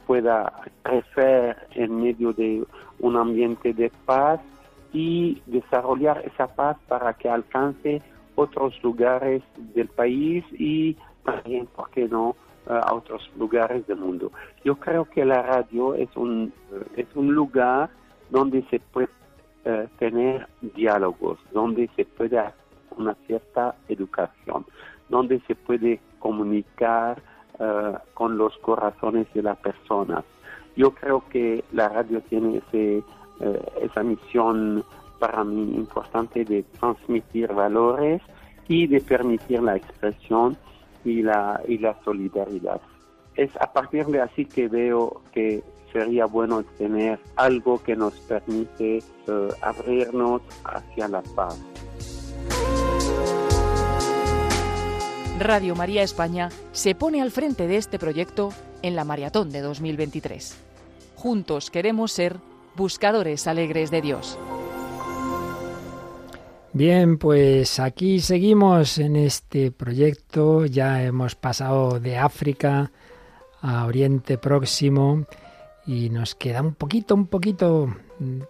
pueda 0.08 0.52
crecer 0.82 1.56
en 1.76 2.02
medio 2.02 2.34
de 2.34 2.64
un 3.00 3.16
ambiente 3.16 3.74
de 3.74 3.92
paz 4.08 4.40
y 4.92 5.40
desarrollar 5.46 6.24
esa 6.26 6.48
paz 6.48 6.78
para 6.88 7.14
que 7.14 7.30
alcance 7.30 8.02
otros 8.34 8.74
lugares 8.82 9.44
del 9.76 9.88
país 9.88 10.44
y 10.54 10.98
también, 11.24 11.68
¿por 11.68 11.92
qué 11.92 12.08
no?, 12.08 12.36
a 12.66 12.92
otros 12.96 13.30
lugares 13.38 13.86
del 13.86 13.98
mundo. 13.98 14.32
Yo 14.64 14.78
creo 14.78 15.06
que 15.06 15.26
la 15.26 15.44
radio 15.44 15.94
es 15.94 16.10
un, 16.18 16.52
es 16.98 17.08
un 17.14 17.36
lugar 17.36 17.92
donde 18.32 18.64
se 18.72 18.80
puede 18.80 19.10
uh, 19.66 19.86
tener 20.00 20.48
diálogos, 20.62 21.38
donde 21.52 21.88
se 21.96 22.06
puede 22.06 22.40
una 23.00 23.16
cierta 23.26 23.76
educación, 23.88 24.66
donde 25.10 25.40
se 25.48 25.56
puede 25.56 26.00
comunicar 26.20 27.22
uh, 27.60 27.98
con 28.14 28.38
los 28.38 28.58
corazones 28.60 29.28
de 29.34 29.42
las 29.42 29.58
personas. 29.58 30.24
Yo 30.76 30.92
creo 30.92 31.24
que 31.30 31.64
la 31.72 31.90
radio 31.90 32.22
tiene 32.22 32.58
ese, 32.58 33.04
uh, 33.40 33.58
esa 33.82 34.04
misión 34.04 34.84
para 35.20 35.44
mí 35.44 35.76
importante 35.76 36.46
de 36.46 36.64
transmitir 36.80 37.52
valores 37.54 38.22
y 38.68 38.88
de 38.88 39.02
permitir 39.02 39.62
la 39.62 39.76
expresión 39.76 40.58
y 41.04 41.22
la, 41.24 41.62
y 41.68 41.78
la 41.78 41.98
solidaridad. 42.04 42.80
Es 43.36 43.56
a 43.58 43.72
partir 43.72 44.06
de 44.08 44.22
así 44.22 44.46
que 44.46 44.68
veo 44.68 45.22
que 45.32 45.64
sería 45.92 46.26
bueno 46.26 46.64
tener 46.78 47.20
algo 47.36 47.82
que 47.82 47.96
nos 47.96 48.14
permite 48.22 49.00
uh, 49.28 49.50
abrirnos 49.62 50.42
hacia 50.66 51.08
la 51.08 51.22
paz. 51.36 51.60
Radio 55.40 55.74
María 55.74 56.04
España 56.04 56.50
se 56.74 56.96
pone 56.96 57.22
al 57.22 57.32
frente 57.32 57.66
de 57.66 57.78
este 57.78 57.98
proyecto 57.98 58.50
en 58.82 58.98
la 58.98 59.06
Maratón 59.06 59.52
de 59.52 59.62
2023. 59.62 60.54
Juntos 61.16 61.72
queremos 61.72 62.12
ser 62.12 62.38
buscadores 62.76 63.48
alegres 63.48 63.90
de 63.90 64.02
Dios. 64.02 64.38
Bien, 66.74 67.18
pues 67.18 67.80
aquí 67.80 68.20
seguimos 68.20 68.98
en 68.98 69.16
este 69.16 69.72
proyecto. 69.72 70.66
Ya 70.66 71.04
hemos 71.04 71.36
pasado 71.36 72.02
de 72.02 72.18
África 72.18 72.92
a 73.62 73.86
Oriente 73.86 74.38
Próximo 74.38 75.26
y 75.86 76.10
nos 76.10 76.36
queda 76.36 76.62
un 76.62 76.74
poquito, 76.74 77.16
un 77.16 77.28
poquito. 77.28 77.96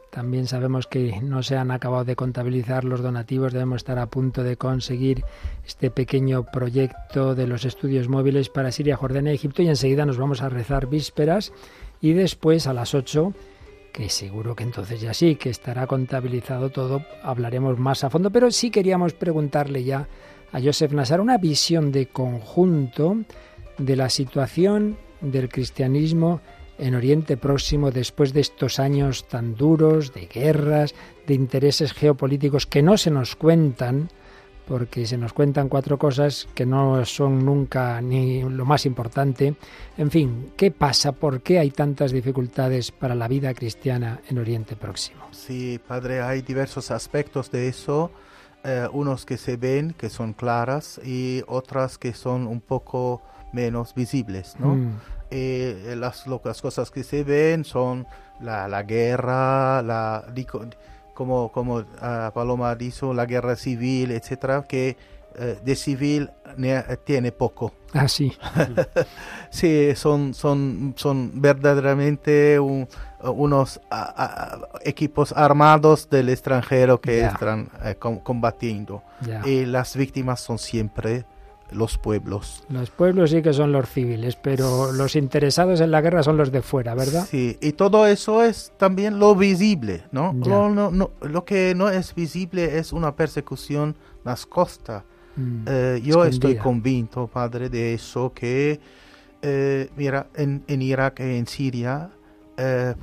También 0.10 0.48
sabemos 0.48 0.88
que 0.88 1.22
no 1.22 1.44
se 1.44 1.56
han 1.56 1.72
acabado 1.72 2.04
de 2.04 2.16
contabilizar 2.16 2.84
los 2.84 3.02
donativos, 3.02 3.54
debemos 3.54 3.78
estar 3.78 4.00
a 4.00 4.08
punto 4.08 4.44
de 4.44 4.58
conseguir 4.58 5.24
este 5.66 5.92
pequeño 5.92 6.44
proyecto 6.44 7.36
de 7.36 7.48
los 7.48 7.66
estudios 7.66 8.10
móviles 8.10 8.50
para 8.50 8.72
Siria, 8.72 8.98
Jordania 8.98 9.32
y 9.32 9.36
Egipto. 9.36 9.62
Y 9.62 9.68
enseguida 9.68 10.06
nos 10.06 10.18
vamos 10.18 10.42
a 10.42 10.50
rezar 10.50 10.88
vísperas 10.88 11.54
y 12.02 12.14
después 12.14 12.68
a 12.68 12.74
las 12.74 12.94
8 12.94 13.34
que 13.92 14.10
seguro 14.10 14.56
que 14.56 14.64
entonces 14.64 15.02
ya 15.02 15.14
sí, 15.14 15.36
que 15.36 15.50
estará 15.50 15.88
contabilizado 15.88 16.70
todo, 16.70 17.04
hablaremos 17.24 17.80
más 17.80 18.04
a 18.04 18.10
fondo, 18.10 18.32
pero 18.32 18.52
sí 18.52 18.70
queríamos 18.70 19.14
preguntarle 19.14 19.84
ya 19.84 20.08
a 20.52 20.62
Joseph 20.62 20.94
Nassar 20.94 21.22
una 21.22 21.38
visión 21.38 21.92
de 21.92 22.08
conjunto 22.08 23.18
de 23.78 23.96
la 23.96 24.10
situación 24.10 24.98
del 25.22 25.50
cristianismo 25.50 26.42
en 26.80 26.96
Oriente 26.96 27.38
Próximo 27.38 27.92
después 27.92 28.34
de 28.34 28.42
estos 28.42 28.80
años 28.80 29.28
tan 29.28 29.56
duros, 29.56 30.14
de 30.14 30.28
guerras, 30.28 30.96
de 31.28 31.34
intereses 31.34 31.94
geopolíticos 31.94 32.66
que 32.66 32.82
no 32.82 32.98
se 32.98 33.12
nos 33.12 33.36
cuentan, 33.36 34.10
porque 34.68 35.08
se 35.08 35.18
nos 35.18 35.34
cuentan 35.34 35.68
cuatro 35.68 35.98
cosas 35.98 36.48
que 36.54 36.66
no 36.66 37.04
son 37.04 37.44
nunca 37.44 38.00
ni 38.02 38.44
lo 38.44 38.66
más 38.66 38.86
importante. 38.86 39.56
En 39.98 40.12
fin, 40.12 40.52
¿qué 40.56 40.70
pasa? 40.70 41.12
¿Por 41.12 41.42
qué 41.42 41.58
hay 41.58 41.72
tantas 41.72 42.12
dificultades 42.12 42.92
para 42.92 43.16
la 43.16 43.28
vida 43.28 43.54
cristiana 43.54 44.22
en 44.30 44.38
Oriente 44.38 44.76
Próximo? 44.76 45.24
Sí, 45.32 45.80
padre, 45.86 46.22
hay 46.22 46.44
diversos 46.44 46.92
aspectos 46.92 47.50
de 47.52 47.68
eso. 47.68 48.12
Eh, 48.64 48.88
unos 48.92 49.26
que 49.26 49.38
se 49.38 49.58
ven, 49.58 49.94
que 49.98 50.10
son 50.10 50.34
claras, 50.34 51.00
y 51.04 51.42
otras 51.48 51.98
que 51.98 52.14
son 52.14 52.46
un 52.46 52.62
poco 52.62 53.24
menos 53.54 53.96
visibles, 53.96 54.56
¿no? 54.60 54.76
Mm. 54.76 55.00
Eh, 55.32 55.96
las, 55.98 56.26
las 56.28 56.62
cosas 56.62 56.90
que 56.92 57.04
se 57.04 57.24
ven 57.24 57.64
son 57.64 58.08
la, 58.40 58.68
la 58.68 58.84
guerra, 58.84 59.82
la, 59.82 60.26
como, 61.14 61.52
como 61.52 61.84
ah, 62.02 62.32
Paloma 62.34 62.76
dijo, 62.76 63.14
la 63.14 63.26
guerra 63.26 63.56
civil, 63.56 64.12
etcétera, 64.12 64.64
que 64.68 64.96
eh, 65.36 65.60
de 65.64 65.76
civil 65.76 66.32
ne- 66.58 66.82
tiene 67.04 67.32
poco. 67.32 67.74
Ah, 67.94 68.08
sí. 68.08 68.36
sí, 69.50 69.90
son, 69.96 70.34
son, 70.34 70.94
son 70.98 71.32
verdaderamente 71.42 72.60
un- 72.60 72.88
unos 73.22 73.80
ah, 73.92 74.14
ah, 74.18 74.68
equipos 74.84 75.34
armados 75.34 76.10
del 76.10 76.30
extranjero 76.30 77.00
que 77.02 77.22
están 77.34 77.70
eh, 77.84 77.96
com- 78.00 78.20
combatiendo. 78.20 79.04
Y 79.46 79.66
las 79.66 79.96
víctimas 79.96 80.40
son 80.40 80.58
siempre 80.58 81.26
los 81.72 81.98
pueblos. 81.98 82.64
Los 82.70 82.90
pueblos 82.90 83.32
sí 83.32 83.42
que 83.42 83.54
son 83.54 83.72
los 83.72 83.90
civiles, 83.90 84.36
pero 84.36 84.92
los 84.92 85.16
interesados 85.16 85.82
en 85.82 85.92
la 85.92 86.02
guerra 86.02 86.24
son 86.24 86.38
los 86.38 86.52
de 86.52 86.62
fuera, 86.62 86.96
¿verdad? 86.96 87.26
Sí, 87.30 87.58
y 87.62 87.74
todo 87.74 88.06
eso 88.08 88.44
es 88.44 88.72
también 88.78 89.20
lo 89.20 89.36
visible, 89.36 90.04
¿no? 90.12 90.34
Lo, 90.34 90.70
no- 90.70 90.92
no- 90.92 91.12
lo 91.22 91.46
que 91.46 91.74
no 91.76 91.90
es 91.90 92.14
visible 92.16 92.78
es 92.78 92.92
una 92.94 93.16
persecución 93.16 93.96
las 94.24 94.46
costas. 94.46 95.04
Mm, 95.36 95.66
Eh, 95.68 96.02
yo 96.04 96.26
estoy 96.26 96.56
convinto, 96.64 97.28
padre, 97.28 97.70
de 97.70 97.94
eso, 97.94 98.34
que, 98.34 98.80
eh, 99.42 99.90
mira, 99.96 100.28
en, 100.36 100.64
en 100.68 100.82
Irak 100.82 101.20
y 101.22 101.38
en 101.38 101.48
Siria, 101.48 102.10
eh, 102.58 102.94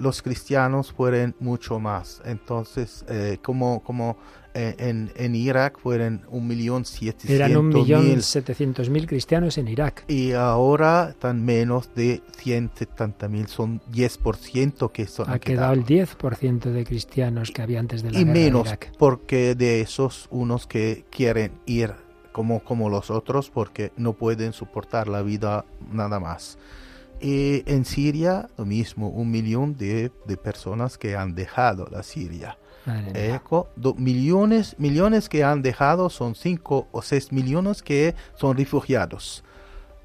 los 0.00 0.22
cristianos 0.22 0.92
fueron 0.92 1.36
mucho 1.38 1.78
más. 1.78 2.20
Entonces, 2.24 3.04
como, 3.42 3.80
como 3.84 4.16
en, 4.54 5.12
en 5.16 5.34
Irak 5.34 5.78
fueron 5.80 6.22
un 6.30 6.46
millón 6.46 6.84
Eran 7.28 7.56
un 7.56 7.68
millón 7.68 8.02
setecientos 8.02 8.14
mil 8.14 8.22
setecientos 8.22 8.90
mil 8.90 9.06
cristianos 9.06 9.58
en 9.58 9.68
Irak. 9.68 10.04
y 10.08 10.32
ahora 10.32 11.08
están 11.10 11.44
menos 11.44 11.90
de 11.94 12.22
170 12.38 13.28
mil, 13.28 13.48
son 13.48 13.80
10% 13.92 14.92
que 14.92 15.06
son, 15.06 15.28
Ha 15.28 15.34
han 15.34 15.38
quedado 15.40 15.72
el 15.72 15.84
10% 15.84 16.70
de 16.70 16.84
cristianos 16.84 17.50
que 17.50 17.62
había 17.62 17.80
antes 17.80 18.02
de 18.02 18.12
la 18.12 18.18
y 18.18 18.24
guerra 18.24 18.32
de 18.34 18.40
menos 18.40 18.66
Irak. 18.68 18.92
porque 18.98 19.54
de 19.54 19.80
esos 19.80 20.28
unos 20.30 20.66
que 20.66 21.04
quieren 21.10 21.52
ir 21.66 21.92
como, 22.32 22.60
como 22.60 22.88
los 22.90 23.10
otros 23.10 23.50
porque 23.50 23.92
no 23.96 24.12
pueden 24.14 24.52
soportar 24.52 25.08
la 25.08 25.22
vida 25.22 25.64
nada 25.92 26.20
más. 26.20 26.58
Y 27.20 27.62
en 27.70 27.84
Siria, 27.84 28.48
lo 28.58 28.66
mismo, 28.66 29.08
un 29.08 29.30
millón 29.30 29.76
de, 29.76 30.10
de 30.26 30.36
personas 30.36 30.98
que 30.98 31.16
han 31.16 31.34
dejado 31.34 31.86
la 31.90 32.02
Siria. 32.02 32.58
Ecco, 33.14 33.68
do- 33.76 33.94
millones, 33.94 34.74
millones 34.78 35.28
que 35.28 35.42
han 35.42 35.62
dejado 35.62 36.10
son 36.10 36.34
5 36.34 36.88
o 36.92 37.02
6 37.02 37.32
millones 37.32 37.82
que 37.82 38.14
son 38.36 38.56
refugiados. 38.56 39.42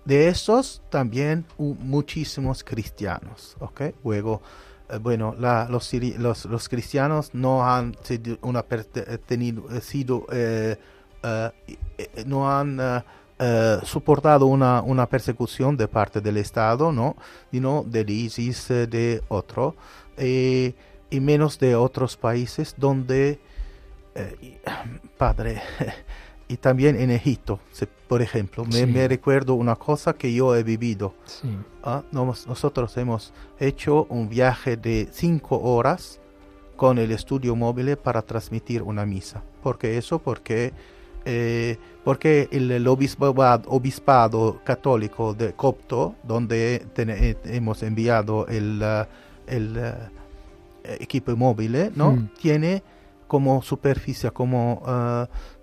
De 0.06 0.28
estos 0.28 0.82
también 0.90 1.46
muchísimos 1.58 2.64
cristianos. 2.64 3.56
¿ok? 3.60 3.82
Luego, 4.04 4.42
eh, 4.90 4.98
bueno, 4.98 5.36
los, 5.38 5.94
los, 6.18 6.70
cristianos 6.70 7.32
no 7.34 7.66
han 7.70 7.96
sido, 8.02 8.38
una 8.42 8.66
eh, 8.70 9.18
tenido, 9.26 9.70
eh, 9.76 9.82
sido 9.82 10.26
eh, 10.32 10.78
eh, 11.22 11.52
eh, 11.98 12.24
no 12.26 12.50
han 12.50 12.80
eh, 12.80 13.04
eh, 13.40 13.78
soportado 13.84 14.46
una, 14.46 14.82
una 14.82 15.06
persecución 15.08 15.76
de 15.78 15.88
parte 15.88 16.22
del 16.22 16.38
Estado, 16.38 16.92
¿no? 16.92 17.16
Sino 17.52 17.84
del 17.86 18.10
ISIS, 18.10 18.72
eh, 18.72 18.88
de 18.88 19.22
otro, 19.28 19.76
eh, 20.18 20.74
y 21.10 21.20
menos 21.20 21.60
de 21.60 21.76
otros 21.76 22.18
países 22.18 22.76
donde, 22.78 23.40
eh, 24.16 24.60
padre, 25.18 25.62
y 26.48 26.58
también 26.58 27.00
en 27.00 27.12
Egipto, 27.12 27.60
por 28.08 28.22
ejemplo, 28.22 28.66
me, 28.66 28.72
Sí. 28.72 28.86
me 28.86 29.08
recuerdo 29.08 29.54
una 29.54 29.76
cosa 29.76 30.14
que 30.14 30.34
yo 30.34 30.56
he 30.56 30.64
vivido. 30.64 31.14
Sí. 31.26 31.50
Ah, 31.84 32.04
nos- 32.12 32.48
nosotros 32.48 32.96
hemos 32.98 33.34
hecho 33.60 34.06
un 34.10 34.30
viaje 34.30 34.76
de 34.78 35.08
cinco 35.12 35.60
horas 35.62 36.20
con 36.76 36.98
el 36.98 37.12
estudio 37.12 37.56
móvil 37.56 37.96
para 37.98 38.22
transmitir 38.22 38.82
una 38.82 39.06
misa. 39.06 39.44
¿Por 39.62 39.78
qué 39.78 39.98
eso? 39.98 40.18
Porque, 40.20 40.72
eh, 41.26 41.78
porque 42.06 42.48
el, 42.52 42.72
el 42.72 42.88
obispado, 42.88 43.62
obispado 43.68 44.62
católico 44.64 45.34
de 45.34 45.54
Copto, 45.54 46.16
donde 46.24 46.86
ten- 46.96 47.10
eh, 47.10 47.36
hemos 47.46 47.84
enviado 47.84 48.48
el, 48.48 48.82
el, 49.46 49.78
equipo 50.84 51.36
móvil, 51.36 51.92
¿no? 51.96 52.12
Mm. 52.14 52.30
tiene 52.42 52.84
como 53.28 53.62
superficie, 53.62 54.32
como 54.32 54.82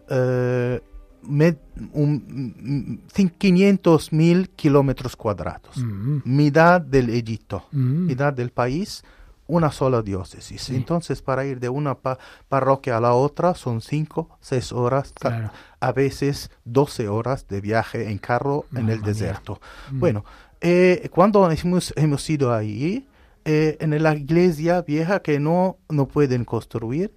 eh, 0.09 0.81
med- 1.23 1.59
un, 1.93 3.03
500 3.39 4.13
mil 4.13 4.51
kilómetros 4.51 5.17
cuadrados. 5.17 5.77
Mm. 5.77 6.19
Mitad 6.25 6.81
del 6.81 7.11
Egipto, 7.11 7.65
Mm. 7.73 8.07
mitad 8.07 8.33
del 8.33 8.51
país, 8.51 9.03
una 9.49 9.71
sola 9.71 10.03
diócesis. 10.03 10.71
Entonces, 10.71 11.23
para 11.23 11.45
ir 11.45 11.61
de 11.61 11.69
una 11.69 11.95
pa- 11.95 12.19
parroquia 12.49 12.97
a 12.97 13.01
la 13.01 13.13
otra 13.15 13.55
son 13.55 13.81
5, 13.81 14.29
6 14.41 14.73
horas, 14.73 15.13
Claro. 15.19 15.51
a 15.81 15.93
veces 15.93 16.51
12 16.65 17.09
horas 17.09 17.47
de 17.49 17.61
viaje 17.61 18.11
en 18.11 18.19
carro 18.19 18.65
en 18.73 18.89
el 18.89 18.99
mía. 18.99 19.07
desierto. 19.09 19.61
Bueno, 19.93 20.25
eh, 20.61 21.09
cuando 21.13 21.49
hemos, 21.51 21.93
hemos 21.97 22.29
ido 22.31 22.53
ahí, 22.53 23.07
eh, 23.47 23.77
en 23.81 24.03
la 24.03 24.15
iglesia 24.15 24.83
vieja 24.83 25.21
que 25.21 25.39
no, 25.41 25.79
no 25.89 26.07
pueden 26.09 26.45
construir, 26.45 27.15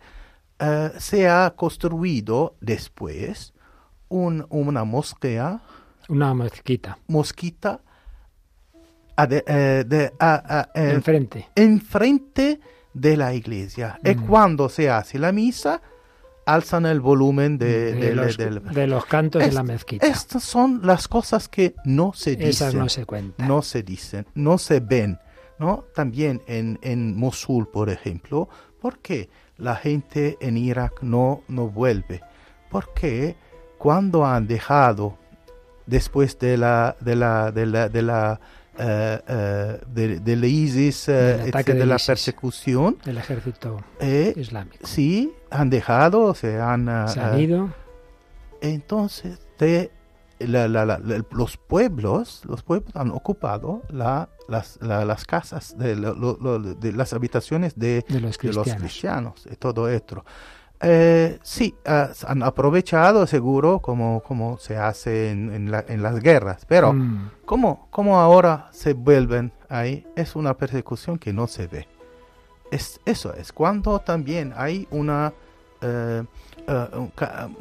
eh, 0.60 0.92
se 1.00 1.28
ha 1.28 1.54
construido 1.56 2.56
después 2.62 3.54
un- 4.10 4.46
una 4.50 4.84
mosquea, 4.84 5.60
Una 6.08 6.34
mezquita. 6.34 6.98
mosquita, 7.08 7.82
eh, 9.18 9.84
de- 9.86 10.14
a- 10.20 10.60
a- 10.60 10.70
eh, 10.80 10.92
Enfrente. 10.94 11.48
enfrente 11.56 12.60
de 12.94 13.18
la 13.18 13.34
iglesia. 13.34 14.00
Y 14.04 14.16
Mm. 14.16 14.28
cuando 14.28 14.70
se 14.70 14.90
hace 14.90 15.20
la 15.20 15.32
misa, 15.32 15.82
alzan 16.46 16.86
el 16.86 17.00
volumen 17.00 17.58
de, 17.58 17.94
De 17.94 18.16
los- 18.16 18.38
de 18.38 18.88
los 18.88 19.06
cantos 19.06 19.44
de 19.44 19.52
la 19.52 19.62
mezquita. 19.64 20.06
Estas 20.08 20.44
son 20.44 20.82
las 20.84 21.08
cosas 21.08 21.48
que 21.48 21.76
no 21.86 22.14
se 22.14 22.32
dicen. 22.32 22.48
Esas 22.50 22.74
no 22.74 22.90
se 22.90 23.06
cuentan. 23.06 23.48
No 23.48 23.62
se 23.62 23.84
dicen, 23.84 24.26
no 24.34 24.58
se 24.58 24.80
ven. 24.80 25.20
¿No? 25.60 25.84
También 25.94 26.42
en, 26.48 26.80
en 26.82 27.16
Mosul, 27.18 27.68
por 27.68 27.90
ejemplo, 27.90 28.50
¿por 28.82 29.00
qué 29.00 29.30
la 29.58 29.76
gente 29.76 30.38
en 30.40 30.58
Irak 30.58 31.02
no, 31.02 31.42
no 31.48 31.68
vuelve? 31.68 32.22
Porque 32.72 33.36
cuando 33.78 34.26
han 34.26 34.48
dejado, 34.48 35.18
después 35.86 36.38
de 36.40 36.58
la, 36.58 36.96
de 37.02 37.16
la, 37.16 37.52
de 37.52 37.66
la, 37.66 37.90
de 37.90 38.02
la 38.02 38.40
eh, 38.82 39.20
eh, 39.28 39.80
de, 40.22 40.48
ISIS, 40.48 41.10
eh, 41.10 41.12
Del 41.14 41.40
ataque 41.50 41.50
etcétera, 41.50 41.80
de 41.80 41.86
la 41.86 41.96
ISIS. 41.96 42.08
persecución, 42.08 42.98
Del 43.04 43.18
ejército 43.18 43.84
eh, 44.00 44.34
islámico. 44.38 44.88
sí, 44.88 45.34
han 45.50 45.70
dejado, 45.70 46.34
se 46.34 46.60
han, 46.62 46.86
Se 47.10 47.20
han 47.20 47.40
ido. 47.40 47.70
entonces, 48.62 49.40
de 49.58 49.92
la- 50.40 50.68
la- 50.68 50.86
la- 50.86 51.00
los 51.32 51.58
pueblos, 51.58 52.42
los 52.46 52.64
pueblos 52.64 52.96
han 52.96 53.12
ocupado 53.12 53.82
la- 53.90 54.30
las, 54.48 54.78
la- 54.82 55.06
las 55.06 55.26
casas, 55.26 55.78
de, 55.78 55.96
lo- 55.96 56.14
de 56.60 56.92
las 56.94 57.14
habitaciones 57.14 57.78
de, 57.78 58.04
De 58.08 58.20
los 58.22 58.38
cristianos. 58.38 58.80
cristianos, 58.82 59.48
y 59.52 59.56
todo 59.56 59.90
esto. 59.90 60.24
Eh, 60.82 61.40
sí, 61.44 61.76
han 62.26 62.42
aprovechado 62.42 63.28
seguro 63.28 63.80
como, 63.80 64.22
como 64.26 64.58
se 64.60 64.78
hace 64.78 65.30
en, 65.32 65.54
en 65.54 65.72
la- 65.72 65.84
en 65.88 66.02
las 66.02 66.20
guerras, 66.22 66.66
pero 66.68 66.94
Mm. 66.94 67.32
¿cómo, 67.46 67.88
cómo 67.92 68.18
ahora 68.20 68.70
se 68.72 68.94
vuelven 68.94 69.52
ahí? 69.68 70.08
Es 70.16 70.38
una 70.38 70.56
persecución 70.56 71.20
que 71.20 71.34
no 71.34 71.48
se 71.48 71.68
ve. 71.68 71.88
Es, 72.72 73.02
eso 73.06 73.34
es, 73.34 73.52
cuando 73.52 74.00
también 74.00 74.54
hay 74.56 74.88
una 74.92 75.34
eh, 75.82 76.24
eh, 76.68 76.88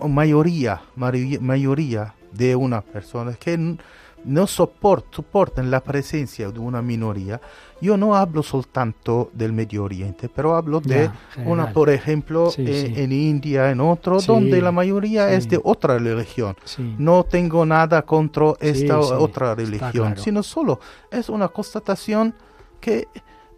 mayoría, 0.07 0.83
mayoría 0.95 2.15
de 2.33 2.57
una 2.57 2.81
persona 2.81 3.33
que 3.35 3.77
no 4.25 4.47
soport- 4.49 5.05
soportan 5.13 5.71
la 5.71 5.81
presencia 5.81 6.51
de 6.51 6.59
una 6.59 6.83
minoría. 6.83 7.41
Yo 7.81 7.97
no 7.97 8.17
hablo 8.17 8.43
soltanto 8.43 9.31
del 9.33 9.53
Medio 9.53 9.85
Oriente, 9.85 10.29
pero 10.29 10.57
hablo 10.57 10.81
de 10.81 11.05
Ya, 11.37 11.43
una, 11.47 11.73
por 11.73 11.89
ejemplo, 11.89 12.51
Sí, 12.51 12.63
en, 12.67 12.95
sí. 12.95 13.01
en 13.01 13.13
India, 13.13 13.71
en 13.71 13.81
otro, 13.81 14.19
Sí, 14.19 14.27
donde 14.27 14.61
la 14.61 14.73
mayoría 14.73 15.31
es 15.33 15.49
de 15.49 15.61
otra 15.63 15.99
religión. 15.99 16.57
No 16.99 17.23
tengo 17.23 17.65
nada 17.65 18.03
contra 18.03 18.55
esta 18.61 18.99
otra 18.99 19.55
religión, 19.55 19.91
claro. 20.09 20.21
sino 20.21 20.43
solo 20.43 20.81
es 21.13 21.29
una 21.29 21.47
constatación 21.49 22.35
que, 22.81 23.07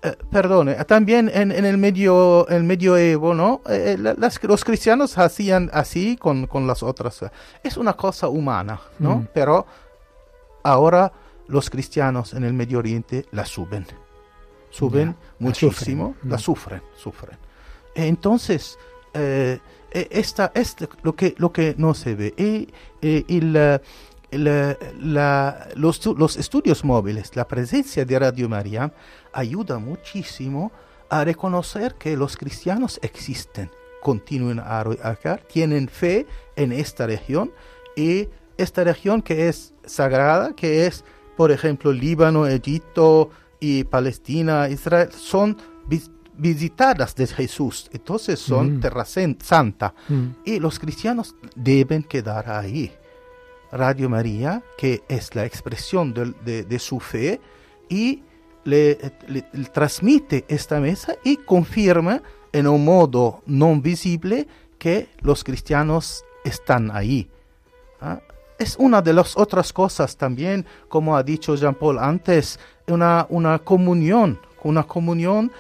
eh, 0.03 0.17
perdone, 0.31 0.75
también 0.87 1.31
en, 1.33 1.53
en 1.53 1.65
el 1.65 1.77
medio 1.77 2.49
el 2.49 2.65
medioevo, 2.65 3.35
¿no? 3.35 3.61
Eh, 3.69 3.97
las- 3.99 4.43
los 4.43 4.65
cristianos 4.65 5.19
hacían 5.19 5.69
así 5.73 6.17
con, 6.17 6.47
con 6.47 6.67
las 6.67 6.83
otras. 6.83 7.21
Es 7.63 7.77
una 7.77 7.93
cosa 7.95 8.29
humana, 8.29 8.81
¿no? 8.99 9.17
Mm. 9.17 9.29
Pero 9.35 9.67
ahora 10.63 11.13
los 11.49 11.69
cristianos 11.69 12.33
en 12.35 12.45
el 12.45 12.53
Medio 12.55 12.79
Oriente 12.79 13.27
la 13.33 13.45
suben. 13.45 13.87
Suben 14.71 15.09
la 15.09 15.15
muchísimo, 15.39 16.15
sufren. 16.15 16.31
la 16.31 16.37
Mm. 16.37 16.41
sufren, 16.41 16.83
sufren. 16.97 17.39
Entonces, 17.95 18.79
eh, 19.15 19.59
eh, 19.91 20.09
esta 20.13 20.53
es 20.55 20.77
lo 21.03 21.15
que, 21.17 21.35
lo 21.39 21.53
que 21.53 21.75
no 21.77 21.93
se 21.93 22.15
ve. 22.15 22.33
Y, 22.39 22.69
eh, 23.03 23.25
y 23.27 23.41
la- 23.41 23.81
los, 25.75 26.07
los 26.07 26.37
estudios 26.37 26.85
móviles, 26.85 27.35
la 27.35 27.49
presencia 27.49 28.05
de 28.05 28.17
Radio 28.19 28.49
María, 28.49 28.93
ayuda 29.33 29.79
muchísimo 29.79 30.73
a 31.09 31.25
reconocer 31.25 31.95
que 31.97 32.17
los 32.17 32.37
cristianos 32.37 32.99
existen, 33.03 33.71
continúan 34.03 34.61
a 34.61 34.81
acá, 34.81 35.39
tienen 35.39 35.89
fe 35.89 36.27
en 36.57 36.73
esta 36.73 37.07
región 37.07 37.51
y 37.97 38.29
esta 38.57 38.85
región 38.85 39.23
que 39.23 39.49
es 39.49 39.75
sagrada, 39.85 40.55
que 40.55 40.87
es, 40.87 41.05
por 41.37 41.51
ejemplo, 41.51 41.93
Líbano, 41.93 42.47
Egipto 42.47 43.31
y 43.59 43.85
Palestina, 43.85 44.69
Israel, 44.69 45.11
son 45.13 45.57
vis- 45.87 46.11
visitadas 46.37 47.15
de 47.15 47.27
Jesús, 47.27 47.91
entonces 47.93 48.39
son 48.39 48.77
Mm. 48.77 48.81
tierra 48.81 49.05
sen- 49.05 49.43
santa 49.43 49.95
Mm. 50.09 50.27
y 50.45 50.59
los 50.61 50.79
cristianos 50.79 51.35
deben 51.57 52.03
quedar 52.03 52.49
ahí. 52.51 52.93
Radio 53.73 54.09
María, 54.09 54.63
que 54.79 55.03
es 55.09 55.35
la 55.35 55.45
expresión 55.45 56.13
del- 56.15 56.35
de, 56.45 56.65
de 56.65 56.79
su 56.79 56.99
fe, 57.01 57.41
y 57.89 58.23
le, 58.65 58.99
le- 59.29 59.45
le 59.53 59.65
transmite 59.67 60.45
esta 60.49 60.81
mesa 60.81 61.15
y 61.25 61.37
confirma 61.37 62.23
en 62.53 62.67
un 62.67 62.85
modo 62.85 63.43
no 63.47 63.75
visible 63.81 64.47
que 64.79 65.09
los 65.21 65.45
cristianos 65.45 66.25
están 66.45 66.91
ahí. 66.91 67.29
¿ah? 68.01 68.21
Es 68.59 68.77
una 68.79 69.01
de 69.01 69.13
las 69.13 69.37
otras 69.37 69.73
cosas 69.73 70.17
también, 70.17 70.67
como 70.89 71.17
ha 71.17 71.23
dicho 71.23 71.55
Jean 71.55 71.75
Paul 71.75 71.99
antes, 71.99 72.59
una, 72.89 73.27
una 73.31 73.59
comunión, 73.59 74.39
una 74.63 74.83
comunión 74.83 75.51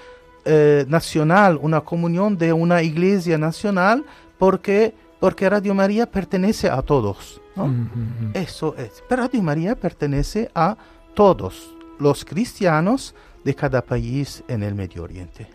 eh, 0.44 0.84
nacional, 0.88 1.58
una 1.62 1.80
comunión 1.80 2.36
de 2.36 2.52
una 2.52 2.82
iglesia 2.82 3.38
nacional, 3.38 4.04
porque, 4.38 4.94
porque 5.18 5.48
Radio 5.48 5.74
María 5.74 6.10
pertenece 6.10 6.68
a 6.68 6.82
todos. 6.82 7.40
¿no? 7.56 7.68
Mm. 7.68 8.30
Eso 8.34 8.74
es. 8.76 9.02
Pero 9.08 9.22
Radio 9.22 9.42
María 9.42 9.74
pertenece 9.76 10.50
a 10.54 10.76
todos 11.14 11.74
los 12.00 12.24
cristianos 12.24 13.14
de 13.44 13.54
cada 13.54 13.82
país 13.82 14.42
en 14.48 14.62
el 14.62 14.74
Medio 14.74 15.04
Oriente. 15.04 15.46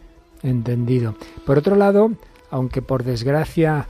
Entendido. 0.44 1.16
Por 1.46 1.58
otro 1.58 1.76
lado, 1.76 2.12
aunque 2.50 2.82
por 2.82 3.04
desgracia 3.04 3.88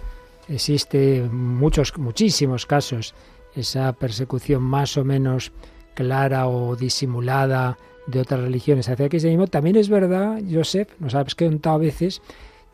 existe 0.47 1.21
muchos, 1.31 1.97
muchísimos 1.97 2.65
casos, 2.65 3.13
esa 3.55 3.93
persecución 3.93 4.63
más 4.63 4.97
o 4.97 5.05
menos 5.05 5.51
clara 5.93 6.47
o 6.47 6.75
disimulada 6.75 7.77
de 8.07 8.19
otras 8.19 8.41
religiones 8.41 8.89
hacia 8.89 9.03
el 9.03 9.09
cristianismo, 9.09 9.47
también 9.47 9.75
es 9.77 9.89
verdad, 9.89 10.39
Joseph, 10.49 10.89
nos 10.99 11.15
has 11.15 11.35
contado 11.35 11.75
a 11.75 11.79
veces 11.79 12.21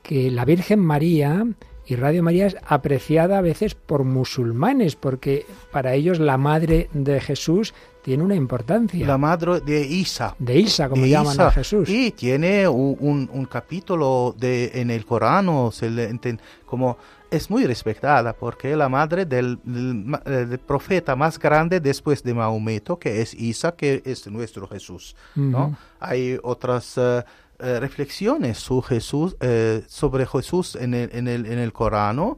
que 0.03 0.31
la 0.31 0.45
Virgen 0.45 0.79
María 0.79 1.45
y 1.85 1.95
Radio 1.95 2.23
María 2.23 2.47
es 2.47 2.57
apreciada 2.65 3.37
a 3.37 3.41
veces 3.41 3.75
por 3.75 4.03
musulmanes, 4.03 4.95
porque 4.95 5.45
para 5.71 5.93
ellos 5.93 6.19
la 6.19 6.37
madre 6.37 6.89
de 6.93 7.19
Jesús 7.19 7.73
tiene 8.03 8.23
una 8.23 8.35
importancia. 8.35 9.05
La 9.05 9.17
madre 9.17 9.61
de 9.61 9.81
Isa. 9.85 10.35
De 10.39 10.59
Isa, 10.59 10.89
como 10.89 11.03
de 11.03 11.09
llaman 11.09 11.33
Isa. 11.33 11.47
a 11.47 11.51
Jesús. 11.51 11.87
Y 11.89 12.11
tiene 12.11 12.67
un, 12.67 12.97
un- 12.99 13.29
un 13.31 13.45
capítulo 13.45 14.35
de, 14.37 14.71
en 14.75 14.89
el 14.91 15.05
Corán, 15.05 15.47
se 15.71 15.89
le 15.89 16.09
enten- 16.11 16.39
como 16.65 16.97
es 17.29 17.49
muy 17.49 17.65
respetada 17.65 18.33
porque 18.33 18.71
es 18.71 18.77
la 18.77 18.89
madre 18.89 19.25
del, 19.25 19.57
del 19.63 19.95
ma- 19.95 20.21
eh, 20.25 20.45
del 20.49 20.59
profeta 20.59 21.15
más 21.15 21.39
grande 21.39 21.79
después 21.79 22.23
de 22.23 22.33
Mahometo, 22.33 22.99
que 22.99 23.21
es 23.21 23.33
Isa, 23.33 23.73
que 23.73 24.01
es 24.05 24.27
nuestro 24.27 24.67
Jesús. 24.67 25.15
¿no? 25.35 25.77
Hay 25.99 26.37
otras 26.43 26.97
eh, 26.97 27.23
eh, 27.59 27.79
reflexiones 27.79 28.57
sobre 28.57 28.87
Jesús, 28.95 29.37
eh, 29.39 29.83
sobre 29.87 30.25
Jesús 30.25 30.75
en 30.75 30.93
el, 30.93 31.09
en 31.13 31.27
el, 31.29 31.45
en 31.45 31.59
el 31.59 31.71
Corán, 31.71 32.35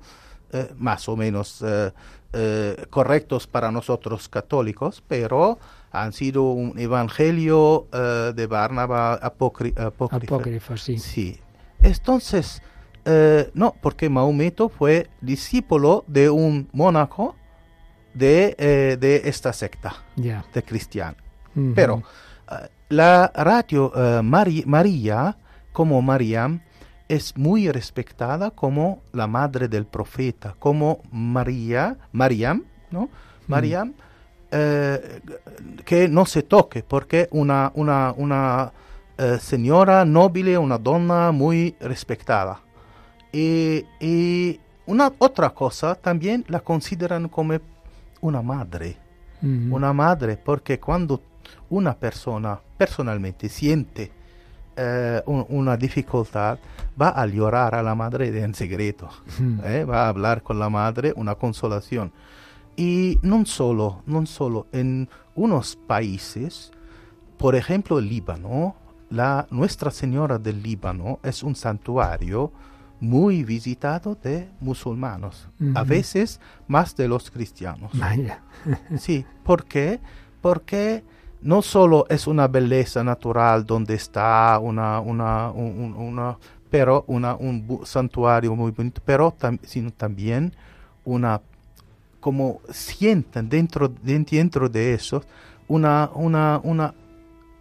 más 0.78 1.10
o 1.10 1.16
menos 1.16 1.64
eh, 2.34 2.86
correctos 2.90 3.48
para 3.48 3.72
nosotros 3.72 4.28
católicos, 4.28 5.04
pero 5.08 5.60
han 5.92 6.12
sido 6.14 6.44
un 6.44 6.78
evangelio 6.80 7.88
eh, 7.94 8.34
de 8.36 8.48
Barnabas 8.48 9.20
apócri- 9.22 9.78
apócrifo. 9.80 10.36
Apócrifo, 10.36 10.76
sí. 10.78 10.98
Sí. 10.98 11.40
Entonces, 11.82 12.62
eh, 13.06 13.50
no, 13.54 13.76
porque 13.82 14.10
Mahometo 14.10 14.70
fue 14.70 15.10
discípulo 15.22 16.04
de 16.08 16.30
un 16.30 16.68
mónaco 16.72 17.36
de, 18.14 18.56
de 19.00 19.22
esta 19.26 19.52
secta 19.54 19.96
de 20.54 20.64
cristiano. 20.64 21.18
Pero 21.76 22.02
la 22.90 23.32
Mari- 24.24 24.64
María, 24.66 25.38
como 25.72 26.02
Mariam, 26.02 26.62
es 27.14 27.38
muy 27.38 27.70
respetada 27.72 28.52
como 28.52 29.02
la 29.12 29.28
madre 29.28 29.68
del 29.68 29.86
profeta, 29.86 30.56
como 30.60 31.02
María, 31.12 31.98
Mariam, 32.12 32.64
¿no? 32.92 33.10
Mariam, 33.48 33.94
eh, 34.52 35.22
que 35.86 36.08
no 36.08 36.26
se 36.26 36.44
toque, 36.44 36.84
porque 36.84 37.28
una, 37.32 37.72
una, 37.76 38.14
una 38.18 38.72
eh, 39.18 39.38
señora 39.40 40.06
noble, 40.06 40.58
una 40.58 40.78
donna 40.78 41.32
muy 41.32 41.76
respetada. 41.80 42.62
Y, 43.32 43.86
y 44.00 44.60
una 44.86 45.12
otra 45.18 45.50
cosa, 45.50 45.96
también 45.96 46.46
la 46.48 46.60
consideran 46.60 47.28
como 47.30 47.60
una 48.22 48.42
madre 48.42 49.04
Ujú. 49.44 49.76
una 49.76 49.92
madre, 49.92 50.38
porque 50.38 50.80
cuando 50.80 51.22
una 51.70 51.94
persona 51.94 52.60
personalmente 52.78 53.50
siente 53.50 54.12
eh, 54.76 55.22
un- 55.26 55.46
una 55.50 55.78
dificultad, 55.78 56.58
va 57.00 57.10
a 57.10 57.26
llorar 57.26 57.76
a 57.76 57.84
la 57.84 57.96
madre 57.96 58.28
en 58.44 58.54
secreto, 58.54 59.10
Mm. 59.40 59.60
¿eh? 59.64 59.86
va 59.86 60.06
a 60.06 60.10
hablar 60.10 60.42
con 60.44 60.60
la 60.60 60.70
madre, 60.70 61.14
una 61.16 61.36
consolación. 61.36 62.12
Y 62.76 63.20
no 63.22 63.46
solo, 63.46 64.02
no 64.06 64.26
solo 64.26 64.68
en 64.72 65.08
unos 65.36 65.76
países, 65.76 66.72
por 67.38 67.56
ejemplo 67.56 68.00
el 68.00 68.08
Líbano, 68.10 68.76
la 69.10 69.48
Nuestra 69.52 69.92
Señora 69.92 70.40
del 70.40 70.62
Líbano 70.64 71.20
es 71.24 71.44
un 71.44 71.56
santuario 71.56 72.52
muy 73.00 73.44
visitado 73.44 74.16
de 74.16 74.50
musulmanos, 74.62 75.50
a 75.76 75.82
Ujú. 75.82 75.90
veces 75.90 76.40
más 76.68 76.96
de 76.96 77.08
los 77.08 77.30
cristianos. 77.30 77.92
Vaya. 77.94 78.42
Sí, 78.98 79.26
¿por 79.44 79.66
qué? 79.66 80.00
Porque 80.42 81.04
no 81.44 81.62
solo 81.62 82.06
es 82.10 82.26
una 82.28 82.48
belleza 82.48 83.04
natural 83.04 83.66
donde 83.66 83.94
está 83.96 84.58
una, 84.62 85.00
una, 85.00 85.52
un- 85.52 85.84
un- 85.84 85.96
una 85.96 86.38
pero 86.70 87.04
una, 87.08 87.36
un 87.36 87.82
santuario 87.86 88.56
muy 88.56 88.72
bonito, 88.72 89.00
pero 89.06 89.32
tam- 89.40 89.60
sino 89.64 89.92
también 89.92 90.54
una, 91.06 91.40
como 92.20 92.62
sienten 92.72 93.48
dentro, 93.48 93.88
de- 93.90 94.20
dentro 94.20 94.68
de 94.70 94.94
eso, 94.96 95.22
una, 95.68 96.10
una, 96.16 96.60
una 96.64 96.94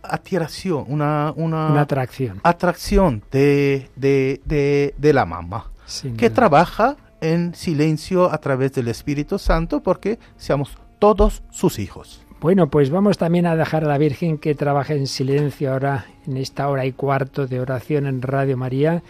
atracción, 0.02 0.84
una, 0.88 1.32
una, 1.36 1.68
Una 1.70 1.80
atracción. 1.82 2.40
atracción 2.42 3.22
de, 3.30 3.90
de, 3.96 4.40
de, 4.44 4.94
de 4.96 5.12
la 5.12 5.24
mamá, 5.26 5.70
Sin 5.86 6.16
que 6.16 6.28
duda. 6.28 6.34
trabaja 6.36 6.96
en 7.20 7.54
silencio 7.54 8.32
a 8.32 8.38
través 8.38 8.72
del 8.72 8.88
Espíritu 8.88 9.38
Santo 9.38 9.80
porque 9.82 10.18
seamos 10.36 10.76
todos 10.98 11.42
sus 11.50 11.78
hijos. 11.78 12.22
Bueno, 12.42 12.68
pues 12.70 12.90
vamos 12.90 13.18
también 13.18 13.46
a 13.46 13.54
dejar 13.54 13.84
a 13.84 13.86
la 13.86 13.98
Virgen 13.98 14.36
que 14.36 14.56
trabaje 14.56 14.96
en 14.96 15.06
silencio 15.06 15.72
ahora 15.72 16.06
en 16.26 16.36
esta 16.36 16.68
hora 16.68 16.84
y 16.84 16.90
cuarto 16.90 17.46
de 17.46 17.60
oración 17.60 18.04
en 18.04 18.20
Radio 18.20 18.56
María. 18.56 19.04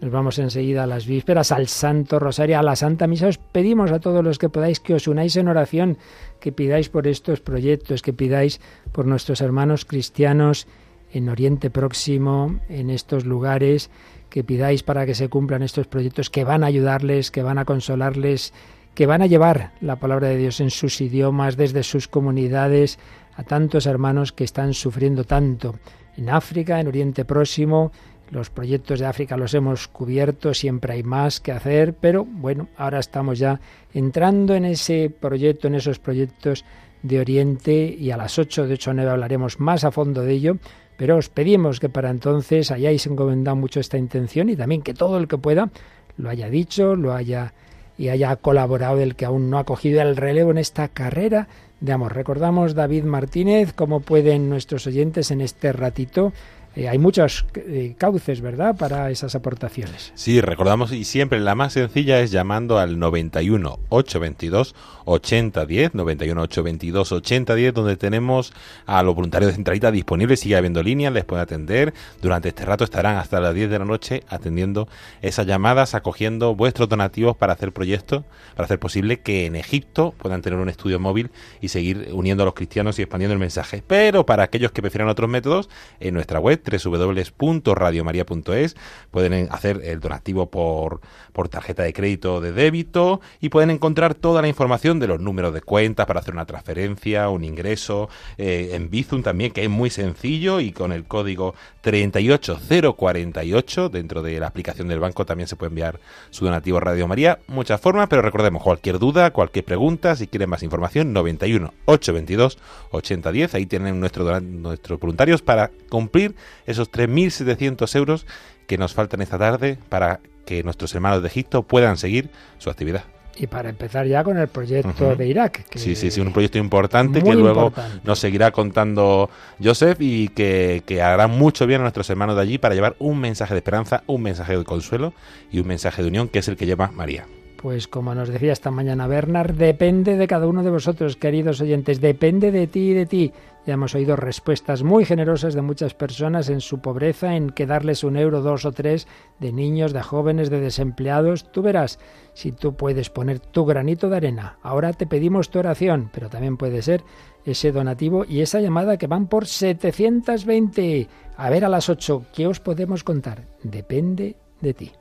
Nos 0.00 0.10
vamos 0.10 0.38
enseguida 0.38 0.84
a 0.84 0.86
las 0.86 1.06
vísperas, 1.06 1.52
al 1.52 1.68
Santo 1.68 2.18
Rosario, 2.18 2.58
a 2.58 2.62
la 2.62 2.76
Santa 2.76 3.06
Misa. 3.06 3.26
Os 3.26 3.36
pedimos 3.36 3.92
a 3.92 4.00
todos 4.00 4.24
los 4.24 4.38
que 4.38 4.48
podáis 4.48 4.80
que 4.80 4.94
os 4.94 5.06
unáis 5.06 5.36
en 5.36 5.48
oración, 5.48 5.98
que 6.40 6.50
pidáis 6.50 6.88
por 6.88 7.06
estos 7.06 7.40
proyectos, 7.40 8.00
que 8.00 8.14
pidáis 8.14 8.58
por 8.90 9.04
nuestros 9.04 9.42
hermanos 9.42 9.84
cristianos 9.84 10.66
en 11.12 11.28
Oriente 11.28 11.68
Próximo, 11.68 12.58
en 12.70 12.88
estos 12.88 13.26
lugares, 13.26 13.90
que 14.30 14.44
pidáis 14.44 14.82
para 14.82 15.04
que 15.04 15.14
se 15.14 15.28
cumplan 15.28 15.62
estos 15.62 15.88
proyectos 15.88 16.30
que 16.30 16.44
van 16.44 16.64
a 16.64 16.68
ayudarles, 16.68 17.30
que 17.30 17.42
van 17.42 17.58
a 17.58 17.66
consolarles, 17.66 18.54
que 18.98 19.06
van 19.06 19.22
a 19.22 19.26
llevar 19.26 19.70
la 19.80 19.94
palabra 19.94 20.26
de 20.26 20.36
Dios 20.36 20.58
en 20.58 20.70
sus 20.70 21.00
idiomas, 21.00 21.56
desde 21.56 21.84
sus 21.84 22.08
comunidades, 22.08 22.98
a 23.36 23.44
tantos 23.44 23.86
hermanos 23.86 24.32
que 24.32 24.42
están 24.42 24.74
sufriendo 24.74 25.22
tanto. 25.22 25.76
En 26.16 26.28
África, 26.28 26.80
en 26.80 26.88
Oriente 26.88 27.24
Próximo, 27.24 27.92
los 28.32 28.50
proyectos 28.50 28.98
de 28.98 29.06
África 29.06 29.36
los 29.36 29.54
hemos 29.54 29.86
cubierto, 29.86 30.52
siempre 30.52 30.94
hay 30.94 31.04
más 31.04 31.38
que 31.38 31.52
hacer, 31.52 31.94
pero 31.94 32.24
bueno, 32.24 32.70
ahora 32.76 32.98
estamos 32.98 33.38
ya 33.38 33.60
entrando 33.94 34.56
en 34.56 34.64
ese 34.64 35.10
proyecto, 35.10 35.68
en 35.68 35.76
esos 35.76 36.00
proyectos 36.00 36.64
de 37.04 37.20
Oriente 37.20 37.94
y 37.96 38.10
a 38.10 38.16
las 38.16 38.36
8 38.36 38.66
de 38.66 38.74
8 38.74 38.90
a 38.90 38.94
9 38.94 39.10
hablaremos 39.12 39.60
más 39.60 39.84
a 39.84 39.92
fondo 39.92 40.22
de 40.22 40.32
ello, 40.32 40.56
pero 40.96 41.18
os 41.18 41.28
pedimos 41.28 41.78
que 41.78 41.88
para 41.88 42.10
entonces 42.10 42.72
hayáis 42.72 43.06
encomendado 43.06 43.54
mucho 43.54 43.78
esta 43.78 43.96
intención 43.96 44.48
y 44.48 44.56
también 44.56 44.82
que 44.82 44.92
todo 44.92 45.18
el 45.18 45.28
que 45.28 45.38
pueda 45.38 45.70
lo 46.16 46.28
haya 46.28 46.50
dicho, 46.50 46.96
lo 46.96 47.14
haya 47.14 47.54
y 47.98 48.08
haya 48.08 48.34
colaborado 48.36 49.00
el 49.00 49.16
que 49.16 49.24
aún 49.24 49.50
no 49.50 49.58
ha 49.58 49.64
cogido 49.64 50.00
el 50.00 50.16
relevo 50.16 50.52
en 50.52 50.58
esta 50.58 50.88
carrera 50.88 51.48
de 51.80 51.92
amor. 51.92 52.14
Recordamos 52.14 52.74
David 52.74 53.04
Martínez, 53.04 53.72
cómo 53.72 54.00
pueden 54.00 54.48
nuestros 54.48 54.86
oyentes 54.86 55.30
en 55.30 55.40
este 55.40 55.72
ratito. 55.72 56.32
Eh, 56.78 56.88
hay 56.88 56.98
muchos 56.98 57.44
eh, 57.56 57.96
cauces, 57.98 58.40
¿verdad?, 58.40 58.76
para 58.76 59.10
esas 59.10 59.34
aportaciones. 59.34 60.12
Sí, 60.14 60.40
recordamos 60.40 60.92
y 60.92 61.02
siempre 61.02 61.40
la 61.40 61.56
más 61.56 61.72
sencilla 61.72 62.20
es 62.20 62.30
llamando 62.30 62.78
al 62.78 63.00
91 63.00 63.80
822 63.88 64.76
8010, 65.04 65.94
91 65.94 66.40
822 66.40 67.12
8010, 67.12 67.74
donde 67.74 67.96
tenemos 67.96 68.52
a 68.86 69.02
los 69.02 69.16
voluntarios 69.16 69.50
de 69.50 69.56
Centralita 69.56 69.90
disponibles, 69.90 70.38
sigue 70.38 70.54
habiendo 70.54 70.80
líneas, 70.84 71.12
les 71.12 71.24
pueden 71.24 71.42
atender. 71.42 71.94
Durante 72.22 72.50
este 72.50 72.64
rato 72.64 72.84
estarán 72.84 73.16
hasta 73.16 73.40
las 73.40 73.54
10 73.54 73.70
de 73.70 73.78
la 73.80 73.84
noche 73.84 74.22
atendiendo 74.28 74.86
esas 75.20 75.46
llamadas, 75.46 75.96
acogiendo 75.96 76.54
vuestros 76.54 76.88
donativos 76.88 77.36
para 77.36 77.54
hacer 77.54 77.72
proyectos, 77.72 78.22
para 78.54 78.66
hacer 78.66 78.78
posible 78.78 79.18
que 79.18 79.46
en 79.46 79.56
Egipto 79.56 80.14
puedan 80.16 80.42
tener 80.42 80.60
un 80.60 80.68
estudio 80.68 81.00
móvil 81.00 81.32
y 81.60 81.68
seguir 81.68 82.10
uniendo 82.12 82.44
a 82.44 82.46
los 82.46 82.54
cristianos 82.54 83.00
y 83.00 83.02
expandiendo 83.02 83.32
el 83.32 83.40
mensaje. 83.40 83.82
Pero 83.84 84.26
para 84.26 84.44
aquellos 84.44 84.70
que 84.70 84.80
prefieran 84.80 85.08
otros 85.08 85.28
métodos, 85.28 85.68
en 85.98 86.14
nuestra 86.14 86.38
web 86.38 86.60
www.radiomaria.es 86.70 88.76
pueden 89.10 89.48
hacer 89.50 89.80
el 89.84 90.00
donativo 90.00 90.50
por, 90.50 91.00
por 91.32 91.48
tarjeta 91.48 91.82
de 91.82 91.92
crédito 91.92 92.36
o 92.36 92.40
de 92.40 92.52
débito 92.52 93.20
y 93.40 93.48
pueden 93.48 93.70
encontrar 93.70 94.14
toda 94.14 94.42
la 94.42 94.48
información 94.48 95.00
de 95.00 95.06
los 95.06 95.20
números 95.20 95.54
de 95.54 95.60
cuentas 95.60 96.06
para 96.06 96.20
hacer 96.20 96.34
una 96.34 96.46
transferencia, 96.46 97.28
un 97.28 97.44
ingreso, 97.44 98.08
eh, 98.36 98.70
en 98.72 98.90
Bizum 98.90 99.22
también, 99.22 99.52
que 99.52 99.64
es 99.64 99.70
muy 99.70 99.90
sencillo 99.90 100.60
y 100.60 100.72
con 100.72 100.92
el 100.92 101.04
código 101.04 101.54
38048 101.82 103.88
dentro 103.88 104.22
de 104.22 104.40
la 104.40 104.46
aplicación 104.46 104.88
del 104.88 105.00
banco 105.00 105.24
también 105.24 105.48
se 105.48 105.56
puede 105.56 105.70
enviar 105.70 106.00
su 106.30 106.44
donativo 106.44 106.78
a 106.78 106.80
Radio 106.80 107.08
María. 107.08 107.38
Muchas 107.46 107.80
formas, 107.80 108.08
pero 108.08 108.22
recordemos, 108.22 108.62
cualquier 108.62 108.98
duda, 108.98 109.32
cualquier 109.32 109.64
pregunta, 109.64 110.16
si 110.16 110.26
quieren 110.26 110.50
más 110.50 110.62
información, 110.62 111.12
91 111.12 111.72
822 111.84 112.58
8010, 112.90 113.54
ahí 113.54 113.66
tienen 113.66 114.00
nuestro, 114.00 114.40
nuestros 114.40 114.98
voluntarios 114.98 115.42
para 115.42 115.70
cumplir 115.88 116.34
esos 116.66 116.90
3.700 116.90 117.94
euros 117.96 118.26
que 118.66 118.78
nos 118.78 118.94
faltan 118.94 119.20
esta 119.22 119.38
tarde 119.38 119.78
para 119.88 120.20
que 120.44 120.62
nuestros 120.62 120.94
hermanos 120.94 121.22
de 121.22 121.28
Egipto 121.28 121.62
puedan 121.62 121.96
seguir 121.96 122.30
su 122.58 122.70
actividad. 122.70 123.04
Y 123.40 123.46
para 123.46 123.68
empezar 123.68 124.04
ya 124.06 124.24
con 124.24 124.36
el 124.36 124.48
proyecto 124.48 125.14
de 125.14 125.28
Irak. 125.28 125.64
que- 125.68 125.78
Sí, 125.78 125.94
sí, 125.94 126.10
sí, 126.10 126.20
un 126.20 126.32
proyecto 126.32 126.58
importante 126.58 127.22
que 127.22 127.34
luego 127.34 127.66
importante. 127.66 128.00
nos 128.02 128.18
seguirá 128.18 128.50
contando 128.50 129.30
Joseph 129.62 129.98
y 130.00 130.28
que, 130.28 130.82
que 130.84 131.02
hará 131.02 131.28
mucho 131.28 131.64
bien 131.66 131.80
a 131.80 131.84
nuestros 131.84 132.10
hermanos 132.10 132.34
de 132.34 132.42
allí 132.42 132.58
para 132.58 132.74
llevar 132.74 132.96
un 132.98 133.20
mensaje 133.20 133.54
de 133.54 133.58
esperanza, 133.58 134.02
un 134.06 134.22
mensaje 134.22 134.56
de 134.56 134.64
consuelo 134.64 135.12
y 135.52 135.60
un 135.60 135.68
mensaje 135.68 136.02
de 136.02 136.08
unión 136.08 136.28
que 136.28 136.40
es 136.40 136.48
el 136.48 136.56
que 136.56 136.66
lleva 136.66 136.90
María. 136.90 137.26
Pues 137.60 137.88
como 137.88 138.14
nos 138.14 138.28
decía 138.28 138.52
esta 138.52 138.70
mañana 138.70 139.08
Bernard, 139.08 139.52
depende 139.52 140.16
de 140.16 140.28
cada 140.28 140.46
uno 140.46 140.62
de 140.62 140.70
vosotros, 140.70 141.16
queridos 141.16 141.60
oyentes, 141.60 142.00
depende 142.00 142.52
de 142.52 142.68
ti 142.68 142.90
y 142.90 142.94
de 142.94 143.04
ti. 143.04 143.32
Ya 143.66 143.74
hemos 143.74 143.96
oído 143.96 144.14
respuestas 144.14 144.84
muy 144.84 145.04
generosas 145.04 145.54
de 145.54 145.62
muchas 145.62 145.92
personas 145.92 146.50
en 146.50 146.60
su 146.60 146.78
pobreza, 146.78 147.34
en 147.34 147.50
que 147.50 147.66
darles 147.66 148.04
un 148.04 148.16
euro, 148.16 148.42
dos 148.42 148.64
o 148.64 148.70
tres, 148.70 149.08
de 149.40 149.52
niños, 149.52 149.92
de 149.92 150.02
jóvenes, 150.02 150.50
de 150.50 150.60
desempleados. 150.60 151.50
Tú 151.50 151.62
verás 151.62 151.98
si 152.32 152.52
tú 152.52 152.76
puedes 152.76 153.10
poner 153.10 153.40
tu 153.40 153.64
granito 153.64 154.08
de 154.08 154.18
arena. 154.18 154.58
Ahora 154.62 154.92
te 154.92 155.08
pedimos 155.08 155.50
tu 155.50 155.58
oración, 155.58 156.10
pero 156.12 156.30
también 156.30 156.58
puede 156.58 156.80
ser 156.80 157.02
ese 157.44 157.72
donativo 157.72 158.24
y 158.24 158.40
esa 158.40 158.60
llamada 158.60 158.98
que 158.98 159.08
van 159.08 159.26
por 159.26 159.46
720. 159.46 161.08
A 161.36 161.50
ver 161.50 161.64
a 161.64 161.68
las 161.68 161.88
8, 161.88 162.26
¿qué 162.32 162.46
os 162.46 162.60
podemos 162.60 163.02
contar? 163.02 163.46
Depende 163.64 164.36
de 164.60 164.74
ti. 164.74 164.92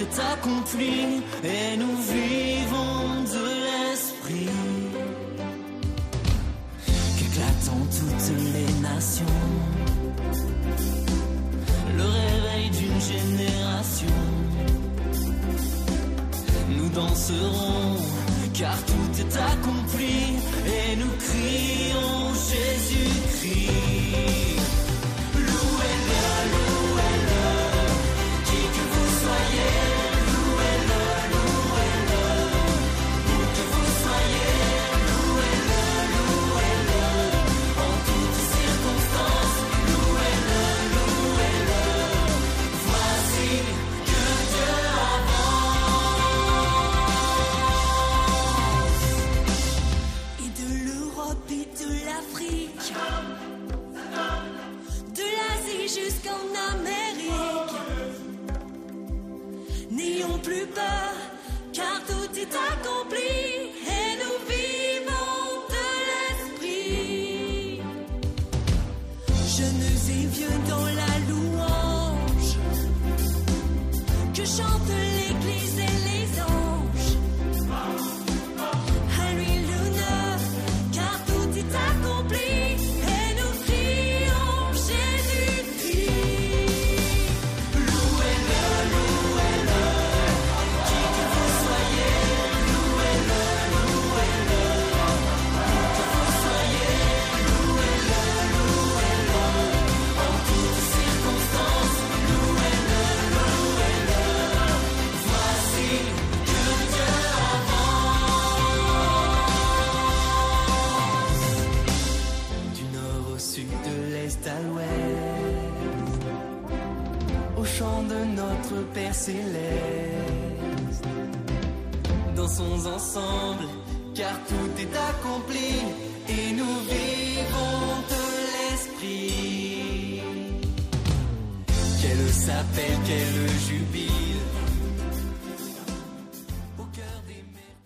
Tout 0.00 0.20
accompli 0.32 1.22
et 1.44 1.76